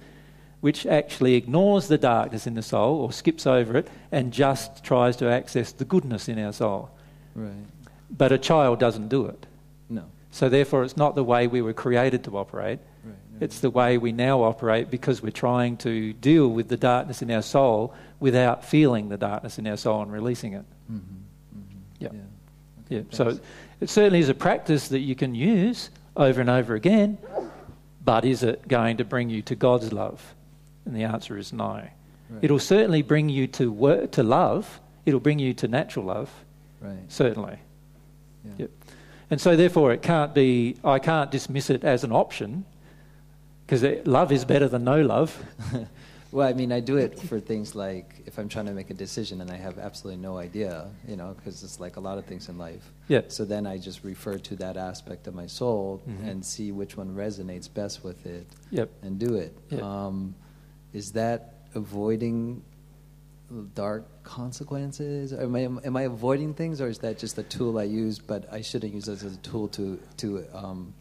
which 0.60 0.86
actually 0.86 1.34
ignores 1.34 1.86
the 1.88 1.98
darkness 1.98 2.46
in 2.46 2.54
the 2.54 2.62
soul 2.62 3.00
or 3.00 3.12
skips 3.12 3.46
over 3.46 3.76
it 3.76 3.86
and 4.10 4.32
just 4.32 4.82
tries 4.82 5.14
to 5.18 5.26
access 5.30 5.70
the 5.70 5.84
goodness 5.84 6.28
in 6.28 6.38
our 6.38 6.52
soul. 6.52 6.90
Right. 7.34 7.52
But 8.10 8.32
a 8.32 8.38
child 8.38 8.78
doesn't 8.78 9.08
do 9.08 9.26
it. 9.26 9.46
No. 9.88 10.04
So 10.30 10.48
therefore 10.48 10.84
it's 10.84 10.96
not 10.96 11.14
the 11.14 11.24
way 11.24 11.46
we 11.46 11.62
were 11.62 11.72
created 11.72 12.24
to 12.24 12.36
operate. 12.38 12.78
Right. 13.04 13.14
It's 13.40 13.60
the 13.60 13.70
way 13.70 13.98
we 13.98 14.12
now 14.12 14.42
operate 14.42 14.90
because 14.90 15.22
we're 15.22 15.30
trying 15.30 15.76
to 15.78 16.12
deal 16.14 16.48
with 16.48 16.68
the 16.68 16.76
darkness 16.76 17.22
in 17.22 17.30
our 17.30 17.42
soul 17.42 17.94
without 18.20 18.64
feeling 18.64 19.08
the 19.08 19.16
darkness 19.16 19.58
in 19.58 19.66
our 19.66 19.76
soul 19.76 20.02
and 20.02 20.12
releasing 20.12 20.54
it. 20.54 20.64
Mm-hmm. 20.90 20.98
Mm-hmm. 21.58 21.78
Yep. 22.00 22.12
Yeah. 22.14 22.20
Yeah. 22.98 23.02
So 23.10 23.38
it 23.80 23.90
certainly 23.90 24.20
is 24.20 24.28
a 24.28 24.34
practice 24.34 24.88
that 24.88 25.00
you 25.00 25.14
can 25.14 25.34
use 25.34 25.90
over 26.16 26.40
and 26.40 26.48
over 26.48 26.74
again, 26.74 27.18
but 28.04 28.24
is 28.24 28.42
it 28.42 28.66
going 28.68 28.98
to 28.98 29.04
bring 29.04 29.28
you 29.28 29.42
to 29.42 29.54
God's 29.56 29.92
love? 29.92 30.34
And 30.84 30.94
the 30.94 31.02
answer 31.04 31.36
is 31.36 31.52
no. 31.52 31.66
Right. 31.74 31.90
It'll 32.42 32.58
certainly 32.60 33.02
bring 33.02 33.28
you 33.28 33.46
to 33.48 33.70
wor- 33.72 34.06
to 34.06 34.22
love. 34.22 34.80
It'll 35.04 35.20
bring 35.20 35.38
you 35.40 35.52
to 35.54 35.68
natural 35.68 36.06
love, 36.06 36.30
Right. 36.80 36.96
certainly. 37.08 37.58
Yeah. 38.46 38.52
Yep. 38.58 38.70
And 39.30 39.40
so 39.40 39.56
therefore 39.56 39.92
it 39.92 40.02
can't 40.02 40.32
be 40.34 40.76
I 40.84 40.98
can't 40.98 41.30
dismiss 41.30 41.68
it 41.70 41.84
as 41.84 42.04
an 42.04 42.12
option 42.12 42.64
because 43.66 43.82
love 44.06 44.30
is 44.32 44.44
better 44.44 44.68
than 44.68 44.84
no 44.84 45.00
love. 45.02 45.42
Well, 46.32 46.46
I 46.46 46.52
mean, 46.54 46.72
I 46.72 46.80
do 46.80 46.96
it 46.96 47.18
for 47.20 47.38
things 47.40 47.74
like 47.76 48.22
if 48.26 48.36
I'm 48.36 48.48
trying 48.48 48.66
to 48.66 48.72
make 48.74 48.90
a 48.90 48.94
decision 48.94 49.40
and 49.40 49.50
I 49.50 49.56
have 49.56 49.78
absolutely 49.78 50.20
no 50.20 50.36
idea, 50.36 50.88
you 51.08 51.16
know, 51.16 51.34
because 51.36 51.62
it's 51.62 51.78
like 51.80 51.96
a 51.96 52.00
lot 52.00 52.18
of 52.18 52.26
things 52.26 52.48
in 52.48 52.58
life. 52.58 52.82
Yeah. 53.08 53.22
So 53.28 53.44
then 53.46 53.64
I 53.64 53.78
just 53.78 54.02
refer 54.04 54.36
to 54.36 54.56
that 54.56 54.76
aspect 54.76 55.28
of 55.28 55.34
my 55.34 55.46
soul 55.46 56.02
Mhm. 56.06 56.28
and 56.28 56.44
see 56.44 56.72
which 56.72 56.96
one 56.96 57.14
resonates 57.14 57.72
best 57.72 58.02
with 58.04 58.26
it 58.26 58.46
Yep. 58.70 58.90
and 59.02 59.18
do 59.20 59.36
it. 59.36 59.56
Yeah. 59.70 59.80
Um, 59.82 60.34
is 60.92 61.12
that 61.12 61.54
avoiding 61.74 62.62
dark 63.74 64.04
consequences? 64.26 65.32
Am 65.32 65.54
I, 65.56 65.60
am 65.60 65.96
I 65.96 66.02
avoiding 66.02 66.52
things, 66.52 66.80
or 66.80 66.88
is 66.88 66.98
that 66.98 67.18
just 67.18 67.38
a 67.38 67.42
tool 67.42 67.78
I 67.78 67.84
use, 67.84 68.18
but 68.18 68.52
I 68.52 68.60
shouldn't 68.60 68.92
use 68.92 69.08
it 69.08 69.12
as 69.12 69.34
a 69.34 69.36
tool 69.38 69.68
to 69.68 69.98
to 70.18 70.44
um, 70.52 70.92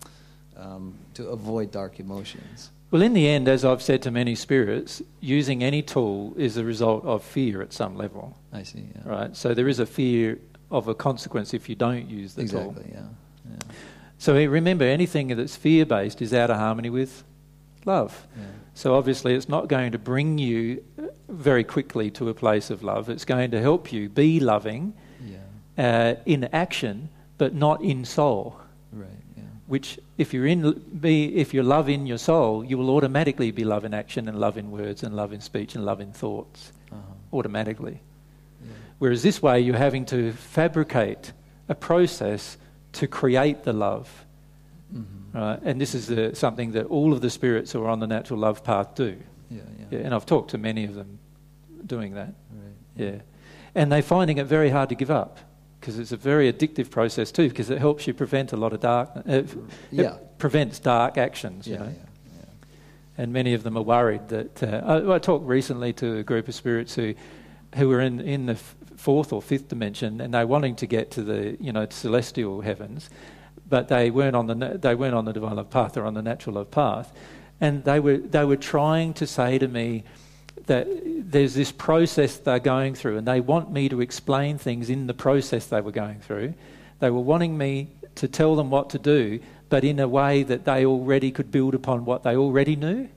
um, 0.56 0.94
to 1.16 1.28
avoid 1.30 1.72
dark 1.72 2.00
emotions? 2.00 2.70
Well, 2.92 3.02
in 3.02 3.14
the 3.14 3.28
end, 3.28 3.50
as 3.50 3.66
I've 3.66 3.82
said 3.82 4.02
to 4.04 4.12
many 4.12 4.36
spirits, 4.36 5.02
using 5.20 5.64
any 5.64 5.82
tool 5.82 6.34
is 6.38 6.56
a 6.56 6.64
result 6.64 7.04
of 7.04 7.24
fear 7.24 7.62
at 7.62 7.74
some 7.74 7.98
level, 7.98 8.38
I 8.54 8.64
see. 8.64 8.86
Yeah. 8.96 9.12
right? 9.12 9.36
So 9.36 9.54
there 9.54 9.68
is 9.68 9.80
a 9.80 9.86
fear 9.86 10.38
of 10.70 10.88
a 10.88 10.96
consequence 10.96 11.54
if 11.54 11.68
you 11.68 11.76
don't 11.76 12.08
use 12.08 12.36
the 12.36 12.48
tool. 12.48 12.70
Exactly. 12.70 12.94
Yeah. 12.94 13.08
Yeah. 13.50 13.76
So 14.18 14.36
remember, 14.36 14.86
anything 14.86 15.28
that's 15.36 15.56
fear 15.56 15.86
based 15.86 16.22
is 16.22 16.34
out 16.34 16.50
of 16.50 16.58
harmony 16.58 16.90
with 16.90 17.24
love. 17.86 18.28
yeah. 18.38 18.44
So 18.76 18.94
obviously, 18.96 19.34
it's 19.34 19.48
not 19.50 19.68
going 19.70 19.94
to 19.94 19.98
bring 19.98 20.38
you 20.38 20.84
very 21.30 21.64
quickly 21.64 22.12
to 22.12 22.28
a 22.30 22.34
place 22.34 22.70
of 22.70 22.84
love. 22.84 23.10
It's 23.10 23.24
going 23.26 23.52
to 23.52 23.62
help 23.62 23.92
you 23.94 24.10
be 24.10 24.40
loving 24.42 24.94
Yeah. 25.26 25.38
uh, 25.78 26.16
in 26.26 26.44
action, 26.54 27.08
but 27.38 27.54
not 27.56 27.82
in 27.82 28.04
soul. 28.04 28.58
Right. 28.92 29.08
Yeah. 29.38 29.44
Which, 29.68 29.98
if 30.18 30.34
you're 30.34 30.46
in 30.46 30.74
be, 31.00 31.36
if 31.38 31.54
you're 31.54 31.64
love 31.64 31.88
in 31.90 32.06
your 32.06 32.18
soul, 32.18 32.66
you 32.66 32.78
will 32.78 32.90
automatically 32.90 33.52
be 33.52 33.64
love 33.64 33.86
in 33.86 33.94
action 33.94 34.28
and 34.28 34.38
love 34.40 34.58
in 34.58 34.70
words 34.72 35.04
and 35.04 35.16
love 35.16 35.32
in 35.32 35.40
speech 35.42 35.76
and 35.76 35.86
love 35.86 36.02
in 36.02 36.12
thoughts 36.12 36.74
Uh-huh. 36.92 37.02
automatically. 37.38 38.02
Yeah. 38.62 38.72
Whereas 39.00 39.24
this 39.24 39.42
way, 39.42 39.62
you're 39.62 39.78
having 39.78 40.06
to 40.08 40.34
fabricate 40.34 41.32
a 41.70 41.76
process 41.76 42.58
to 42.94 43.08
create 43.08 43.64
the 43.64 43.74
love. 43.74 44.26
Mhm. 44.94 45.25
Right? 45.36 45.60
And 45.64 45.80
this 45.82 45.94
is 45.94 46.10
uh, 46.10 46.34
something 46.34 46.72
that 46.72 46.86
all 46.88 47.14
of 47.14 47.22
the 47.22 47.30
spirits 47.30 47.72
who 47.74 47.84
are 47.84 47.90
on 47.90 48.00
the 48.00 48.08
natural 48.08 48.40
love 48.40 48.64
path 48.64 48.96
do. 48.96 49.18
Yeah. 49.50 49.62
Yeah. 49.80 49.86
Yeah, 49.92 50.00
and 50.06 50.14
I've 50.16 50.26
talked 50.26 50.52
to 50.52 50.58
many 50.58 50.86
of 50.86 50.96
them 50.96 51.20
doing 51.86 52.14
that. 52.16 52.34
Right. 52.52 52.74
Yeah. 52.96 53.22
And 53.76 53.92
they're 53.92 54.02
finding 54.02 54.38
it 54.38 54.46
very 54.48 54.70
hard 54.70 54.90
to 54.90 54.96
give 54.96 55.12
up 55.12 55.38
because 55.80 56.00
it's 56.00 56.12
a 56.12 56.18
very 56.18 56.52
addictive 56.52 56.90
process 56.90 57.32
too 57.32 57.50
because 57.50 57.70
it 57.70 57.78
helps 57.78 58.08
you 58.08 58.14
prevent 58.14 58.54
a 58.54 58.58
lot 58.58 58.74
of 58.74 58.80
dark. 58.80 59.10
Uh, 59.18 59.22
it 59.26 59.50
Yeah. 59.92 60.18
prevents 60.38 60.80
dark 60.80 61.18
actions, 61.18 61.68
you 61.68 61.74
Yeah. 61.74 61.80
know. 61.80 61.86
Yeah. 61.88 62.46
And 63.18 63.34
many 63.34 63.54
of 63.54 63.64
them 63.64 63.78
are 63.78 63.84
worried 63.84 64.30
that. 64.30 64.64
Uh, 64.64 64.82
I, 65.12 65.16
I 65.16 65.20
talked 65.20 65.46
recently 65.46 65.94
to 65.94 66.18
a 66.18 66.24
group 66.24 66.48
of 66.48 66.56
spirits 66.56 66.96
who, 66.96 67.14
who 67.76 67.90
were 67.90 68.02
in, 68.02 68.20
in 68.22 68.46
the 68.48 68.54
f- 68.54 68.76
fourth 68.96 69.32
or 69.34 69.42
fifth 69.42 69.68
dimension 69.68 70.22
and 70.22 70.34
they're 70.34 70.48
wanting 70.48 70.76
to 70.78 70.88
get 70.88 71.12
to 71.12 71.22
the 71.22 71.58
you 71.60 71.72
know 71.74 71.86
celestial 71.90 72.62
heavens, 72.62 73.10
but 73.68 73.88
they 73.88 74.12
weren't 74.12 74.36
on 74.36 74.48
the 74.48 74.78
they 74.82 74.96
weren't 74.96 75.16
on 75.16 75.26
the 75.26 75.34
divine 75.34 75.56
love 75.56 75.70
path. 75.70 75.94
They're 75.94 76.06
on 76.06 76.14
the 76.14 76.22
natural 76.22 76.56
love 76.56 76.72
path, 76.72 77.12
and 77.60 77.84
they 77.84 78.00
were 78.00 78.18
they 78.18 78.46
were 78.46 78.58
trying 78.58 79.14
to 79.16 79.28
say 79.28 79.58
to 79.58 79.68
me 79.68 80.04
that 80.68 80.88
there's 81.04 81.54
this 81.54 81.72
process 81.72 82.38
they're 82.38 82.60
going 82.60 82.96
through, 82.96 83.18
and 83.18 83.28
they 83.28 83.42
want 83.42 83.72
me 83.72 83.90
to 83.90 84.02
explain 84.02 84.58
things 84.58 84.90
in 84.90 85.08
the 85.08 85.14
process 85.14 85.68
they 85.68 85.82
were 85.82 85.92
going 85.92 86.20
through. 86.20 86.54
They 87.00 87.10
were 87.10 87.20
wanting 87.20 87.58
me 87.58 87.90
to 88.16 88.28
tell 88.28 88.56
them 88.56 88.70
what 88.70 88.90
to 88.92 89.00
do, 89.00 89.40
but 89.70 89.84
in 89.84 90.00
a 90.00 90.08
way 90.08 90.44
that 90.44 90.66
they 90.66 90.86
already 90.86 91.32
could 91.32 91.52
build 91.52 91.76
upon 91.76 92.06
what 92.06 92.24
they 92.24 92.36
already 92.36 92.76
knew. 92.76 93.10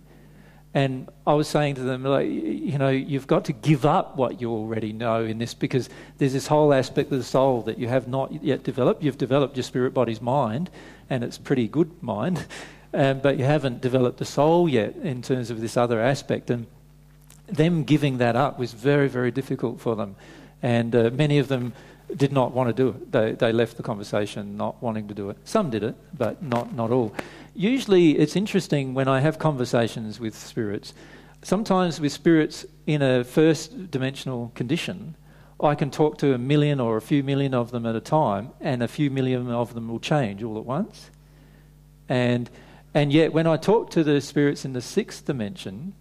And 0.75 1.09
I 1.27 1.33
was 1.33 1.49
saying 1.49 1.77
to 1.77 1.81
them, 1.81 2.05
like, 2.05 2.29
you 2.29 2.77
know, 2.77 2.91
you've 2.91 3.27
got 3.27 3.47
to 3.47 3.53
give 3.53 3.87
up 3.87 4.17
what 4.17 4.41
you 4.41 4.51
already 4.51 4.93
know 4.93 5.25
in 5.25 5.39
this 5.39 5.55
because 5.55 5.89
there's 6.19 6.35
this 6.35 6.47
whole 6.47 6.75
aspect 6.75 7.11
of 7.11 7.19
the 7.19 7.25
soul 7.25 7.63
that 7.63 7.79
you 7.79 7.89
have 7.89 8.07
not 8.07 8.45
yet 8.45 8.65
developed. 8.65 9.03
You've 9.03 9.19
developed 9.19 9.57
your 9.57 9.65
spirit 9.65 9.95
body's 9.95 10.21
mind, 10.21 10.69
and 11.09 11.25
it's 11.25 11.39
pretty 11.39 11.69
good 11.69 12.03
mind, 12.03 12.45
um, 12.95 13.21
but 13.21 13.39
you 13.39 13.45
haven't 13.45 13.81
developed 13.81 14.19
the 14.19 14.27
soul 14.27 14.69
yet 14.69 14.95
in 14.97 15.23
terms 15.23 15.51
of 15.51 15.61
this 15.61 15.77
other 15.77 16.01
aspect. 16.01 16.51
And 16.51 16.67
them 17.47 17.85
giving 17.85 18.19
that 18.19 18.37
up 18.37 18.59
was 18.59 18.73
very, 18.75 19.09
very 19.09 19.31
difficult 19.31 19.81
for 19.81 19.97
them. 19.97 20.17
And 20.63 20.95
uh, 20.95 21.11
many 21.13 21.39
of 21.39 21.49
them 21.49 21.73
did 22.15 22.33
not 22.33 22.53
want 22.53 22.69
to 22.69 22.73
do 22.75 22.89
it. 22.89 23.13
They, 23.13 23.33
they 23.33 23.53
left 23.53 23.77
the 23.77 23.83
conversation 23.83 24.57
not 24.57 24.83
wanting 24.83 25.09
to 25.09 25.15
do 25.15 25.31
it. 25.31 25.39
Some 25.45 25.71
did 25.71 25.83
it, 25.83 25.95
but 26.17 26.43
not, 26.43 26.75
not 26.75 26.91
all. 26.91 27.15
Usually, 27.55 28.19
it's 28.19 28.37
interesting 28.37 28.95
when 28.95 29.09
I 29.09 29.21
have 29.21 29.39
conversations 29.39 30.21
with 30.21 30.37
spirits. 30.37 30.95
Sometimes, 31.43 32.01
with 32.01 32.13
spirits 32.13 32.67
in 32.87 33.03
a 33.03 33.25
first 33.25 33.91
dimensional 33.91 34.53
condition, 34.55 35.17
I 35.61 35.75
can 35.75 35.91
talk 35.91 36.19
to 36.19 36.35
a 36.35 36.39
million 36.39 36.79
or 36.79 36.97
a 36.97 37.01
few 37.01 37.23
million 37.23 37.55
of 37.55 37.71
them 37.71 37.85
at 37.85 37.97
a 37.97 38.01
time, 38.01 38.53
and 38.61 38.83
a 38.83 38.89
few 38.89 39.11
million 39.11 39.51
of 39.51 39.75
them 39.75 39.89
will 39.89 40.01
change 40.01 40.43
all 40.43 40.59
at 40.59 40.65
once. 40.65 41.11
And, 42.09 42.49
and 42.95 43.13
yet, 43.13 43.33
when 43.33 43.47
I 43.47 43.57
talk 43.57 43.91
to 43.91 44.05
the 44.05 44.21
spirits 44.21 44.65
in 44.65 44.73
the 44.73 44.81
sixth 44.81 45.25
dimension, 45.25 45.95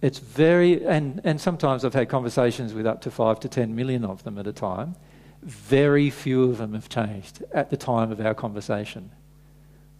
it's 0.00 0.18
very, 0.18 0.84
and, 0.86 1.20
and 1.24 1.40
sometimes 1.40 1.84
I've 1.84 1.94
had 1.94 2.08
conversations 2.08 2.72
with 2.72 2.86
up 2.86 3.02
to 3.02 3.10
five 3.10 3.40
to 3.40 3.48
ten 3.48 3.74
million 3.74 4.04
of 4.04 4.22
them 4.24 4.38
at 4.38 4.46
a 4.46 4.52
time. 4.52 4.96
Very 5.42 6.10
few 6.10 6.44
of 6.44 6.58
them 6.58 6.74
have 6.74 6.88
changed 6.88 7.42
at 7.52 7.70
the 7.70 7.76
time 7.76 8.12
of 8.12 8.20
our 8.20 8.34
conversation. 8.34 9.10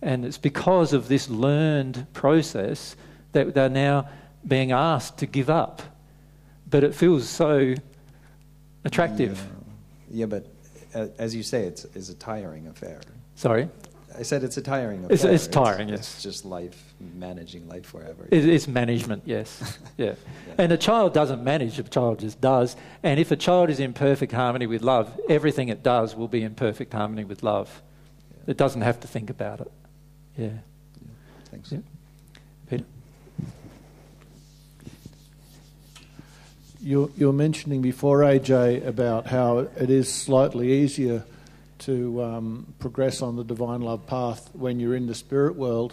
And 0.02 0.24
it's 0.24 0.38
because 0.38 0.92
of 0.92 1.08
this 1.08 1.28
learned 1.28 2.06
process 2.12 2.96
that 3.32 3.54
they're 3.54 3.68
now 3.68 4.08
being 4.46 4.72
asked 4.72 5.18
to 5.18 5.26
give 5.26 5.50
up. 5.50 5.82
But 6.68 6.84
it 6.84 6.94
feels 6.94 7.28
so 7.28 7.74
attractive. 8.84 9.44
Yeah, 10.08 10.20
yeah 10.20 10.26
but 10.26 10.46
uh, 10.94 11.08
as 11.18 11.34
you 11.34 11.42
say, 11.42 11.64
it's, 11.64 11.84
it's 11.94 12.08
a 12.08 12.14
tiring 12.14 12.66
affair. 12.66 13.00
Sorry? 13.34 13.68
I 14.18 14.22
said 14.22 14.42
it's 14.42 14.56
a 14.56 14.62
tiring 14.62 15.04
affair. 15.04 15.32
it's 15.32 15.46
tiring, 15.46 15.88
yes. 15.88 16.00
It's 16.00 16.22
just 16.22 16.44
life, 16.44 16.94
managing 16.98 17.68
life 17.68 17.86
forever. 17.86 18.26
It, 18.30 18.44
it's 18.48 18.66
management, 18.66 19.22
yes. 19.26 19.78
Yeah. 19.96 20.14
And 20.58 20.72
a 20.72 20.76
child 20.76 21.14
doesn't 21.14 21.44
manage, 21.44 21.78
a 21.78 21.82
child 21.82 22.20
just 22.20 22.40
does. 22.40 22.74
And 23.02 23.20
if 23.20 23.30
a 23.30 23.36
child 23.36 23.70
is 23.70 23.80
in 23.80 23.92
perfect 23.92 24.32
harmony 24.32 24.66
with 24.66 24.82
love, 24.82 25.18
everything 25.28 25.68
it 25.68 25.82
does 25.82 26.16
will 26.16 26.28
be 26.28 26.42
in 26.42 26.54
perfect 26.54 26.92
harmony 26.92 27.24
with 27.24 27.42
love. 27.42 27.82
It 28.46 28.56
doesn't 28.56 28.80
have 28.80 28.98
to 29.00 29.08
think 29.08 29.30
about 29.30 29.60
it. 29.60 29.70
Yeah. 30.40 30.48
Thanks. 31.50 31.70
Yeah. 31.70 31.80
Peter? 32.70 32.84
You, 36.80 37.12
you 37.18 37.26
were 37.26 37.34
mentioning 37.34 37.82
before, 37.82 38.20
AJ, 38.20 38.86
about 38.86 39.26
how 39.26 39.58
it 39.58 39.90
is 39.90 40.10
slightly 40.10 40.72
easier 40.72 41.24
to 41.80 42.22
um, 42.22 42.72
progress 42.78 43.20
on 43.20 43.36
the 43.36 43.44
divine 43.44 43.82
love 43.82 44.06
path 44.06 44.48
when 44.54 44.80
you're 44.80 44.94
in 44.94 45.06
the 45.06 45.14
spirit 45.14 45.56
world. 45.56 45.92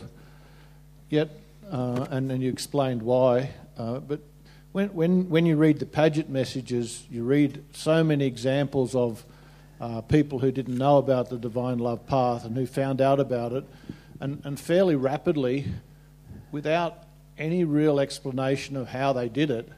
Yet, 1.10 1.30
uh, 1.70 2.08
and 2.10 2.30
then 2.30 2.40
you 2.40 2.50
explained 2.50 3.02
why. 3.02 3.50
Uh, 3.78 4.00
but 4.00 4.22
when, 4.72 4.88
when, 4.94 5.30
when 5.30 5.46
you 5.46 5.58
read 5.58 5.80
the 5.80 5.86
Padgett 5.86 6.30
messages, 6.30 7.04
you 7.12 7.26
read 7.26 7.66
so 7.74 8.02
many 8.02 8.26
examples 8.26 8.96
of 8.96 9.26
uh, 9.82 10.00
people 10.00 10.40
who 10.40 10.54
didn't 10.54 10.78
know 10.78 11.00
about 11.00 11.30
the 11.30 11.38
divine 11.38 11.80
love 11.80 12.08
path 12.08 12.46
and 12.46 12.56
who 12.56 12.66
found 12.66 13.02
out 13.02 13.20
about 13.20 13.52
it, 13.52 13.66
and, 14.20 14.42
and 14.44 14.60
fairly 14.60 14.96
rapidly, 14.96 15.66
without 16.52 17.04
any 17.38 17.64
real 17.64 18.00
explanation 18.00 18.76
of 18.76 18.88
how 18.90 19.14
they 19.14 19.30
did 19.30 19.52
it, 19.52 19.70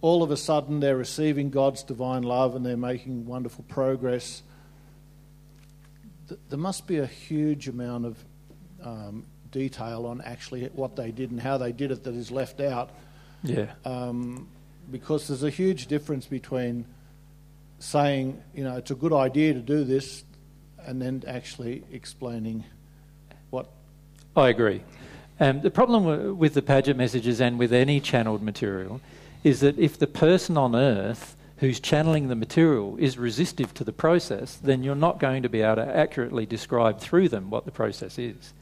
all 0.00 0.22
of 0.22 0.30
a 0.30 0.36
sudden 0.36 0.80
they're 0.80 0.96
receiving 0.96 1.50
God's 1.50 1.82
divine 1.84 2.22
love 2.24 2.56
and 2.56 2.66
they're 2.66 2.76
making 2.76 3.26
wonderful 3.26 3.64
progress. 3.68 4.42
Th- 6.28 6.40
There 6.48 6.58
must 6.58 6.86
be 6.86 6.98
a 6.98 7.06
huge 7.06 7.68
amount 7.68 8.06
of 8.06 8.24
um, 8.82 9.26
detail 9.52 10.06
on 10.06 10.20
actually 10.22 10.66
what 10.74 10.96
they 10.96 11.12
did 11.12 11.30
and 11.30 11.40
how 11.40 11.56
they 11.58 11.70
did 11.72 11.90
it 11.92 12.02
that 12.04 12.14
is 12.14 12.30
left 12.32 12.60
out 12.60 12.90
Yeah. 13.44 13.72
um, 13.84 14.48
because 14.90 15.28
there's 15.28 15.44
a 15.44 15.50
huge 15.50 15.86
difference 15.86 16.26
between 16.26 16.84
saying, 17.78 18.42
you 18.54 18.64
know, 18.64 18.76
it's 18.76 18.90
a 18.90 18.94
good 18.96 19.12
idea 19.12 19.54
to 19.54 19.60
do 19.60 19.84
this 19.84 20.24
and 20.84 21.00
then 21.00 21.22
actually 21.28 21.84
explaining 21.92 22.64
I 24.34 24.48
agree. 24.48 24.82
Um, 25.40 25.60
the 25.60 25.70
problem 25.70 26.38
with 26.38 26.54
the 26.54 26.62
Padgett 26.62 26.96
messages 26.96 27.40
and 27.40 27.58
with 27.58 27.72
any 27.72 28.00
channeled 28.00 28.42
material 28.42 29.00
is 29.44 29.60
that 29.60 29.78
if 29.78 29.98
the 29.98 30.06
person 30.06 30.56
on 30.56 30.74
earth 30.76 31.36
who's 31.58 31.80
channeling 31.80 32.28
the 32.28 32.34
material 32.34 32.96
is 32.98 33.18
resistive 33.18 33.74
to 33.74 33.84
the 33.84 33.92
process, 33.92 34.56
then 34.56 34.82
you're 34.82 34.94
not 34.94 35.20
going 35.20 35.42
to 35.42 35.48
be 35.48 35.60
able 35.60 35.76
to 35.76 35.96
accurately 35.96 36.46
describe 36.46 36.98
through 36.98 37.28
them 37.28 37.50
what 37.50 37.64
the 37.64 37.70
process 37.70 38.18
is. 38.18 38.52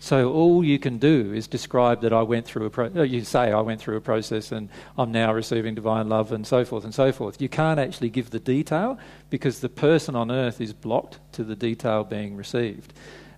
So 0.00 0.32
all 0.32 0.64
you 0.64 0.80
can 0.80 0.98
do 0.98 1.32
is 1.32 1.46
describe 1.46 2.00
that 2.00 2.12
I 2.12 2.22
went 2.22 2.44
through 2.44 2.66
a 2.66 2.70
pro- 2.70 2.90
uh, 2.96 3.02
you 3.02 3.22
say 3.22 3.52
I 3.52 3.60
went 3.60 3.80
through 3.80 3.96
a 3.96 4.00
process 4.00 4.50
and 4.50 4.68
I'm 4.98 5.12
now 5.12 5.32
receiving 5.32 5.76
divine 5.76 6.08
love 6.08 6.32
and 6.32 6.44
so 6.44 6.64
forth 6.64 6.82
and 6.82 6.92
so 6.92 7.12
forth. 7.12 7.40
You 7.40 7.48
can't 7.48 7.78
actually 7.78 8.10
give 8.10 8.30
the 8.30 8.40
detail 8.40 8.98
because 9.30 9.60
the 9.60 9.68
person 9.68 10.16
on 10.16 10.32
earth 10.32 10.60
is 10.60 10.72
blocked 10.72 11.20
to 11.34 11.44
the 11.44 11.54
detail 11.54 12.02
being 12.02 12.34
received. 12.34 12.92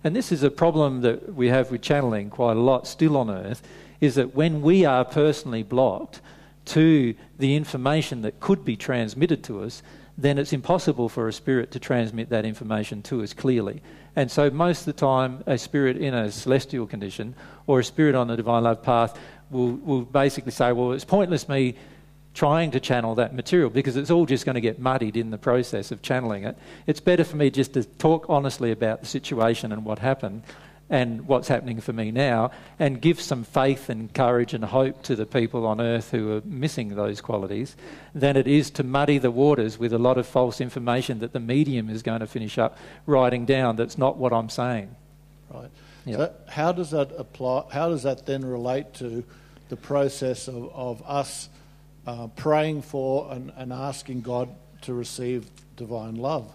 And 0.05 0.15
this 0.15 0.31
is 0.31 0.43
a 0.43 0.51
problem 0.51 1.01
that 1.01 1.33
we 1.33 1.47
have 1.47 1.71
with 1.71 1.81
channeling 1.81 2.29
quite 2.29 2.55
a 2.55 2.59
lot 2.59 2.85
still 2.85 3.17
on 3.17 3.27
earth 3.27 3.63
is 3.99 4.13
that 4.13 4.35
when 4.35 4.61
we 4.61 4.85
are 4.85 5.03
personally 5.03 5.63
blocked 5.63 6.21
to 6.65 7.15
the 7.39 7.55
information 7.55 8.21
that 8.21 8.39
could 8.39 8.63
be 8.63 8.75
transmitted 8.75 9.43
to 9.45 9.63
us, 9.63 9.81
then 10.15 10.37
it's 10.37 10.53
impossible 10.53 11.09
for 11.09 11.27
a 11.27 11.33
spirit 11.33 11.71
to 11.71 11.79
transmit 11.79 12.29
that 12.29 12.45
information 12.45 13.01
to 13.01 13.23
us 13.23 13.33
clearly. 13.33 13.81
And 14.15 14.29
so, 14.29 14.51
most 14.51 14.81
of 14.81 14.85
the 14.85 14.93
time, 14.93 15.43
a 15.47 15.57
spirit 15.57 15.97
in 15.97 16.13
a 16.13 16.31
celestial 16.31 16.85
condition 16.85 17.33
or 17.65 17.79
a 17.79 17.83
spirit 17.83 18.13
on 18.13 18.27
the 18.27 18.35
divine 18.35 18.61
love 18.61 18.83
path 18.83 19.17
will, 19.49 19.71
will 19.71 20.03
basically 20.03 20.51
say, 20.51 20.71
Well, 20.71 20.91
it's 20.91 21.03
pointless 21.03 21.49
me 21.49 21.77
trying 22.35 22.69
to 22.69 22.79
channel 22.79 23.15
that 23.15 23.33
material 23.33 23.69
because 23.69 23.95
it's 23.95 24.11
all 24.11 24.25
just 24.25 24.45
going 24.45 24.55
to 24.55 24.61
get 24.61 24.77
muddied 24.77 25.17
in 25.17 25.31
the 25.31 25.37
process 25.37 25.89
of 25.91 26.01
channeling 26.01 26.43
it. 26.43 26.55
It's 26.85 26.99
better 26.99 27.23
for 27.23 27.37
me 27.37 27.49
just 27.49 27.73
to 27.73 27.83
talk 27.83 28.25
honestly 28.29 28.71
about 28.71 28.99
the 28.99 29.07
situation 29.07 29.71
and 29.71 29.85
what 29.85 29.99
happened 29.99 30.43
and 30.87 31.27
what's 31.27 31.47
happening 31.47 31.81
for 31.81 31.93
me 31.93 32.11
now, 32.11 32.51
and 32.77 33.01
give 33.01 33.19
some 33.19 33.43
faith 33.43 33.89
and 33.89 34.13
courage 34.13 34.53
and 34.53 34.63
hope 34.65 35.01
to 35.01 35.15
the 35.15 35.25
people 35.25 35.65
on 35.65 35.81
earth 35.81 36.11
who 36.11 36.37
are 36.37 36.41
missing 36.45 36.89
those 36.89 37.21
qualities, 37.21 37.75
than 38.13 38.37
it 38.37 38.45
is 38.45 38.69
to 38.69 38.83
muddy 38.83 39.17
the 39.17 39.31
waters 39.31 39.79
with 39.79 39.91
a 39.91 39.97
lot 39.97 40.19
of 40.19 40.27
false 40.27 40.61
information 40.61 41.19
that 41.21 41.33
the 41.33 41.39
medium 41.39 41.89
is 41.89 42.03
going 42.03 42.19
to 42.19 42.27
finish 42.27 42.59
up 42.59 42.77
writing 43.07 43.45
down 43.45 43.75
that's 43.75 43.97
not 43.97 44.17
what 44.17 44.31
I'm 44.31 44.47
saying. 44.47 44.95
Right. 45.51 45.71
Yeah. 46.05 46.17
So 46.17 46.33
how 46.49 46.71
does 46.71 46.91
that 46.91 47.09
apply? 47.17 47.63
How 47.71 47.89
does 47.89 48.03
that 48.03 48.27
then 48.27 48.45
relate 48.45 48.93
to 48.95 49.23
the 49.69 49.77
process 49.77 50.47
of, 50.47 50.71
of 50.75 51.01
us 51.07 51.49
uh, 52.05 52.27
praying 52.35 52.81
for 52.81 53.31
and, 53.31 53.51
and 53.55 53.73
asking 53.73 54.21
God 54.21 54.49
to 54.81 54.93
receive 54.93 55.49
divine 55.75 56.15
love? 56.15 56.53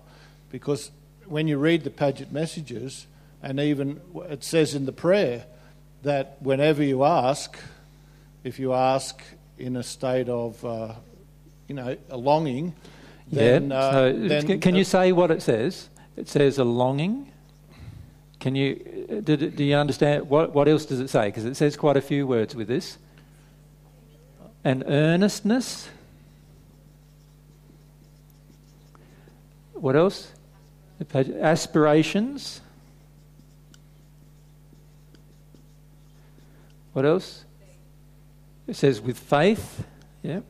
Because 0.50 0.90
when 1.26 1.48
you 1.48 1.58
read 1.58 1.84
the 1.84 1.90
Padgett 1.90 2.32
messages, 2.32 3.06
and 3.42 3.60
even 3.60 4.00
it 4.28 4.44
says 4.44 4.74
in 4.74 4.86
the 4.86 4.92
prayer 4.92 5.44
that 6.02 6.36
whenever 6.40 6.82
you 6.82 7.04
ask, 7.04 7.58
if 8.44 8.58
you 8.58 8.72
ask 8.72 9.22
in 9.58 9.76
a 9.76 9.82
state 9.82 10.28
of, 10.28 10.64
uh, 10.64 10.94
you 11.68 11.74
know, 11.74 11.96
a 12.08 12.16
longing, 12.16 12.74
then, 13.30 13.70
yeah. 13.70 13.78
uh, 13.78 13.92
so 13.92 14.12
then 14.12 14.60
can, 14.60 14.74
you 14.74 14.84
say 14.84 15.12
what 15.12 15.30
it 15.30 15.42
says? 15.42 15.88
It 16.16 16.28
says 16.28 16.58
a 16.58 16.64
longing. 16.64 17.30
Can 18.40 18.56
you 18.56 19.20
do, 19.22 19.36
do 19.36 19.62
you 19.62 19.76
understand 19.76 20.28
what 20.28 20.54
what 20.54 20.66
else 20.66 20.86
does 20.86 20.98
it 20.98 21.10
say? 21.10 21.26
Because 21.26 21.44
it 21.44 21.56
says 21.56 21.76
quite 21.76 21.96
a 21.96 22.00
few 22.00 22.26
words 22.26 22.54
with 22.54 22.68
this. 22.68 22.98
An 24.64 24.82
earnestness. 24.86 25.88
What 29.74 29.96
else? 29.96 30.32
Aspirations. 31.14 32.60
What 36.92 37.04
else? 37.06 37.44
It 38.66 38.76
says 38.76 39.00
with 39.00 39.18
faith. 39.18 39.84
Yeah. 40.22 40.40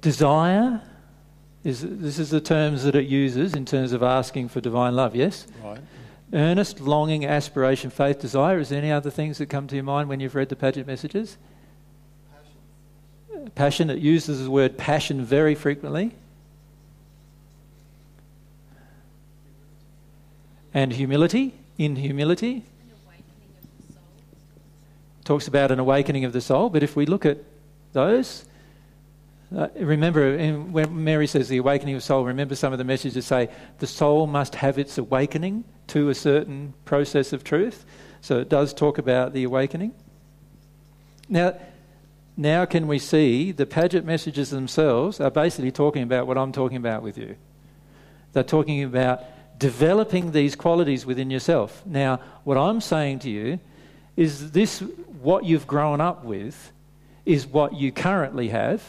Desire. 0.00 0.82
Is, 1.64 1.84
this 1.84 2.20
is 2.20 2.30
the 2.30 2.40
terms 2.40 2.84
that 2.84 2.94
it 2.94 3.06
uses 3.06 3.54
in 3.54 3.64
terms 3.64 3.92
of 3.92 4.00
asking 4.04 4.50
for 4.50 4.60
divine 4.60 4.94
love, 4.94 5.16
yes? 5.16 5.48
Right. 5.64 5.80
Earnest, 6.32 6.80
longing, 6.80 7.24
aspiration, 7.24 7.90
faith, 7.90 8.18
desire. 8.18 8.58
Is 8.58 8.70
there 8.70 8.78
any 8.78 8.90
other 8.90 9.10
things 9.10 9.38
that 9.38 9.46
come 9.46 9.68
to 9.68 9.74
your 9.76 9.84
mind 9.84 10.08
when 10.08 10.18
you've 10.18 10.34
read 10.34 10.48
the 10.48 10.56
Padgett 10.56 10.86
messages? 10.86 11.36
Passion. 12.32 13.46
Uh, 13.46 13.50
passion. 13.50 13.90
It 13.90 13.98
uses 13.98 14.42
the 14.44 14.50
word 14.50 14.76
passion 14.76 15.24
very 15.24 15.54
frequently. 15.54 16.12
And 20.74 20.92
humility. 20.92 21.54
In 21.78 21.94
humility. 21.96 22.64
Talks 25.24 25.46
about 25.46 25.70
an 25.70 25.78
awakening 25.78 26.24
of 26.24 26.32
the 26.32 26.40
soul. 26.40 26.70
But 26.70 26.82
if 26.82 26.96
we 26.96 27.06
look 27.06 27.26
at 27.26 27.38
those, 27.92 28.45
uh, 29.54 29.68
remember, 29.76 30.36
when 30.36 31.04
Mary 31.04 31.26
says 31.26 31.48
the 31.48 31.58
awakening 31.58 31.94
of 31.94 32.02
soul, 32.02 32.24
remember 32.24 32.56
some 32.56 32.72
of 32.72 32.78
the 32.78 32.84
messages 32.84 33.26
say 33.26 33.48
the 33.78 33.86
soul 33.86 34.26
must 34.26 34.56
have 34.56 34.78
its 34.78 34.98
awakening 34.98 35.64
to 35.88 36.08
a 36.08 36.14
certain 36.14 36.74
process 36.84 37.32
of 37.32 37.44
truth. 37.44 37.84
So 38.20 38.40
it 38.40 38.48
does 38.48 38.74
talk 38.74 38.98
about 38.98 39.32
the 39.32 39.44
awakening. 39.44 39.94
Now, 41.28 41.54
now 42.36 42.64
can 42.64 42.88
we 42.88 42.98
see 42.98 43.52
the 43.52 43.66
Padgett 43.66 44.04
messages 44.04 44.50
themselves 44.50 45.20
are 45.20 45.30
basically 45.30 45.70
talking 45.70 46.02
about 46.02 46.26
what 46.26 46.36
I'm 46.36 46.50
talking 46.50 46.76
about 46.76 47.02
with 47.02 47.16
you. 47.16 47.36
They're 48.32 48.42
talking 48.42 48.82
about 48.82 49.22
developing 49.58 50.32
these 50.32 50.56
qualities 50.56 51.06
within 51.06 51.30
yourself. 51.30 51.86
Now, 51.86 52.20
what 52.42 52.58
I'm 52.58 52.80
saying 52.80 53.20
to 53.20 53.30
you 53.30 53.60
is 54.16 54.50
this 54.50 54.80
what 55.22 55.44
you've 55.44 55.68
grown 55.68 56.00
up 56.00 56.24
with 56.24 56.72
is 57.24 57.46
what 57.46 57.74
you 57.74 57.92
currently 57.92 58.48
have 58.48 58.82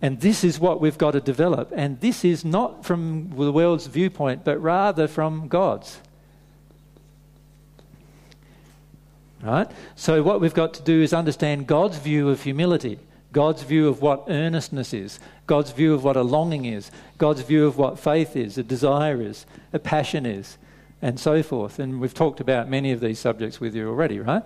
and 0.00 0.20
this 0.20 0.44
is 0.44 0.60
what 0.60 0.80
we've 0.80 0.98
got 0.98 1.12
to 1.12 1.20
develop. 1.20 1.72
And 1.74 2.00
this 2.00 2.24
is 2.24 2.44
not 2.44 2.84
from 2.84 3.30
the 3.30 3.52
world's 3.52 3.86
viewpoint, 3.86 4.44
but 4.44 4.60
rather 4.62 5.08
from 5.08 5.48
God's. 5.48 5.98
Right? 9.42 9.68
So, 9.96 10.22
what 10.22 10.40
we've 10.40 10.54
got 10.54 10.74
to 10.74 10.82
do 10.82 11.02
is 11.02 11.12
understand 11.12 11.66
God's 11.66 11.98
view 11.98 12.28
of 12.28 12.42
humility, 12.42 12.98
God's 13.32 13.62
view 13.62 13.88
of 13.88 14.02
what 14.02 14.24
earnestness 14.28 14.92
is, 14.92 15.20
God's 15.46 15.70
view 15.70 15.94
of 15.94 16.02
what 16.02 16.16
a 16.16 16.22
longing 16.22 16.64
is, 16.64 16.90
God's 17.18 17.42
view 17.42 17.66
of 17.66 17.78
what 17.78 17.98
faith 17.98 18.36
is, 18.36 18.58
a 18.58 18.62
desire 18.62 19.20
is, 19.22 19.46
a 19.72 19.78
passion 19.78 20.26
is, 20.26 20.58
and 21.00 21.20
so 21.20 21.42
forth. 21.42 21.78
And 21.78 22.00
we've 22.00 22.14
talked 22.14 22.40
about 22.40 22.68
many 22.68 22.90
of 22.90 23.00
these 23.00 23.18
subjects 23.20 23.60
with 23.60 23.74
you 23.76 23.88
already, 23.88 24.18
right? 24.18 24.44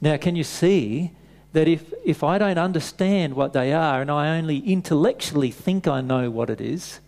Now, 0.00 0.16
can 0.16 0.34
you 0.34 0.44
see 0.44 1.12
that 1.52 1.68
if, 1.68 1.92
if 2.04 2.24
I 2.24 2.38
don't 2.38 2.58
understand 2.58 3.34
what 3.34 3.52
they 3.52 3.72
are 3.72 4.00
and 4.00 4.10
I 4.10 4.36
only 4.38 4.58
intellectually 4.58 5.50
think 5.50 5.86
I 5.86 6.00
know 6.00 6.30
what 6.30 6.48
it 6.50 6.60
is, 6.60 7.00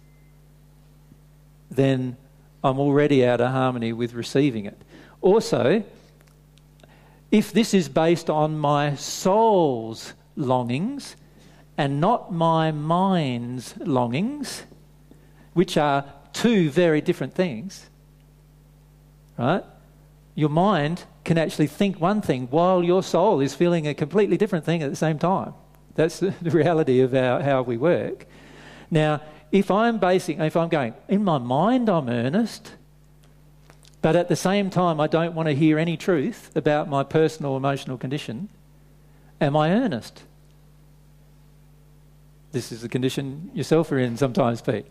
then 1.70 2.16
I'm 2.62 2.78
already 2.78 3.26
out 3.26 3.40
of 3.40 3.50
harmony 3.50 3.92
with 3.92 4.14
receiving 4.14 4.66
it. 4.66 4.80
Also, 5.20 5.82
if 7.30 7.52
this 7.52 7.74
is 7.74 7.88
based 7.88 8.30
on 8.30 8.58
my 8.58 8.94
soul's 8.94 10.12
longings 10.36 11.16
and 11.76 12.00
not 12.00 12.32
my 12.32 12.70
mind's 12.70 13.74
longings, 13.78 14.64
which 15.54 15.76
are 15.76 16.04
two 16.32 16.70
very 16.70 17.00
different 17.00 17.34
things, 17.34 17.88
right? 19.38 19.64
Your 20.34 20.48
mind 20.48 21.04
can 21.24 21.38
actually 21.38 21.68
think 21.68 22.00
one 22.00 22.20
thing 22.20 22.48
while 22.50 22.82
your 22.82 23.02
soul 23.02 23.40
is 23.40 23.54
feeling 23.54 23.86
a 23.86 23.94
completely 23.94 24.36
different 24.36 24.64
thing 24.64 24.82
at 24.82 24.90
the 24.90 24.96
same 24.96 25.18
time. 25.18 25.54
That's 25.94 26.18
the 26.20 26.34
reality 26.42 27.00
of 27.00 27.14
our, 27.14 27.42
how 27.42 27.62
we 27.62 27.76
work. 27.76 28.26
Now, 28.90 29.20
if 29.52 29.70
I'm 29.70 29.98
basing, 29.98 30.40
if 30.40 30.56
I'm 30.56 30.68
going, 30.68 30.94
in 31.08 31.22
my 31.22 31.38
mind 31.38 31.88
I'm 31.88 32.08
earnest, 32.08 32.72
but 34.02 34.16
at 34.16 34.28
the 34.28 34.36
same 34.36 34.68
time 34.70 35.00
I 35.00 35.06
don't 35.06 35.34
want 35.34 35.48
to 35.48 35.54
hear 35.54 35.78
any 35.78 35.96
truth 35.96 36.50
about 36.56 36.88
my 36.88 37.04
personal 37.04 37.56
emotional 37.56 37.96
condition, 37.96 38.48
am 39.40 39.56
I 39.56 39.70
earnest? 39.70 40.24
This 42.52 42.70
is 42.70 42.82
the 42.82 42.88
condition 42.88 43.50
yourself 43.54 43.90
are 43.92 43.98
in 43.98 44.16
sometimes, 44.16 44.60
Pete, 44.60 44.86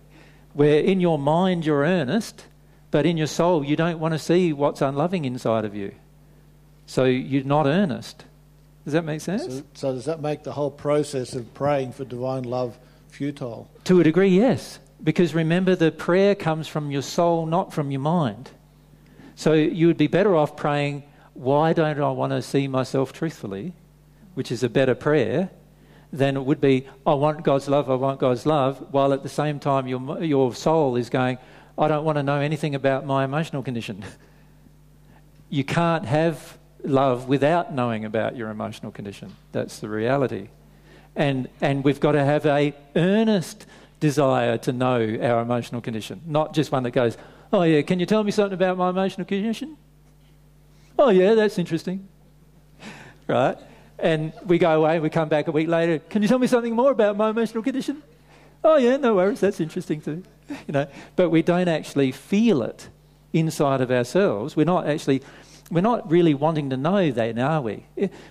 where 0.53 0.79
in 0.79 0.99
your 0.99 1.19
mind 1.19 1.65
you're 1.65 1.83
earnest, 1.83 2.45
but 2.93 3.07
in 3.07 3.17
your 3.17 3.25
soul 3.25 3.63
you 3.65 3.75
don't 3.75 3.99
want 3.99 4.13
to 4.13 4.19
see 4.19 4.53
what's 4.53 4.79
unloving 4.79 5.25
inside 5.25 5.65
of 5.65 5.73
you. 5.73 5.95
So 6.85 7.05
you're 7.05 7.43
not 7.43 7.65
earnest. 7.65 8.23
Does 8.83 8.93
that 8.93 9.03
make 9.03 9.19
sense? 9.19 9.45
So, 9.45 9.63
so, 9.73 9.93
does 9.93 10.05
that 10.05 10.21
make 10.21 10.43
the 10.43 10.51
whole 10.51 10.69
process 10.69 11.33
of 11.33 11.51
praying 11.55 11.93
for 11.93 12.05
divine 12.05 12.43
love 12.43 12.77
futile? 13.07 13.67
To 13.85 13.99
a 13.99 14.03
degree, 14.03 14.29
yes. 14.29 14.77
Because 15.03 15.33
remember, 15.33 15.75
the 15.75 15.91
prayer 15.91 16.35
comes 16.35 16.67
from 16.67 16.91
your 16.91 17.01
soul, 17.01 17.47
not 17.47 17.73
from 17.73 17.89
your 17.89 18.01
mind. 18.01 18.51
So 19.35 19.53
you 19.53 19.87
would 19.87 19.97
be 19.97 20.07
better 20.07 20.35
off 20.35 20.55
praying, 20.55 21.03
Why 21.33 21.73
don't 21.73 21.99
I 21.99 22.11
want 22.11 22.33
to 22.33 22.43
see 22.43 22.67
myself 22.67 23.11
truthfully? 23.11 23.73
which 24.35 24.51
is 24.51 24.63
a 24.63 24.69
better 24.69 24.95
prayer, 24.95 25.49
than 26.11 26.37
it 26.37 26.45
would 26.45 26.61
be, 26.61 26.87
I 27.05 27.15
want 27.15 27.43
God's 27.43 27.67
love, 27.67 27.89
I 27.89 27.95
want 27.95 28.19
God's 28.19 28.45
love, 28.45 28.85
while 28.91 29.13
at 29.13 29.23
the 29.23 29.29
same 29.29 29.59
time 29.59 29.87
your, 29.87 30.23
your 30.23 30.53
soul 30.53 30.95
is 30.95 31.09
going, 31.09 31.39
I 31.77 31.87
don't 31.87 32.05
want 32.05 32.17
to 32.17 32.23
know 32.23 32.39
anything 32.39 32.75
about 32.75 33.05
my 33.05 33.23
emotional 33.23 33.63
condition. 33.63 34.03
you 35.49 35.63
can't 35.63 36.05
have 36.05 36.57
love 36.83 37.27
without 37.27 37.73
knowing 37.73 38.05
about 38.05 38.35
your 38.35 38.49
emotional 38.49 38.91
condition. 38.91 39.35
That's 39.51 39.79
the 39.79 39.89
reality. 39.89 40.49
And, 41.15 41.47
and 41.61 41.83
we've 41.83 41.99
got 41.99 42.13
to 42.13 42.23
have 42.23 42.45
a 42.45 42.73
earnest 42.95 43.65
desire 43.99 44.57
to 44.57 44.71
know 44.73 45.17
our 45.21 45.41
emotional 45.41 45.79
condition, 45.79 46.21
not 46.25 46.53
just 46.53 46.71
one 46.71 46.83
that 46.83 46.91
goes, 46.91 47.17
oh 47.51 47.63
yeah, 47.63 47.81
can 47.81 47.99
you 47.99 48.05
tell 48.05 48.23
me 48.23 48.31
something 48.31 48.53
about 48.53 48.77
my 48.77 48.89
emotional 48.89 49.25
condition? 49.25 49.77
Oh 50.97 51.09
yeah, 51.09 51.35
that's 51.35 51.57
interesting. 51.57 52.07
right? 53.27 53.57
And 53.99 54.33
we 54.45 54.57
go 54.57 54.81
away, 54.81 54.99
we 54.99 55.09
come 55.09 55.29
back 55.29 55.47
a 55.47 55.51
week 55.51 55.67
later, 55.67 55.99
can 55.99 56.21
you 56.21 56.27
tell 56.27 56.39
me 56.39 56.47
something 56.47 56.75
more 56.75 56.91
about 56.91 57.15
my 57.15 57.29
emotional 57.29 57.63
condition? 57.63 58.03
Oh 58.63 58.77
yeah, 58.77 58.97
no 58.97 59.15
worries, 59.15 59.39
that's 59.39 59.59
interesting 59.59 60.01
too. 60.01 60.23
you 60.67 60.73
know, 60.73 60.87
but 61.15 61.29
we 61.29 61.41
don't 61.41 61.67
actually 61.67 62.11
feel 62.11 62.61
it 62.63 62.89
inside 63.33 63.81
of 63.81 63.91
ourselves. 63.91 64.55
We're 64.55 64.65
not 64.65 64.87
actually 64.87 65.21
we're 65.71 65.81
not 65.81 66.09
really 66.11 66.33
wanting 66.33 66.69
to 66.69 66.77
know 66.77 67.09
that, 67.11 67.39
are 67.39 67.61
we? 67.61 67.85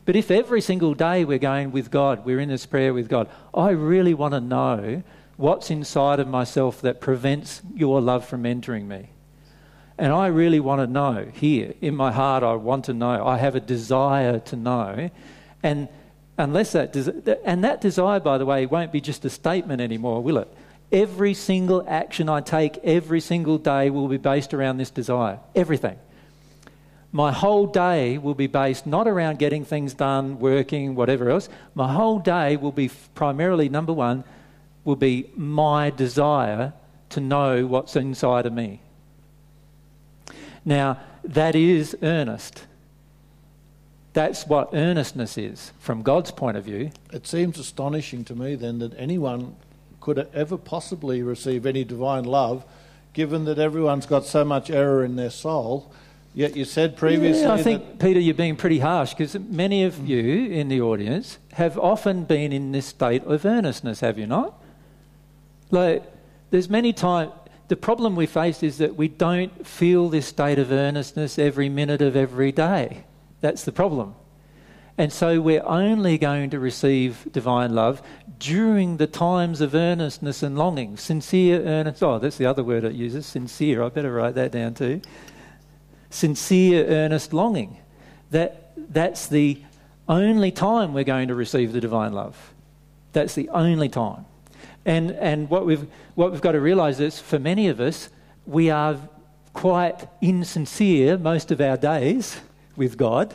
But 0.05 0.16
if 0.16 0.30
every 0.30 0.60
single 0.60 0.94
day 0.94 1.24
we're 1.24 1.39
going 1.39 1.72
with 1.72 1.90
God, 1.90 2.24
we're 2.24 2.39
in 2.39 2.48
this 2.48 2.66
prayer 2.66 2.94
with 2.94 3.09
God, 3.09 3.28
I 3.52 3.70
really 3.70 4.14
want 4.14 4.34
to 4.34 4.40
know 4.40 5.02
what's 5.36 5.70
inside 5.70 6.20
of 6.20 6.28
myself 6.28 6.80
that 6.82 7.01
prevents 7.01 7.62
your 7.74 8.01
love 8.01 8.26
from 8.26 8.47
entering 8.47 8.86
me. 8.86 9.09
And 9.98 10.12
I 10.12 10.28
really 10.28 10.60
want 10.60 10.80
to 10.80 10.86
know 10.86 11.28
here, 11.32 11.74
in 11.80 11.97
my 11.97 12.12
heart, 12.12 12.43
I 12.43 12.55
want 12.55 12.84
to 12.86 12.94
know. 12.94 13.26
I 13.26 13.39
have 13.39 13.55
a 13.55 13.60
desire 13.60 14.39
to 14.40 14.56
know. 14.56 15.10
And 15.62 15.89
unless 16.39 16.72
that, 16.72 16.93
des- 16.93 17.39
and 17.44 17.64
that 17.64 17.80
desire, 17.80 18.20
by 18.20 18.39
the 18.39 18.47
way, 18.47 18.66
won't 18.66 18.93
be 18.93 19.01
just 19.01 19.24
a 19.24 19.30
statement 19.30 19.80
anymore, 19.80 20.22
will 20.22 20.39
it? 20.39 20.48
Every 20.93 21.32
single 21.32 21.82
action 21.89 22.28
I 22.28 22.43
take 22.43 22.78
every 22.85 23.20
single 23.20 23.56
day 23.56 23.89
will 23.89 24.09
be 24.09 24.19
based 24.19 24.52
around 24.52 24.77
this 24.77 24.90
desire. 24.90 25.40
Everything. 25.55 25.98
My 27.12 27.32
whole 27.32 27.66
day 27.66 28.19
will 28.19 28.35
be 28.35 28.47
based 28.47 28.86
not 28.86 29.09
around 29.09 29.39
getting 29.39 29.64
things 29.64 29.94
done, 29.94 30.39
working, 30.39 30.94
whatever 30.94 31.31
else. 31.31 31.48
My 31.74 31.93
whole 31.93 32.19
day 32.19 32.56
will 32.56 32.73
be 32.73 32.90
primarily, 33.14 33.69
number 33.69 33.93
one, 33.93 34.24
will 34.85 34.97
be 34.97 35.31
my 35.35 35.90
desire 35.90 36.74
to 37.10 37.20
know 37.20 37.66
what's 37.66 37.97
inside 37.97 38.47
of 38.47 38.52
me. 38.52 38.81
Now, 40.64 41.01
that 41.24 41.55
is 41.55 41.97
earnest. 42.02 42.66
That's 44.12 44.47
what 44.47 44.70
earnestness 44.74 45.39
is 45.39 45.73
from 45.78 46.02
God's 46.02 46.31
point 46.31 46.56
of 46.56 46.64
view. 46.64 46.90
It 47.12 47.27
seems 47.27 47.59
astonishing 47.59 48.24
to 48.24 48.35
me 48.35 48.56
then 48.56 48.78
that 48.81 48.94
anyone 48.98 49.56
could 50.03 50.29
ever 50.35 50.59
possibly 50.59 51.23
receive 51.23 51.65
any 51.65 51.85
divine 51.85 52.24
love, 52.24 52.65
given 53.12 53.45
that 53.45 53.59
everyone's 53.59 54.05
got 54.05 54.24
so 54.24 54.45
much 54.45 54.69
error 54.69 55.05
in 55.05 55.16
their 55.16 55.31
soul. 55.31 55.93
Yet 56.35 56.57
you 56.57 56.65
said 56.65 56.97
previously. 56.97 57.43
Yeah, 57.43 57.53
I 57.53 57.62
think, 57.62 58.01
Peter, 58.01 58.19
you're 58.19 58.35
being 58.35 58.57
pretty 58.57 58.81
harsh 58.81 59.15
because 59.15 59.39
many 59.39 59.85
of 59.85 59.95
mm. 59.95 60.09
you 60.09 60.51
in 60.51 60.69
the 60.69 60.81
audience 60.81 61.39
have 61.53 61.79
often 61.79 62.24
been 62.24 62.53
in 62.53 62.73
this 62.73 62.87
state 62.87 63.23
of 63.24 63.45
earnestness, 63.45 64.01
have 64.01 64.19
you 64.19 64.27
not? 64.27 64.61
Like, 65.70 66.03
there's 66.51 66.69
many 66.69 66.93
times. 66.93 67.33
The 67.69 67.77
problem 67.77 68.16
we 68.16 68.27
face 68.27 68.62
is 68.62 68.79
that 68.79 68.97
we 68.97 69.09
don't 69.09 69.66
feel 69.66 70.09
this 70.09 70.27
state 70.27 70.59
of 70.59 70.73
earnestness 70.73 71.39
every 71.39 71.69
minute 71.69 72.03
of 72.03 72.16
every 72.16 72.53
day. 72.53 73.05
That's 73.41 73.65
the 73.65 73.73
problem. 73.73 74.15
And 74.98 75.12
so 75.12 75.40
we're 75.40 75.64
only 75.64 76.19
going 76.19 76.51
to 76.51 76.59
receive 76.59 77.27
divine 77.32 77.74
love 77.74 78.02
during 78.39 78.98
the 78.98 79.06
times 79.06 79.60
of 79.60 79.74
earnestness 79.74 80.43
and 80.43 80.59
longing. 80.59 80.97
Sincere, 80.97 81.62
earnest. 81.62 82.02
Oh, 82.02 82.19
that's 82.19 82.36
the 82.36 82.47
other 82.47 82.62
word 82.62 82.85
it 82.85 82.93
uses 82.93 83.24
sincere. 83.24 83.82
I 83.82 83.89
better 83.89 84.12
write 84.12 84.35
that 84.35 84.52
down 84.52 84.74
too. 84.74 85.01
Sincere, 86.10 86.85
earnest 86.86 87.32
longing. 87.32 87.78
That, 88.31 88.73
that's 88.93 89.28
the 89.28 89.62
only 90.09 90.51
time 90.51 90.93
we're 90.93 91.05
going 91.05 91.28
to 91.28 91.35
receive 91.35 91.73
the 91.73 91.81
divine 91.81 92.12
love. 92.12 92.52
That's 93.12 93.35
the 93.35 93.48
only 93.48 93.89
time. 93.89 94.27
And, 94.85 95.12
and 95.12 95.48
what, 95.48 95.64
we've, 95.64 95.86
what 96.16 96.32
we've 96.32 96.40
got 96.40 96.52
to 96.52 96.60
realise 96.60 97.01
is 97.01 97.19
for 97.19 97.39
many 97.39 97.69
of 97.69 97.81
us, 97.81 98.10
we 98.47 98.69
are 98.69 98.98
quite 99.55 100.06
insincere 100.20 101.16
most 101.16 101.51
of 101.51 101.60
our 101.60 101.77
days 101.77 102.40
with 102.77 102.98
God 102.98 103.35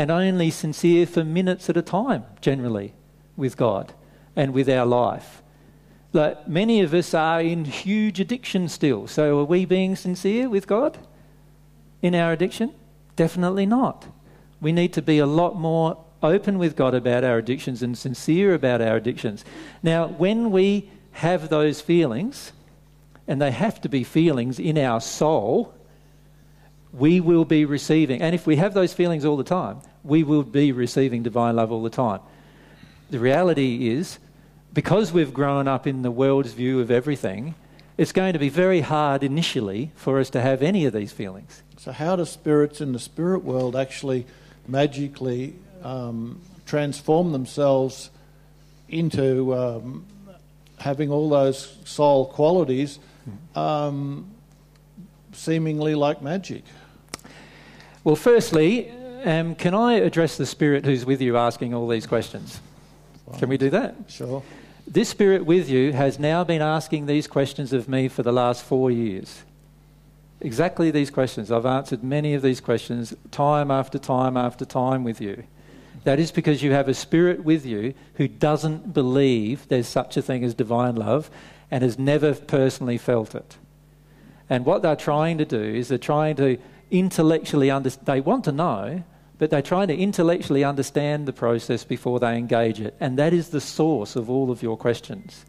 and 0.00 0.10
only 0.10 0.48
sincere 0.48 1.04
for 1.04 1.22
minutes 1.22 1.68
at 1.68 1.76
a 1.76 1.82
time, 1.82 2.24
generally, 2.40 2.94
with 3.36 3.54
God 3.58 3.92
and 4.34 4.54
with 4.54 4.66
our 4.66 4.86
life. 4.86 5.42
Like 6.14 6.48
many 6.48 6.80
of 6.80 6.94
us 6.94 7.12
are 7.12 7.42
in 7.42 7.66
huge 7.66 8.18
addiction 8.18 8.70
still. 8.70 9.06
So 9.06 9.40
are 9.40 9.44
we 9.44 9.66
being 9.66 9.96
sincere 9.96 10.48
with 10.48 10.66
God 10.66 10.96
in 12.00 12.14
our 12.14 12.32
addiction? 12.32 12.72
Definitely 13.14 13.66
not. 13.66 14.06
We 14.58 14.72
need 14.72 14.94
to 14.94 15.02
be 15.02 15.18
a 15.18 15.26
lot 15.26 15.56
more 15.56 16.02
open 16.22 16.56
with 16.56 16.76
God 16.76 16.94
about 16.94 17.22
our 17.22 17.36
addictions 17.36 17.82
and 17.82 17.98
sincere 17.98 18.54
about 18.54 18.80
our 18.80 18.96
addictions. 18.96 19.44
Now, 19.82 20.06
when 20.06 20.50
we 20.50 20.90
have 21.12 21.50
those 21.50 21.82
feelings, 21.82 22.52
and 23.28 23.42
they 23.42 23.50
have 23.50 23.82
to 23.82 23.90
be 23.90 24.02
feelings 24.02 24.58
in 24.58 24.78
our 24.78 25.02
soul, 25.02 25.74
we 26.90 27.20
will 27.20 27.44
be 27.44 27.66
receiving. 27.66 28.22
And 28.22 28.34
if 28.34 28.46
we 28.46 28.56
have 28.56 28.72
those 28.72 28.94
feelings 28.94 29.26
all 29.26 29.36
the 29.36 29.44
time, 29.44 29.82
we 30.04 30.22
will 30.22 30.42
be 30.42 30.72
receiving 30.72 31.22
divine 31.22 31.56
love 31.56 31.72
all 31.72 31.82
the 31.82 31.90
time. 31.90 32.20
The 33.10 33.18
reality 33.18 33.88
is, 33.88 34.18
because 34.72 35.12
we've 35.12 35.34
grown 35.34 35.66
up 35.68 35.86
in 35.86 36.02
the 36.02 36.10
world's 36.10 36.52
view 36.52 36.80
of 36.80 36.90
everything, 36.90 37.54
it's 37.98 38.12
going 38.12 38.32
to 38.32 38.38
be 38.38 38.48
very 38.48 38.80
hard 38.80 39.22
initially 39.22 39.90
for 39.94 40.20
us 40.20 40.30
to 40.30 40.40
have 40.40 40.62
any 40.62 40.86
of 40.86 40.92
these 40.92 41.12
feelings. 41.12 41.62
So, 41.76 41.92
how 41.92 42.16
do 42.16 42.24
spirits 42.24 42.80
in 42.80 42.92
the 42.92 42.98
spirit 42.98 43.44
world 43.44 43.74
actually 43.76 44.26
magically 44.66 45.54
um, 45.82 46.40
transform 46.66 47.32
themselves 47.32 48.10
into 48.88 49.54
um, 49.54 50.06
having 50.78 51.10
all 51.10 51.28
those 51.28 51.76
soul 51.84 52.26
qualities 52.26 52.98
um, 53.54 54.30
seemingly 55.32 55.94
like 55.94 56.22
magic? 56.22 56.64
Well, 58.02 58.16
firstly, 58.16 58.90
um, 59.24 59.54
can 59.54 59.74
I 59.74 59.94
address 59.94 60.36
the 60.36 60.46
spirit 60.46 60.84
who's 60.84 61.04
with 61.04 61.20
you 61.20 61.36
asking 61.36 61.74
all 61.74 61.88
these 61.88 62.06
questions? 62.06 62.60
Can 63.38 63.48
we 63.48 63.56
do 63.56 63.70
that? 63.70 63.94
Sure. 64.08 64.42
This 64.86 65.08
spirit 65.08 65.46
with 65.46 65.68
you 65.68 65.92
has 65.92 66.18
now 66.18 66.42
been 66.42 66.62
asking 66.62 67.06
these 67.06 67.26
questions 67.26 67.72
of 67.72 67.88
me 67.88 68.08
for 68.08 68.22
the 68.22 68.32
last 68.32 68.64
four 68.64 68.90
years. 68.90 69.42
Exactly 70.40 70.90
these 70.90 71.10
questions. 71.10 71.52
I've 71.52 71.66
answered 71.66 72.02
many 72.02 72.34
of 72.34 72.42
these 72.42 72.60
questions 72.60 73.14
time 73.30 73.70
after 73.70 73.98
time 73.98 74.36
after 74.36 74.64
time 74.64 75.04
with 75.04 75.20
you. 75.20 75.44
That 76.04 76.18
is 76.18 76.32
because 76.32 76.62
you 76.62 76.72
have 76.72 76.88
a 76.88 76.94
spirit 76.94 77.44
with 77.44 77.66
you 77.66 77.94
who 78.14 78.26
doesn't 78.26 78.94
believe 78.94 79.68
there's 79.68 79.86
such 79.86 80.16
a 80.16 80.22
thing 80.22 80.42
as 80.44 80.54
divine 80.54 80.96
love 80.96 81.30
and 81.70 81.84
has 81.84 81.98
never 81.98 82.34
personally 82.34 82.98
felt 82.98 83.34
it. 83.34 83.58
And 84.48 84.64
what 84.64 84.82
they're 84.82 84.96
trying 84.96 85.38
to 85.38 85.44
do 85.44 85.62
is 85.62 85.88
they're 85.88 85.98
trying 85.98 86.36
to 86.36 86.58
intellectually 86.90 87.70
understand, 87.70 88.06
they 88.06 88.20
want 88.20 88.44
to 88.44 88.52
know, 88.52 89.04
but 89.40 89.48
they're 89.48 89.62
trying 89.62 89.88
to 89.88 89.96
intellectually 89.96 90.62
understand 90.62 91.24
the 91.24 91.32
process 91.32 91.82
before 91.82 92.20
they 92.20 92.36
engage 92.36 92.78
it. 92.78 92.94
And 93.00 93.18
that 93.18 93.32
is 93.32 93.48
the 93.48 93.60
source 93.60 94.14
of 94.14 94.28
all 94.28 94.50
of 94.50 94.62
your 94.62 94.76
questions. 94.76 95.46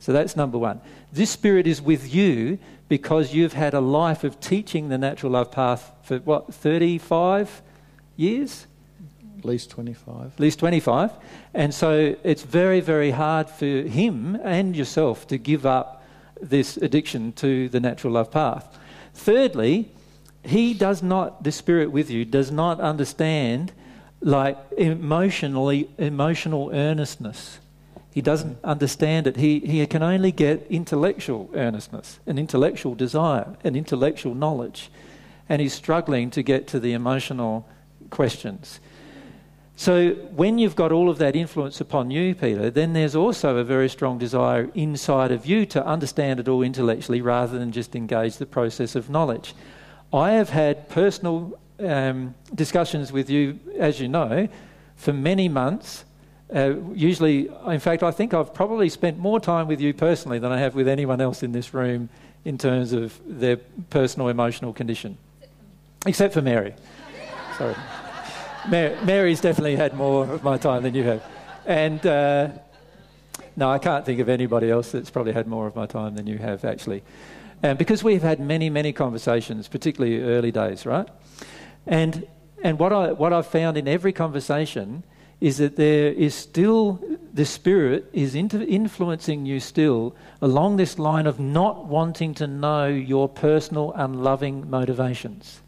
So 0.00 0.12
that's 0.12 0.36
number 0.36 0.58
one. 0.58 0.82
This 1.10 1.30
spirit 1.30 1.66
is 1.66 1.80
with 1.80 2.14
you 2.14 2.58
because 2.90 3.32
you've 3.32 3.54
had 3.54 3.72
a 3.72 3.80
life 3.80 4.22
of 4.22 4.38
teaching 4.38 4.90
the 4.90 4.98
natural 4.98 5.32
love 5.32 5.50
path 5.50 5.92
for 6.02 6.18
what, 6.18 6.52
35 6.52 7.62
years? 8.16 8.66
At 9.38 9.46
least 9.46 9.70
25. 9.70 10.32
At 10.34 10.40
least 10.40 10.58
25. 10.58 11.12
And 11.54 11.72
so 11.72 12.14
it's 12.22 12.42
very, 12.42 12.80
very 12.80 13.12
hard 13.12 13.48
for 13.48 13.64
him 13.64 14.36
and 14.42 14.76
yourself 14.76 15.26
to 15.28 15.38
give 15.38 15.64
up 15.64 16.04
this 16.38 16.76
addiction 16.76 17.32
to 17.34 17.70
the 17.70 17.80
natural 17.80 18.12
love 18.12 18.30
path. 18.30 18.78
Thirdly, 19.14 19.88
he 20.44 20.74
does 20.74 21.02
not, 21.02 21.44
the 21.44 21.52
spirit 21.52 21.92
with 21.92 22.10
you, 22.10 22.24
does 22.24 22.50
not 22.50 22.80
understand 22.80 23.72
like 24.20 24.56
emotionally 24.76 25.90
emotional 25.98 26.70
earnestness. 26.72 27.58
He 28.12 28.20
doesn't 28.20 28.58
understand 28.62 29.26
it. 29.26 29.36
He, 29.36 29.60
he 29.60 29.86
can 29.86 30.02
only 30.02 30.32
get 30.32 30.66
intellectual 30.68 31.50
earnestness, 31.54 32.20
an 32.26 32.38
intellectual 32.38 32.94
desire, 32.94 33.56
an 33.64 33.74
intellectual 33.74 34.34
knowledge. 34.34 34.90
And 35.48 35.60
he's 35.62 35.72
struggling 35.72 36.30
to 36.30 36.42
get 36.42 36.66
to 36.68 36.80
the 36.80 36.92
emotional 36.92 37.66
questions. 38.10 38.80
So, 39.74 40.10
when 40.10 40.58
you've 40.58 40.76
got 40.76 40.92
all 40.92 41.08
of 41.08 41.18
that 41.18 41.34
influence 41.34 41.80
upon 41.80 42.10
you, 42.10 42.34
Peter, 42.34 42.70
then 42.70 42.92
there's 42.92 43.16
also 43.16 43.56
a 43.56 43.64
very 43.64 43.88
strong 43.88 44.18
desire 44.18 44.70
inside 44.74 45.32
of 45.32 45.46
you 45.46 45.64
to 45.66 45.84
understand 45.84 46.38
it 46.38 46.46
all 46.46 46.62
intellectually 46.62 47.22
rather 47.22 47.58
than 47.58 47.72
just 47.72 47.96
engage 47.96 48.36
the 48.36 48.46
process 48.46 48.94
of 48.94 49.08
knowledge. 49.08 49.54
I 50.12 50.32
have 50.32 50.50
had 50.50 50.88
personal 50.88 51.58
um, 51.80 52.34
discussions 52.54 53.12
with 53.12 53.30
you, 53.30 53.58
as 53.78 54.00
you 54.00 54.08
know, 54.08 54.48
for 54.96 55.12
many 55.12 55.48
months. 55.48 56.04
Uh, 56.54 56.74
usually, 56.92 57.48
in 57.66 57.80
fact, 57.80 58.02
I 58.02 58.10
think 58.10 58.34
I've 58.34 58.52
probably 58.52 58.90
spent 58.90 59.18
more 59.18 59.40
time 59.40 59.68
with 59.68 59.80
you 59.80 59.94
personally 59.94 60.38
than 60.38 60.52
I 60.52 60.58
have 60.58 60.74
with 60.74 60.86
anyone 60.86 61.20
else 61.20 61.42
in 61.42 61.52
this 61.52 61.72
room 61.72 62.10
in 62.44 62.58
terms 62.58 62.92
of 62.92 63.18
their 63.24 63.56
personal 63.88 64.28
emotional 64.28 64.72
condition. 64.72 65.16
Except 66.04 66.34
for 66.34 66.42
Mary. 66.42 66.74
Sorry. 67.56 67.74
Mary, 68.68 68.96
Mary's 69.04 69.40
definitely 69.40 69.76
had 69.76 69.94
more 69.94 70.24
of 70.24 70.44
my 70.44 70.58
time 70.58 70.82
than 70.82 70.94
you 70.94 71.04
have. 71.04 71.24
And 71.64 72.04
uh, 72.06 72.48
no, 73.56 73.70
I 73.70 73.78
can't 73.78 74.04
think 74.04 74.20
of 74.20 74.28
anybody 74.28 74.70
else 74.70 74.92
that's 74.92 75.10
probably 75.10 75.32
had 75.32 75.46
more 75.46 75.66
of 75.66 75.74
my 75.74 75.86
time 75.86 76.16
than 76.16 76.26
you 76.26 76.38
have, 76.38 76.64
actually. 76.64 77.02
And 77.62 77.78
because 77.78 78.02
we've 78.02 78.22
had 78.22 78.40
many, 78.40 78.70
many 78.70 78.92
conversations, 78.92 79.68
particularly 79.68 80.20
early 80.20 80.50
days, 80.50 80.84
right? 80.84 81.08
And, 81.86 82.26
and 82.62 82.78
what, 82.78 82.92
I, 82.92 83.12
what 83.12 83.32
I've 83.32 83.46
found 83.46 83.76
in 83.76 83.86
every 83.86 84.12
conversation 84.12 85.04
is 85.40 85.58
that 85.58 85.76
there 85.76 86.12
is 86.12 86.34
still, 86.34 87.00
the 87.32 87.44
Spirit 87.44 88.08
is 88.12 88.34
inter- 88.34 88.62
influencing 88.62 89.44
you 89.46 89.58
still 89.58 90.14
along 90.40 90.76
this 90.76 90.98
line 90.98 91.26
of 91.26 91.40
not 91.40 91.86
wanting 91.86 92.34
to 92.34 92.46
know 92.46 92.86
your 92.86 93.28
personal 93.28 93.92
unloving 93.96 94.68
motivations. 94.70 95.60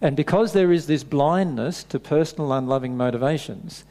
And 0.00 0.16
because 0.16 0.52
there 0.52 0.72
is 0.72 0.86
this 0.86 1.02
blindness 1.02 1.82
to 1.84 1.98
personal 1.98 2.52
unloving 2.52 2.96
motivations, 2.96 3.84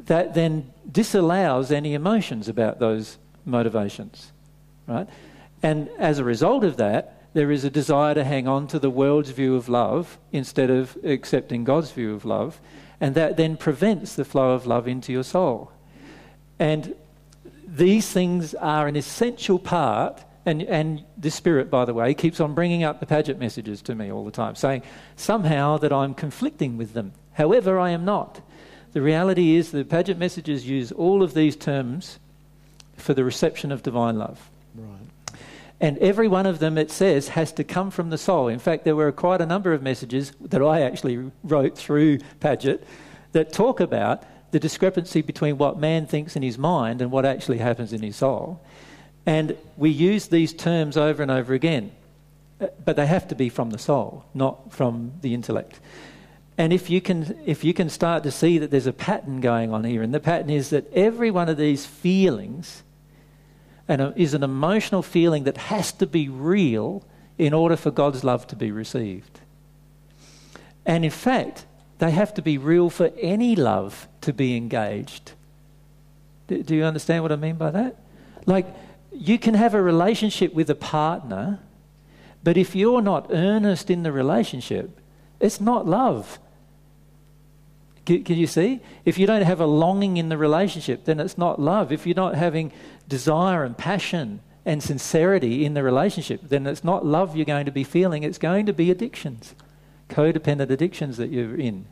that 0.00 0.34
then 0.34 0.72
disallows 0.90 1.70
any 1.70 1.94
emotions 1.94 2.48
about 2.48 2.80
those 2.80 3.18
motivations, 3.44 4.32
right? 4.88 5.08
And 5.64 5.88
as 5.98 6.18
a 6.18 6.24
result 6.24 6.62
of 6.62 6.76
that, 6.76 7.16
there 7.32 7.50
is 7.50 7.64
a 7.64 7.70
desire 7.70 8.12
to 8.12 8.22
hang 8.22 8.46
on 8.46 8.66
to 8.66 8.78
the 8.78 8.90
world's 8.90 9.30
view 9.30 9.56
of 9.56 9.66
love 9.66 10.18
instead 10.30 10.68
of 10.68 10.98
accepting 11.02 11.64
God's 11.64 11.90
view 11.90 12.14
of 12.14 12.26
love, 12.26 12.60
and 13.00 13.14
that 13.14 13.38
then 13.38 13.56
prevents 13.56 14.14
the 14.14 14.26
flow 14.26 14.50
of 14.50 14.66
love 14.66 14.86
into 14.86 15.10
your 15.10 15.22
soul. 15.22 15.72
And 16.58 16.94
these 17.66 18.10
things 18.10 18.54
are 18.54 18.86
an 18.86 18.94
essential 18.94 19.58
part, 19.58 20.22
and, 20.44 20.62
and 20.64 21.02
the 21.16 21.30
Spirit, 21.30 21.70
by 21.70 21.86
the 21.86 21.94
way, 21.94 22.12
keeps 22.12 22.40
on 22.40 22.54
bringing 22.54 22.84
up 22.84 23.00
the 23.00 23.06
Padgett 23.06 23.38
messages 23.38 23.80
to 23.82 23.94
me 23.94 24.12
all 24.12 24.26
the 24.26 24.30
time, 24.30 24.56
saying 24.56 24.82
somehow 25.16 25.78
that 25.78 25.94
I'm 25.94 26.12
conflicting 26.12 26.76
with 26.76 26.92
them. 26.92 27.12
However, 27.32 27.78
I 27.78 27.88
am 27.88 28.04
not. 28.04 28.42
The 28.92 29.00
reality 29.00 29.56
is 29.56 29.70
the 29.70 29.84
Padgett 29.84 30.18
messages 30.18 30.68
use 30.68 30.92
all 30.92 31.22
of 31.22 31.32
these 31.32 31.56
terms 31.56 32.18
for 32.98 33.14
the 33.14 33.24
reception 33.24 33.72
of 33.72 33.82
divine 33.82 34.18
love. 34.18 34.50
And 35.84 35.98
every 35.98 36.28
one 36.28 36.46
of 36.46 36.60
them, 36.60 36.78
it 36.78 36.90
says, 36.90 37.28
has 37.28 37.52
to 37.52 37.62
come 37.62 37.90
from 37.90 38.08
the 38.08 38.16
soul. 38.16 38.48
In 38.48 38.58
fact, 38.58 38.84
there 38.84 38.96
were 38.96 39.12
quite 39.12 39.42
a 39.42 39.46
number 39.46 39.74
of 39.74 39.82
messages 39.82 40.32
that 40.40 40.62
I 40.62 40.80
actually 40.80 41.30
wrote 41.42 41.76
through 41.76 42.20
Padgett 42.40 42.84
that 43.32 43.52
talk 43.52 43.80
about 43.80 44.22
the 44.50 44.58
discrepancy 44.58 45.20
between 45.20 45.58
what 45.58 45.78
man 45.78 46.06
thinks 46.06 46.36
in 46.36 46.42
his 46.42 46.56
mind 46.56 47.02
and 47.02 47.10
what 47.10 47.26
actually 47.26 47.58
happens 47.58 47.92
in 47.92 48.00
his 48.00 48.16
soul. 48.16 48.64
And 49.26 49.58
we 49.76 49.90
use 49.90 50.28
these 50.28 50.54
terms 50.54 50.96
over 50.96 51.20
and 51.22 51.30
over 51.30 51.52
again, 51.52 51.92
uh, 52.62 52.68
but 52.82 52.96
they 52.96 53.04
have 53.04 53.28
to 53.28 53.34
be 53.34 53.50
from 53.50 53.68
the 53.68 53.78
soul, 53.78 54.24
not 54.32 54.72
from 54.72 55.12
the 55.20 55.34
intellect. 55.34 55.80
And 56.56 56.72
if 56.72 56.88
you 56.88 57.02
can, 57.02 57.38
if 57.44 57.62
you 57.62 57.74
can 57.74 57.90
start 57.90 58.22
to 58.22 58.30
see 58.30 58.56
that 58.56 58.70
there's 58.70 58.86
a 58.86 58.92
pattern 58.94 59.42
going 59.42 59.74
on 59.74 59.84
here, 59.84 60.00
and 60.00 60.14
the 60.14 60.20
pattern 60.20 60.48
is 60.48 60.70
that 60.70 60.90
every 60.94 61.30
one 61.30 61.50
of 61.50 61.58
these 61.58 61.84
feelings 61.84 62.84
and 63.88 64.12
is 64.16 64.34
an 64.34 64.42
emotional 64.42 65.02
feeling 65.02 65.44
that 65.44 65.56
has 65.56 65.92
to 65.92 66.06
be 66.06 66.28
real 66.28 67.02
in 67.38 67.52
order 67.52 67.76
for 67.76 67.90
God's 67.90 68.24
love 68.24 68.46
to 68.48 68.56
be 68.56 68.70
received. 68.70 69.40
And 70.86 71.04
in 71.04 71.10
fact, 71.10 71.66
they 71.98 72.10
have 72.10 72.34
to 72.34 72.42
be 72.42 72.58
real 72.58 72.90
for 72.90 73.10
any 73.20 73.56
love 73.56 74.08
to 74.22 74.32
be 74.32 74.56
engaged. 74.56 75.32
Do, 76.46 76.74
you 76.74 76.84
understand 76.84 77.22
what 77.22 77.32
I 77.32 77.36
mean 77.36 77.56
by 77.56 77.70
that? 77.70 77.96
Like, 78.46 78.66
you 79.12 79.38
can 79.38 79.54
have 79.54 79.74
a 79.74 79.82
relationship 79.82 80.52
with 80.54 80.68
a 80.68 80.74
partner, 80.74 81.60
but 82.42 82.56
if 82.56 82.74
you're 82.76 83.00
not 83.00 83.28
earnest 83.30 83.90
in 83.90 84.02
the 84.02 84.12
relationship, 84.12 85.00
it's 85.40 85.60
not 85.60 85.86
love. 85.86 86.38
Can, 88.04 88.36
you 88.36 88.46
see? 88.46 88.80
If 89.06 89.16
you 89.16 89.26
don't 89.26 89.42
have 89.42 89.60
a 89.60 89.66
longing 89.66 90.18
in 90.18 90.28
the 90.28 90.36
relationship, 90.36 91.06
then 91.06 91.20
it's 91.20 91.38
not 91.38 91.58
love. 91.58 91.90
If 91.90 92.06
you're 92.06 92.14
not 92.14 92.34
having 92.34 92.70
desire 93.08 93.64
and 93.64 93.76
passion 93.76 94.40
and 94.64 94.82
sincerity 94.82 95.64
in 95.64 95.74
the 95.74 95.82
relationship, 95.82 96.40
then 96.48 96.66
it's 96.66 96.84
not 96.84 97.04
love 97.04 97.36
you're 97.36 97.44
going 97.44 97.66
to 97.66 97.72
be 97.72 97.84
feeling, 97.84 98.22
it's 98.22 98.38
going 98.38 98.66
to 98.66 98.72
be 98.72 98.90
addictions, 98.90 99.54
codependent 100.08 100.70
addictions 100.70 101.16
that 101.18 101.30
you're 101.30 101.56
in. 101.56 101.86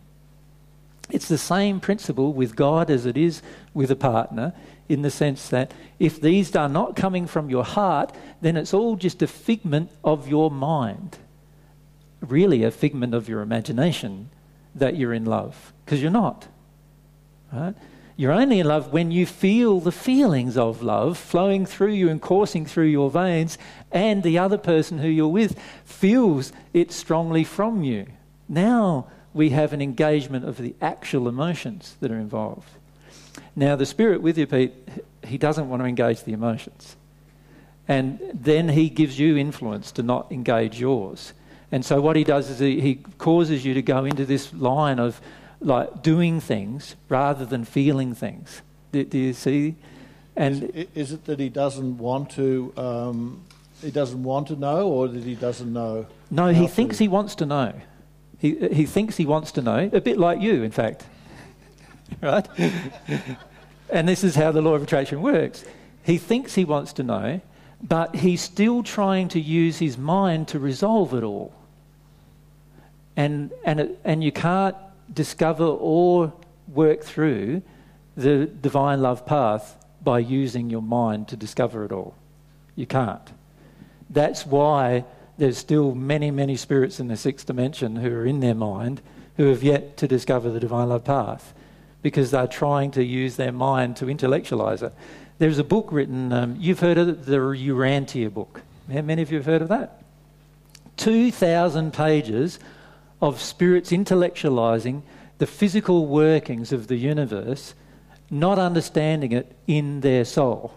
It's 1.10 1.28
the 1.28 1.38
same 1.38 1.80
principle 1.80 2.32
with 2.32 2.56
God 2.56 2.90
as 2.90 3.04
it 3.04 3.18
is 3.18 3.42
with 3.74 3.90
a 3.90 3.96
partner, 3.96 4.54
in 4.88 5.02
the 5.02 5.10
sense 5.10 5.48
that 5.48 5.72
if 5.98 6.20
these 6.20 6.54
are 6.56 6.68
not 6.68 6.96
coming 6.96 7.26
from 7.26 7.48
your 7.48 7.64
heart, 7.64 8.14
then 8.40 8.56
it's 8.56 8.74
all 8.74 8.96
just 8.96 9.22
a 9.22 9.26
figment 9.26 9.90
of 10.04 10.28
your 10.28 10.50
mind. 10.50 11.18
Really, 12.20 12.62
a 12.62 12.70
figment 12.70 13.14
of 13.14 13.28
your 13.28 13.40
imagination 13.40 14.30
that 14.74 14.96
you're 14.96 15.12
in 15.12 15.24
love, 15.24 15.72
because 15.84 16.00
you're 16.00 16.10
not. 16.10 16.46
Right? 17.52 17.74
You're 18.16 18.32
only 18.32 18.60
in 18.60 18.66
love 18.66 18.92
when 18.92 19.10
you 19.10 19.26
feel 19.26 19.80
the 19.80 19.92
feelings 19.92 20.56
of 20.56 20.82
love 20.82 21.16
flowing 21.16 21.66
through 21.66 21.92
you 21.92 22.08
and 22.08 22.20
coursing 22.20 22.66
through 22.66 22.86
your 22.86 23.10
veins, 23.10 23.58
and 23.90 24.22
the 24.22 24.38
other 24.38 24.58
person 24.58 24.98
who 24.98 25.08
you're 25.08 25.28
with 25.28 25.58
feels 25.84 26.52
it 26.72 26.92
strongly 26.92 27.44
from 27.44 27.82
you. 27.82 28.06
Now 28.48 29.06
we 29.34 29.50
have 29.50 29.72
an 29.72 29.80
engagement 29.80 30.44
of 30.44 30.58
the 30.58 30.74
actual 30.80 31.28
emotions 31.28 31.96
that 32.00 32.10
are 32.10 32.18
involved. 32.18 32.68
Now, 33.56 33.76
the 33.76 33.86
Spirit 33.86 34.22
with 34.22 34.36
you, 34.36 34.46
Pete, 34.46 34.72
he 35.24 35.38
doesn't 35.38 35.68
want 35.68 35.82
to 35.82 35.86
engage 35.86 36.24
the 36.24 36.32
emotions. 36.32 36.96
And 37.88 38.20
then 38.32 38.68
he 38.68 38.88
gives 38.88 39.18
you 39.18 39.36
influence 39.36 39.92
to 39.92 40.02
not 40.02 40.30
engage 40.30 40.80
yours. 40.80 41.32
And 41.70 41.84
so 41.84 42.00
what 42.00 42.16
he 42.16 42.24
does 42.24 42.50
is 42.50 42.58
he, 42.58 42.96
causes 43.18 43.64
you 43.64 43.74
to 43.74 43.82
go 43.82 44.04
into 44.04 44.26
this 44.26 44.52
line 44.52 44.98
of 44.98 45.20
like 45.64 46.02
doing 46.02 46.40
things 46.40 46.96
rather 47.08 47.44
than 47.44 47.64
feeling 47.64 48.14
things. 48.14 48.62
Do, 48.92 49.04
do 49.04 49.18
you 49.18 49.32
see? 49.32 49.76
And 50.36 50.64
is, 50.74 50.86
is, 50.94 51.12
it 51.12 51.24
that 51.26 51.38
he 51.38 51.48
doesn't 51.48 51.98
want 51.98 52.30
to? 52.32 52.72
Um, 52.76 53.42
he 53.82 53.90
doesn't 53.90 54.22
want 54.22 54.48
to 54.48 54.56
know, 54.56 54.88
or 54.88 55.08
that 55.08 55.24
he 55.24 55.34
doesn't 55.34 55.72
know? 55.72 56.06
No, 56.30 56.48
he 56.48 56.66
thinks 56.66 56.98
he 56.98 57.08
wants 57.08 57.34
to 57.36 57.46
know. 57.46 57.72
He 58.38 58.54
he 58.68 58.86
thinks 58.86 59.16
he 59.16 59.26
wants 59.26 59.52
to 59.52 59.62
know, 59.62 59.90
a 59.92 60.00
bit 60.00 60.18
like 60.18 60.40
you, 60.40 60.62
in 60.62 60.70
fact. 60.70 61.04
right? 62.22 62.48
and 63.90 64.08
this 64.08 64.24
is 64.24 64.34
how 64.34 64.52
the 64.52 64.62
law 64.62 64.74
of 64.74 64.82
attraction 64.82 65.22
works. 65.22 65.64
He 66.02 66.18
thinks 66.18 66.54
he 66.54 66.64
wants 66.64 66.92
to 66.94 67.02
know, 67.02 67.40
but 67.82 68.16
he's 68.16 68.40
still 68.40 68.82
trying 68.82 69.28
to 69.28 69.40
use 69.40 69.78
his 69.78 69.98
mind 69.98 70.48
to 70.48 70.58
resolve 70.58 71.14
it 71.14 71.22
all. 71.22 71.52
And 73.16 73.52
and 73.64 73.80
it, 73.80 74.00
and 74.04 74.24
you 74.24 74.32
can't 74.32 74.76
discover 75.12 75.64
or 75.64 76.32
work 76.68 77.02
through 77.02 77.62
the 78.16 78.46
divine 78.46 79.02
love 79.02 79.26
path 79.26 79.76
by 80.02 80.18
using 80.18 80.70
your 80.70 80.82
mind 80.82 81.28
to 81.28 81.36
discover 81.36 81.84
it 81.84 81.92
all. 81.92 82.14
You 82.74 82.86
can't. 82.86 83.32
That's 84.10 84.46
why 84.46 85.04
there's 85.38 85.58
still 85.58 85.94
many, 85.94 86.30
many 86.30 86.56
spirits 86.56 87.00
in 87.00 87.08
the 87.08 87.16
sixth 87.16 87.46
dimension 87.46 87.96
who 87.96 88.10
are 88.10 88.26
in 88.26 88.40
their 88.40 88.54
mind 88.54 89.00
who 89.36 89.46
have 89.46 89.62
yet 89.62 89.96
to 89.98 90.08
discover 90.08 90.50
the 90.50 90.60
divine 90.60 90.88
love 90.88 91.04
path 91.04 91.54
because 92.02 92.30
they're 92.30 92.46
trying 92.46 92.90
to 92.90 93.04
use 93.04 93.36
their 93.36 93.52
mind 93.52 93.96
to 93.96 94.10
intellectualize 94.10 94.82
it. 94.82 94.92
There's 95.38 95.58
a 95.58 95.64
book 95.64 95.88
written, 95.90 96.32
um, 96.32 96.56
you've 96.58 96.80
heard 96.80 96.98
of 96.98 97.26
the 97.26 97.36
Urantia 97.36 98.32
book. 98.32 98.62
How 98.92 99.00
many 99.00 99.22
of 99.22 99.30
you 99.30 99.38
have 99.38 99.46
heard 99.46 99.62
of 99.62 99.68
that? 99.68 100.02
2,000 100.98 101.92
pages 101.92 102.58
of 103.22 103.40
spirits 103.40 103.90
intellectualizing 103.92 105.02
the 105.38 105.46
physical 105.46 106.06
workings 106.06 106.72
of 106.72 106.88
the 106.88 106.96
universe, 106.96 107.74
not 108.30 108.58
understanding 108.58 109.32
it 109.32 109.56
in 109.66 110.00
their 110.00 110.24
soul. 110.24 110.74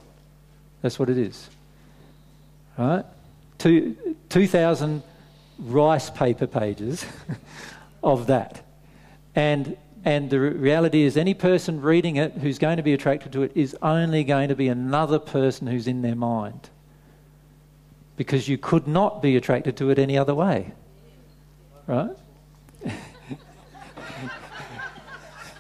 That's 0.82 1.00
what 1.00 1.10
it 1.10 1.18
is. 1.18 1.50
Right? 2.78 3.04
Two, 3.58 3.98
2,000 4.30 5.02
rice 5.58 6.10
paper 6.12 6.46
pages 6.46 7.06
of 8.04 8.28
that. 8.28 8.64
And, 9.34 9.76
and 10.04 10.30
the 10.30 10.40
reality 10.40 11.02
is, 11.04 11.18
any 11.18 11.34
person 11.34 11.82
reading 11.82 12.18
it 12.18 12.34
who's 12.34 12.60
going 12.60 12.78
to 12.78 12.84
be 12.84 12.94
attracted 12.94 13.32
to 13.34 13.42
it 13.42 13.54
is 13.56 13.76
only 13.82 14.24
going 14.24 14.50
to 14.50 14.56
be 14.56 14.68
another 14.68 15.18
person 15.18 15.66
who's 15.66 15.88
in 15.88 16.04
their 16.04 16.16
mind. 16.16 16.70
Because 18.18 18.48
you 18.48 18.58
could 18.58 18.88
not 18.88 19.22
be 19.22 19.36
attracted 19.36 19.78
to 19.78 19.90
it 19.90 19.98
any 19.98 20.18
other 20.18 20.36
way. 20.36 20.74
Right? 21.88 22.16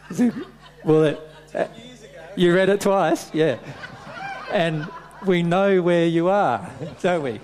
well, 0.83 1.03
it, 1.03 1.19
uh, 1.53 1.67
you 2.35 2.53
read 2.53 2.69
it 2.69 2.81
twice, 2.81 3.33
yeah. 3.33 3.57
And 4.51 4.87
we 5.25 5.43
know 5.43 5.81
where 5.81 6.05
you 6.05 6.29
are, 6.29 6.69
don't 7.01 7.23
we? 7.23 7.39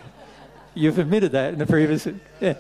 You've 0.73 0.99
admitted 0.99 1.33
that 1.33 1.53
in 1.53 1.59
the 1.59 1.65
previous, 1.65 2.07
yeah. 2.39 2.55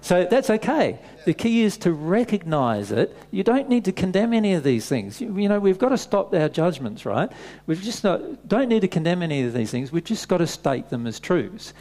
So 0.00 0.26
that's 0.30 0.50
okay. 0.50 0.98
The 1.24 1.32
key 1.32 1.62
is 1.62 1.78
to 1.78 1.92
recognize 1.92 2.92
it. 2.92 3.16
You 3.30 3.42
don't 3.42 3.70
need 3.70 3.86
to 3.86 3.92
condemn 3.92 4.34
any 4.34 4.52
of 4.52 4.62
these 4.62 4.86
things. 4.86 5.18
You, 5.18 5.38
you 5.38 5.48
know, 5.48 5.58
we've 5.58 5.78
got 5.78 5.88
to 5.88 5.98
stop 5.98 6.34
our 6.34 6.50
judgments, 6.50 7.06
right? 7.06 7.32
We've 7.66 7.80
just 7.80 8.04
not, 8.04 8.46
don't 8.46 8.68
need 8.68 8.80
to 8.80 8.88
condemn 8.88 9.22
any 9.22 9.44
of 9.44 9.54
these 9.54 9.70
things. 9.70 9.90
We've 9.90 10.04
just 10.04 10.28
got 10.28 10.38
to 10.38 10.46
state 10.46 10.90
them 10.90 11.06
as 11.06 11.18
truths. 11.18 11.72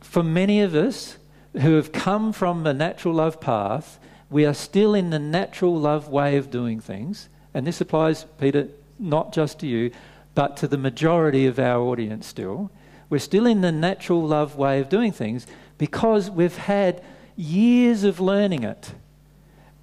For 0.00 0.24
many 0.24 0.62
of 0.62 0.74
us 0.74 1.16
who 1.60 1.76
have 1.76 1.92
come 1.92 2.32
from 2.32 2.62
the 2.62 2.74
natural 2.74 3.14
love 3.14 3.40
path, 3.40 3.98
we 4.30 4.44
are 4.44 4.54
still 4.54 4.94
in 4.94 5.10
the 5.10 5.18
natural 5.18 5.78
love 5.78 6.08
way 6.08 6.36
of 6.36 6.50
doing 6.50 6.80
things. 6.80 7.28
And 7.52 7.66
this 7.66 7.80
applies, 7.80 8.24
Peter, 8.38 8.68
not 8.98 9.32
just 9.32 9.60
to 9.60 9.66
you, 9.66 9.92
but 10.34 10.56
to 10.58 10.68
the 10.68 10.78
majority 10.78 11.46
of 11.46 11.58
our 11.58 11.80
audience 11.80 12.26
still. 12.26 12.70
We're 13.08 13.18
still 13.18 13.46
in 13.46 13.60
the 13.60 13.70
natural 13.70 14.26
love 14.26 14.56
way 14.56 14.80
of 14.80 14.88
doing 14.88 15.12
things 15.12 15.46
because 15.78 16.30
we've 16.30 16.56
had 16.56 17.02
years 17.36 18.04
of 18.04 18.18
learning 18.18 18.64
it. 18.64 18.92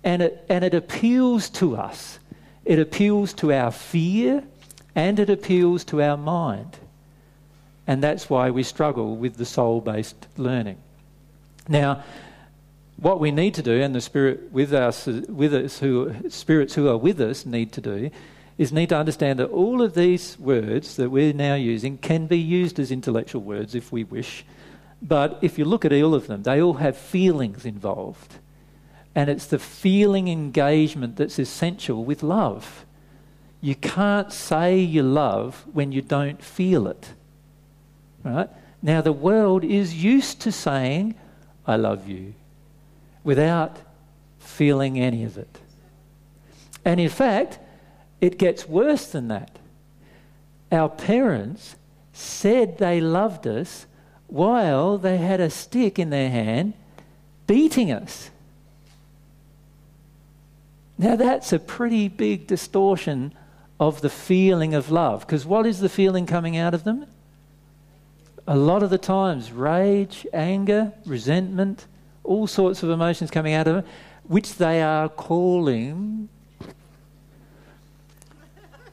And 0.03 0.22
it, 0.22 0.45
and 0.49 0.65
it 0.65 0.73
appeals 0.73 1.49
to 1.52 1.77
us. 1.77 2.19
It 2.65 2.80
appeals 2.80 3.34
to 3.35 3.53
our 3.53 3.72
fear 3.72 4.43
and 4.95 5.19
it 5.19 5.30
appeals 5.30 5.84
to 5.85 6.02
our 6.02 6.18
mind. 6.18 6.77
And 7.88 8.03
that's 8.03 8.30
why 8.30 8.52
we 8.52 8.64
struggle 8.64 9.15
with 9.15 9.38
the 9.38 9.45
soul 9.45 9.80
based 9.80 10.27
learning. 10.38 10.77
Now, 11.72 12.03
what 12.98 13.22
we 13.22 13.31
need 13.31 13.53
to 13.53 13.61
do, 13.61 13.81
and 13.81 13.95
the 13.95 14.02
spirit 14.02 14.52
with 14.52 14.73
us, 14.73 15.06
with 15.06 15.53
us, 15.53 15.80
who 15.80 16.14
spirits 16.30 16.76
who 16.76 16.89
are 16.89 16.98
with 16.98 17.22
us 17.22 17.45
need 17.45 17.72
to 17.72 17.81
do, 17.81 18.11
is 18.57 18.73
need 18.73 18.89
to 18.89 18.98
understand 18.98 19.39
that 19.39 19.49
all 19.49 19.81
of 19.81 19.93
these 19.93 20.38
words 20.38 20.98
that 20.98 21.10
we're 21.10 21.31
now 21.31 21.56
using 21.56 21.98
can 21.98 22.27
be 22.27 22.38
used 22.38 22.77
as 22.77 22.91
intellectual 22.91 23.41
words 23.41 23.73
if 23.73 23.89
we 23.89 24.03
wish. 24.03 24.43
But 25.02 25.39
if 25.41 25.57
you 25.57 25.64
look 25.64 25.85
at 25.85 25.93
all 25.93 26.14
of 26.14 26.27
them, 26.27 26.43
they 26.43 26.61
all 26.61 26.73
have 26.73 26.98
feelings 26.98 27.65
involved. 27.65 28.35
And 29.15 29.30
it's 29.30 29.48
the 29.48 29.57
feeling 29.57 30.27
engagement 30.27 31.15
that's 31.15 31.39
essential 31.39 32.03
with 32.03 32.22
love. 32.22 32.85
You 33.61 33.76
can't 33.76 34.31
say 34.31 34.77
you 34.77 35.03
love 35.03 35.65
when 35.72 35.93
you 35.93 36.02
don't 36.02 36.43
feel 36.43 36.85
it. 36.88 37.14
Right? 38.23 38.49
Now, 38.81 38.99
the 38.99 39.14
world 39.14 39.64
is 39.64 40.03
used 40.03 40.41
to 40.41 40.52
saying, 40.52 41.15
I 41.65 41.75
love 41.75 42.07
you, 42.07 42.33
without 43.23 43.77
feeling 44.39 44.99
any 44.99 45.23
of 45.23 45.38
it. 45.38 45.59
And 46.83 46.99
in 46.99 47.09
fact, 47.09 47.59
it 48.19 48.38
gets 48.38 48.67
worse 48.67 49.07
than 49.07 49.27
that. 49.27 49.57
Our 50.71 50.89
parents 50.89 51.75
said 52.13 52.77
they 52.77 53.01
loved 53.01 53.45
us 53.47 53.85
while 54.27 54.97
they 54.97 55.17
had 55.17 55.39
a 55.39 55.49
stick 55.49 55.99
in 55.99 56.09
their 56.09 56.29
hand 56.29 56.73
beating 57.47 57.91
us. 57.91 58.29
Now, 60.97 61.15
that's 61.15 61.51
a 61.51 61.59
pretty 61.59 62.07
big 62.07 62.47
distortion 62.47 63.33
of 63.79 64.01
the 64.01 64.09
feeling 64.09 64.73
of 64.73 64.91
love. 64.91 65.21
Because 65.21 65.45
what 65.45 65.65
is 65.65 65.79
the 65.79 65.89
feeling 65.89 66.25
coming 66.27 66.55
out 66.55 66.73
of 66.73 66.83
them? 66.83 67.07
A 68.47 68.57
lot 68.57 68.84
of 68.84 68.89
the 68.89 68.97
times, 68.97 69.51
rage, 69.51 70.26
anger, 70.34 70.93
resentment, 71.05 71.85
all 72.23 72.47
sorts 72.47 72.84
of 72.84 72.89
emotions 72.89 73.31
coming 73.31 73.53
out 73.53 73.68
of 73.68 73.76
them, 73.76 73.85
which 74.23 74.55
they 74.55 74.81
are 74.81 75.09
calling 75.09 76.30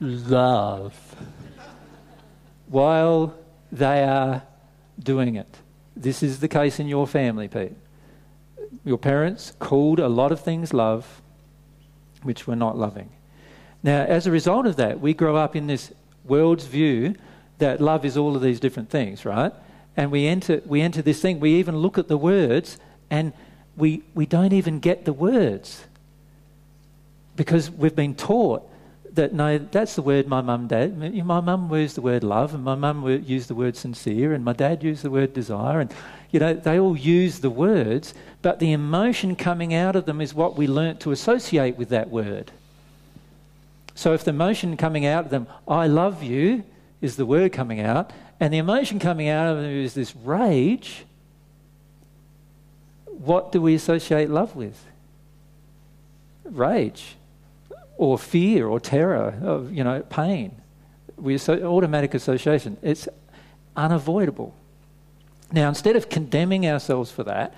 love 0.01 1.17
while 2.69 3.35
they 3.73 4.05
are 4.05 4.43
doing 4.99 5.37
it. 5.37 5.59
This 5.97 6.23
is 6.23 6.41
the 6.41 6.49
case 6.49 6.79
in 6.79 6.87
your 6.87 7.07
family, 7.07 7.49
Pete. 7.49 7.73
Your 8.85 8.99
parents 8.99 9.53
called 9.59 9.99
a 9.99 10.09
lot 10.09 10.31
of 10.31 10.41
things 10.41 10.73
love, 10.73 11.21
which 12.23 12.47
were 12.47 12.57
not 12.57 12.77
loving. 12.77 13.11
Now, 13.83 14.05
as 14.05 14.27
a 14.27 14.31
result 14.31 14.67
of 14.67 14.77
that, 14.77 15.01
we 15.01 15.15
grow 15.15 15.37
up 15.37 15.57
in 15.57 15.67
this 15.67 15.93
world's 16.25 16.67
view 16.67 17.15
that 17.59 17.81
love 17.81 18.05
is 18.05 18.17
all 18.17 18.37
of 18.37 18.43
these 18.43 18.61
different 18.61 18.91
things, 18.91 19.25
right? 19.25 19.53
And 19.97 20.11
we 20.11 20.27
enter, 20.27 20.63
we 20.65 20.81
enter 20.81 21.03
this 21.03 21.21
thing, 21.21 21.41
we 21.41 21.55
even 21.57 21.77
look 21.77 21.99
at 21.99 22.09
the 22.09 22.17
words 22.17 22.79
and 23.11 23.33
we, 23.77 24.03
we 24.15 24.27
don't 24.27 24.53
even 24.53 24.79
get 24.81 25.05
the 25.05 25.13
words 25.13 25.85
because 27.37 27.71
we've 27.71 27.97
been 27.97 28.15
taught 28.15 28.69
that 29.19 29.33
no, 29.33 29.59
that's 29.59 29.95
the 29.95 30.03
word 30.03 30.29
my 30.29 30.41
mum 30.41 30.69
dad. 30.69 30.97
My 31.25 31.41
mum 31.41 31.73
used 31.75 31.97
the 31.97 32.03
word 32.03 32.23
love, 32.23 32.55
and 32.55 32.63
my 32.63 32.75
mum 32.75 33.07
used 33.27 33.49
the 33.49 33.55
word 33.55 33.77
sincere, 33.77 34.33
and 34.33 34.45
my 34.45 34.53
dad 34.53 34.85
used 34.85 35.03
the 35.03 35.11
word 35.11 35.33
desire, 35.35 35.81
and 35.81 35.93
you 36.31 36.39
know 36.39 36.55
they 36.55 36.79
all 36.79 36.97
use 36.97 37.41
the 37.41 37.51
words, 37.51 38.15
but 38.43 38.61
the 38.61 38.73
emotion 38.73 39.35
coming 39.35 39.75
out 39.75 39.97
of 39.97 40.07
them 40.07 40.21
is 40.21 40.35
what 40.35 40.57
we 40.57 40.67
learnt 40.67 41.01
to 41.01 41.11
associate 41.11 41.77
with 41.77 41.89
that 41.89 42.11
word. 42.11 42.53
So 43.95 44.13
if 44.13 44.23
the 44.25 44.31
emotion 44.31 44.77
coming 44.77 45.05
out 45.05 45.25
of 45.25 45.31
them, 45.31 45.49
I 45.67 45.89
love 45.89 46.23
you, 46.23 46.63
is 47.01 47.17
the 47.17 47.27
word 47.27 47.53
coming 47.53 47.81
out, 47.81 48.13
and 48.41 48.53
the 48.53 48.59
emotion 48.59 48.99
coming 48.99 49.29
out 49.29 49.49
of 49.49 49.63
them 49.63 49.71
is 49.71 49.95
this 49.95 50.15
rage, 50.17 51.05
what 53.07 53.53
do 53.53 53.61
we 53.61 53.75
associate 53.75 54.31
love 54.31 54.55
with? 54.55 54.85
Rage, 56.45 57.17
or 57.97 58.19
fear, 58.19 58.67
or 58.67 58.81
terror, 58.81 59.39
of 59.43 59.73
you 59.73 59.85
know, 59.85 60.01
pain. 60.03 60.55
We 61.17 61.37
so 61.39 61.55
automatic 61.65 62.15
association. 62.15 62.77
It's 62.81 63.09
unavoidable. 63.77 64.55
Now, 65.53 65.69
instead 65.69 65.97
of 65.97 66.09
condemning 66.09 66.67
ourselves 66.67 67.11
for 67.11 67.25
that, 67.25 67.55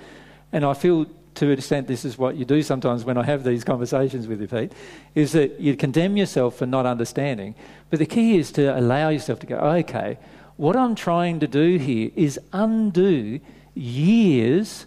and 0.52 0.64
I 0.64 0.74
feel 0.74 1.06
to 1.40 1.46
an 1.46 1.52
extent, 1.52 1.86
this 1.86 2.04
is 2.04 2.18
what 2.18 2.36
you 2.36 2.44
do 2.44 2.62
sometimes 2.62 3.02
when 3.02 3.16
I 3.16 3.24
have 3.24 3.44
these 3.44 3.64
conversations 3.64 4.28
with 4.28 4.42
you, 4.42 4.46
Pete, 4.46 4.74
is 5.14 5.32
that 5.32 5.58
you 5.58 5.74
condemn 5.74 6.18
yourself 6.18 6.56
for 6.56 6.66
not 6.66 6.84
understanding. 6.84 7.54
But 7.88 7.98
the 7.98 8.04
key 8.04 8.36
is 8.36 8.52
to 8.52 8.78
allow 8.78 9.08
yourself 9.08 9.40
to 9.40 9.46
go, 9.46 9.56
okay, 9.56 10.18
what 10.58 10.76
I'm 10.76 10.94
trying 10.94 11.40
to 11.40 11.48
do 11.48 11.78
here 11.78 12.10
is 12.14 12.38
undo 12.52 13.40
years 13.74 14.84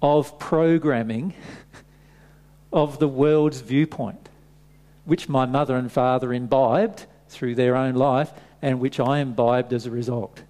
of 0.00 0.38
programming 0.38 1.34
of 2.72 2.98
the 2.98 3.08
world's 3.08 3.60
viewpoint, 3.60 4.30
which 5.04 5.28
my 5.28 5.44
mother 5.44 5.76
and 5.76 5.92
father 5.92 6.32
imbibed 6.32 7.04
through 7.28 7.56
their 7.56 7.76
own 7.76 7.94
life 7.94 8.32
and 8.62 8.80
which 8.80 8.98
I 8.98 9.18
imbibed 9.18 9.74
as 9.74 9.84
a 9.84 9.90
result. 9.90 10.44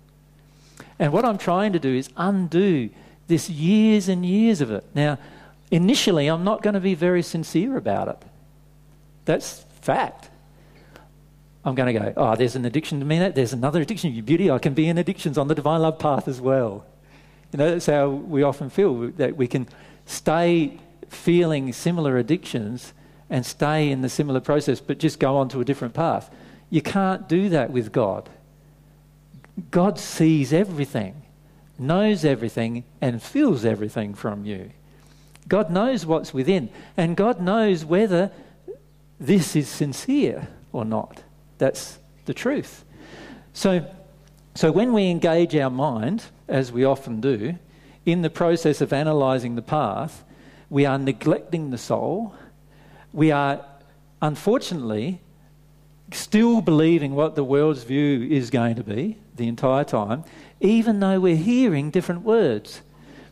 And 0.96 1.12
what 1.12 1.24
I'm 1.24 1.38
trying 1.38 1.72
to 1.72 1.80
do 1.80 1.92
is 1.92 2.08
undo 2.16 2.90
this 3.26 3.50
years 3.50 4.08
and 4.08 4.24
years 4.24 4.60
of 4.60 4.70
it. 4.70 4.84
Now, 4.94 5.18
initially, 5.70 6.28
I'm 6.28 6.44
not 6.44 6.62
going 6.62 6.74
to 6.74 6.80
be 6.80 6.94
very 6.94 7.22
sincere 7.22 7.76
about 7.76 8.08
it. 8.08 8.22
That's 9.24 9.64
fact. 9.80 10.30
I'm 11.64 11.74
going 11.74 11.94
to 11.94 12.00
go, 12.00 12.12
oh, 12.16 12.36
there's 12.36 12.56
an 12.56 12.64
addiction 12.64 13.00
to 13.00 13.06
me. 13.06 13.28
There's 13.28 13.52
another 13.52 13.82
addiction. 13.82 14.14
To 14.14 14.22
beauty, 14.22 14.50
I 14.50 14.58
can 14.58 14.74
be 14.74 14.88
in 14.88 14.98
addictions 14.98 15.36
on 15.36 15.48
the 15.48 15.54
divine 15.54 15.82
love 15.82 15.98
path 15.98 16.26
as 16.26 16.40
well. 16.40 16.86
You 17.52 17.58
know, 17.58 17.70
that's 17.70 17.86
how 17.86 18.08
we 18.08 18.42
often 18.42 18.70
feel 18.70 19.10
that 19.12 19.36
we 19.36 19.46
can 19.46 19.68
stay 20.06 20.78
feeling 21.08 21.72
similar 21.72 22.16
addictions 22.16 22.92
and 23.28 23.44
stay 23.44 23.90
in 23.90 24.00
the 24.02 24.08
similar 24.08 24.40
process, 24.40 24.80
but 24.80 24.98
just 24.98 25.20
go 25.20 25.36
on 25.36 25.48
to 25.50 25.60
a 25.60 25.64
different 25.64 25.94
path. 25.94 26.30
You 26.70 26.82
can't 26.82 27.28
do 27.28 27.48
that 27.50 27.70
with 27.70 27.92
God. 27.92 28.28
God 29.70 29.98
sees 29.98 30.52
everything 30.52 31.22
knows 31.80 32.24
everything 32.24 32.84
and 33.00 33.22
feels 33.22 33.64
everything 33.64 34.14
from 34.14 34.44
you. 34.44 34.70
God 35.50 35.68
knows 35.68 36.06
what's 36.06 36.32
within, 36.32 36.70
and 36.96 37.16
God 37.16 37.40
knows 37.40 37.84
whether 37.84 38.30
this 39.18 39.56
is 39.56 39.68
sincere 39.68 40.46
or 40.72 40.84
not. 40.84 41.24
That's 41.58 41.98
the 42.24 42.32
truth. 42.32 42.84
So, 43.52 43.84
so 44.54 44.70
when 44.70 44.92
we 44.92 45.10
engage 45.10 45.56
our 45.56 45.68
mind, 45.68 46.22
as 46.46 46.70
we 46.70 46.84
often 46.84 47.20
do, 47.20 47.58
in 48.06 48.22
the 48.22 48.30
process 48.30 48.80
of 48.80 48.92
analysing 48.92 49.56
the 49.56 49.62
path, 49.62 50.24
we 50.70 50.86
are 50.86 50.98
neglecting 50.98 51.70
the 51.70 51.78
soul. 51.78 52.32
We 53.12 53.32
are, 53.32 53.66
unfortunately, 54.22 55.20
still 56.12 56.60
believing 56.60 57.16
what 57.16 57.34
the 57.34 57.42
world's 57.42 57.82
view 57.82 58.22
is 58.22 58.50
going 58.50 58.76
to 58.76 58.84
be 58.84 59.18
the 59.34 59.48
entire 59.48 59.82
time, 59.82 60.22
even 60.60 61.00
though 61.00 61.18
we're 61.18 61.34
hearing 61.34 61.90
different 61.90 62.22
words. 62.22 62.82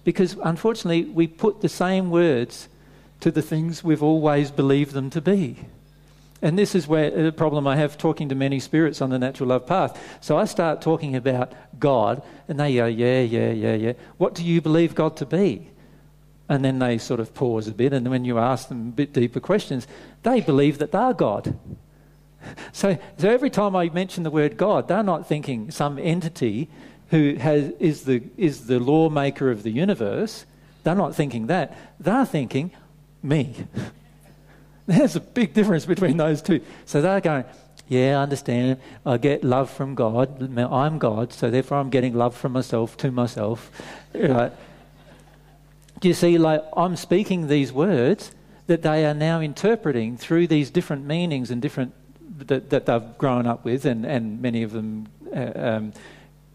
Because 0.08 0.38
unfortunately, 0.42 1.04
we 1.04 1.26
put 1.26 1.60
the 1.60 1.68
same 1.68 2.08
words 2.08 2.70
to 3.20 3.30
the 3.30 3.42
things 3.42 3.84
we've 3.84 4.02
always 4.02 4.50
believed 4.50 4.94
them 4.94 5.10
to 5.10 5.20
be. 5.20 5.56
And 6.40 6.58
this 6.58 6.74
is 6.74 6.88
where 6.88 7.10
the 7.10 7.30
problem 7.30 7.66
I 7.66 7.76
have 7.76 7.98
talking 7.98 8.30
to 8.30 8.34
many 8.34 8.58
spirits 8.58 9.02
on 9.02 9.10
the 9.10 9.18
natural 9.18 9.50
love 9.50 9.66
path. 9.66 10.18
So 10.22 10.38
I 10.38 10.46
start 10.46 10.80
talking 10.80 11.14
about 11.14 11.52
God, 11.78 12.22
and 12.48 12.58
they 12.58 12.76
go, 12.76 12.86
Yeah, 12.86 13.20
yeah, 13.20 13.50
yeah, 13.50 13.74
yeah. 13.74 13.92
What 14.16 14.34
do 14.34 14.42
you 14.44 14.62
believe 14.62 14.94
God 14.94 15.14
to 15.18 15.26
be? 15.26 15.68
And 16.48 16.64
then 16.64 16.78
they 16.78 16.96
sort 16.96 17.20
of 17.20 17.34
pause 17.34 17.68
a 17.68 17.72
bit, 17.72 17.92
and 17.92 18.08
when 18.08 18.24
you 18.24 18.38
ask 18.38 18.70
them 18.70 18.88
a 18.88 18.92
bit 18.92 19.12
deeper 19.12 19.40
questions, 19.40 19.86
they 20.22 20.40
believe 20.40 20.78
that 20.78 20.90
they're 20.90 21.12
God. 21.12 21.54
So, 22.72 22.96
so 23.18 23.28
every 23.28 23.50
time 23.50 23.76
I 23.76 23.90
mention 23.90 24.22
the 24.22 24.30
word 24.30 24.56
God, 24.56 24.88
they're 24.88 25.02
not 25.02 25.26
thinking 25.26 25.70
some 25.70 25.98
entity 25.98 26.70
who 27.10 27.34
has, 27.36 27.72
is, 27.78 28.02
the, 28.04 28.22
is 28.36 28.66
the 28.66 28.78
lawmaker 28.78 29.50
of 29.50 29.62
the 29.62 29.70
universe, 29.70 30.44
they're 30.84 30.94
not 30.94 31.14
thinking 31.14 31.46
that. 31.46 31.76
They're 31.98 32.26
thinking, 32.26 32.70
me. 33.22 33.54
There's 34.86 35.16
a 35.16 35.20
big 35.20 35.52
difference 35.54 35.84
between 35.84 36.16
those 36.16 36.40
two. 36.40 36.60
So 36.86 37.00
they're 37.00 37.20
going, 37.20 37.44
yeah, 37.88 38.18
I 38.18 38.22
understand. 38.22 38.78
I 39.04 39.16
get 39.16 39.42
love 39.42 39.70
from 39.70 39.94
God. 39.94 40.58
I'm 40.58 40.98
God, 40.98 41.32
so 41.32 41.50
therefore 41.50 41.78
I'm 41.78 41.90
getting 41.90 42.14
love 42.14 42.36
from 42.36 42.52
myself 42.52 42.96
to 42.98 43.10
myself. 43.10 43.70
Right? 44.14 44.52
Do 46.00 46.08
you 46.08 46.14
see, 46.14 46.38
like, 46.38 46.62
I'm 46.76 46.96
speaking 46.96 47.48
these 47.48 47.72
words 47.72 48.32
that 48.66 48.82
they 48.82 49.04
are 49.06 49.14
now 49.14 49.40
interpreting 49.40 50.16
through 50.16 50.46
these 50.46 50.70
different 50.70 51.06
meanings 51.06 51.50
and 51.50 51.60
different 51.60 51.94
that, 52.46 52.70
that 52.70 52.86
they've 52.86 53.18
grown 53.18 53.46
up 53.46 53.64
with, 53.64 53.84
and, 53.84 54.04
and 54.04 54.40
many 54.40 54.62
of 54.62 54.72
them 54.72 55.08
uh, 55.34 55.50
um, 55.54 55.92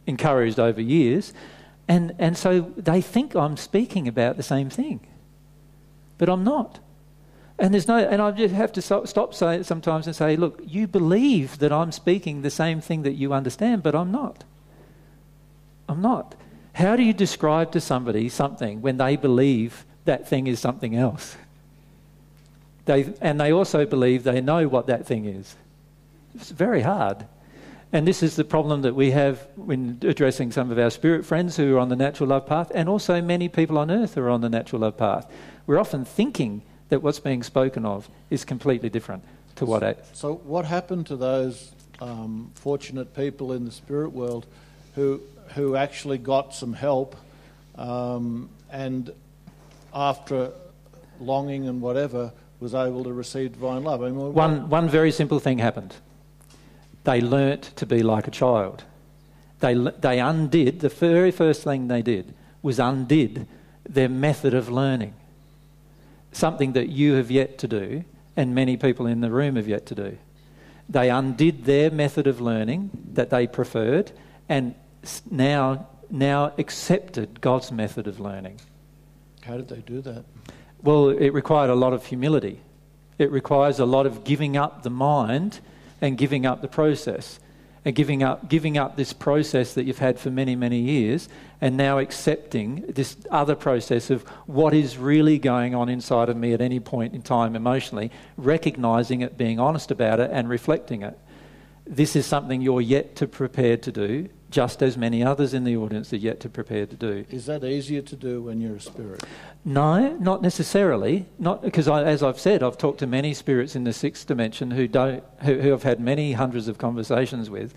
encouraged 0.08 0.60
over 0.60 0.82
years. 0.82 1.34
And, 1.88 2.16
and 2.20 2.38
so 2.38 2.72
they 2.78 3.02
think 3.02 3.36
I'm 3.36 3.58
speaking 3.58 4.08
about 4.08 4.38
the 4.38 4.44
same 4.44 4.70
thing, 4.70 5.02
but 6.18 6.30
I'm 6.30 6.44
not. 6.44 6.80
And 7.60 7.74
there's 7.74 7.88
no, 7.88 7.98
and 7.98 8.22
I 8.22 8.32
just 8.32 8.54
have 8.56 8.72
to 8.74 8.82
stop 8.82 9.34
say, 9.34 9.64
sometimes 9.64 10.08
and 10.08 10.16
say, 10.16 10.36
look, 10.36 10.60
you 10.66 10.88
believe 10.88 11.60
that 11.60 11.72
I'm 11.72 11.92
speaking 11.92 12.42
the 12.42 12.50
same 12.50 12.82
thing 12.82 13.04
that 13.04 13.14
you 13.14 13.34
understand, 13.34 13.84
but 13.84 13.96
I'm 13.96 14.12
not. 14.12 14.44
I'm 15.88 16.02
not. 16.02 16.36
How 16.74 16.96
do 16.96 17.04
you 17.04 17.14
describe 17.14 17.72
to 17.74 17.82
somebody 17.82 18.30
something 18.30 18.82
when 18.82 18.98
they 18.98 19.16
believe 19.16 19.86
that 20.06 20.28
thing 20.28 20.48
is 20.48 20.60
something 20.60 20.96
else? 20.96 21.38
They, 22.86 23.14
and 23.22 23.40
they 23.40 23.52
also 23.54 23.86
believe 23.86 24.24
they 24.24 24.42
know 24.42 24.68
what 24.68 24.88
that 24.88 25.06
thing 25.06 25.26
is. 25.26 25.56
It's 26.36 26.50
very 26.50 26.82
hard. 26.82 27.26
And 27.94 28.08
this 28.08 28.24
is 28.24 28.36
the 28.36 28.44
problem 28.44 28.82
that 28.82 28.96
we 28.96 29.12
have 29.12 29.48
when 29.56 30.00
addressing 30.02 30.52
some 30.52 30.72
of 30.72 30.80
our 30.80 30.90
spirit 30.90 31.24
friends 31.24 31.56
who 31.56 31.76
are 31.76 31.80
on 31.80 31.90
the 31.90 31.96
natural 31.96 32.30
love 32.30 32.48
path, 32.48 32.72
and 32.74 32.90
also 32.90 33.22
many 33.22 33.48
people 33.48 33.78
on 33.78 33.92
earth 33.92 34.16
who 34.16 34.22
are 34.22 34.32
on 34.32 34.42
the 34.42 34.50
natural 34.50 34.82
love 34.82 34.98
path. 34.98 35.32
We're 35.68 35.80
often 35.80 36.04
thinking 36.04 36.64
that 36.90 37.04
what's 37.04 37.20
being 37.20 37.44
spoken 37.44 37.86
of 37.86 38.10
is 38.32 38.44
completely 38.46 38.90
different 38.90 39.24
to 39.58 39.66
what 39.66 39.84
I, 39.84 39.96
So, 40.14 40.34
what 40.34 40.66
happened 40.66 41.06
to 41.08 41.16
those 41.16 41.72
um, 42.02 42.52
fortunate 42.56 43.16
people 43.16 43.54
in 43.54 43.64
the 43.64 43.72
spirit 43.72 44.10
world 44.10 44.48
who 44.96 45.22
who 45.50 45.76
actually 45.76 46.18
got 46.18 46.56
some 46.56 46.74
help, 46.74 47.16
um, 47.76 48.50
and 48.72 49.12
after 49.94 50.52
longing 51.20 51.68
and 51.68 51.80
whatever, 51.80 52.34
was 52.60 52.74
able 52.74 53.04
to 53.04 53.14
receive 53.14 53.54
divine 53.54 53.84
love? 53.84 54.02
I 54.02 54.10
mean, 54.10 54.34
one, 54.34 54.68
one 54.68 54.90
very 54.90 55.12
simple 55.12 55.40
thing 55.40 55.60
happened. 55.60 55.94
They 57.04 57.22
learnt 57.22 57.76
to 57.76 57.86
be 57.86 58.02
like 58.02 58.28
a 58.28 58.32
child. 58.32 58.84
They, 59.60 59.74
they 59.74 60.20
undid, 60.20 60.82
the 60.82 60.90
very 60.90 61.32
first 61.32 61.64
thing 61.64 61.88
they 61.88 62.02
did 62.02 62.34
was 62.62 62.80
undid 62.80 63.48
their 63.88 64.10
method 64.10 64.54
of 64.54 64.70
learning. 64.70 65.14
Something 66.32 66.74
that 66.74 66.90
you 66.90 67.14
have 67.14 67.30
yet 67.30 67.58
to 67.60 67.68
do, 67.68 68.04
and 68.36 68.56
many 68.56 68.78
people 68.78 69.06
in 69.06 69.22
the 69.22 69.30
room 69.30 69.56
have 69.56 69.68
yet 69.68 69.86
to 69.88 69.96
do. 69.96 70.18
They 70.90 71.10
undid 71.10 71.66
their 71.66 71.92
method 71.92 72.28
of 72.28 72.42
learning 72.42 72.90
that 73.14 73.30
they 73.30 73.48
preferred 73.48 74.12
and 74.50 74.76
now, 75.30 75.88
now 76.10 76.54
accepted 76.58 77.42
God's 77.42 77.72
method 77.72 78.08
of 78.08 78.20
learning. 78.20 78.60
How 79.42 79.58
did 79.58 79.70
they 79.70 79.82
do 79.82 80.02
that? 80.02 80.24
Well, 80.82 81.10
it 81.10 81.30
required 81.30 81.70
a 81.70 81.76
lot 81.76 81.94
of 81.94 82.06
humility. 82.06 82.60
It 83.18 83.32
requires 83.32 83.80
a 83.80 83.86
lot 83.86 84.06
of 84.06 84.24
giving 84.24 84.58
up 84.58 84.84
the 84.84 84.90
mind 84.90 85.60
and 86.04 86.18
giving 86.18 86.46
up 86.46 86.62
the 86.62 86.68
process. 86.68 87.40
And 87.86 87.94
giving 87.94 88.24
up, 88.24 88.48
giving 88.48 88.78
up 88.78 88.96
this 88.96 89.12
process 89.12 89.74
that 89.74 89.84
you've 89.84 90.00
had 90.00 90.18
for 90.18 90.30
many, 90.30 90.56
many 90.56 90.80
years, 90.80 91.28
and 91.60 91.76
now 91.76 92.00
accepting 92.00 92.86
this 92.88 93.18
other 93.30 93.56
process 93.56 94.10
of 94.10 94.22
what 94.46 94.74
is 94.74 94.98
really 94.98 95.38
going 95.38 95.76
on 95.76 95.90
inside 95.90 96.30
of 96.30 96.38
me 96.38 96.54
at 96.54 96.62
any 96.62 96.80
point 96.80 97.14
in 97.14 97.22
time 97.22 97.58
emotionally, 97.58 98.10
recognizing 98.38 99.20
it, 99.20 99.38
being 99.38 99.60
honest 99.60 99.92
about 99.92 100.22
it, 100.22 100.30
and 100.32 100.48
reflecting 100.48 101.02
it. 101.02 101.20
This 101.86 102.16
is 102.16 102.26
something 102.26 102.62
you're 102.62 102.80
yet 102.80 103.18
to 103.18 103.28
prepare 103.28 103.76
to 103.76 103.92
do, 103.92 104.30
just 104.54 104.84
as 104.84 104.96
many 104.96 105.24
others 105.24 105.56
in 105.56 105.64
the 105.64 105.76
audience 105.76 106.14
are 106.14 106.18
yet 106.18 106.40
to 106.40 106.48
prepare 106.48 106.86
to 106.86 106.96
do. 106.96 107.26
Is 107.32 107.48
that 107.48 107.64
easier 107.64 108.04
to 108.04 108.16
do 108.16 108.40
when 108.44 108.62
you're 108.62 108.76
a 108.76 108.80
spirit? 108.80 109.24
No, 109.66 110.16
not 110.18 110.44
necessarily. 110.44 111.26
Not 111.40 111.64
because, 111.64 111.88
as 111.88 112.22
I've 112.22 112.40
said, 112.40 112.62
I've 112.62 112.78
talked 112.78 113.00
to 113.00 113.08
many 113.08 113.34
spirits 113.34 113.76
in 113.76 113.84
the 113.84 113.92
sixth 113.92 114.28
dimension 114.28 114.70
who 114.70 114.88
don't, 114.88 115.24
who, 115.42 115.60
who 115.60 115.74
I've 115.74 115.82
had 115.82 116.00
many 116.00 116.34
hundreds 116.34 116.68
of 116.68 116.78
conversations 116.78 117.50
with, 117.50 117.74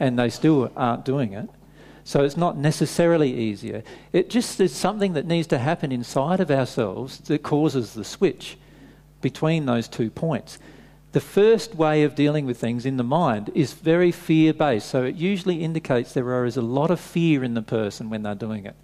and 0.00 0.18
they 0.18 0.30
still 0.30 0.72
aren't 0.74 1.04
doing 1.04 1.34
it. 1.34 1.50
So 2.04 2.24
it's 2.24 2.38
not 2.38 2.56
necessarily 2.56 3.34
easier. 3.34 3.82
It 4.12 4.30
just 4.30 4.58
is 4.60 4.74
something 4.74 5.12
that 5.12 5.26
needs 5.26 5.46
to 5.48 5.58
happen 5.58 5.92
inside 5.92 6.40
of 6.40 6.50
ourselves 6.50 7.18
that 7.18 7.42
causes 7.42 7.92
the 7.92 8.04
switch 8.04 8.56
between 9.20 9.66
those 9.66 9.88
two 9.88 10.08
points. 10.10 10.58
The 11.14 11.20
first 11.20 11.76
way 11.76 12.02
of 12.02 12.16
dealing 12.16 12.44
with 12.44 12.58
things 12.58 12.84
in 12.84 12.96
the 12.96 13.04
mind 13.04 13.52
is 13.54 13.72
very 13.72 14.10
fear 14.10 14.52
based. 14.52 14.88
So 14.88 15.04
it 15.04 15.14
usually 15.14 15.62
indicates 15.62 16.12
there 16.12 16.44
is 16.44 16.56
a 16.56 16.62
lot 16.62 16.90
of 16.90 16.98
fear 16.98 17.44
in 17.44 17.54
the 17.54 17.62
person 17.62 18.10
when 18.10 18.24
they're 18.24 18.34
doing 18.34 18.66
it 18.66 18.74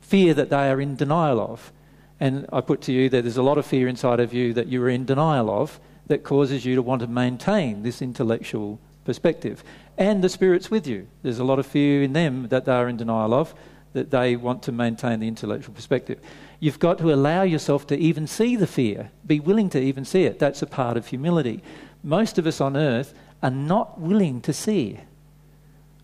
fear 0.00 0.34
that 0.34 0.50
they 0.50 0.68
are 0.68 0.80
in 0.80 0.96
denial 0.96 1.40
of. 1.40 1.72
And 2.20 2.46
I 2.52 2.60
put 2.60 2.80
to 2.82 2.92
you 2.92 3.08
that 3.08 3.22
there's 3.22 3.36
a 3.36 3.42
lot 3.42 3.58
of 3.58 3.66
fear 3.66 3.88
inside 3.88 4.20
of 4.20 4.34
you 4.34 4.52
that 4.52 4.66
you 4.66 4.82
are 4.82 4.88
in 4.88 5.04
denial 5.04 5.48
of 5.48 5.80
that 6.06 6.22
causes 6.22 6.64
you 6.64 6.74
to 6.74 6.82
want 6.82 7.00
to 7.02 7.06
maintain 7.06 7.82
this 7.82 8.02
intellectual 8.02 8.78
perspective. 9.04 9.64
And 9.96 10.22
the 10.22 10.28
Spirit's 10.28 10.70
with 10.72 10.86
you. 10.86 11.06
There's 11.22 11.38
a 11.38 11.44
lot 11.44 11.58
of 11.58 11.66
fear 11.66 12.02
in 12.02 12.12
them 12.12 12.48
that 12.48 12.64
they 12.64 12.72
are 12.72 12.88
in 12.88 12.96
denial 12.96 13.32
of, 13.32 13.54
that 13.92 14.10
they 14.10 14.36
want 14.36 14.62
to 14.64 14.72
maintain 14.72 15.20
the 15.20 15.28
intellectual 15.28 15.74
perspective. 15.74 16.20
You've 16.64 16.78
got 16.78 16.96
to 17.00 17.12
allow 17.12 17.42
yourself 17.42 17.86
to 17.88 17.98
even 17.98 18.26
see 18.26 18.56
the 18.56 18.66
fear, 18.66 19.10
be 19.26 19.38
willing 19.38 19.68
to 19.68 19.78
even 19.78 20.06
see 20.06 20.24
it. 20.24 20.38
That's 20.38 20.62
a 20.62 20.66
part 20.66 20.96
of 20.96 21.08
humility. 21.08 21.62
Most 22.02 22.38
of 22.38 22.46
us 22.46 22.58
on 22.58 22.74
earth 22.74 23.12
are 23.42 23.50
not 23.50 24.00
willing 24.00 24.40
to 24.40 24.54
see. 24.54 24.98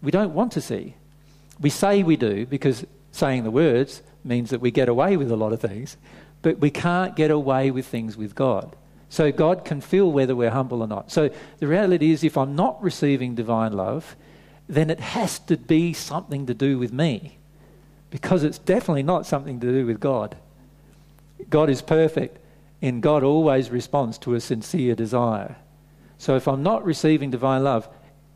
We 0.02 0.10
don't 0.10 0.34
want 0.34 0.52
to 0.52 0.60
see. 0.60 0.96
We 1.58 1.70
say 1.70 2.02
we 2.02 2.16
do 2.16 2.44
because 2.44 2.84
saying 3.10 3.44
the 3.44 3.50
words 3.50 4.02
means 4.22 4.50
that 4.50 4.60
we 4.60 4.70
get 4.70 4.90
away 4.90 5.16
with 5.16 5.30
a 5.30 5.36
lot 5.36 5.54
of 5.54 5.62
things, 5.62 5.96
but 6.42 6.58
we 6.58 6.70
can't 6.70 7.16
get 7.16 7.30
away 7.30 7.70
with 7.70 7.86
things 7.86 8.18
with 8.18 8.34
God. 8.34 8.76
So 9.08 9.32
God 9.32 9.64
can 9.64 9.80
feel 9.80 10.12
whether 10.12 10.36
we're 10.36 10.50
humble 10.50 10.82
or 10.82 10.86
not. 10.86 11.10
So 11.10 11.30
the 11.58 11.68
reality 11.68 12.10
is, 12.10 12.22
if 12.22 12.36
I'm 12.36 12.54
not 12.54 12.82
receiving 12.82 13.34
divine 13.34 13.72
love, 13.72 14.14
then 14.68 14.90
it 14.90 15.00
has 15.00 15.38
to 15.38 15.56
be 15.56 15.94
something 15.94 16.44
to 16.44 16.52
do 16.52 16.78
with 16.78 16.92
me, 16.92 17.38
because 18.10 18.44
it's 18.44 18.58
definitely 18.58 19.04
not 19.04 19.24
something 19.24 19.58
to 19.60 19.72
do 19.72 19.86
with 19.86 20.00
God. 20.00 20.36
God 21.48 21.70
is 21.70 21.82
perfect, 21.82 22.38
and 22.82 23.02
God 23.02 23.22
always 23.22 23.70
responds 23.70 24.18
to 24.18 24.34
a 24.34 24.40
sincere 24.40 24.94
desire. 24.94 25.56
So 26.18 26.36
if 26.36 26.46
I'm 26.46 26.62
not 26.62 26.84
receiving 26.84 27.30
divine 27.30 27.64
love, 27.64 27.88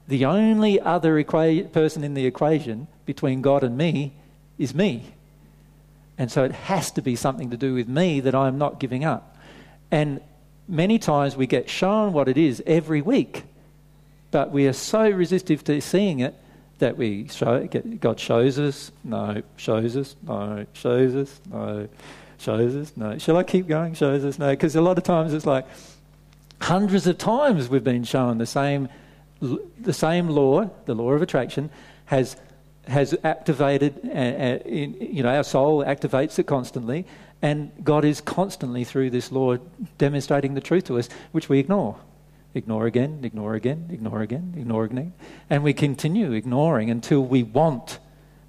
the 0.09 0.25
only 0.25 0.81
other 0.81 1.23
equa- 1.23 1.71
person 1.73 2.05
in 2.05 2.15
the 2.15 2.27
equation 2.27 2.87
between 3.07 3.43
God 3.43 3.63
and 3.63 3.77
me 3.77 4.13
is 4.59 4.75
me. 4.75 5.05
And 6.17 6.31
so 6.31 6.45
it 6.45 6.53
has 6.53 6.91
to 6.93 7.03
be 7.03 7.17
something 7.17 7.51
to 7.51 7.57
do 7.57 7.75
with 7.75 7.89
me 7.89 8.21
that 8.21 8.35
I'm 8.35 8.59
not 8.59 8.81
giving 8.81 9.05
up. 9.05 9.37
And 9.91 10.21
many 10.69 10.99
times 10.99 11.37
we 11.37 11.47
get 11.47 11.69
shown 11.69 12.13
what 12.13 12.29
it 12.29 12.39
is 12.39 12.63
every 12.67 13.03
week, 13.03 13.45
but 14.31 14.51
we 14.51 14.67
are 14.67 14.73
so 14.73 15.09
resistive 15.09 15.65
to 15.65 15.81
seeing 15.81 16.21
it 16.21 16.35
that 16.85 16.99
we 16.99 17.27
show 17.29 17.67
God 17.99 18.21
shows 18.21 18.59
us, 18.59 18.93
no, 19.03 19.43
shows 19.57 19.97
us, 19.97 20.17
no, 20.23 20.67
shows 20.75 21.15
us, 21.15 21.41
no, 21.51 21.89
shows 22.37 22.77
us, 22.77 22.93
no. 22.95 23.17
Shall 23.17 23.39
I 23.39 23.43
keep 23.43 23.67
going? 23.67 23.95
Shows 23.95 24.23
us, 24.23 24.39
no. 24.39 24.51
Because 24.51 24.77
a 24.77 24.83
lot 24.83 24.99
of 24.99 25.05
times 25.05 25.33
it's 25.33 25.47
like 25.47 25.67
hundreds 26.61 27.07
of 27.07 27.17
times 27.17 27.71
we've 27.71 27.83
been 27.83 28.05
shown 28.05 28.37
the 28.37 28.45
same, 28.45 28.91
the 29.41 29.95
same 29.95 30.29
law, 30.29 30.71
the 30.85 30.95
law 30.95 31.13
of 31.13 31.23
attraction, 31.23 31.71
has 32.05 32.37
has 32.87 33.17
activated, 33.25 33.99
uh, 34.05 34.11
uh, 34.11 34.59
in, 34.67 34.93
you 35.01 35.23
know, 35.23 35.35
our 35.35 35.43
soul 35.43 35.83
activates 35.83 36.39
it 36.39 36.45
constantly, 36.47 37.07
and 37.41 37.73
God 37.83 38.05
is 38.05 38.21
constantly 38.21 38.85
through 38.85 39.09
this 39.09 39.33
law 39.33 39.57
demonstrating 39.97 40.53
the 40.53 40.61
truth 40.61 40.85
to 40.85 40.99
us, 40.99 41.09
which 41.33 41.49
we 41.49 41.59
ignore. 41.59 41.97
Ignore 42.55 42.87
again, 42.87 43.21
ignore 43.25 43.55
again, 43.55 43.89
ignore 43.91 44.23
again, 44.23 44.55
ignore 44.57 44.85
again. 44.85 45.13
And 45.51 45.65
we 45.65 45.73
continue 45.73 46.33
ignoring 46.33 46.89
until 46.89 47.21
we 47.21 47.43
want, 47.43 47.99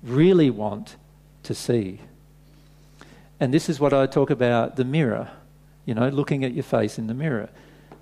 really 0.04 0.52
want, 0.52 0.96
to 1.44 1.56
see. 1.56 2.00
And 3.40 3.54
this 3.54 3.70
is 3.70 3.80
what 3.80 3.94
I 3.94 4.06
talk 4.06 4.30
about 4.30 4.76
the 4.76 4.86
mirror, 4.86 5.30
you 5.86 5.94
know, 5.94 6.10
looking 6.10 6.44
at 6.44 6.54
your 6.54 6.64
face 6.64 6.98
in 6.98 7.08
the 7.08 7.14
mirror. 7.14 7.50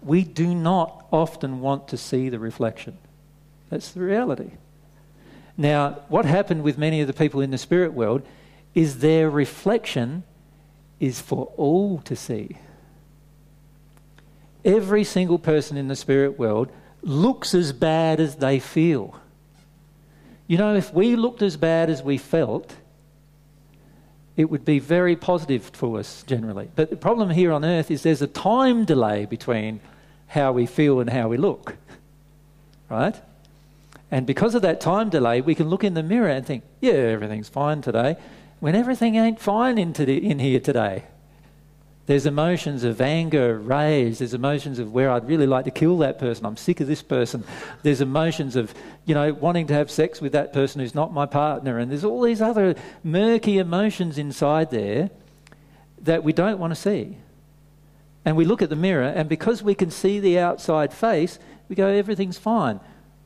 We 0.01 0.23
do 0.23 0.53
not 0.53 1.05
often 1.11 1.61
want 1.61 1.87
to 1.89 1.97
see 1.97 2.29
the 2.29 2.39
reflection. 2.39 2.97
That's 3.69 3.91
the 3.91 4.01
reality. 4.01 4.51
Now, 5.57 6.01
what 6.09 6.25
happened 6.25 6.63
with 6.63 6.77
many 6.77 7.01
of 7.01 7.07
the 7.07 7.13
people 7.13 7.41
in 7.41 7.51
the 7.51 7.57
spirit 7.57 7.93
world 7.93 8.23
is 8.73 8.99
their 8.99 9.29
reflection 9.29 10.23
is 10.99 11.21
for 11.21 11.51
all 11.57 11.99
to 11.99 12.15
see. 12.15 12.57
Every 14.65 15.03
single 15.03 15.39
person 15.39 15.77
in 15.77 15.87
the 15.87 15.95
spirit 15.95 16.39
world 16.39 16.69
looks 17.01 17.53
as 17.53 17.73
bad 17.73 18.19
as 18.19 18.37
they 18.37 18.59
feel. 18.59 19.19
You 20.47 20.57
know, 20.57 20.75
if 20.75 20.93
we 20.93 21.15
looked 21.15 21.41
as 21.41 21.57
bad 21.57 21.89
as 21.89 22.01
we 22.01 22.17
felt, 22.17 22.75
it 24.35 24.49
would 24.49 24.65
be 24.65 24.79
very 24.79 25.15
positive 25.15 25.63
for 25.73 25.99
us 25.99 26.23
generally. 26.23 26.69
But 26.75 26.89
the 26.89 26.95
problem 26.95 27.29
here 27.29 27.51
on 27.51 27.63
earth 27.63 27.91
is 27.91 28.03
there's 28.03 28.21
a 28.21 28.27
time 28.27 28.85
delay 28.85 29.25
between 29.25 29.79
how 30.27 30.51
we 30.51 30.65
feel 30.65 30.99
and 30.99 31.09
how 31.09 31.27
we 31.27 31.37
look. 31.37 31.75
Right? 32.89 33.19
And 34.09 34.25
because 34.25 34.55
of 34.55 34.61
that 34.61 34.79
time 34.79 35.09
delay, 35.09 35.41
we 35.41 35.55
can 35.55 35.69
look 35.69 35.83
in 35.83 35.93
the 35.93 36.03
mirror 36.03 36.29
and 36.29 36.45
think, 36.45 36.63
yeah, 36.81 36.93
everything's 36.93 37.49
fine 37.49 37.81
today, 37.81 38.15
when 38.59 38.75
everything 38.75 39.15
ain't 39.15 39.39
fine 39.39 39.77
in, 39.77 39.93
to 39.93 40.11
in 40.11 40.39
here 40.39 40.59
today. 40.59 41.03
There's 42.05 42.25
emotions 42.25 42.83
of 42.83 42.99
anger, 42.99 43.57
rage. 43.57 44.17
There's 44.17 44.33
emotions 44.33 44.77
of 44.77 44.91
where 44.91 45.09
I'd 45.09 45.27
really 45.27 45.47
like 45.47 45.65
to 45.65 45.71
kill 45.71 45.99
that 45.99 46.19
person. 46.19 46.45
I'm 46.45 46.57
sick 46.57 46.81
of 46.81 46.87
this 46.87 47.01
person. 47.01 47.45
There's 47.81 48.01
emotions 48.01 48.57
of, 48.57 48.73
you 49.05 49.15
know, 49.15 49.33
wanting 49.33 49.67
to 49.67 49.73
have 49.73 49.89
sex 49.89 50.19
with 50.19 50.33
that 50.33 50.51
person 50.51 50.81
who's 50.81 50.93
not 50.93 51.13
my 51.13 51.25
partner. 51.25 51.79
And 51.79 51.89
there's 51.89 52.03
all 52.03 52.21
these 52.21 52.41
other 52.41 52.75
murky 53.03 53.57
emotions 53.57 54.17
inside 54.17 54.69
there 54.69 55.11
that 56.01 56.25
we 56.25 56.33
don't 56.33 56.59
want 56.59 56.71
to 56.71 56.79
see. 56.79 57.17
And 58.25 58.35
we 58.35 58.45
look 58.45 58.61
at 58.61 58.69
the 58.69 58.75
mirror, 58.75 59.03
and 59.03 59.29
because 59.29 59.63
we 59.63 59.75
can 59.75 59.91
see 59.91 60.19
the 60.19 60.39
outside 60.39 60.93
face, 60.93 61.39
we 61.69 61.75
go, 61.75 61.87
everything's 61.87 62.37
fine. 62.37 62.81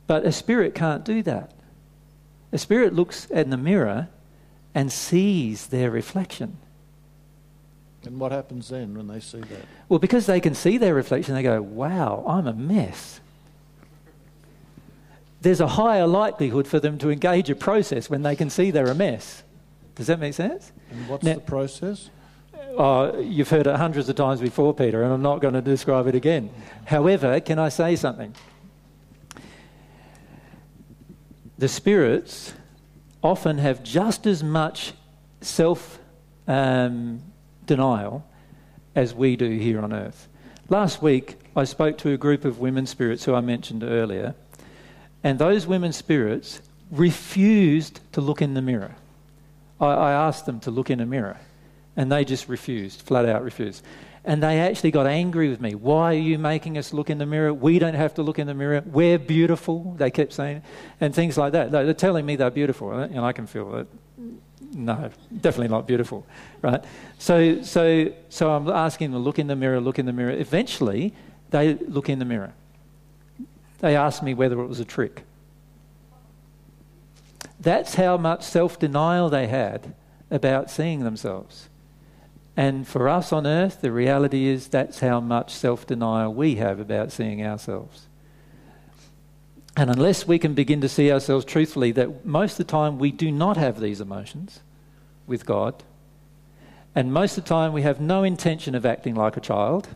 But 0.06 0.24
a 0.24 0.32
spirit 0.32 0.74
can't 0.74 1.04
do 1.04 1.22
that. 1.24 1.52
A 2.52 2.58
spirit 2.58 2.94
looks 2.94 3.26
in 3.26 3.50
the 3.50 3.56
mirror 3.56 4.08
and 4.74 4.92
sees 4.92 5.66
their 5.66 5.90
reflection. 5.90 6.58
And 8.04 8.20
what 8.20 8.32
happens 8.32 8.68
then 8.68 8.96
when 8.96 9.08
they 9.08 9.20
see 9.20 9.40
that? 9.40 9.66
Well, 9.88 9.98
because 9.98 10.26
they 10.26 10.40
can 10.40 10.54
see 10.54 10.78
their 10.78 10.94
reflection, 10.94 11.34
they 11.34 11.42
go, 11.42 11.60
wow, 11.60 12.24
I'm 12.26 12.46
a 12.46 12.52
mess. 12.52 13.20
There's 15.40 15.60
a 15.60 15.66
higher 15.68 16.06
likelihood 16.06 16.66
for 16.66 16.80
them 16.80 16.98
to 16.98 17.10
engage 17.10 17.50
a 17.50 17.54
process 17.56 18.08
when 18.08 18.22
they 18.22 18.34
can 18.36 18.50
see 18.50 18.70
they're 18.70 18.86
a 18.86 18.94
mess. 18.94 19.42
Does 19.94 20.06
that 20.06 20.20
make 20.20 20.34
sense? 20.34 20.72
And 20.90 21.08
what's 21.08 21.24
Now- 21.24 21.34
the 21.34 21.40
process? 21.40 22.10
Oh, 22.76 23.18
you've 23.18 23.48
heard 23.48 23.66
it 23.66 23.74
hundreds 23.76 24.08
of 24.08 24.14
times 24.16 24.40
before, 24.40 24.72
Peter, 24.72 25.02
and 25.02 25.12
I'm 25.12 25.22
not 25.22 25.40
going 25.40 25.54
to 25.54 25.60
describe 25.60 26.06
it 26.06 26.14
again. 26.14 26.50
However, 26.84 27.40
can 27.40 27.58
I 27.58 27.70
say 27.70 27.96
something? 27.96 28.34
The 31.56 31.66
spirits 31.66 32.54
often 33.22 33.58
have 33.58 33.82
just 33.82 34.26
as 34.26 34.44
much 34.44 34.92
self 35.40 35.98
um, 36.46 37.20
denial 37.68 38.26
as 38.96 39.14
we 39.14 39.36
do 39.36 39.48
here 39.48 39.80
on 39.80 39.92
earth. 39.92 40.26
Last 40.68 41.00
week, 41.00 41.36
I 41.54 41.64
spoke 41.64 41.96
to 41.98 42.10
a 42.12 42.16
group 42.16 42.44
of 42.44 42.58
women 42.58 42.86
spirits 42.86 43.24
who 43.24 43.34
I 43.34 43.40
mentioned 43.40 43.84
earlier, 43.84 44.34
and 45.22 45.38
those 45.38 45.66
women 45.66 45.92
spirits 45.92 46.60
refused 46.90 48.00
to 48.12 48.20
look 48.20 48.42
in 48.42 48.54
the 48.54 48.62
mirror. 48.62 48.96
I, 49.80 49.86
I 49.86 50.12
asked 50.12 50.46
them 50.46 50.58
to 50.60 50.70
look 50.70 50.90
in 50.90 51.00
a 51.00 51.06
mirror, 51.06 51.38
and 51.96 52.10
they 52.10 52.24
just 52.24 52.48
refused, 52.48 53.02
flat 53.02 53.24
out 53.26 53.44
refused. 53.44 53.84
And 54.24 54.42
they 54.42 54.60
actually 54.60 54.90
got 54.90 55.06
angry 55.06 55.48
with 55.48 55.60
me. 55.60 55.74
Why 55.74 56.14
are 56.14 56.18
you 56.18 56.38
making 56.38 56.76
us 56.76 56.92
look 56.92 57.08
in 57.08 57.16
the 57.16 57.24
mirror? 57.24 57.54
We 57.54 57.78
don't 57.78 57.94
have 57.94 58.14
to 58.14 58.22
look 58.22 58.38
in 58.38 58.46
the 58.46 58.52
mirror. 58.52 58.82
We're 58.84 59.18
beautiful, 59.18 59.94
they 59.96 60.10
kept 60.10 60.32
saying, 60.32 60.62
and 61.00 61.14
things 61.14 61.38
like 61.38 61.52
that. 61.52 61.70
They're 61.70 61.94
telling 61.94 62.26
me 62.26 62.36
they're 62.36 62.50
beautiful, 62.50 62.92
and 62.92 63.20
I 63.20 63.32
can 63.32 63.46
feel 63.46 63.70
that. 63.70 63.86
No, 64.72 65.10
definitely 65.40 65.68
not 65.68 65.86
beautiful, 65.86 66.26
right? 66.60 66.84
So, 67.18 67.62
so, 67.62 68.12
so 68.28 68.50
I'm 68.50 68.68
asking 68.68 69.12
them 69.12 69.22
look 69.22 69.38
in 69.38 69.46
the 69.46 69.56
mirror, 69.56 69.80
look 69.80 69.98
in 69.98 70.06
the 70.06 70.12
mirror. 70.12 70.30
Eventually, 70.32 71.14
they 71.50 71.74
look 71.74 72.08
in 72.08 72.18
the 72.18 72.24
mirror. 72.24 72.52
They 73.78 73.96
ask 73.96 74.22
me 74.22 74.34
whether 74.34 74.60
it 74.60 74.66
was 74.66 74.80
a 74.80 74.84
trick. 74.84 75.24
That's 77.60 77.94
how 77.94 78.16
much 78.16 78.42
self 78.42 78.78
denial 78.78 79.30
they 79.30 79.46
had 79.46 79.94
about 80.30 80.70
seeing 80.70 81.00
themselves. 81.00 81.68
And 82.56 82.86
for 82.86 83.08
us 83.08 83.32
on 83.32 83.46
earth, 83.46 83.80
the 83.80 83.92
reality 83.92 84.46
is 84.46 84.68
that's 84.68 85.00
how 85.00 85.20
much 85.20 85.52
self 85.54 85.86
denial 85.86 86.34
we 86.34 86.56
have 86.56 86.80
about 86.80 87.12
seeing 87.12 87.44
ourselves. 87.44 88.07
And 89.78 89.90
unless 89.90 90.26
we 90.26 90.40
can 90.40 90.54
begin 90.54 90.80
to 90.80 90.88
see 90.88 91.12
ourselves 91.12 91.44
truthfully, 91.44 91.92
that 91.92 92.26
most 92.26 92.58
of 92.58 92.66
the 92.66 92.72
time 92.72 92.98
we 92.98 93.12
do 93.12 93.30
not 93.30 93.56
have 93.56 93.78
these 93.78 94.00
emotions 94.00 94.58
with 95.24 95.46
God, 95.46 95.84
and 96.96 97.12
most 97.12 97.38
of 97.38 97.44
the 97.44 97.48
time 97.48 97.72
we 97.72 97.82
have 97.82 98.00
no 98.00 98.24
intention 98.24 98.74
of 98.74 98.84
acting 98.84 99.14
like 99.14 99.36
a 99.36 99.40
child, 99.40 99.86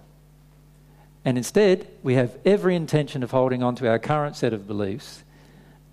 and 1.25 1.37
instead 1.37 1.89
we 2.05 2.15
have 2.15 2.39
every 2.45 2.77
intention 2.77 3.25
of 3.25 3.33
holding 3.33 3.65
on 3.65 3.75
to 3.75 3.89
our 3.89 3.99
current 3.99 4.37
set 4.37 4.53
of 4.53 4.69
beliefs 4.69 5.25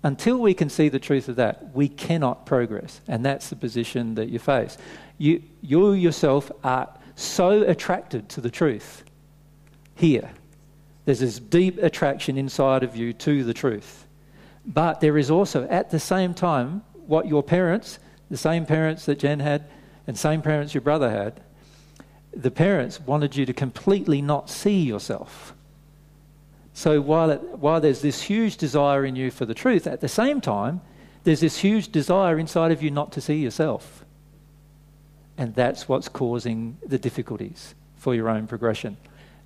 until 0.04 0.38
we 0.38 0.54
can 0.54 0.70
see 0.70 0.88
the 0.88 1.00
truth 1.00 1.28
of 1.28 1.34
that, 1.34 1.74
we 1.74 1.88
cannot 1.88 2.46
progress. 2.46 3.00
And 3.08 3.26
that's 3.26 3.50
the 3.50 3.56
position 3.56 4.14
that 4.14 4.28
you 4.28 4.38
face. 4.38 4.78
You, 5.18 5.42
you 5.62 5.94
yourself 5.94 6.52
are 6.62 6.88
so 7.16 7.62
attracted 7.62 8.28
to 8.28 8.40
the 8.40 8.50
truth 8.50 9.02
here. 9.96 10.30
There's 11.10 11.18
this 11.18 11.40
deep 11.40 11.82
attraction 11.82 12.38
inside 12.38 12.84
of 12.84 12.94
you 12.94 13.12
to 13.14 13.42
the 13.42 13.52
truth. 13.52 14.06
But 14.64 15.00
there 15.00 15.18
is 15.18 15.28
also, 15.28 15.66
at 15.66 15.90
the 15.90 15.98
same 15.98 16.34
time, 16.34 16.82
what 17.08 17.26
your 17.26 17.42
parents, 17.42 17.98
the 18.30 18.36
same 18.36 18.64
parents 18.64 19.06
that 19.06 19.18
Jen 19.18 19.40
had, 19.40 19.64
and 20.06 20.16
same 20.16 20.40
parents 20.40 20.72
your 20.72 20.82
brother 20.82 21.10
had, 21.10 21.40
the 22.32 22.52
parents 22.52 23.00
wanted 23.00 23.34
you 23.34 23.44
to 23.44 23.52
completely 23.52 24.22
not 24.22 24.48
see 24.48 24.82
yourself. 24.82 25.52
So 26.74 27.00
while, 27.00 27.30
it, 27.30 27.42
while 27.58 27.80
there's 27.80 28.02
this 28.02 28.22
huge 28.22 28.56
desire 28.56 29.04
in 29.04 29.16
you 29.16 29.32
for 29.32 29.46
the 29.46 29.52
truth, 29.52 29.88
at 29.88 30.00
the 30.00 30.08
same 30.08 30.40
time, 30.40 30.80
there's 31.24 31.40
this 31.40 31.58
huge 31.58 31.90
desire 31.90 32.38
inside 32.38 32.70
of 32.70 32.84
you 32.84 32.92
not 32.92 33.10
to 33.14 33.20
see 33.20 33.38
yourself. 33.42 34.04
And 35.36 35.56
that's 35.56 35.88
what's 35.88 36.08
causing 36.08 36.78
the 36.86 37.00
difficulties 37.00 37.74
for 37.96 38.14
your 38.14 38.28
own 38.28 38.46
progression. 38.46 38.96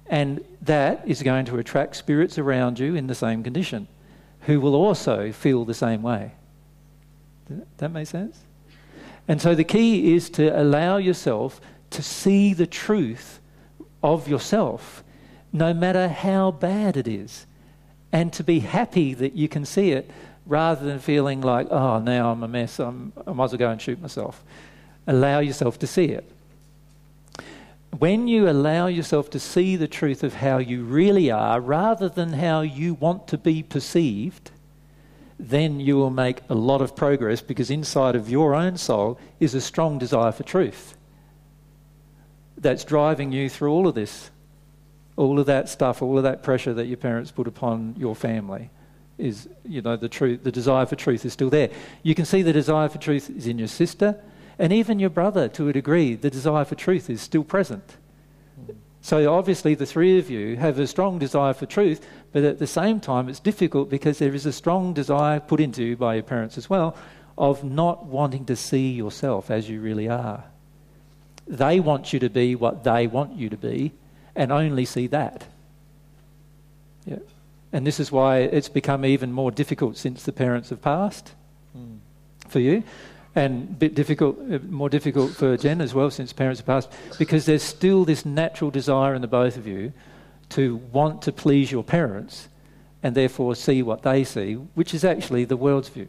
And 0.06 0.44
that 0.62 1.02
is 1.06 1.22
going 1.22 1.47
to 1.47 1.59
attract 1.59 1.97
spirits 1.97 2.39
around 2.39 2.78
you 2.78 2.94
in 2.94 3.06
the 3.06 3.14
same 3.14 3.43
condition 3.43 3.89
who 4.40 4.60
will 4.60 4.74
also 4.74 5.32
feel 5.32 5.64
the 5.64 5.74
same 5.74 6.02
way. 6.02 6.32
That 7.78 7.90
make 7.90 8.06
sense? 8.06 8.39
And 9.26 9.40
so 9.40 9.55
the 9.55 9.64
key 9.64 10.14
is 10.14 10.28
to 10.31 10.60
allow 10.60 10.98
yourself 10.98 11.60
to 11.90 12.02
see 12.02 12.52
the 12.52 12.66
truth 12.66 13.40
of 14.02 14.28
yourself 14.28 15.02
no 15.55 15.72
matter 15.72 16.09
how 16.09 16.51
bad 16.51 16.97
it 16.97 17.06
is, 17.06 17.47
and 18.12 18.32
to 18.32 18.43
be 18.43 18.59
happy 18.59 19.14
that 19.14 19.35
you 19.35 19.48
can 19.48 19.64
see 19.64 19.93
it 19.93 20.10
rather 20.47 20.85
than 20.85 20.98
feeling 20.98 21.40
like, 21.40 21.68
oh, 21.70 22.01
now 22.01 22.32
I'm 22.32 22.43
a 22.43 22.48
mess, 22.48 22.81
I'm, 22.81 23.12
I 23.26 23.32
might 23.32 23.44
as 23.44 23.52
well 23.52 23.59
go 23.59 23.70
and 23.70 23.81
shoot 23.81 24.01
myself. 24.02 24.44
Allow 25.06 25.39
yourself 25.39 25.78
to 25.78 25.86
see 25.86 26.06
it. 26.06 26.28
When 27.98 28.26
you 28.26 28.48
allow 28.48 28.86
yourself 28.88 29.30
to 29.30 29.38
see 29.38 29.76
the 29.76 29.86
truth 29.86 30.24
of 30.24 30.34
how 30.34 30.58
you 30.58 30.82
really 30.84 31.30
are 31.30 31.60
rather 31.60 32.08
than 32.08 32.32
how 32.32 32.62
you 32.62 32.94
want 32.94 33.28
to 33.28 33.38
be 33.38 33.62
perceived, 33.62 34.50
then 35.38 35.78
you 35.78 35.96
will 35.96 36.10
make 36.10 36.40
a 36.48 36.54
lot 36.54 36.80
of 36.80 36.96
progress 36.96 37.40
because 37.40 37.70
inside 37.70 38.16
of 38.16 38.28
your 38.28 38.54
own 38.54 38.76
soul 38.78 39.18
is 39.38 39.54
a 39.54 39.60
strong 39.60 39.98
desire 39.98 40.32
for 40.32 40.42
truth 40.42 40.96
that's 42.56 42.84
driving 42.84 43.30
you 43.30 43.48
through 43.48 43.70
all 43.70 43.86
of 43.86 43.94
this 43.94 44.30
all 45.16 45.38
of 45.38 45.46
that 45.46 45.68
stuff, 45.68 46.02
all 46.02 46.16
of 46.16 46.24
that 46.24 46.42
pressure 46.42 46.74
that 46.74 46.86
your 46.86 46.96
parents 46.96 47.30
put 47.30 47.46
upon 47.46 47.94
your 47.96 48.16
family 48.16 48.70
is, 49.16 49.48
you 49.64 49.80
know, 49.80 49.96
the 49.96 50.08
truth, 50.08 50.42
the 50.42 50.50
desire 50.50 50.86
for 50.86 50.96
truth 50.96 51.24
is 51.24 51.32
still 51.32 51.50
there. 51.50 51.70
You 52.02 52.14
can 52.14 52.24
see 52.24 52.42
the 52.42 52.52
desire 52.52 52.88
for 52.88 52.98
truth 52.98 53.30
is 53.30 53.46
in 53.46 53.58
your 53.58 53.68
sister 53.68 54.20
and 54.59 54.72
even 54.72 54.98
your 54.98 55.10
brother 55.10 55.48
to 55.48 55.68
a 55.68 55.72
degree. 55.72 56.14
The 56.14 56.31
desire 56.31 56.64
for 56.64 56.74
truth 56.74 57.10
is 57.10 57.20
still 57.20 57.44
present. 57.44 57.97
So 59.01 59.35
obviously, 59.35 59.74
the 59.74 59.85
three 59.85 60.18
of 60.18 60.31
you 60.31 60.56
have 60.56 60.78
a 60.78 60.86
strong 60.86 61.18
desire 61.18 61.52
for 61.52 61.66
truth, 61.66 62.06
but 62.32 62.43
at 62.43 62.59
the 62.59 62.66
same 62.66 63.01
time, 63.01 63.28
it's 63.28 63.39
difficult 63.39 63.90
because 63.90 64.18
there 64.18 64.35
is 64.35 64.47
a 64.47 64.52
strong 64.52 64.94
desire 64.94 65.40
put 65.40 65.60
into 65.60 65.85
you 65.85 65.94
by 65.94 66.14
your 66.14 66.22
parents 66.22 66.56
as 66.56 66.70
well 66.70 66.97
of 67.36 67.62
not 67.62 68.06
wanting 68.06 68.47
to 68.47 68.56
see 68.56 68.93
yourself 68.93 69.51
as 69.51 69.68
you 69.68 69.81
really 69.81 70.09
are. 70.09 70.44
They 71.47 71.81
want 71.81 72.14
you 72.14 72.18
to 72.20 72.31
be 72.31 72.55
what 72.55 72.85
they 72.85 73.06
want 73.06 73.36
you 73.36 73.51
to 73.51 73.56
be, 73.59 73.93
and 74.35 74.51
only 74.51 74.86
see 74.86 75.06
that. 75.09 75.44
Yeah. 77.05 77.18
And 77.74 77.86
this 77.86 78.01
is 78.01 78.10
why 78.10 78.39
it's 78.39 78.70
become 78.70 79.05
even 79.05 79.32
more 79.32 79.51
difficult 79.51 79.97
since 79.97 80.22
the 80.22 80.32
parents 80.32 80.70
have 80.70 80.81
passed 80.81 81.35
mm. 81.76 81.98
for 82.48 82.60
you. 82.60 82.85
And 83.36 83.69
a 83.69 83.73
bit 83.73 83.94
difficult, 83.94 84.39
uh, 84.51 84.59
more 84.69 84.89
difficult 84.89 85.32
for 85.32 85.56
Jen 85.56 85.81
as 85.81 85.93
well 85.93 86.11
since 86.11 86.32
parents 86.32 86.61
have 86.61 86.66
passed, 86.66 86.90
because 87.19 87.47
there's 87.47 87.62
still 87.62 88.05
this 88.05 88.24
natural 88.24 88.70
desire 88.70 89.15
in 89.15 89.23
the 89.23 89.28
both 89.28 89.56
of 89.56 89.66
you 89.66 89.93
to 90.51 90.77
want 90.93 91.23
to 91.23 91.32
please 91.32 91.73
your 91.73 91.82
parents 91.82 92.48
and 93.02 93.15
therefore 93.15 93.55
see 93.55 93.82
what 93.82 94.02
they 94.02 94.24
see, 94.24 94.55
which 94.74 94.94
is 94.94 95.05
actually 95.05 95.44
the 95.44 95.56
world's 95.56 95.89
view. 95.89 96.09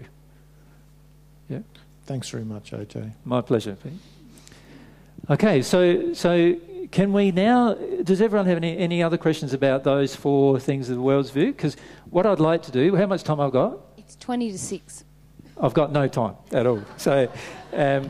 Yeah. 1.50 1.60
Thanks 2.06 2.30
very 2.30 2.46
much, 2.46 2.72
AJ. 2.72 3.12
My 3.26 3.42
pleasure, 3.42 3.76
Pete. 3.76 3.94
Okay, 5.30 5.64
so 5.64 6.14
so 6.14 6.56
can 6.92 7.14
we 7.14 7.32
now, 7.32 7.74
does 8.04 8.22
everyone 8.22 8.46
have 8.48 8.58
any, 8.58 8.78
any 8.78 9.02
other 9.02 9.18
questions 9.18 9.54
about 9.54 9.84
those 9.84 10.16
four 10.16 10.60
things 10.60 10.90
of 10.90 10.96
the 10.96 11.02
world's 11.02 11.32
view? 11.32 11.48
Because 11.48 11.76
what 12.10 12.26
I'd 12.26 12.40
like 12.40 12.64
to 12.64 12.72
do, 12.72 12.96
how 12.96 13.08
much 13.08 13.24
time 13.24 13.40
I've 13.40 13.52
got? 13.52 13.80
It's 13.98 14.16
20 14.18 14.52
to 14.52 14.58
6. 14.58 15.05
I've 15.60 15.73
got 15.73 15.91
no 15.91 16.07
time 16.07 16.36
at 16.52 16.68
all. 16.68 16.84
So, 16.98 17.32
um, 17.73 18.10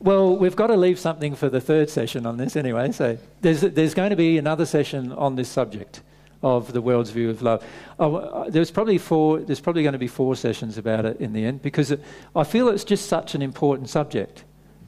well, 0.00 0.36
we've 0.36 0.56
got 0.56 0.68
to 0.68 0.76
leave 0.76 0.98
something 0.98 1.34
for 1.34 1.48
the 1.48 1.60
third 1.60 1.88
session 1.88 2.26
on 2.26 2.36
this 2.36 2.56
anyway. 2.56 2.90
So, 2.92 3.18
there's, 3.40 3.60
there's 3.60 3.94
going 3.94 4.10
to 4.10 4.16
be 4.16 4.38
another 4.38 4.66
session 4.66 5.12
on 5.12 5.36
this 5.36 5.48
subject 5.48 6.02
of 6.42 6.72
the 6.72 6.80
world's 6.80 7.10
view 7.10 7.30
of 7.30 7.40
love. 7.42 7.64
Oh, 7.98 8.50
there's 8.50 8.70
probably 8.70 8.98
four. 8.98 9.38
There's 9.38 9.60
probably 9.60 9.82
going 9.82 9.92
to 9.92 9.98
be 9.98 10.08
four 10.08 10.34
sessions 10.34 10.76
about 10.76 11.04
it 11.04 11.20
in 11.20 11.32
the 11.32 11.44
end 11.44 11.62
because 11.62 11.92
it, 11.92 12.02
I 12.34 12.44
feel 12.44 12.68
it's 12.68 12.84
just 12.84 13.06
such 13.06 13.34
an 13.34 13.42
important 13.42 13.88
subject 13.88 14.44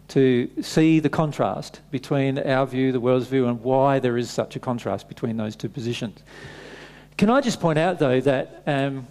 to 0.09 0.51
see 0.61 1.01
the 1.01 1.09
contrast 1.09 1.81
between 1.91 2.39
our 2.39 2.67
view, 2.67 2.93
the 2.93 3.01
world's 3.01 3.29
view, 3.29 3.47
and 3.47 3.61
why 3.63 3.99
there 3.99 4.19
is 4.19 4.31
such 4.31 4.57
a 4.57 4.61
contrast 4.61 5.09
between 5.09 5.37
those 5.37 5.57
two 5.57 5.69
positions. 5.69 6.23
Can 7.17 7.31
I 7.31 7.41
just 7.41 7.61
point 7.61 7.79
out, 7.79 7.99
though, 7.99 8.21
that 8.21 8.63
um, 8.67 9.07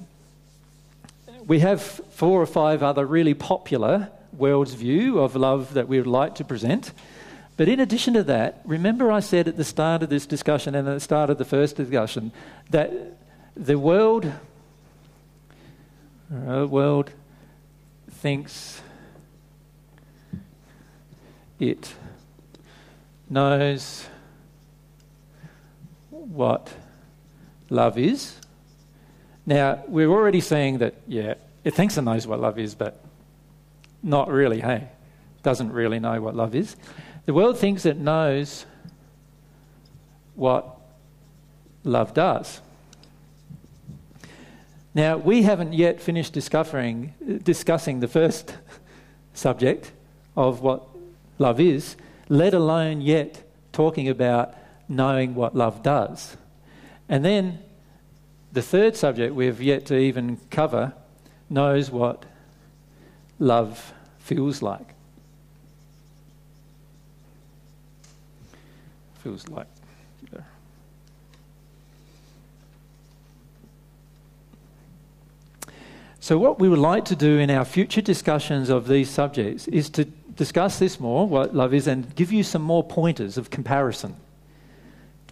we 1.53 1.59
have 1.59 1.83
four 1.83 2.41
or 2.41 2.47
five 2.47 2.81
other 2.81 3.05
really 3.05 3.35
popular 3.35 4.09
world's 4.35 4.73
view 4.73 5.19
of 5.19 5.35
love 5.35 5.75
that 5.75 5.87
we 5.87 5.99
would 5.99 6.07
like 6.07 6.33
to 6.33 6.43
present. 6.43 6.91
But 7.57 7.69
in 7.69 7.79
addition 7.79 8.15
to 8.15 8.23
that, 8.23 8.59
remember 8.65 9.11
I 9.11 9.19
said 9.19 9.47
at 9.47 9.55
the 9.55 9.63
start 9.63 10.01
of 10.01 10.09
this 10.09 10.25
discussion 10.25 10.73
and 10.73 10.87
at 10.87 10.95
the 10.95 10.99
start 10.99 11.29
of 11.29 11.37
the 11.37 11.45
first 11.45 11.75
discussion 11.75 12.31
that 12.71 12.91
the 13.55 13.77
world, 13.77 14.33
the 16.31 16.63
uh, 16.63 16.65
world 16.65 17.11
thinks 18.09 18.81
it 21.59 21.93
knows 23.29 24.07
what 26.09 26.73
love 27.69 27.99
is. 27.99 28.39
Now, 29.45 29.83
we're 29.87 30.09
already 30.09 30.41
saying 30.41 30.77
that, 30.79 30.95
yeah, 31.07 31.35
it 31.63 31.73
thinks 31.73 31.97
it 31.97 32.03
knows 32.03 32.25
what 32.25 32.39
love 32.39 32.57
is, 32.57 32.75
but 32.75 33.03
not 34.01 34.29
really, 34.29 34.61
hey? 34.61 34.89
doesn't 35.43 35.73
really 35.73 35.99
know 35.99 36.21
what 36.21 36.35
love 36.35 36.55
is. 36.55 36.75
The 37.25 37.33
world 37.33 37.57
thinks 37.57 37.85
it 37.85 37.97
knows 37.97 38.65
what 40.35 40.77
love 41.83 42.13
does. 42.13 42.61
Now, 44.95 45.17
we 45.17 45.43
haven't 45.43 45.73
yet 45.73 45.99
finished 45.99 46.33
discovering, 46.33 47.13
discussing 47.43 47.99
the 47.99 48.07
first 48.07 48.55
subject 49.33 49.91
of 50.35 50.61
what 50.61 50.87
love 51.37 51.59
is, 51.59 51.95
let 52.29 52.53
alone 52.53 53.01
yet 53.01 53.43
talking 53.73 54.07
about 54.07 54.55
knowing 54.87 55.35
what 55.35 55.55
love 55.55 55.83
does. 55.83 56.37
And 57.09 57.25
then 57.25 57.59
the 58.53 58.61
third 58.61 58.95
subject 58.95 59.33
we've 59.33 59.61
yet 59.61 59.85
to 59.87 59.97
even 59.97 60.37
cover 60.49 60.93
knows 61.49 61.91
what 61.91 62.23
love 63.39 63.93
feels 64.19 64.61
like. 64.61 64.93
Feels 69.15 69.47
like. 69.47 69.67
So, 76.23 76.37
what 76.37 76.57
we 76.57 76.69
would 76.69 76.79
like 76.79 77.03
to 77.05 77.17
do 77.17 77.37
in 77.37 77.49
our 77.49 77.65
future 77.65 77.99
discussions 77.99 78.69
of 78.69 78.87
these 78.87 79.09
subjects 79.09 79.67
is 79.67 79.89
to 79.89 80.05
discuss 80.05 80.79
this 80.79 80.97
more, 80.97 81.27
what 81.27 81.53
love 81.53 81.73
is, 81.73 81.85
and 81.85 82.15
give 82.15 82.31
you 82.31 82.43
some 82.43 82.61
more 82.61 82.81
pointers 82.81 83.37
of 83.37 83.49
comparison 83.49 84.15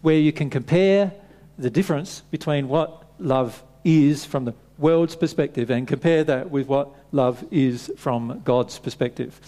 where 0.01 0.17
you 0.17 0.33
can 0.33 0.49
compare 0.49 1.13
the 1.57 1.69
difference 1.69 2.23
between 2.29 2.67
what 2.67 3.10
love 3.21 3.63
is 3.83 4.25
from 4.25 4.45
the 4.45 4.53
world's 4.77 5.15
perspective 5.15 5.69
and 5.69 5.87
compare 5.87 6.23
that 6.23 6.49
with 6.49 6.67
what 6.67 6.89
love 7.11 7.43
is 7.51 7.91
from 7.97 8.41
God's 8.43 8.79
perspective. 8.79 9.39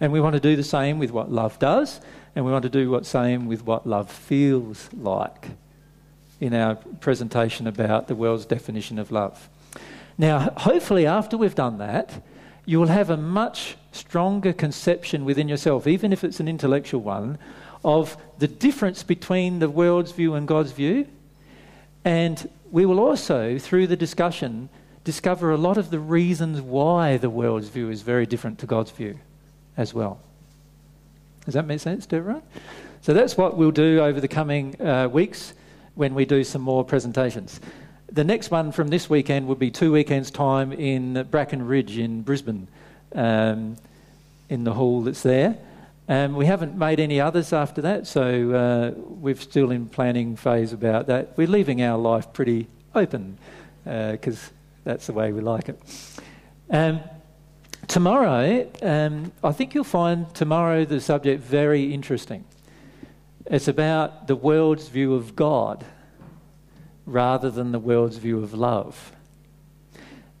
And 0.00 0.12
we 0.12 0.20
want 0.20 0.34
to 0.34 0.40
do 0.40 0.56
the 0.56 0.64
same 0.64 0.98
with 0.98 1.10
what 1.10 1.30
love 1.30 1.58
does, 1.58 2.00
and 2.34 2.44
we 2.44 2.52
want 2.52 2.62
to 2.62 2.68
do 2.68 2.88
the 2.90 3.04
same 3.04 3.46
with 3.46 3.64
what 3.64 3.86
love 3.86 4.10
feels 4.10 4.88
like 4.94 5.48
in 6.40 6.54
our 6.54 6.76
presentation 7.00 7.66
about 7.66 8.06
the 8.06 8.14
world's 8.14 8.46
definition 8.46 8.98
of 8.98 9.10
love. 9.10 9.48
Now, 10.16 10.52
hopefully, 10.56 11.06
after 11.06 11.36
we've 11.36 11.54
done 11.54 11.78
that, 11.78 12.22
you 12.64 12.78
will 12.78 12.88
have 12.88 13.10
a 13.10 13.16
much 13.16 13.76
stronger 13.92 14.52
conception 14.52 15.24
within 15.24 15.48
yourself, 15.48 15.86
even 15.86 16.12
if 16.12 16.22
it's 16.22 16.38
an 16.38 16.48
intellectual 16.48 17.00
one, 17.00 17.38
of 17.84 18.16
the 18.38 18.48
difference 18.48 19.02
between 19.02 19.58
the 19.58 19.68
world's 19.68 20.12
view 20.12 20.34
and 20.34 20.46
God's 20.46 20.72
view. 20.72 21.06
And 22.04 22.48
we 22.70 22.86
will 22.86 23.00
also, 23.00 23.58
through 23.58 23.86
the 23.86 23.96
discussion, 23.96 24.68
discover 25.04 25.50
a 25.50 25.56
lot 25.56 25.78
of 25.78 25.90
the 25.90 25.98
reasons 25.98 26.60
why 26.60 27.16
the 27.16 27.30
world's 27.30 27.68
view 27.68 27.90
is 27.90 28.02
very 28.02 28.26
different 28.26 28.58
to 28.58 28.66
God's 28.66 28.90
view 28.90 29.18
as 29.76 29.94
well. 29.94 30.20
Does 31.44 31.54
that 31.54 31.66
make 31.66 31.80
sense 31.80 32.04
to 32.06 32.16
everyone? 32.16 32.42
So 33.00 33.14
that's 33.14 33.36
what 33.36 33.56
we'll 33.56 33.70
do 33.70 34.00
over 34.00 34.20
the 34.20 34.28
coming 34.28 34.80
uh, 34.80 35.08
weeks 35.08 35.54
when 35.94 36.14
we 36.14 36.24
do 36.24 36.44
some 36.44 36.62
more 36.62 36.84
presentations. 36.84 37.60
The 38.10 38.24
next 38.24 38.50
one 38.50 38.72
from 38.72 38.88
this 38.88 39.08
weekend 39.08 39.46
will 39.46 39.54
be 39.54 39.70
two 39.70 39.92
weekends' 39.92 40.30
time 40.30 40.72
in 40.72 41.26
Bracken 41.30 41.66
Ridge 41.66 41.98
in 41.98 42.22
Brisbane, 42.22 42.68
um, 43.14 43.76
in 44.48 44.64
the 44.64 44.74
hall 44.74 45.02
that's 45.02 45.22
there. 45.22 45.56
Um, 46.10 46.36
we 46.36 46.46
haven't 46.46 46.74
made 46.74 47.00
any 47.00 47.20
others 47.20 47.52
after 47.52 47.82
that, 47.82 48.06
so 48.06 48.50
uh, 48.52 48.92
we're 48.96 49.34
still 49.34 49.70
in 49.70 49.90
planning 49.90 50.36
phase 50.36 50.72
about 50.72 51.06
that. 51.08 51.36
We're 51.36 51.48
leaving 51.48 51.82
our 51.82 51.98
life 51.98 52.32
pretty 52.32 52.66
open 52.94 53.36
because 53.84 54.38
uh, 54.38 54.50
that's 54.84 55.06
the 55.06 55.12
way 55.12 55.32
we 55.32 55.42
like 55.42 55.68
it. 55.68 55.78
Um, 56.70 57.00
tomorrow, 57.88 58.70
um, 58.80 59.32
I 59.44 59.52
think 59.52 59.74
you'll 59.74 59.84
find 59.84 60.34
tomorrow 60.34 60.86
the 60.86 60.98
subject 61.02 61.42
very 61.42 61.92
interesting. 61.92 62.46
It's 63.44 63.68
about 63.68 64.28
the 64.28 64.36
world's 64.36 64.88
view 64.88 65.14
of 65.14 65.36
God 65.36 65.84
rather 67.04 67.50
than 67.50 67.72
the 67.72 67.78
world's 67.78 68.16
view 68.16 68.42
of 68.42 68.54
love. 68.54 69.12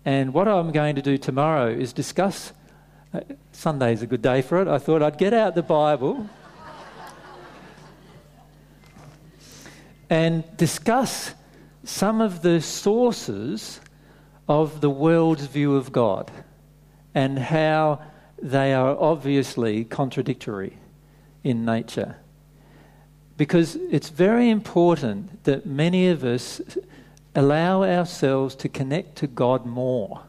And 0.06 0.32
what 0.32 0.48
I'm 0.48 0.72
going 0.72 0.94
to 0.94 1.02
do 1.02 1.18
tomorrow 1.18 1.68
is 1.68 1.92
discuss. 1.92 2.54
Sunday 3.52 3.92
is 3.92 4.02
a 4.02 4.06
good 4.06 4.22
day 4.22 4.42
for 4.42 4.60
it. 4.60 4.68
I 4.68 4.78
thought 4.78 5.02
I'd 5.02 5.18
get 5.18 5.32
out 5.32 5.54
the 5.54 5.62
Bible 5.62 6.28
and 10.10 10.44
discuss 10.56 11.34
some 11.84 12.20
of 12.20 12.42
the 12.42 12.60
sources 12.60 13.80
of 14.48 14.80
the 14.80 14.90
world's 14.90 15.46
view 15.46 15.76
of 15.76 15.92
God 15.92 16.30
and 17.14 17.38
how 17.38 18.00
they 18.40 18.72
are 18.72 18.96
obviously 18.98 19.84
contradictory 19.84 20.78
in 21.42 21.64
nature 21.64 22.16
because 23.38 23.76
it's 23.76 24.08
very 24.08 24.50
important 24.50 25.44
that 25.44 25.64
many 25.64 26.08
of 26.08 26.24
us 26.24 26.60
allow 27.34 27.84
ourselves 27.84 28.54
to 28.56 28.68
connect 28.68 29.16
to 29.16 29.28
God 29.28 29.64
more. 29.64 30.24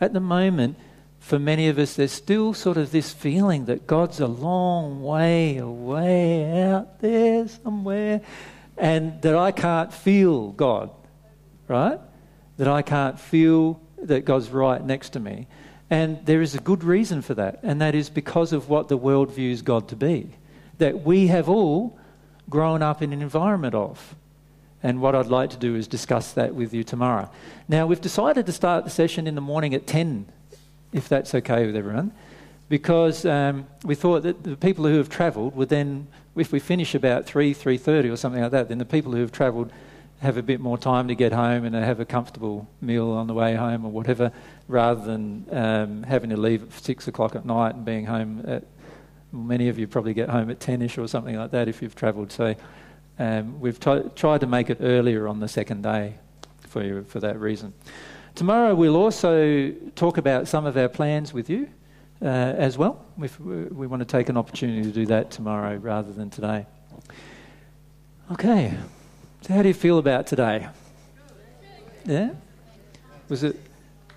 At 0.00 0.12
the 0.12 0.20
moment, 0.20 0.76
for 1.24 1.38
many 1.38 1.68
of 1.68 1.78
us, 1.78 1.94
there's 1.94 2.12
still 2.12 2.52
sort 2.52 2.76
of 2.76 2.92
this 2.92 3.10
feeling 3.10 3.64
that 3.64 3.86
God's 3.86 4.20
a 4.20 4.26
long 4.26 5.02
way 5.02 5.56
away 5.56 6.60
out 6.60 7.00
there 7.00 7.48
somewhere, 7.48 8.20
and 8.76 9.22
that 9.22 9.34
I 9.34 9.50
can't 9.50 9.90
feel 9.90 10.52
God, 10.52 10.90
right? 11.66 11.98
That 12.58 12.68
I 12.68 12.82
can't 12.82 13.18
feel 13.18 13.80
that 14.02 14.26
God's 14.26 14.50
right 14.50 14.84
next 14.84 15.14
to 15.14 15.20
me. 15.20 15.46
And 15.88 16.26
there 16.26 16.42
is 16.42 16.54
a 16.54 16.60
good 16.60 16.84
reason 16.84 17.22
for 17.22 17.32
that, 17.32 17.58
and 17.62 17.80
that 17.80 17.94
is 17.94 18.10
because 18.10 18.52
of 18.52 18.68
what 18.68 18.88
the 18.88 18.98
world 18.98 19.32
views 19.32 19.62
God 19.62 19.88
to 19.88 19.96
be. 19.96 20.28
That 20.76 21.04
we 21.04 21.28
have 21.28 21.48
all 21.48 21.98
grown 22.50 22.82
up 22.82 23.00
in 23.00 23.14
an 23.14 23.22
environment 23.22 23.74
of. 23.74 24.14
And 24.82 25.00
what 25.00 25.14
I'd 25.14 25.28
like 25.28 25.48
to 25.50 25.56
do 25.56 25.74
is 25.74 25.88
discuss 25.88 26.34
that 26.34 26.54
with 26.54 26.74
you 26.74 26.84
tomorrow. 26.84 27.30
Now, 27.66 27.86
we've 27.86 27.98
decided 27.98 28.44
to 28.44 28.52
start 28.52 28.84
the 28.84 28.90
session 28.90 29.26
in 29.26 29.34
the 29.36 29.40
morning 29.40 29.72
at 29.72 29.86
10, 29.86 30.26
if 30.94 31.08
that's 31.08 31.34
okay 31.34 31.66
with 31.66 31.76
everyone, 31.76 32.12
because 32.70 33.26
um, 33.26 33.66
we 33.84 33.94
thought 33.94 34.22
that 34.22 34.44
the 34.44 34.56
people 34.56 34.86
who 34.86 34.96
have 34.96 35.10
travelled 35.10 35.54
would 35.54 35.68
then, 35.68 36.06
if 36.36 36.52
we 36.52 36.60
finish 36.60 36.94
about 36.94 37.26
3, 37.26 37.52
3.30 37.52 38.10
or 38.10 38.16
something 38.16 38.40
like 38.40 38.52
that, 38.52 38.68
then 38.68 38.78
the 38.78 38.86
people 38.86 39.12
who 39.12 39.20
have 39.20 39.32
travelled 39.32 39.70
have 40.20 40.38
a 40.38 40.42
bit 40.42 40.60
more 40.60 40.78
time 40.78 41.08
to 41.08 41.14
get 41.14 41.32
home 41.32 41.64
and 41.64 41.74
have 41.74 42.00
a 42.00 42.04
comfortable 42.04 42.66
meal 42.80 43.10
on 43.10 43.26
the 43.26 43.34
way 43.34 43.56
home 43.56 43.84
or 43.84 43.90
whatever, 43.90 44.32
rather 44.68 45.04
than 45.04 45.46
um, 45.50 46.02
having 46.04 46.30
to 46.30 46.36
leave 46.36 46.62
at 46.62 46.72
6 46.72 47.08
o'clock 47.08 47.34
at 47.34 47.44
night 47.44 47.74
and 47.74 47.84
being 47.84 48.06
home 48.06 48.42
at 48.46 48.64
many 49.32 49.68
of 49.68 49.78
you 49.78 49.88
probably 49.88 50.14
get 50.14 50.28
home 50.28 50.48
at 50.48 50.60
10ish 50.60 50.96
or 50.96 51.08
something 51.08 51.36
like 51.36 51.50
that 51.50 51.68
if 51.68 51.82
you've 51.82 51.96
travelled. 51.96 52.30
So 52.30 52.54
um, 53.18 53.60
we've 53.60 53.80
t- 53.80 54.10
tried 54.14 54.40
to 54.40 54.46
make 54.46 54.70
it 54.70 54.78
earlier 54.80 55.26
on 55.26 55.40
the 55.40 55.48
second 55.48 55.82
day 55.82 56.14
for 56.68 56.82
you 56.82 57.04
for 57.08 57.18
that 57.20 57.38
reason. 57.40 57.74
Tomorrow 58.34 58.74
we'll 58.74 58.96
also 58.96 59.70
talk 59.94 60.18
about 60.18 60.48
some 60.48 60.66
of 60.66 60.76
our 60.76 60.88
plans 60.88 61.32
with 61.32 61.48
you 61.48 61.68
uh, 62.20 62.26
as 62.26 62.76
well. 62.76 63.04
If 63.22 63.38
we 63.38 63.86
want 63.86 64.00
to 64.00 64.04
take 64.04 64.28
an 64.28 64.36
opportunity 64.36 64.82
to 64.82 64.90
do 64.90 65.06
that 65.06 65.30
tomorrow 65.30 65.76
rather 65.76 66.12
than 66.12 66.30
today. 66.30 66.66
Okay, 68.32 68.74
so 69.42 69.54
how 69.54 69.62
do 69.62 69.68
you 69.68 69.74
feel 69.74 69.98
about 69.98 70.26
today? 70.26 70.66
Yeah? 72.04 72.30
Was 73.28 73.44
it 73.44 73.60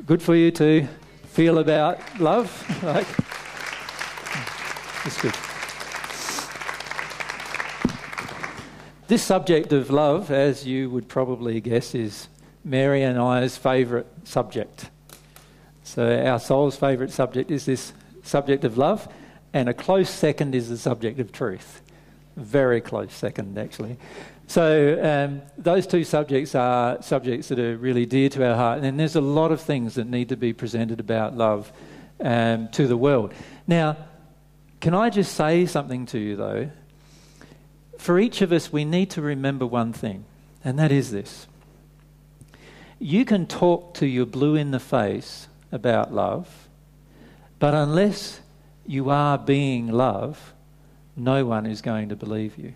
good 0.06 0.22
for 0.22 0.36
you 0.36 0.50
to 0.52 0.88
feel 1.26 1.60
about 1.60 2.00
love? 2.20 2.50
like, 2.84 3.08
that's 5.04 5.22
good. 5.22 5.36
This 9.08 9.24
subject 9.24 9.72
of 9.74 9.92
love, 9.92 10.32
as 10.32 10.66
you 10.66 10.90
would 10.90 11.08
probably 11.08 11.62
guess, 11.62 11.94
is 11.94 12.28
Mary 12.68 13.02
and 13.04 13.18
I's 13.18 13.58
favourite 13.58 14.06
subject. 14.26 14.90
So, 15.84 16.22
our 16.26 16.40
soul's 16.40 16.76
favourite 16.76 17.12
subject 17.12 17.50
is 17.50 17.66
this 17.66 17.94
subject 18.24 18.66
of 18.66 18.78
love, 18.78 19.08
and 19.54 19.70
a 19.70 19.74
close 19.74 20.10
second 20.10 20.54
is 20.54 20.68
the 20.68 20.78
subject 20.78 21.20
of 21.20 21.32
truth. 21.32 21.82
Very 22.36 22.82
close 22.82 23.14
second, 23.14 23.58
actually. 23.58 23.98
So, 24.48 25.00
um, 25.02 25.42
those 25.58 25.88
two 25.88 26.04
subjects 26.04 26.56
are 26.56 27.02
subjects 27.02 27.48
that 27.48 27.60
are 27.60 27.78
really 27.78 28.06
dear 28.06 28.28
to 28.30 28.50
our 28.50 28.56
heart, 28.56 28.84
and 28.84 29.00
there's 29.00 29.16
a 29.16 29.22
lot 29.22 29.52
of 29.52 29.62
things 29.62 29.96
that 29.96 30.08
need 30.08 30.30
to 30.30 30.38
be 30.38 30.52
presented 30.52 31.00
about 31.00 31.38
love 31.38 31.72
um, 32.20 32.68
to 32.70 32.86
the 32.86 32.98
world. 32.98 33.34
Now, 33.66 33.96
can 34.82 34.94
I 34.94 35.10
just 35.10 35.36
say 35.36 35.66
something 35.66 36.06
to 36.08 36.20
you, 36.20 36.36
though? 36.36 36.70
For 37.98 38.20
each 38.20 38.42
of 38.42 38.52
us, 38.52 38.74
we 38.74 38.84
need 38.84 39.10
to 39.12 39.22
remember 39.22 39.66
one 39.66 39.94
thing, 39.94 40.26
and 40.66 40.78
that 40.78 40.92
is 40.92 41.12
this. 41.12 41.48
You 43.00 43.26
can 43.26 43.46
talk 43.46 43.94
to 43.96 44.08
your 44.08 44.26
blue 44.26 44.56
in 44.56 44.72
the 44.72 44.80
face 44.80 45.48
about 45.72 46.14
love, 46.14 46.68
but 47.60 47.74
unless 47.74 48.40
you 48.86 49.10
are 49.10 49.38
being 49.38 49.88
love, 49.88 50.54
no 51.16 51.46
one 51.46 51.66
is 51.66 51.82
going 51.82 52.10
to 52.10 52.16
believe 52.16 52.58
you. 52.58 52.74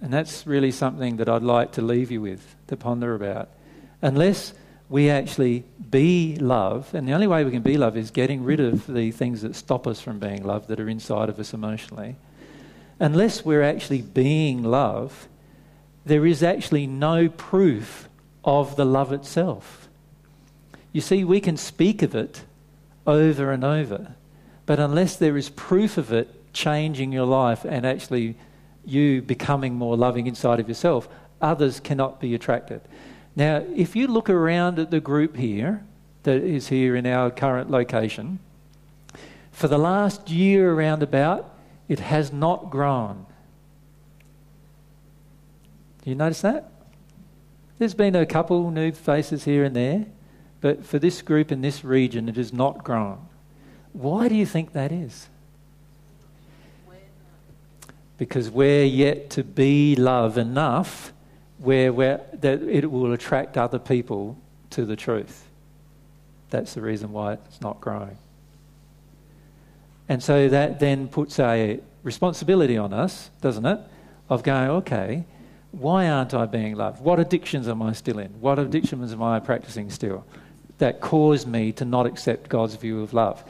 And 0.00 0.12
that's 0.12 0.46
really 0.46 0.70
something 0.70 1.16
that 1.16 1.28
I'd 1.28 1.42
like 1.42 1.72
to 1.72 1.82
leave 1.82 2.10
you 2.10 2.20
with, 2.20 2.54
to 2.68 2.76
ponder 2.76 3.14
about. 3.14 3.48
Unless 4.02 4.52
we 4.88 5.10
actually 5.10 5.64
be 5.90 6.36
love, 6.36 6.94
and 6.94 7.08
the 7.08 7.12
only 7.12 7.26
way 7.26 7.44
we 7.44 7.50
can 7.50 7.62
be 7.62 7.76
love 7.76 7.96
is 7.96 8.10
getting 8.10 8.44
rid 8.44 8.60
of 8.60 8.86
the 8.86 9.10
things 9.10 9.42
that 9.42 9.56
stop 9.56 9.86
us 9.86 10.00
from 10.00 10.18
being 10.18 10.44
love 10.44 10.68
that 10.68 10.78
are 10.78 10.88
inside 10.88 11.28
of 11.28 11.40
us 11.40 11.52
emotionally. 11.52 12.16
Unless 12.98 13.44
we're 13.44 13.62
actually 13.62 14.02
being 14.02 14.62
love, 14.62 15.28
there 16.04 16.24
is 16.24 16.42
actually 16.42 16.86
no 16.86 17.28
proof 17.28 18.08
of 18.44 18.76
the 18.76 18.86
love 18.86 19.12
itself. 19.12 19.88
You 20.92 21.00
see, 21.00 21.24
we 21.24 21.40
can 21.40 21.56
speak 21.56 22.02
of 22.02 22.14
it 22.14 22.44
over 23.06 23.52
and 23.52 23.64
over, 23.64 24.14
but 24.64 24.78
unless 24.78 25.16
there 25.16 25.36
is 25.36 25.50
proof 25.50 25.98
of 25.98 26.12
it 26.12 26.32
changing 26.52 27.12
your 27.12 27.26
life 27.26 27.64
and 27.64 27.84
actually 27.84 28.34
you 28.84 29.20
becoming 29.20 29.74
more 29.74 29.96
loving 29.96 30.26
inside 30.26 30.60
of 30.60 30.68
yourself, 30.68 31.08
others 31.42 31.80
cannot 31.80 32.20
be 32.20 32.34
attracted. 32.34 32.80
Now, 33.34 33.62
if 33.74 33.94
you 33.94 34.06
look 34.06 34.30
around 34.30 34.78
at 34.78 34.90
the 34.90 35.00
group 35.00 35.36
here, 35.36 35.84
that 36.22 36.42
is 36.42 36.68
here 36.68 36.96
in 36.96 37.06
our 37.06 37.30
current 37.30 37.70
location, 37.70 38.38
for 39.52 39.68
the 39.68 39.78
last 39.78 40.30
year 40.30 40.72
around 40.72 41.02
about, 41.02 41.55
it 41.88 42.00
has 42.00 42.32
not 42.32 42.70
grown. 42.70 43.26
Do 46.02 46.10
you 46.10 46.16
notice 46.16 46.40
that? 46.42 46.70
There's 47.78 47.94
been 47.94 48.16
a 48.16 48.24
couple 48.24 48.70
new 48.70 48.92
faces 48.92 49.44
here 49.44 49.64
and 49.64 49.76
there, 49.76 50.06
but 50.60 50.84
for 50.84 50.98
this 50.98 51.20
group 51.22 51.52
in 51.52 51.60
this 51.60 51.84
region, 51.84 52.28
it 52.28 52.36
has 52.36 52.52
not 52.52 52.84
grown. 52.84 53.26
Why 53.92 54.28
do 54.28 54.34
you 54.34 54.46
think 54.46 54.72
that 54.72 54.92
is? 54.92 55.28
Because 58.18 58.50
we're 58.50 58.84
yet 58.84 59.30
to 59.30 59.44
be 59.44 59.94
love 59.94 60.38
enough 60.38 61.12
where 61.58 61.92
we're, 61.92 62.20
that 62.32 62.62
it 62.62 62.90
will 62.90 63.12
attract 63.12 63.58
other 63.58 63.78
people 63.78 64.38
to 64.70 64.84
the 64.84 64.96
truth. 64.96 65.44
That's 66.50 66.74
the 66.74 66.80
reason 66.80 67.12
why 67.12 67.34
it's 67.34 67.60
not 67.60 67.80
growing. 67.80 68.16
And 70.08 70.22
so 70.22 70.48
that 70.48 70.80
then 70.80 71.08
puts 71.08 71.38
a 71.38 71.80
responsibility 72.02 72.78
on 72.78 72.92
us, 72.92 73.30
doesn't 73.40 73.66
it? 73.66 73.80
Of 74.28 74.42
going, 74.42 74.70
okay, 74.70 75.24
why 75.72 76.08
aren't 76.08 76.34
I 76.34 76.46
being 76.46 76.74
loved? 76.74 77.02
What 77.02 77.20
addictions 77.20 77.68
am 77.68 77.82
I 77.82 77.92
still 77.92 78.18
in? 78.18 78.30
What 78.40 78.58
addictions 78.58 79.12
am 79.12 79.22
I 79.22 79.40
practicing 79.40 79.90
still 79.90 80.24
that 80.78 81.00
cause 81.00 81.46
me 81.46 81.72
to 81.72 81.84
not 81.84 82.06
accept 82.06 82.48
God's 82.48 82.76
view 82.76 83.02
of 83.02 83.12
love? 83.12 83.44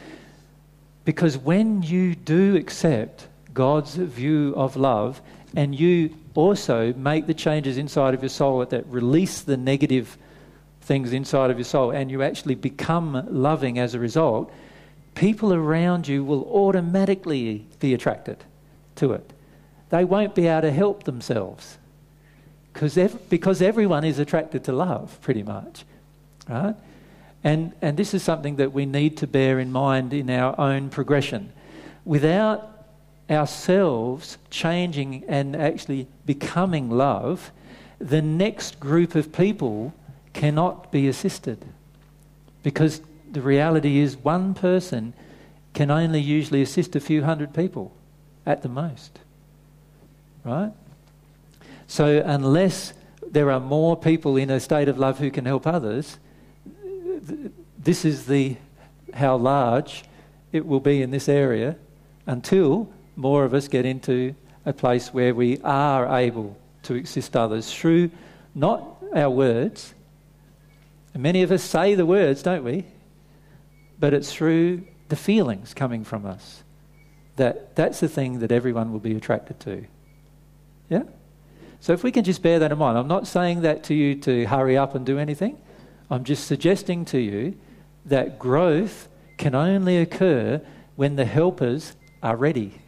Because 1.05 1.39
when 1.39 1.83
you 1.83 2.15
do 2.15 2.57
accept 2.57 3.29
God's 3.55 3.95
view 3.95 4.55
of 4.57 4.77
love 4.77 5.23
and 5.55 5.79
you 5.79 6.15
also 6.35 6.93
make 6.95 7.27
the 7.27 7.35
changes 7.35 7.79
inside 7.79 8.13
of 8.13 8.23
your 8.23 8.29
soul 8.29 8.65
that 8.67 8.87
release 8.87 9.43
the 9.43 9.57
negative 9.57 10.19
things 10.83 11.13
inside 11.13 11.51
of 11.51 11.59
your 11.59 11.65
soul 11.65 11.91
and 11.91 12.11
you 12.11 12.23
actually 12.23 12.55
become 12.55 13.27
loving 13.31 13.79
as 13.79 13.95
a 13.95 13.99
result, 13.99 14.53
people 15.17 15.53
around 15.53 16.07
you 16.07 16.23
will 16.23 16.45
automatically 16.45 17.67
be 17.81 17.93
attracted 17.93 18.45
to 18.95 19.13
it. 19.13 19.33
They 19.89 20.05
won't 20.05 20.35
be 20.35 20.47
able 20.47 20.63
to 20.63 20.71
help 20.71 21.05
themselves 21.05 21.79
ev- 22.97 23.29
because 23.29 23.61
everyone 23.63 24.05
is 24.05 24.19
attracted 24.19 24.63
to 24.65 24.73
love, 24.73 25.19
pretty 25.23 25.43
much. 25.43 25.85
Right? 26.49 26.77
And, 27.43 27.73
and 27.81 27.97
this 27.97 28.15
is 28.15 28.23
something 28.23 28.57
that 28.57 28.73
we 28.73 28.87
need 28.87 29.17
to 29.19 29.27
bear 29.27 29.59
in 29.59 29.73
mind 29.73 30.13
in 30.13 30.31
our 30.31 30.59
own 30.61 30.91
progression. 30.91 31.53
Without 32.05 32.85
ourselves 33.31 34.39
changing 34.51 35.25
and 35.27 35.57
actually 35.57 36.07
becoming 36.27 36.91
love, 36.91 37.51
the 37.99 38.23
next 38.23 38.79
group 38.79 39.15
of 39.15 39.33
people 39.33 39.95
cannot 40.33 40.93
be 40.93 41.09
assisted. 41.09 41.65
Because 42.63 43.01
the 43.37 43.43
reality 43.43 43.99
is, 43.99 44.17
one 44.17 44.55
person 44.55 45.13
can 45.75 45.91
only 45.91 46.23
usually 46.23 46.63
assist 46.63 46.97
a 46.97 47.01
few 47.01 47.23
hundred 47.23 47.53
people 47.53 47.93
at 48.47 48.63
the 48.63 48.69
most. 48.71 49.19
Right? 50.43 50.73
So, 51.87 52.23
unless 52.25 52.95
there 53.31 53.51
are 53.51 53.61
more 53.61 53.95
people 53.95 54.39
in 54.39 54.49
a 54.49 54.59
state 54.59 54.89
of 54.89 54.99
love 54.99 55.19
who 55.19 55.31
can 55.31 55.45
help 55.45 55.67
others, 55.67 56.17
this 57.79 58.07
is 58.07 58.25
the 58.25 58.57
how 59.13 59.37
large 59.37 60.05
it 60.51 60.65
will 60.65 60.81
be 60.81 61.03
in 61.03 61.11
this 61.11 61.29
area 61.29 61.77
until 62.25 62.89
more 63.17 63.45
of 63.45 63.53
us 63.53 63.69
get 63.69 63.85
into 63.85 64.35
a 64.65 64.73
place 64.73 65.13
where 65.13 65.35
we 65.35 65.61
are 65.61 66.17
able 66.17 66.57
to 66.85 66.95
assist 66.95 67.37
others 67.37 67.71
through 67.71 68.11
not 68.55 68.97
our 69.15 69.29
words. 69.29 69.93
And 71.13 71.23
many 71.23 71.43
of 71.43 71.53
us 71.53 71.63
say 71.63 71.95
the 71.95 72.07
words, 72.07 72.43
don't 72.43 72.65
we? 72.65 72.87
But 73.99 74.15
it's 74.15 74.33
through 74.33 74.85
the 75.09 75.17
feelings 75.17 75.75
coming 75.75 76.05
from 76.05 76.27
us. 76.27 76.63
That 77.37 77.77
that's 77.77 78.01
the 78.01 78.09
thing 78.09 78.41
that 78.41 78.53
everyone 78.53 78.93
will 78.93 79.01
be 79.01 79.15
attracted 79.15 79.61
to. 79.61 79.87
Yeah? 80.89 81.03
So 81.81 81.93
if 81.93 82.03
we 82.03 82.11
can 82.11 82.25
just 82.25 82.43
bear 82.43 82.59
that 82.59 82.73
in 82.73 82.79
mind, 82.79 82.99
I'm 82.99 83.09
not 83.09 83.27
saying 83.27 83.63
that 83.63 83.85
to 83.85 83.95
you 83.95 84.15
to 84.17 84.47
hurry 84.47 84.77
up 84.77 84.95
and 84.95 85.05
do 85.05 85.19
anything. 85.19 85.59
I'm 86.11 86.25
just 86.25 86.47
suggesting 86.47 87.05
to 87.07 87.19
you 87.19 87.57
that 88.07 88.39
growth 88.39 89.09
can 89.37 89.55
only 89.55 89.99
occur 89.99 90.61
when 90.95 91.17
the 91.17 91.25
helpers 91.25 91.95
are 92.23 92.37
ready. 92.37 92.81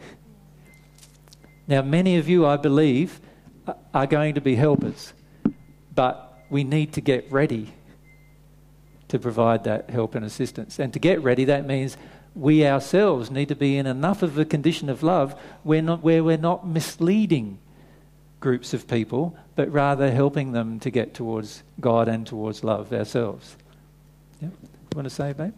Now, 1.66 1.82
many 1.82 2.16
of 2.16 2.28
you, 2.28 2.46
I 2.46 2.56
believe, 2.56 3.20
are 3.92 4.06
going 4.06 4.34
to 4.36 4.40
be 4.40 4.54
helpers, 4.54 5.12
but 5.94 6.44
we 6.48 6.64
need 6.64 6.94
to 6.94 7.02
get 7.02 7.30
ready 7.30 7.74
to 9.08 9.18
provide 9.18 9.64
that 9.64 9.90
help 9.90 10.14
and 10.14 10.24
assistance. 10.24 10.78
And 10.78 10.92
to 10.92 10.98
get 10.98 11.22
ready, 11.22 11.44
that 11.46 11.66
means 11.66 11.96
we 12.34 12.66
ourselves 12.66 13.30
need 13.30 13.48
to 13.48 13.56
be 13.56 13.76
in 13.76 13.86
enough 13.86 14.22
of 14.22 14.38
a 14.38 14.44
condition 14.44 14.88
of 14.88 15.02
love 15.02 15.38
where, 15.62 15.82
not, 15.82 16.02
where 16.02 16.22
we're 16.22 16.36
not 16.36 16.66
misleading 16.66 17.58
groups 18.40 18.72
of 18.72 18.86
people, 18.86 19.36
but 19.56 19.70
rather 19.72 20.10
helping 20.10 20.52
them 20.52 20.78
to 20.80 20.90
get 20.90 21.14
towards 21.14 21.62
God 21.80 22.08
and 22.08 22.26
towards 22.26 22.62
love 22.62 22.92
ourselves. 22.92 23.56
Yeah? 24.40 24.48
You 24.48 24.96
want 24.96 25.08
to 25.08 25.14
say, 25.14 25.32
babe? 25.32 25.54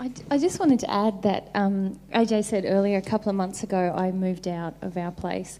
I, 0.00 0.12
I 0.30 0.38
just 0.38 0.60
wanted 0.60 0.80
to 0.80 0.90
add 0.90 1.22
that 1.22 1.50
um, 1.54 1.98
AJ 2.14 2.44
said 2.44 2.64
earlier, 2.66 2.98
a 2.98 3.02
couple 3.02 3.30
of 3.30 3.36
months 3.36 3.62
ago, 3.62 3.92
I 3.96 4.12
moved 4.12 4.46
out 4.46 4.74
of 4.80 4.96
our 4.96 5.10
place. 5.10 5.58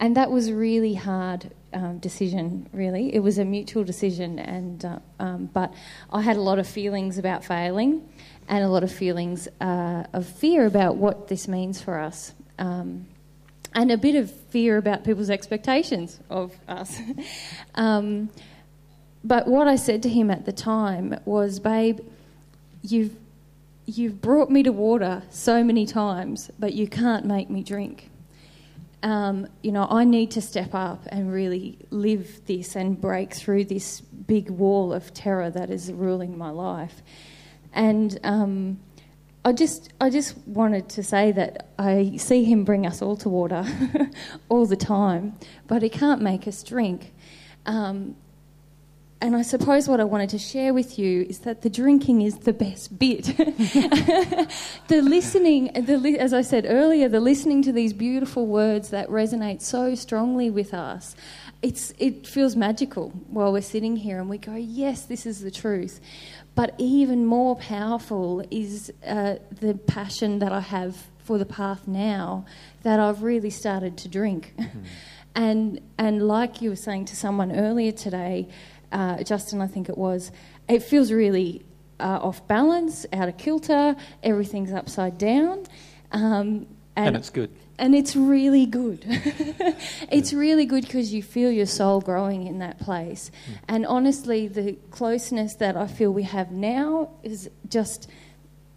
And 0.00 0.16
that 0.16 0.30
was 0.30 0.50
really 0.50 0.94
hard 0.94 1.52
um, 1.74 1.98
decision, 1.98 2.68
really. 2.72 3.14
It 3.14 3.20
was 3.20 3.38
a 3.38 3.44
mutual 3.44 3.84
decision, 3.84 4.38
and 4.38 4.84
uh, 4.84 4.98
um, 5.18 5.50
but 5.52 5.72
I 6.10 6.22
had 6.22 6.36
a 6.36 6.40
lot 6.40 6.58
of 6.58 6.66
feelings 6.66 7.18
about 7.18 7.44
failing 7.44 8.08
and 8.48 8.64
a 8.64 8.68
lot 8.68 8.82
of 8.82 8.90
feelings 8.90 9.46
uh, 9.60 10.04
of 10.12 10.26
fear 10.26 10.66
about 10.66 10.96
what 10.96 11.28
this 11.28 11.46
means 11.46 11.82
for 11.82 11.98
us. 11.98 12.32
Um, 12.58 13.06
and 13.74 13.92
a 13.92 13.96
bit 13.96 14.16
of 14.16 14.30
fear 14.30 14.78
about 14.78 15.04
people's 15.04 15.30
expectations 15.30 16.18
of 16.28 16.52
us. 16.66 16.98
um, 17.74 18.30
but 19.22 19.46
what 19.46 19.68
I 19.68 19.76
said 19.76 20.02
to 20.04 20.08
him 20.08 20.30
at 20.30 20.46
the 20.46 20.52
time 20.52 21.20
was, 21.24 21.60
Babe, 21.60 22.00
you've 22.82 23.14
you've 23.86 24.20
brought 24.20 24.50
me 24.50 24.62
to 24.62 24.72
water 24.72 25.22
so 25.30 25.62
many 25.62 25.84
times, 25.84 26.50
but 26.58 26.72
you 26.72 26.88
can't 26.88 27.26
make 27.26 27.50
me 27.50 27.62
drink. 27.62 28.08
Um, 29.02 29.46
you 29.62 29.72
know, 29.72 29.86
I 29.88 30.04
need 30.04 30.30
to 30.32 30.42
step 30.42 30.74
up 30.74 31.04
and 31.08 31.32
really 31.32 31.78
live 31.90 32.44
this 32.46 32.76
and 32.76 33.00
break 33.00 33.32
through 33.32 33.64
this 33.64 34.00
big 34.00 34.50
wall 34.50 34.92
of 34.92 35.14
terror 35.14 35.50
that 35.50 35.70
is 35.70 35.90
ruling 35.92 36.36
my 36.36 36.50
life. 36.50 37.02
And 37.72 38.18
um, 38.24 38.80
I 39.44 39.52
just, 39.52 39.92
I 40.00 40.10
just 40.10 40.36
wanted 40.46 40.88
to 40.90 41.02
say 41.02 41.32
that 41.32 41.70
I 41.78 42.16
see 42.18 42.44
him 42.44 42.64
bring 42.64 42.86
us 42.86 43.00
all 43.00 43.16
to 43.18 43.28
water 43.30 43.64
all 44.50 44.66
the 44.66 44.76
time, 44.76 45.36
but 45.66 45.82
he 45.82 45.88
can't 45.88 46.20
make 46.20 46.46
us 46.46 46.62
drink. 46.62 47.14
Um, 47.64 48.16
and 49.22 49.36
I 49.36 49.42
suppose 49.42 49.86
what 49.86 50.00
I 50.00 50.04
wanted 50.04 50.30
to 50.30 50.38
share 50.38 50.72
with 50.72 50.98
you 50.98 51.26
is 51.28 51.40
that 51.40 51.60
the 51.60 51.68
drinking 51.68 52.22
is 52.22 52.38
the 52.38 52.54
best 52.54 52.98
bit. 52.98 53.24
the 53.36 54.48
listening, 54.88 55.70
the, 55.74 56.16
as 56.18 56.32
I 56.32 56.40
said 56.40 56.64
earlier, 56.66 57.06
the 57.06 57.20
listening 57.20 57.62
to 57.64 57.72
these 57.72 57.92
beautiful 57.92 58.46
words 58.46 58.88
that 58.90 59.08
resonate 59.08 59.60
so 59.60 59.94
strongly 59.94 60.48
with 60.48 60.72
us, 60.72 61.14
it's, 61.60 61.92
it 61.98 62.26
feels 62.26 62.56
magical 62.56 63.10
while 63.28 63.52
we're 63.52 63.60
sitting 63.60 63.96
here 63.96 64.18
and 64.20 64.30
we 64.30 64.38
go, 64.38 64.54
yes, 64.54 65.02
this 65.02 65.26
is 65.26 65.40
the 65.40 65.50
truth. 65.50 66.00
But 66.54 66.74
even 66.78 67.26
more 67.26 67.56
powerful 67.56 68.42
is 68.50 68.90
uh, 69.06 69.36
the 69.50 69.74
passion 69.74 70.38
that 70.38 70.50
I 70.52 70.60
have 70.60 70.96
for 71.18 71.36
the 71.36 71.44
path 71.44 71.86
now 71.86 72.46
that 72.84 72.98
I've 72.98 73.22
really 73.22 73.50
started 73.50 73.98
to 73.98 74.08
drink. 74.08 74.54
Mm-hmm. 74.58 74.78
and, 75.34 75.80
and 75.98 76.26
like 76.26 76.62
you 76.62 76.70
were 76.70 76.76
saying 76.76 77.04
to 77.06 77.16
someone 77.16 77.52
earlier 77.54 77.92
today, 77.92 78.48
uh, 78.92 79.22
Justin, 79.22 79.60
I 79.60 79.66
think 79.66 79.88
it 79.88 79.96
was, 79.98 80.32
it 80.68 80.82
feels 80.82 81.12
really 81.12 81.62
uh, 81.98 82.18
off 82.22 82.46
balance, 82.48 83.06
out 83.12 83.28
of 83.28 83.36
kilter, 83.36 83.96
everything's 84.22 84.72
upside 84.72 85.18
down. 85.18 85.64
Um, 86.12 86.66
And, 86.96 87.16
it's 87.16 87.30
good. 87.30 87.50
and 87.78 87.94
it's 87.94 88.16
really 88.16 88.66
good. 88.66 89.04
it's 90.10 90.32
really 90.32 90.66
good 90.66 90.84
because 90.84 91.14
you 91.14 91.22
feel 91.22 91.50
your 91.50 91.66
soul 91.66 92.00
growing 92.00 92.46
in 92.46 92.58
that 92.58 92.78
place. 92.78 93.30
And 93.68 93.86
honestly, 93.86 94.48
the 94.48 94.76
closeness 94.90 95.54
that 95.56 95.76
I 95.76 95.86
feel 95.86 96.10
we 96.12 96.24
have 96.24 96.50
now 96.50 97.10
is 97.22 97.48
just, 97.68 98.08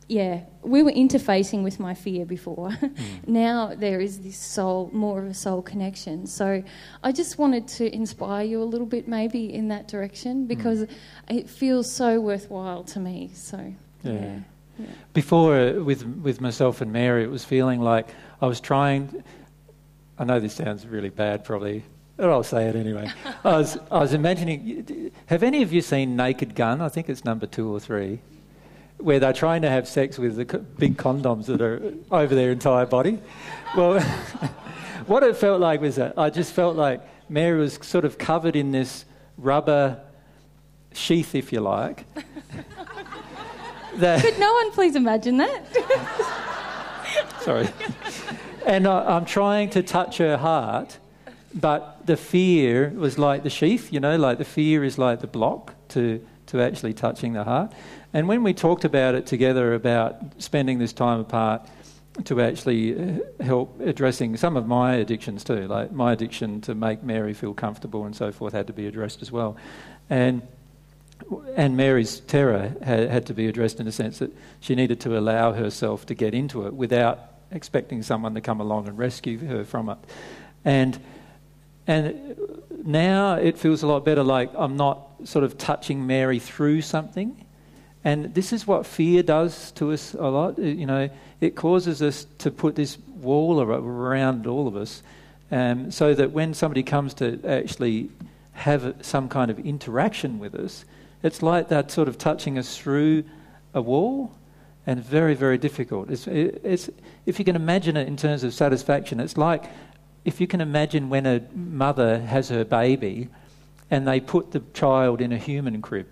yeah, 0.08 0.42
we 0.62 0.84
were 0.84 0.92
interfacing 0.92 1.64
with 1.64 1.80
my 1.80 1.94
fear 1.94 2.26
before. 2.26 2.72
now 3.28 3.74
there 3.76 4.00
is 4.00 4.20
this 4.20 4.38
soul, 4.38 4.90
more 4.94 5.20
of 5.24 5.28
a 5.30 5.34
soul 5.34 5.62
connection. 5.62 6.28
So 6.28 6.64
I 7.04 7.12
just 7.12 7.38
wanted 7.38 7.68
to 7.70 7.94
inspire 7.94 8.44
you 8.46 8.62
a 8.62 8.66
little 8.66 8.86
bit, 8.88 9.08
maybe 9.08 9.54
in 9.54 9.70
that 9.70 9.88
direction, 9.88 10.46
because 10.46 10.86
it 11.30 11.50
feels 11.50 11.92
so 11.92 12.20
worthwhile 12.20 12.84
to 12.86 13.00
me. 13.00 13.32
So, 13.34 13.74
Yeah. 14.04 14.40
yeah. 14.80 14.86
Before, 15.14 15.56
uh, 15.58 15.74
with 15.84 16.04
with 16.06 16.42
myself 16.42 16.82
and 16.82 16.92
Mary, 16.92 17.24
it 17.24 17.30
was 17.30 17.46
feeling 17.46 17.80
like 17.82 18.08
I 18.42 18.48
was 18.48 18.60
trying. 18.60 19.24
I 20.18 20.24
know 20.26 20.40
this 20.40 20.54
sounds 20.56 20.86
really 20.88 21.10
bad, 21.10 21.44
probably, 21.46 21.84
but 22.18 22.30
I'll 22.30 22.44
say 22.44 22.66
it 22.68 22.76
anyway. 22.76 23.10
I 23.44 23.58
was 23.58 23.78
I 23.92 24.00
was 24.00 24.14
imagining. 24.14 25.12
Have 25.28 25.44
any 25.44 25.62
of 25.64 25.72
you 25.72 25.82
seen 25.82 26.16
Naked 26.16 26.56
Gun? 26.56 26.82
I 26.82 26.90
think 26.90 27.08
it's 27.08 27.24
number 27.24 27.46
two 27.46 27.74
or 27.74 27.80
three, 27.80 28.20
where 28.98 29.20
they're 29.20 29.34
trying 29.34 29.62
to 29.64 29.70
have 29.70 29.88
sex 29.88 30.18
with 30.18 30.36
the 30.36 30.46
big 30.78 30.98
condoms 30.98 31.46
that 31.48 31.62
are 31.62 31.94
over 32.12 32.34
their 32.34 32.52
entire 32.52 32.86
body. 32.86 33.20
Well, 33.76 34.00
what 35.08 35.24
it 35.24 35.36
felt 35.36 35.60
like 35.60 35.82
was 35.82 35.96
that 35.98 36.18
I 36.18 36.30
just 36.30 36.54
felt 36.54 36.76
like 36.76 37.02
Mary 37.30 37.60
was 37.60 37.80
sort 37.82 38.06
of 38.06 38.18
covered 38.18 38.56
in 38.56 38.72
this 38.72 39.06
rubber 39.38 40.00
sheath, 40.94 41.36
if 41.36 41.52
you 41.52 41.60
like. 41.60 42.06
that, 43.96 44.22
Could 44.22 44.40
no 44.40 44.54
one 44.54 44.72
please 44.72 44.96
imagine 44.96 45.38
that? 45.38 45.66
Sorry. 47.42 47.68
and 48.66 48.88
I, 48.88 49.16
I'm 49.16 49.26
trying 49.26 49.70
to 49.72 49.84
touch 49.84 50.18
her 50.18 50.38
heart, 50.38 50.98
but 51.54 52.06
the 52.06 52.18
fear 52.18 52.90
was 52.96 53.18
like 53.18 53.44
the 53.44 53.50
sheath, 53.50 53.92
you 53.92 54.00
know, 54.00 54.18
like 54.18 54.38
the 54.38 54.46
fear 54.46 54.84
is 54.84 54.98
like 54.98 55.22
the 55.22 55.28
block 55.28 55.76
to, 55.90 56.26
to 56.48 56.62
actually 56.62 56.94
touching 56.94 57.34
the 57.34 57.44
heart. 57.44 57.74
And 58.14 58.28
when 58.28 58.44
we 58.44 58.54
talked 58.54 58.86
about 58.86 59.16
it 59.16 59.26
together 59.26 59.74
about 59.74 60.42
spending 60.42 60.80
this 60.80 60.94
time 60.94 61.20
apart 61.20 61.68
to 62.26 62.42
actually 62.42 62.96
uh, 62.96 63.20
help 63.44 63.80
addressing 63.82 64.38
some 64.38 64.56
of 64.56 64.68
my 64.68 64.96
addictions 64.96 65.44
too, 65.44 65.68
like 65.68 65.92
my 65.92 66.14
addiction 66.14 66.62
to 66.62 66.76
make 66.76 67.02
Mary 67.04 67.34
feel 67.34 67.56
comfortable 67.56 68.06
and 68.06 68.16
so 68.16 68.32
forth 68.32 68.54
had 68.54 68.68
to 68.68 68.74
be 68.74 68.86
addressed 68.86 69.22
as 69.22 69.32
well. 69.32 69.58
And 70.10 70.44
and 71.56 71.78
Mary's 71.78 72.20
terror 72.22 72.76
had, 72.82 73.10
had 73.10 73.26
to 73.28 73.34
be 73.34 73.48
addressed 73.48 73.80
in 73.80 73.88
a 73.88 73.92
sense 73.92 74.20
that 74.20 74.36
she 74.60 74.76
needed 74.76 75.00
to 75.02 75.18
allow 75.18 75.54
herself 75.54 76.06
to 76.08 76.14
get 76.14 76.34
into 76.34 76.68
it 76.68 76.74
without 76.74 77.20
expecting 77.52 78.04
someone 78.04 78.34
to 78.34 78.42
come 78.42 78.60
along 78.60 78.88
and 78.88 78.98
rescue 78.98 79.38
her 79.48 79.64
from 79.64 79.90
it. 79.90 79.98
And 80.66 81.00
and 81.88 82.36
now 82.86 83.36
it 83.36 83.58
feels 83.58 83.84
a 83.84 83.88
lot 83.88 84.06
better 84.06 84.24
like 84.24 84.52
I'm 84.56 84.78
not 84.78 85.08
sort 85.24 85.44
of 85.44 85.58
touching 85.58 86.06
Mary 86.06 86.40
through 86.40 86.82
something. 86.82 87.46
And 88.04 88.34
this 88.34 88.52
is 88.52 88.68
what 88.68 88.86
fear 88.86 89.24
does 89.24 89.72
to 89.74 89.92
us 89.92 90.14
a 90.14 90.28
lot. 90.28 90.60
You 90.60 90.86
know, 90.86 91.10
it 91.40 91.56
causes 91.56 92.02
us 92.02 92.26
to 92.40 92.52
put 92.52 92.76
this 92.76 92.98
wall 93.22 93.62
around 93.62 94.46
all 94.46 94.68
of 94.68 94.76
us 94.76 95.02
um, 95.52 95.90
so 95.92 96.14
that 96.14 96.32
when 96.32 96.54
somebody 96.54 96.84
comes 96.84 97.14
to 97.16 97.40
actually 97.48 98.10
have 98.54 98.96
some 99.02 99.30
kind 99.30 99.50
of 99.50 99.60
interaction 99.60 100.40
with 100.40 100.54
us, 100.56 100.84
it's 101.24 101.42
like 101.42 101.70
they're 101.70 101.88
sort 101.88 102.08
of 102.08 102.18
touching 102.18 102.58
us 102.58 102.78
through 102.78 103.24
a 103.74 103.82
wall 103.82 104.34
and 104.86 105.02
very, 105.02 105.34
very 105.34 105.58
difficult. 105.58 106.10
It's, 106.10 106.28
it- 106.28 106.60
it's, 106.64 106.90
if 107.26 107.40
you 107.40 107.46
can 107.46 107.56
imagine 107.56 107.96
it 107.96 108.08
in 108.08 108.18
terms 108.18 108.44
of 108.44 108.54
satisfaction, 108.54 109.22
it's 109.22 109.38
like 109.38 109.64
if 110.26 110.42
you 110.42 110.48
can 110.48 110.60
imagine 110.60 111.10
when 111.10 111.26
a 111.26 111.42
mother 111.56 112.20
has 112.20 112.50
her 112.50 112.66
baby 112.66 113.30
and 113.90 114.08
they 114.08 114.20
put 114.20 114.52
the 114.52 114.62
child 114.74 115.22
in 115.22 115.32
a 115.32 115.38
humidicrib. 115.38 116.06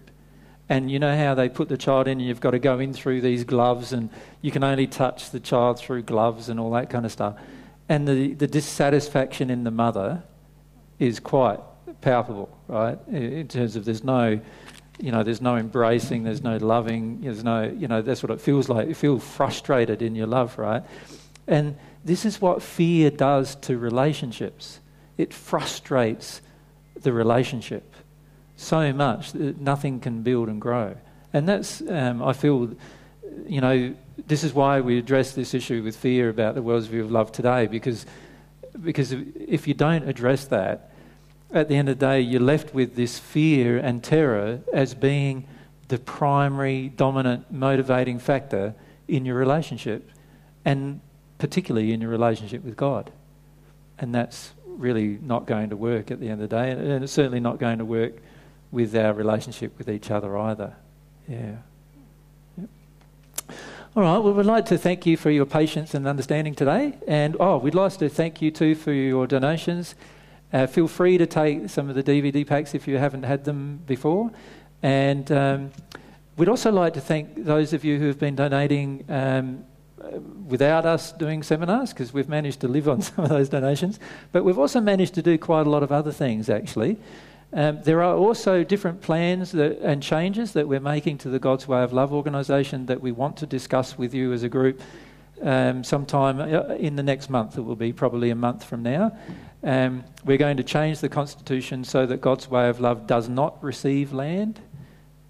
And 0.71 0.89
you 0.89 0.99
know 0.99 1.17
how 1.17 1.35
they 1.35 1.49
put 1.49 1.67
the 1.67 1.75
child 1.75 2.07
in, 2.07 2.19
and 2.19 2.25
you've 2.25 2.39
got 2.39 2.51
to 2.51 2.59
go 2.59 2.79
in 2.79 2.93
through 2.93 3.19
these 3.19 3.43
gloves, 3.43 3.91
and 3.91 4.09
you 4.41 4.51
can 4.51 4.63
only 4.63 4.87
touch 4.87 5.31
the 5.31 5.39
child 5.41 5.77
through 5.77 6.03
gloves 6.03 6.47
and 6.47 6.61
all 6.61 6.71
that 6.71 6.89
kind 6.89 7.05
of 7.05 7.11
stuff. 7.11 7.35
And 7.89 8.07
the, 8.07 8.35
the 8.35 8.47
dissatisfaction 8.47 9.49
in 9.49 9.65
the 9.65 9.69
mother 9.69 10.23
is 10.97 11.19
quite 11.19 11.59
palpable, 11.99 12.57
right? 12.69 12.97
In 13.09 13.49
terms 13.49 13.75
of 13.75 13.83
there's 13.83 14.05
no, 14.05 14.39
you 14.97 15.11
know, 15.11 15.23
there's 15.23 15.41
no 15.41 15.57
embracing, 15.57 16.23
there's 16.23 16.41
no 16.41 16.55
loving, 16.55 17.19
there's 17.19 17.43
no, 17.43 17.63
you 17.63 17.89
know, 17.89 18.01
that's 18.01 18.23
what 18.23 18.31
it 18.31 18.39
feels 18.39 18.69
like. 18.69 18.87
You 18.87 18.95
feel 18.95 19.19
frustrated 19.19 20.01
in 20.01 20.15
your 20.15 20.27
love, 20.27 20.57
right? 20.57 20.83
And 21.47 21.75
this 22.05 22.23
is 22.23 22.39
what 22.39 22.63
fear 22.63 23.11
does 23.11 23.55
to 23.55 23.77
relationships. 23.77 24.79
It 25.17 25.33
frustrates 25.33 26.39
the 26.95 27.11
relationship 27.11 27.90
so 28.61 28.93
much 28.93 29.31
that 29.31 29.59
nothing 29.59 29.99
can 29.99 30.21
build 30.21 30.47
and 30.47 30.61
grow. 30.61 30.95
And 31.33 31.49
that's, 31.49 31.81
um, 31.89 32.21
I 32.21 32.33
feel, 32.33 32.75
you 33.47 33.59
know, 33.59 33.95
this 34.27 34.43
is 34.43 34.53
why 34.53 34.81
we 34.81 34.99
address 34.99 35.33
this 35.33 35.53
issue 35.53 35.81
with 35.81 35.95
fear 35.95 36.29
about 36.29 36.53
the 36.53 36.61
world's 36.61 36.87
view 36.87 37.03
of 37.03 37.11
love 37.11 37.31
today, 37.31 37.65
because, 37.65 38.05
because 38.83 39.13
if 39.13 39.67
you 39.67 39.73
don't 39.73 40.07
address 40.07 40.45
that, 40.45 40.91
at 41.51 41.69
the 41.69 41.75
end 41.75 41.89
of 41.89 41.97
the 41.97 42.05
day, 42.05 42.21
you're 42.21 42.39
left 42.39 42.73
with 42.73 42.95
this 42.95 43.17
fear 43.17 43.77
and 43.77 44.03
terror 44.03 44.61
as 44.71 44.93
being 44.93 45.47
the 45.87 45.97
primary, 45.97 46.89
dominant, 46.89 47.51
motivating 47.51 48.19
factor 48.19 48.73
in 49.07 49.25
your 49.25 49.35
relationship, 49.35 50.09
and 50.63 51.01
particularly 51.39 51.91
in 51.91 51.99
your 51.99 52.11
relationship 52.11 52.63
with 52.63 52.77
God. 52.77 53.11
And 53.97 54.13
that's 54.13 54.51
really 54.65 55.17
not 55.21 55.47
going 55.47 55.71
to 55.71 55.75
work 55.75 56.11
at 56.11 56.19
the 56.19 56.29
end 56.29 56.41
of 56.41 56.49
the 56.49 56.55
day, 56.55 56.71
and 56.71 57.03
it's 57.03 57.11
certainly 57.11 57.39
not 57.39 57.59
going 57.59 57.79
to 57.79 57.85
work 57.85 58.13
with 58.71 58.95
our 58.95 59.13
relationship 59.13 59.77
with 59.77 59.89
each 59.89 60.09
other 60.09 60.37
either. 60.37 60.75
Yeah. 61.27 61.57
Yep. 62.57 62.69
All 63.95 64.03
right, 64.03 64.17
well, 64.17 64.33
we'd 64.33 64.45
like 64.45 64.65
to 64.67 64.77
thank 64.77 65.05
you 65.05 65.17
for 65.17 65.29
your 65.29 65.45
patience 65.45 65.93
and 65.93 66.07
understanding 66.07 66.55
today. 66.55 66.97
And 67.07 67.35
oh, 67.39 67.57
we'd 67.57 67.75
like 67.75 67.97
to 67.97 68.09
thank 68.09 68.41
you 68.41 68.51
too 68.51 68.75
for 68.75 68.93
your 68.93 69.27
donations. 69.27 69.95
Uh, 70.53 70.67
feel 70.67 70.87
free 70.87 71.17
to 71.17 71.25
take 71.25 71.69
some 71.69 71.89
of 71.89 71.95
the 71.95 72.03
DVD 72.03 72.45
packs 72.45 72.73
if 72.73 72.87
you 72.87 72.97
haven't 72.97 73.23
had 73.23 73.43
them 73.43 73.81
before. 73.85 74.31
And 74.81 75.31
um, 75.31 75.71
we'd 76.37 76.49
also 76.49 76.71
like 76.71 76.93
to 76.93 77.01
thank 77.01 77.43
those 77.43 77.73
of 77.73 77.83
you 77.83 77.99
who 77.99 78.07
have 78.07 78.19
been 78.19 78.35
donating 78.35 79.05
um, 79.09 79.65
without 80.47 80.85
us 80.85 81.11
doing 81.13 81.43
seminars 81.43 81.91
because 81.93 82.13
we've 82.13 82.29
managed 82.29 82.61
to 82.61 82.67
live 82.67 82.89
on 82.89 83.01
some 83.01 83.25
of 83.25 83.29
those 83.29 83.49
donations. 83.49 83.99
But 84.31 84.43
we've 84.43 84.57
also 84.57 84.81
managed 84.81 85.13
to 85.15 85.21
do 85.21 85.37
quite 85.37 85.67
a 85.67 85.69
lot 85.69 85.83
of 85.83 85.91
other 85.91 86.11
things 86.11 86.49
actually. 86.49 86.97
Um, 87.53 87.81
there 87.83 88.01
are 88.01 88.15
also 88.15 88.63
different 88.63 89.01
plans 89.01 89.51
that, 89.51 89.79
and 89.79 90.01
changes 90.01 90.53
that 90.53 90.67
we're 90.67 90.79
making 90.79 91.17
to 91.19 91.29
the 91.29 91.39
God's 91.39 91.67
Way 91.67 91.83
of 91.83 91.91
Love 91.91 92.13
organisation 92.13 92.85
that 92.85 93.01
we 93.01 93.11
want 93.11 93.35
to 93.37 93.45
discuss 93.45 93.97
with 93.97 94.13
you 94.13 94.31
as 94.31 94.43
a 94.43 94.49
group 94.49 94.79
um, 95.41 95.83
sometime 95.83 96.39
uh, 96.39 96.75
in 96.75 96.95
the 96.95 97.03
next 97.03 97.29
month. 97.29 97.57
It 97.57 97.61
will 97.61 97.75
be 97.75 97.91
probably 97.91 98.29
a 98.29 98.35
month 98.35 98.63
from 98.63 98.83
now. 98.83 99.17
Um, 99.63 100.05
we're 100.23 100.37
going 100.37 100.57
to 100.57 100.63
change 100.63 100.99
the 100.99 101.09
constitution 101.09 101.83
so 101.83 102.05
that 102.05 102.21
God's 102.21 102.49
Way 102.49 102.69
of 102.69 102.79
Love 102.79 103.05
does 103.05 103.27
not 103.27 103.61
receive 103.61 104.13
land. 104.13 104.61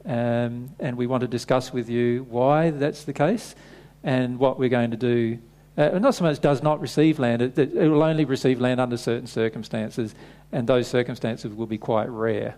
Um, 0.06 0.70
and 0.80 0.98
we 0.98 1.08
want 1.08 1.22
to 1.22 1.28
discuss 1.28 1.74
with 1.74 1.90
you 1.90 2.26
why 2.30 2.72
that's 2.72 3.04
the 3.04 3.14
case 3.14 3.56
and 4.04 4.38
what 4.40 4.60
we're 4.60 4.70
going 4.70 4.92
to 4.92 4.98
do. 4.98 5.40
Uh, 5.78 6.00
not 6.00 6.14
so 6.14 6.24
much 6.24 6.40
does 6.42 6.62
not 6.62 6.82
receive 6.82 7.18
land, 7.18 7.42
it, 7.42 7.58
it 7.58 7.90
will 7.90 8.04
only 8.04 8.26
receive 8.26 8.60
land 8.60 8.80
under 8.80 8.98
certain 8.98 9.28
circumstances, 9.28 10.14
and 10.52 10.68
those 10.68 10.88
circumstances 10.88 11.54
will 11.54 11.66
be 11.66 11.78
quite 11.78 12.10
rare. 12.10 12.56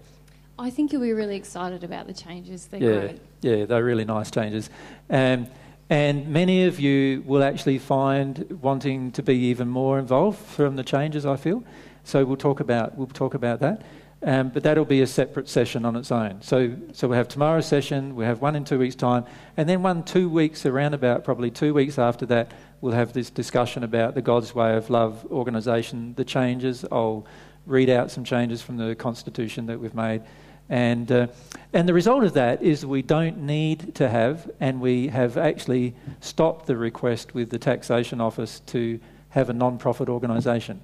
I 0.57 0.69
think 0.69 0.91
you'll 0.91 1.01
be 1.01 1.13
really 1.13 1.35
excited 1.35 1.83
about 1.83 2.07
the 2.07 2.13
changes. 2.13 2.67
They're 2.67 2.81
yeah, 2.81 2.99
great. 2.99 3.19
yeah, 3.41 3.65
they're 3.65 3.83
really 3.83 4.05
nice 4.05 4.31
changes. 4.31 4.69
Um, 5.09 5.47
and 5.89 6.27
many 6.27 6.65
of 6.65 6.79
you 6.79 7.23
will 7.25 7.43
actually 7.43 7.77
find 7.77 8.59
wanting 8.61 9.11
to 9.11 9.23
be 9.23 9.35
even 9.35 9.67
more 9.67 9.99
involved 9.99 10.39
from 10.39 10.75
the 10.75 10.83
changes, 10.83 11.25
I 11.25 11.35
feel. 11.35 11.63
So 12.03 12.25
we'll 12.25 12.37
talk 12.37 12.59
about, 12.59 12.97
we'll 12.97 13.07
talk 13.07 13.33
about 13.33 13.59
that. 13.59 13.83
Um, 14.25 14.49
but 14.49 14.63
that'll 14.63 14.85
be 14.85 15.01
a 15.01 15.07
separate 15.07 15.49
session 15.49 15.83
on 15.83 15.97
its 15.97 16.09
own. 16.11 16.41
So, 16.41 16.75
so 16.93 17.09
we'll 17.09 17.17
have 17.17 17.27
tomorrow's 17.27 17.65
session, 17.65 18.15
we'll 18.15 18.27
have 18.27 18.41
one 18.41 18.55
in 18.55 18.63
two 18.63 18.79
weeks' 18.79 18.95
time, 18.95 19.25
and 19.57 19.67
then 19.67 19.83
one 19.83 20.03
two 20.03 20.29
weeks 20.29 20.65
around 20.65 20.93
about, 20.93 21.25
probably 21.25 21.51
two 21.51 21.73
weeks 21.73 21.99
after 21.99 22.25
that, 22.27 22.51
we'll 22.83 22.91
have 22.91 23.13
this 23.13 23.29
discussion 23.29 23.81
about 23.85 24.13
the 24.13 24.21
God's 24.21 24.53
Way 24.53 24.75
of 24.75 24.89
Love 24.89 25.25
organisation, 25.31 26.13
the 26.15 26.25
changes. 26.25 26.83
I'll 26.91 27.25
read 27.65 27.89
out 27.89 28.11
some 28.11 28.25
changes 28.25 28.61
from 28.61 28.75
the 28.75 28.93
Constitution 28.93 29.67
that 29.67 29.79
we've 29.79 29.95
made. 29.95 30.21
And, 30.67 31.09
uh, 31.09 31.27
and 31.71 31.87
the 31.87 31.93
result 31.93 32.25
of 32.25 32.33
that 32.33 32.61
is 32.61 32.85
we 32.85 33.01
don't 33.01 33.37
need 33.37 33.95
to 33.95 34.09
have, 34.09 34.51
and 34.59 34.81
we 34.81 35.07
have 35.07 35.37
actually 35.37 35.95
stopped 36.19 36.65
the 36.65 36.75
request 36.75 37.33
with 37.33 37.51
the 37.51 37.57
Taxation 37.57 38.19
Office 38.19 38.59
to 38.67 38.99
have 39.29 39.49
a 39.49 39.53
non 39.53 39.77
profit 39.77 40.09
organisation. 40.09 40.81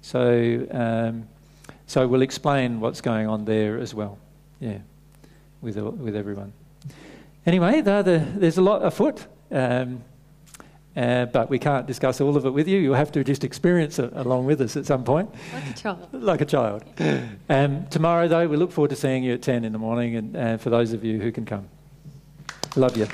So, 0.00 0.66
um, 0.72 1.28
so 1.86 2.08
we'll 2.08 2.22
explain 2.22 2.80
what's 2.80 3.00
going 3.00 3.28
on 3.28 3.44
there 3.44 3.78
as 3.78 3.94
well. 3.94 4.18
Yeah, 4.58 4.78
with, 5.60 5.76
with 5.76 6.16
everyone. 6.16 6.52
Anyway, 7.46 7.80
the, 7.80 8.26
there's 8.34 8.58
a 8.58 8.62
lot 8.62 8.84
afoot. 8.84 9.24
Um, 9.52 10.02
Uh, 10.94 11.24
but 11.26 11.48
we 11.48 11.58
can't 11.58 11.86
discuss 11.86 12.20
all 12.20 12.36
of 12.36 12.44
it 12.44 12.50
with 12.50 12.68
you. 12.68 12.78
You'll 12.78 12.94
have 12.94 13.12
to 13.12 13.24
just 13.24 13.44
experience 13.44 13.98
it 13.98 14.12
along 14.14 14.44
with 14.44 14.60
us 14.60 14.76
at 14.76 14.84
some 14.84 15.04
point. 15.04 15.30
Like 15.54 15.70
a 15.70 15.72
child. 15.72 16.08
like 16.12 16.40
a 16.42 16.44
child. 16.44 16.84
Um, 17.48 17.86
tomorrow, 17.86 18.28
though, 18.28 18.46
we 18.46 18.56
look 18.56 18.72
forward 18.72 18.90
to 18.90 18.96
seeing 18.96 19.24
you 19.24 19.34
at 19.34 19.42
10 19.42 19.64
in 19.64 19.72
the 19.72 19.78
morning, 19.78 20.16
and 20.16 20.36
uh, 20.36 20.56
for 20.58 20.70
those 20.70 20.92
of 20.92 21.02
you 21.02 21.20
who 21.20 21.32
can 21.32 21.46
come. 21.46 21.68
Love 22.76 22.96
you. 22.96 23.06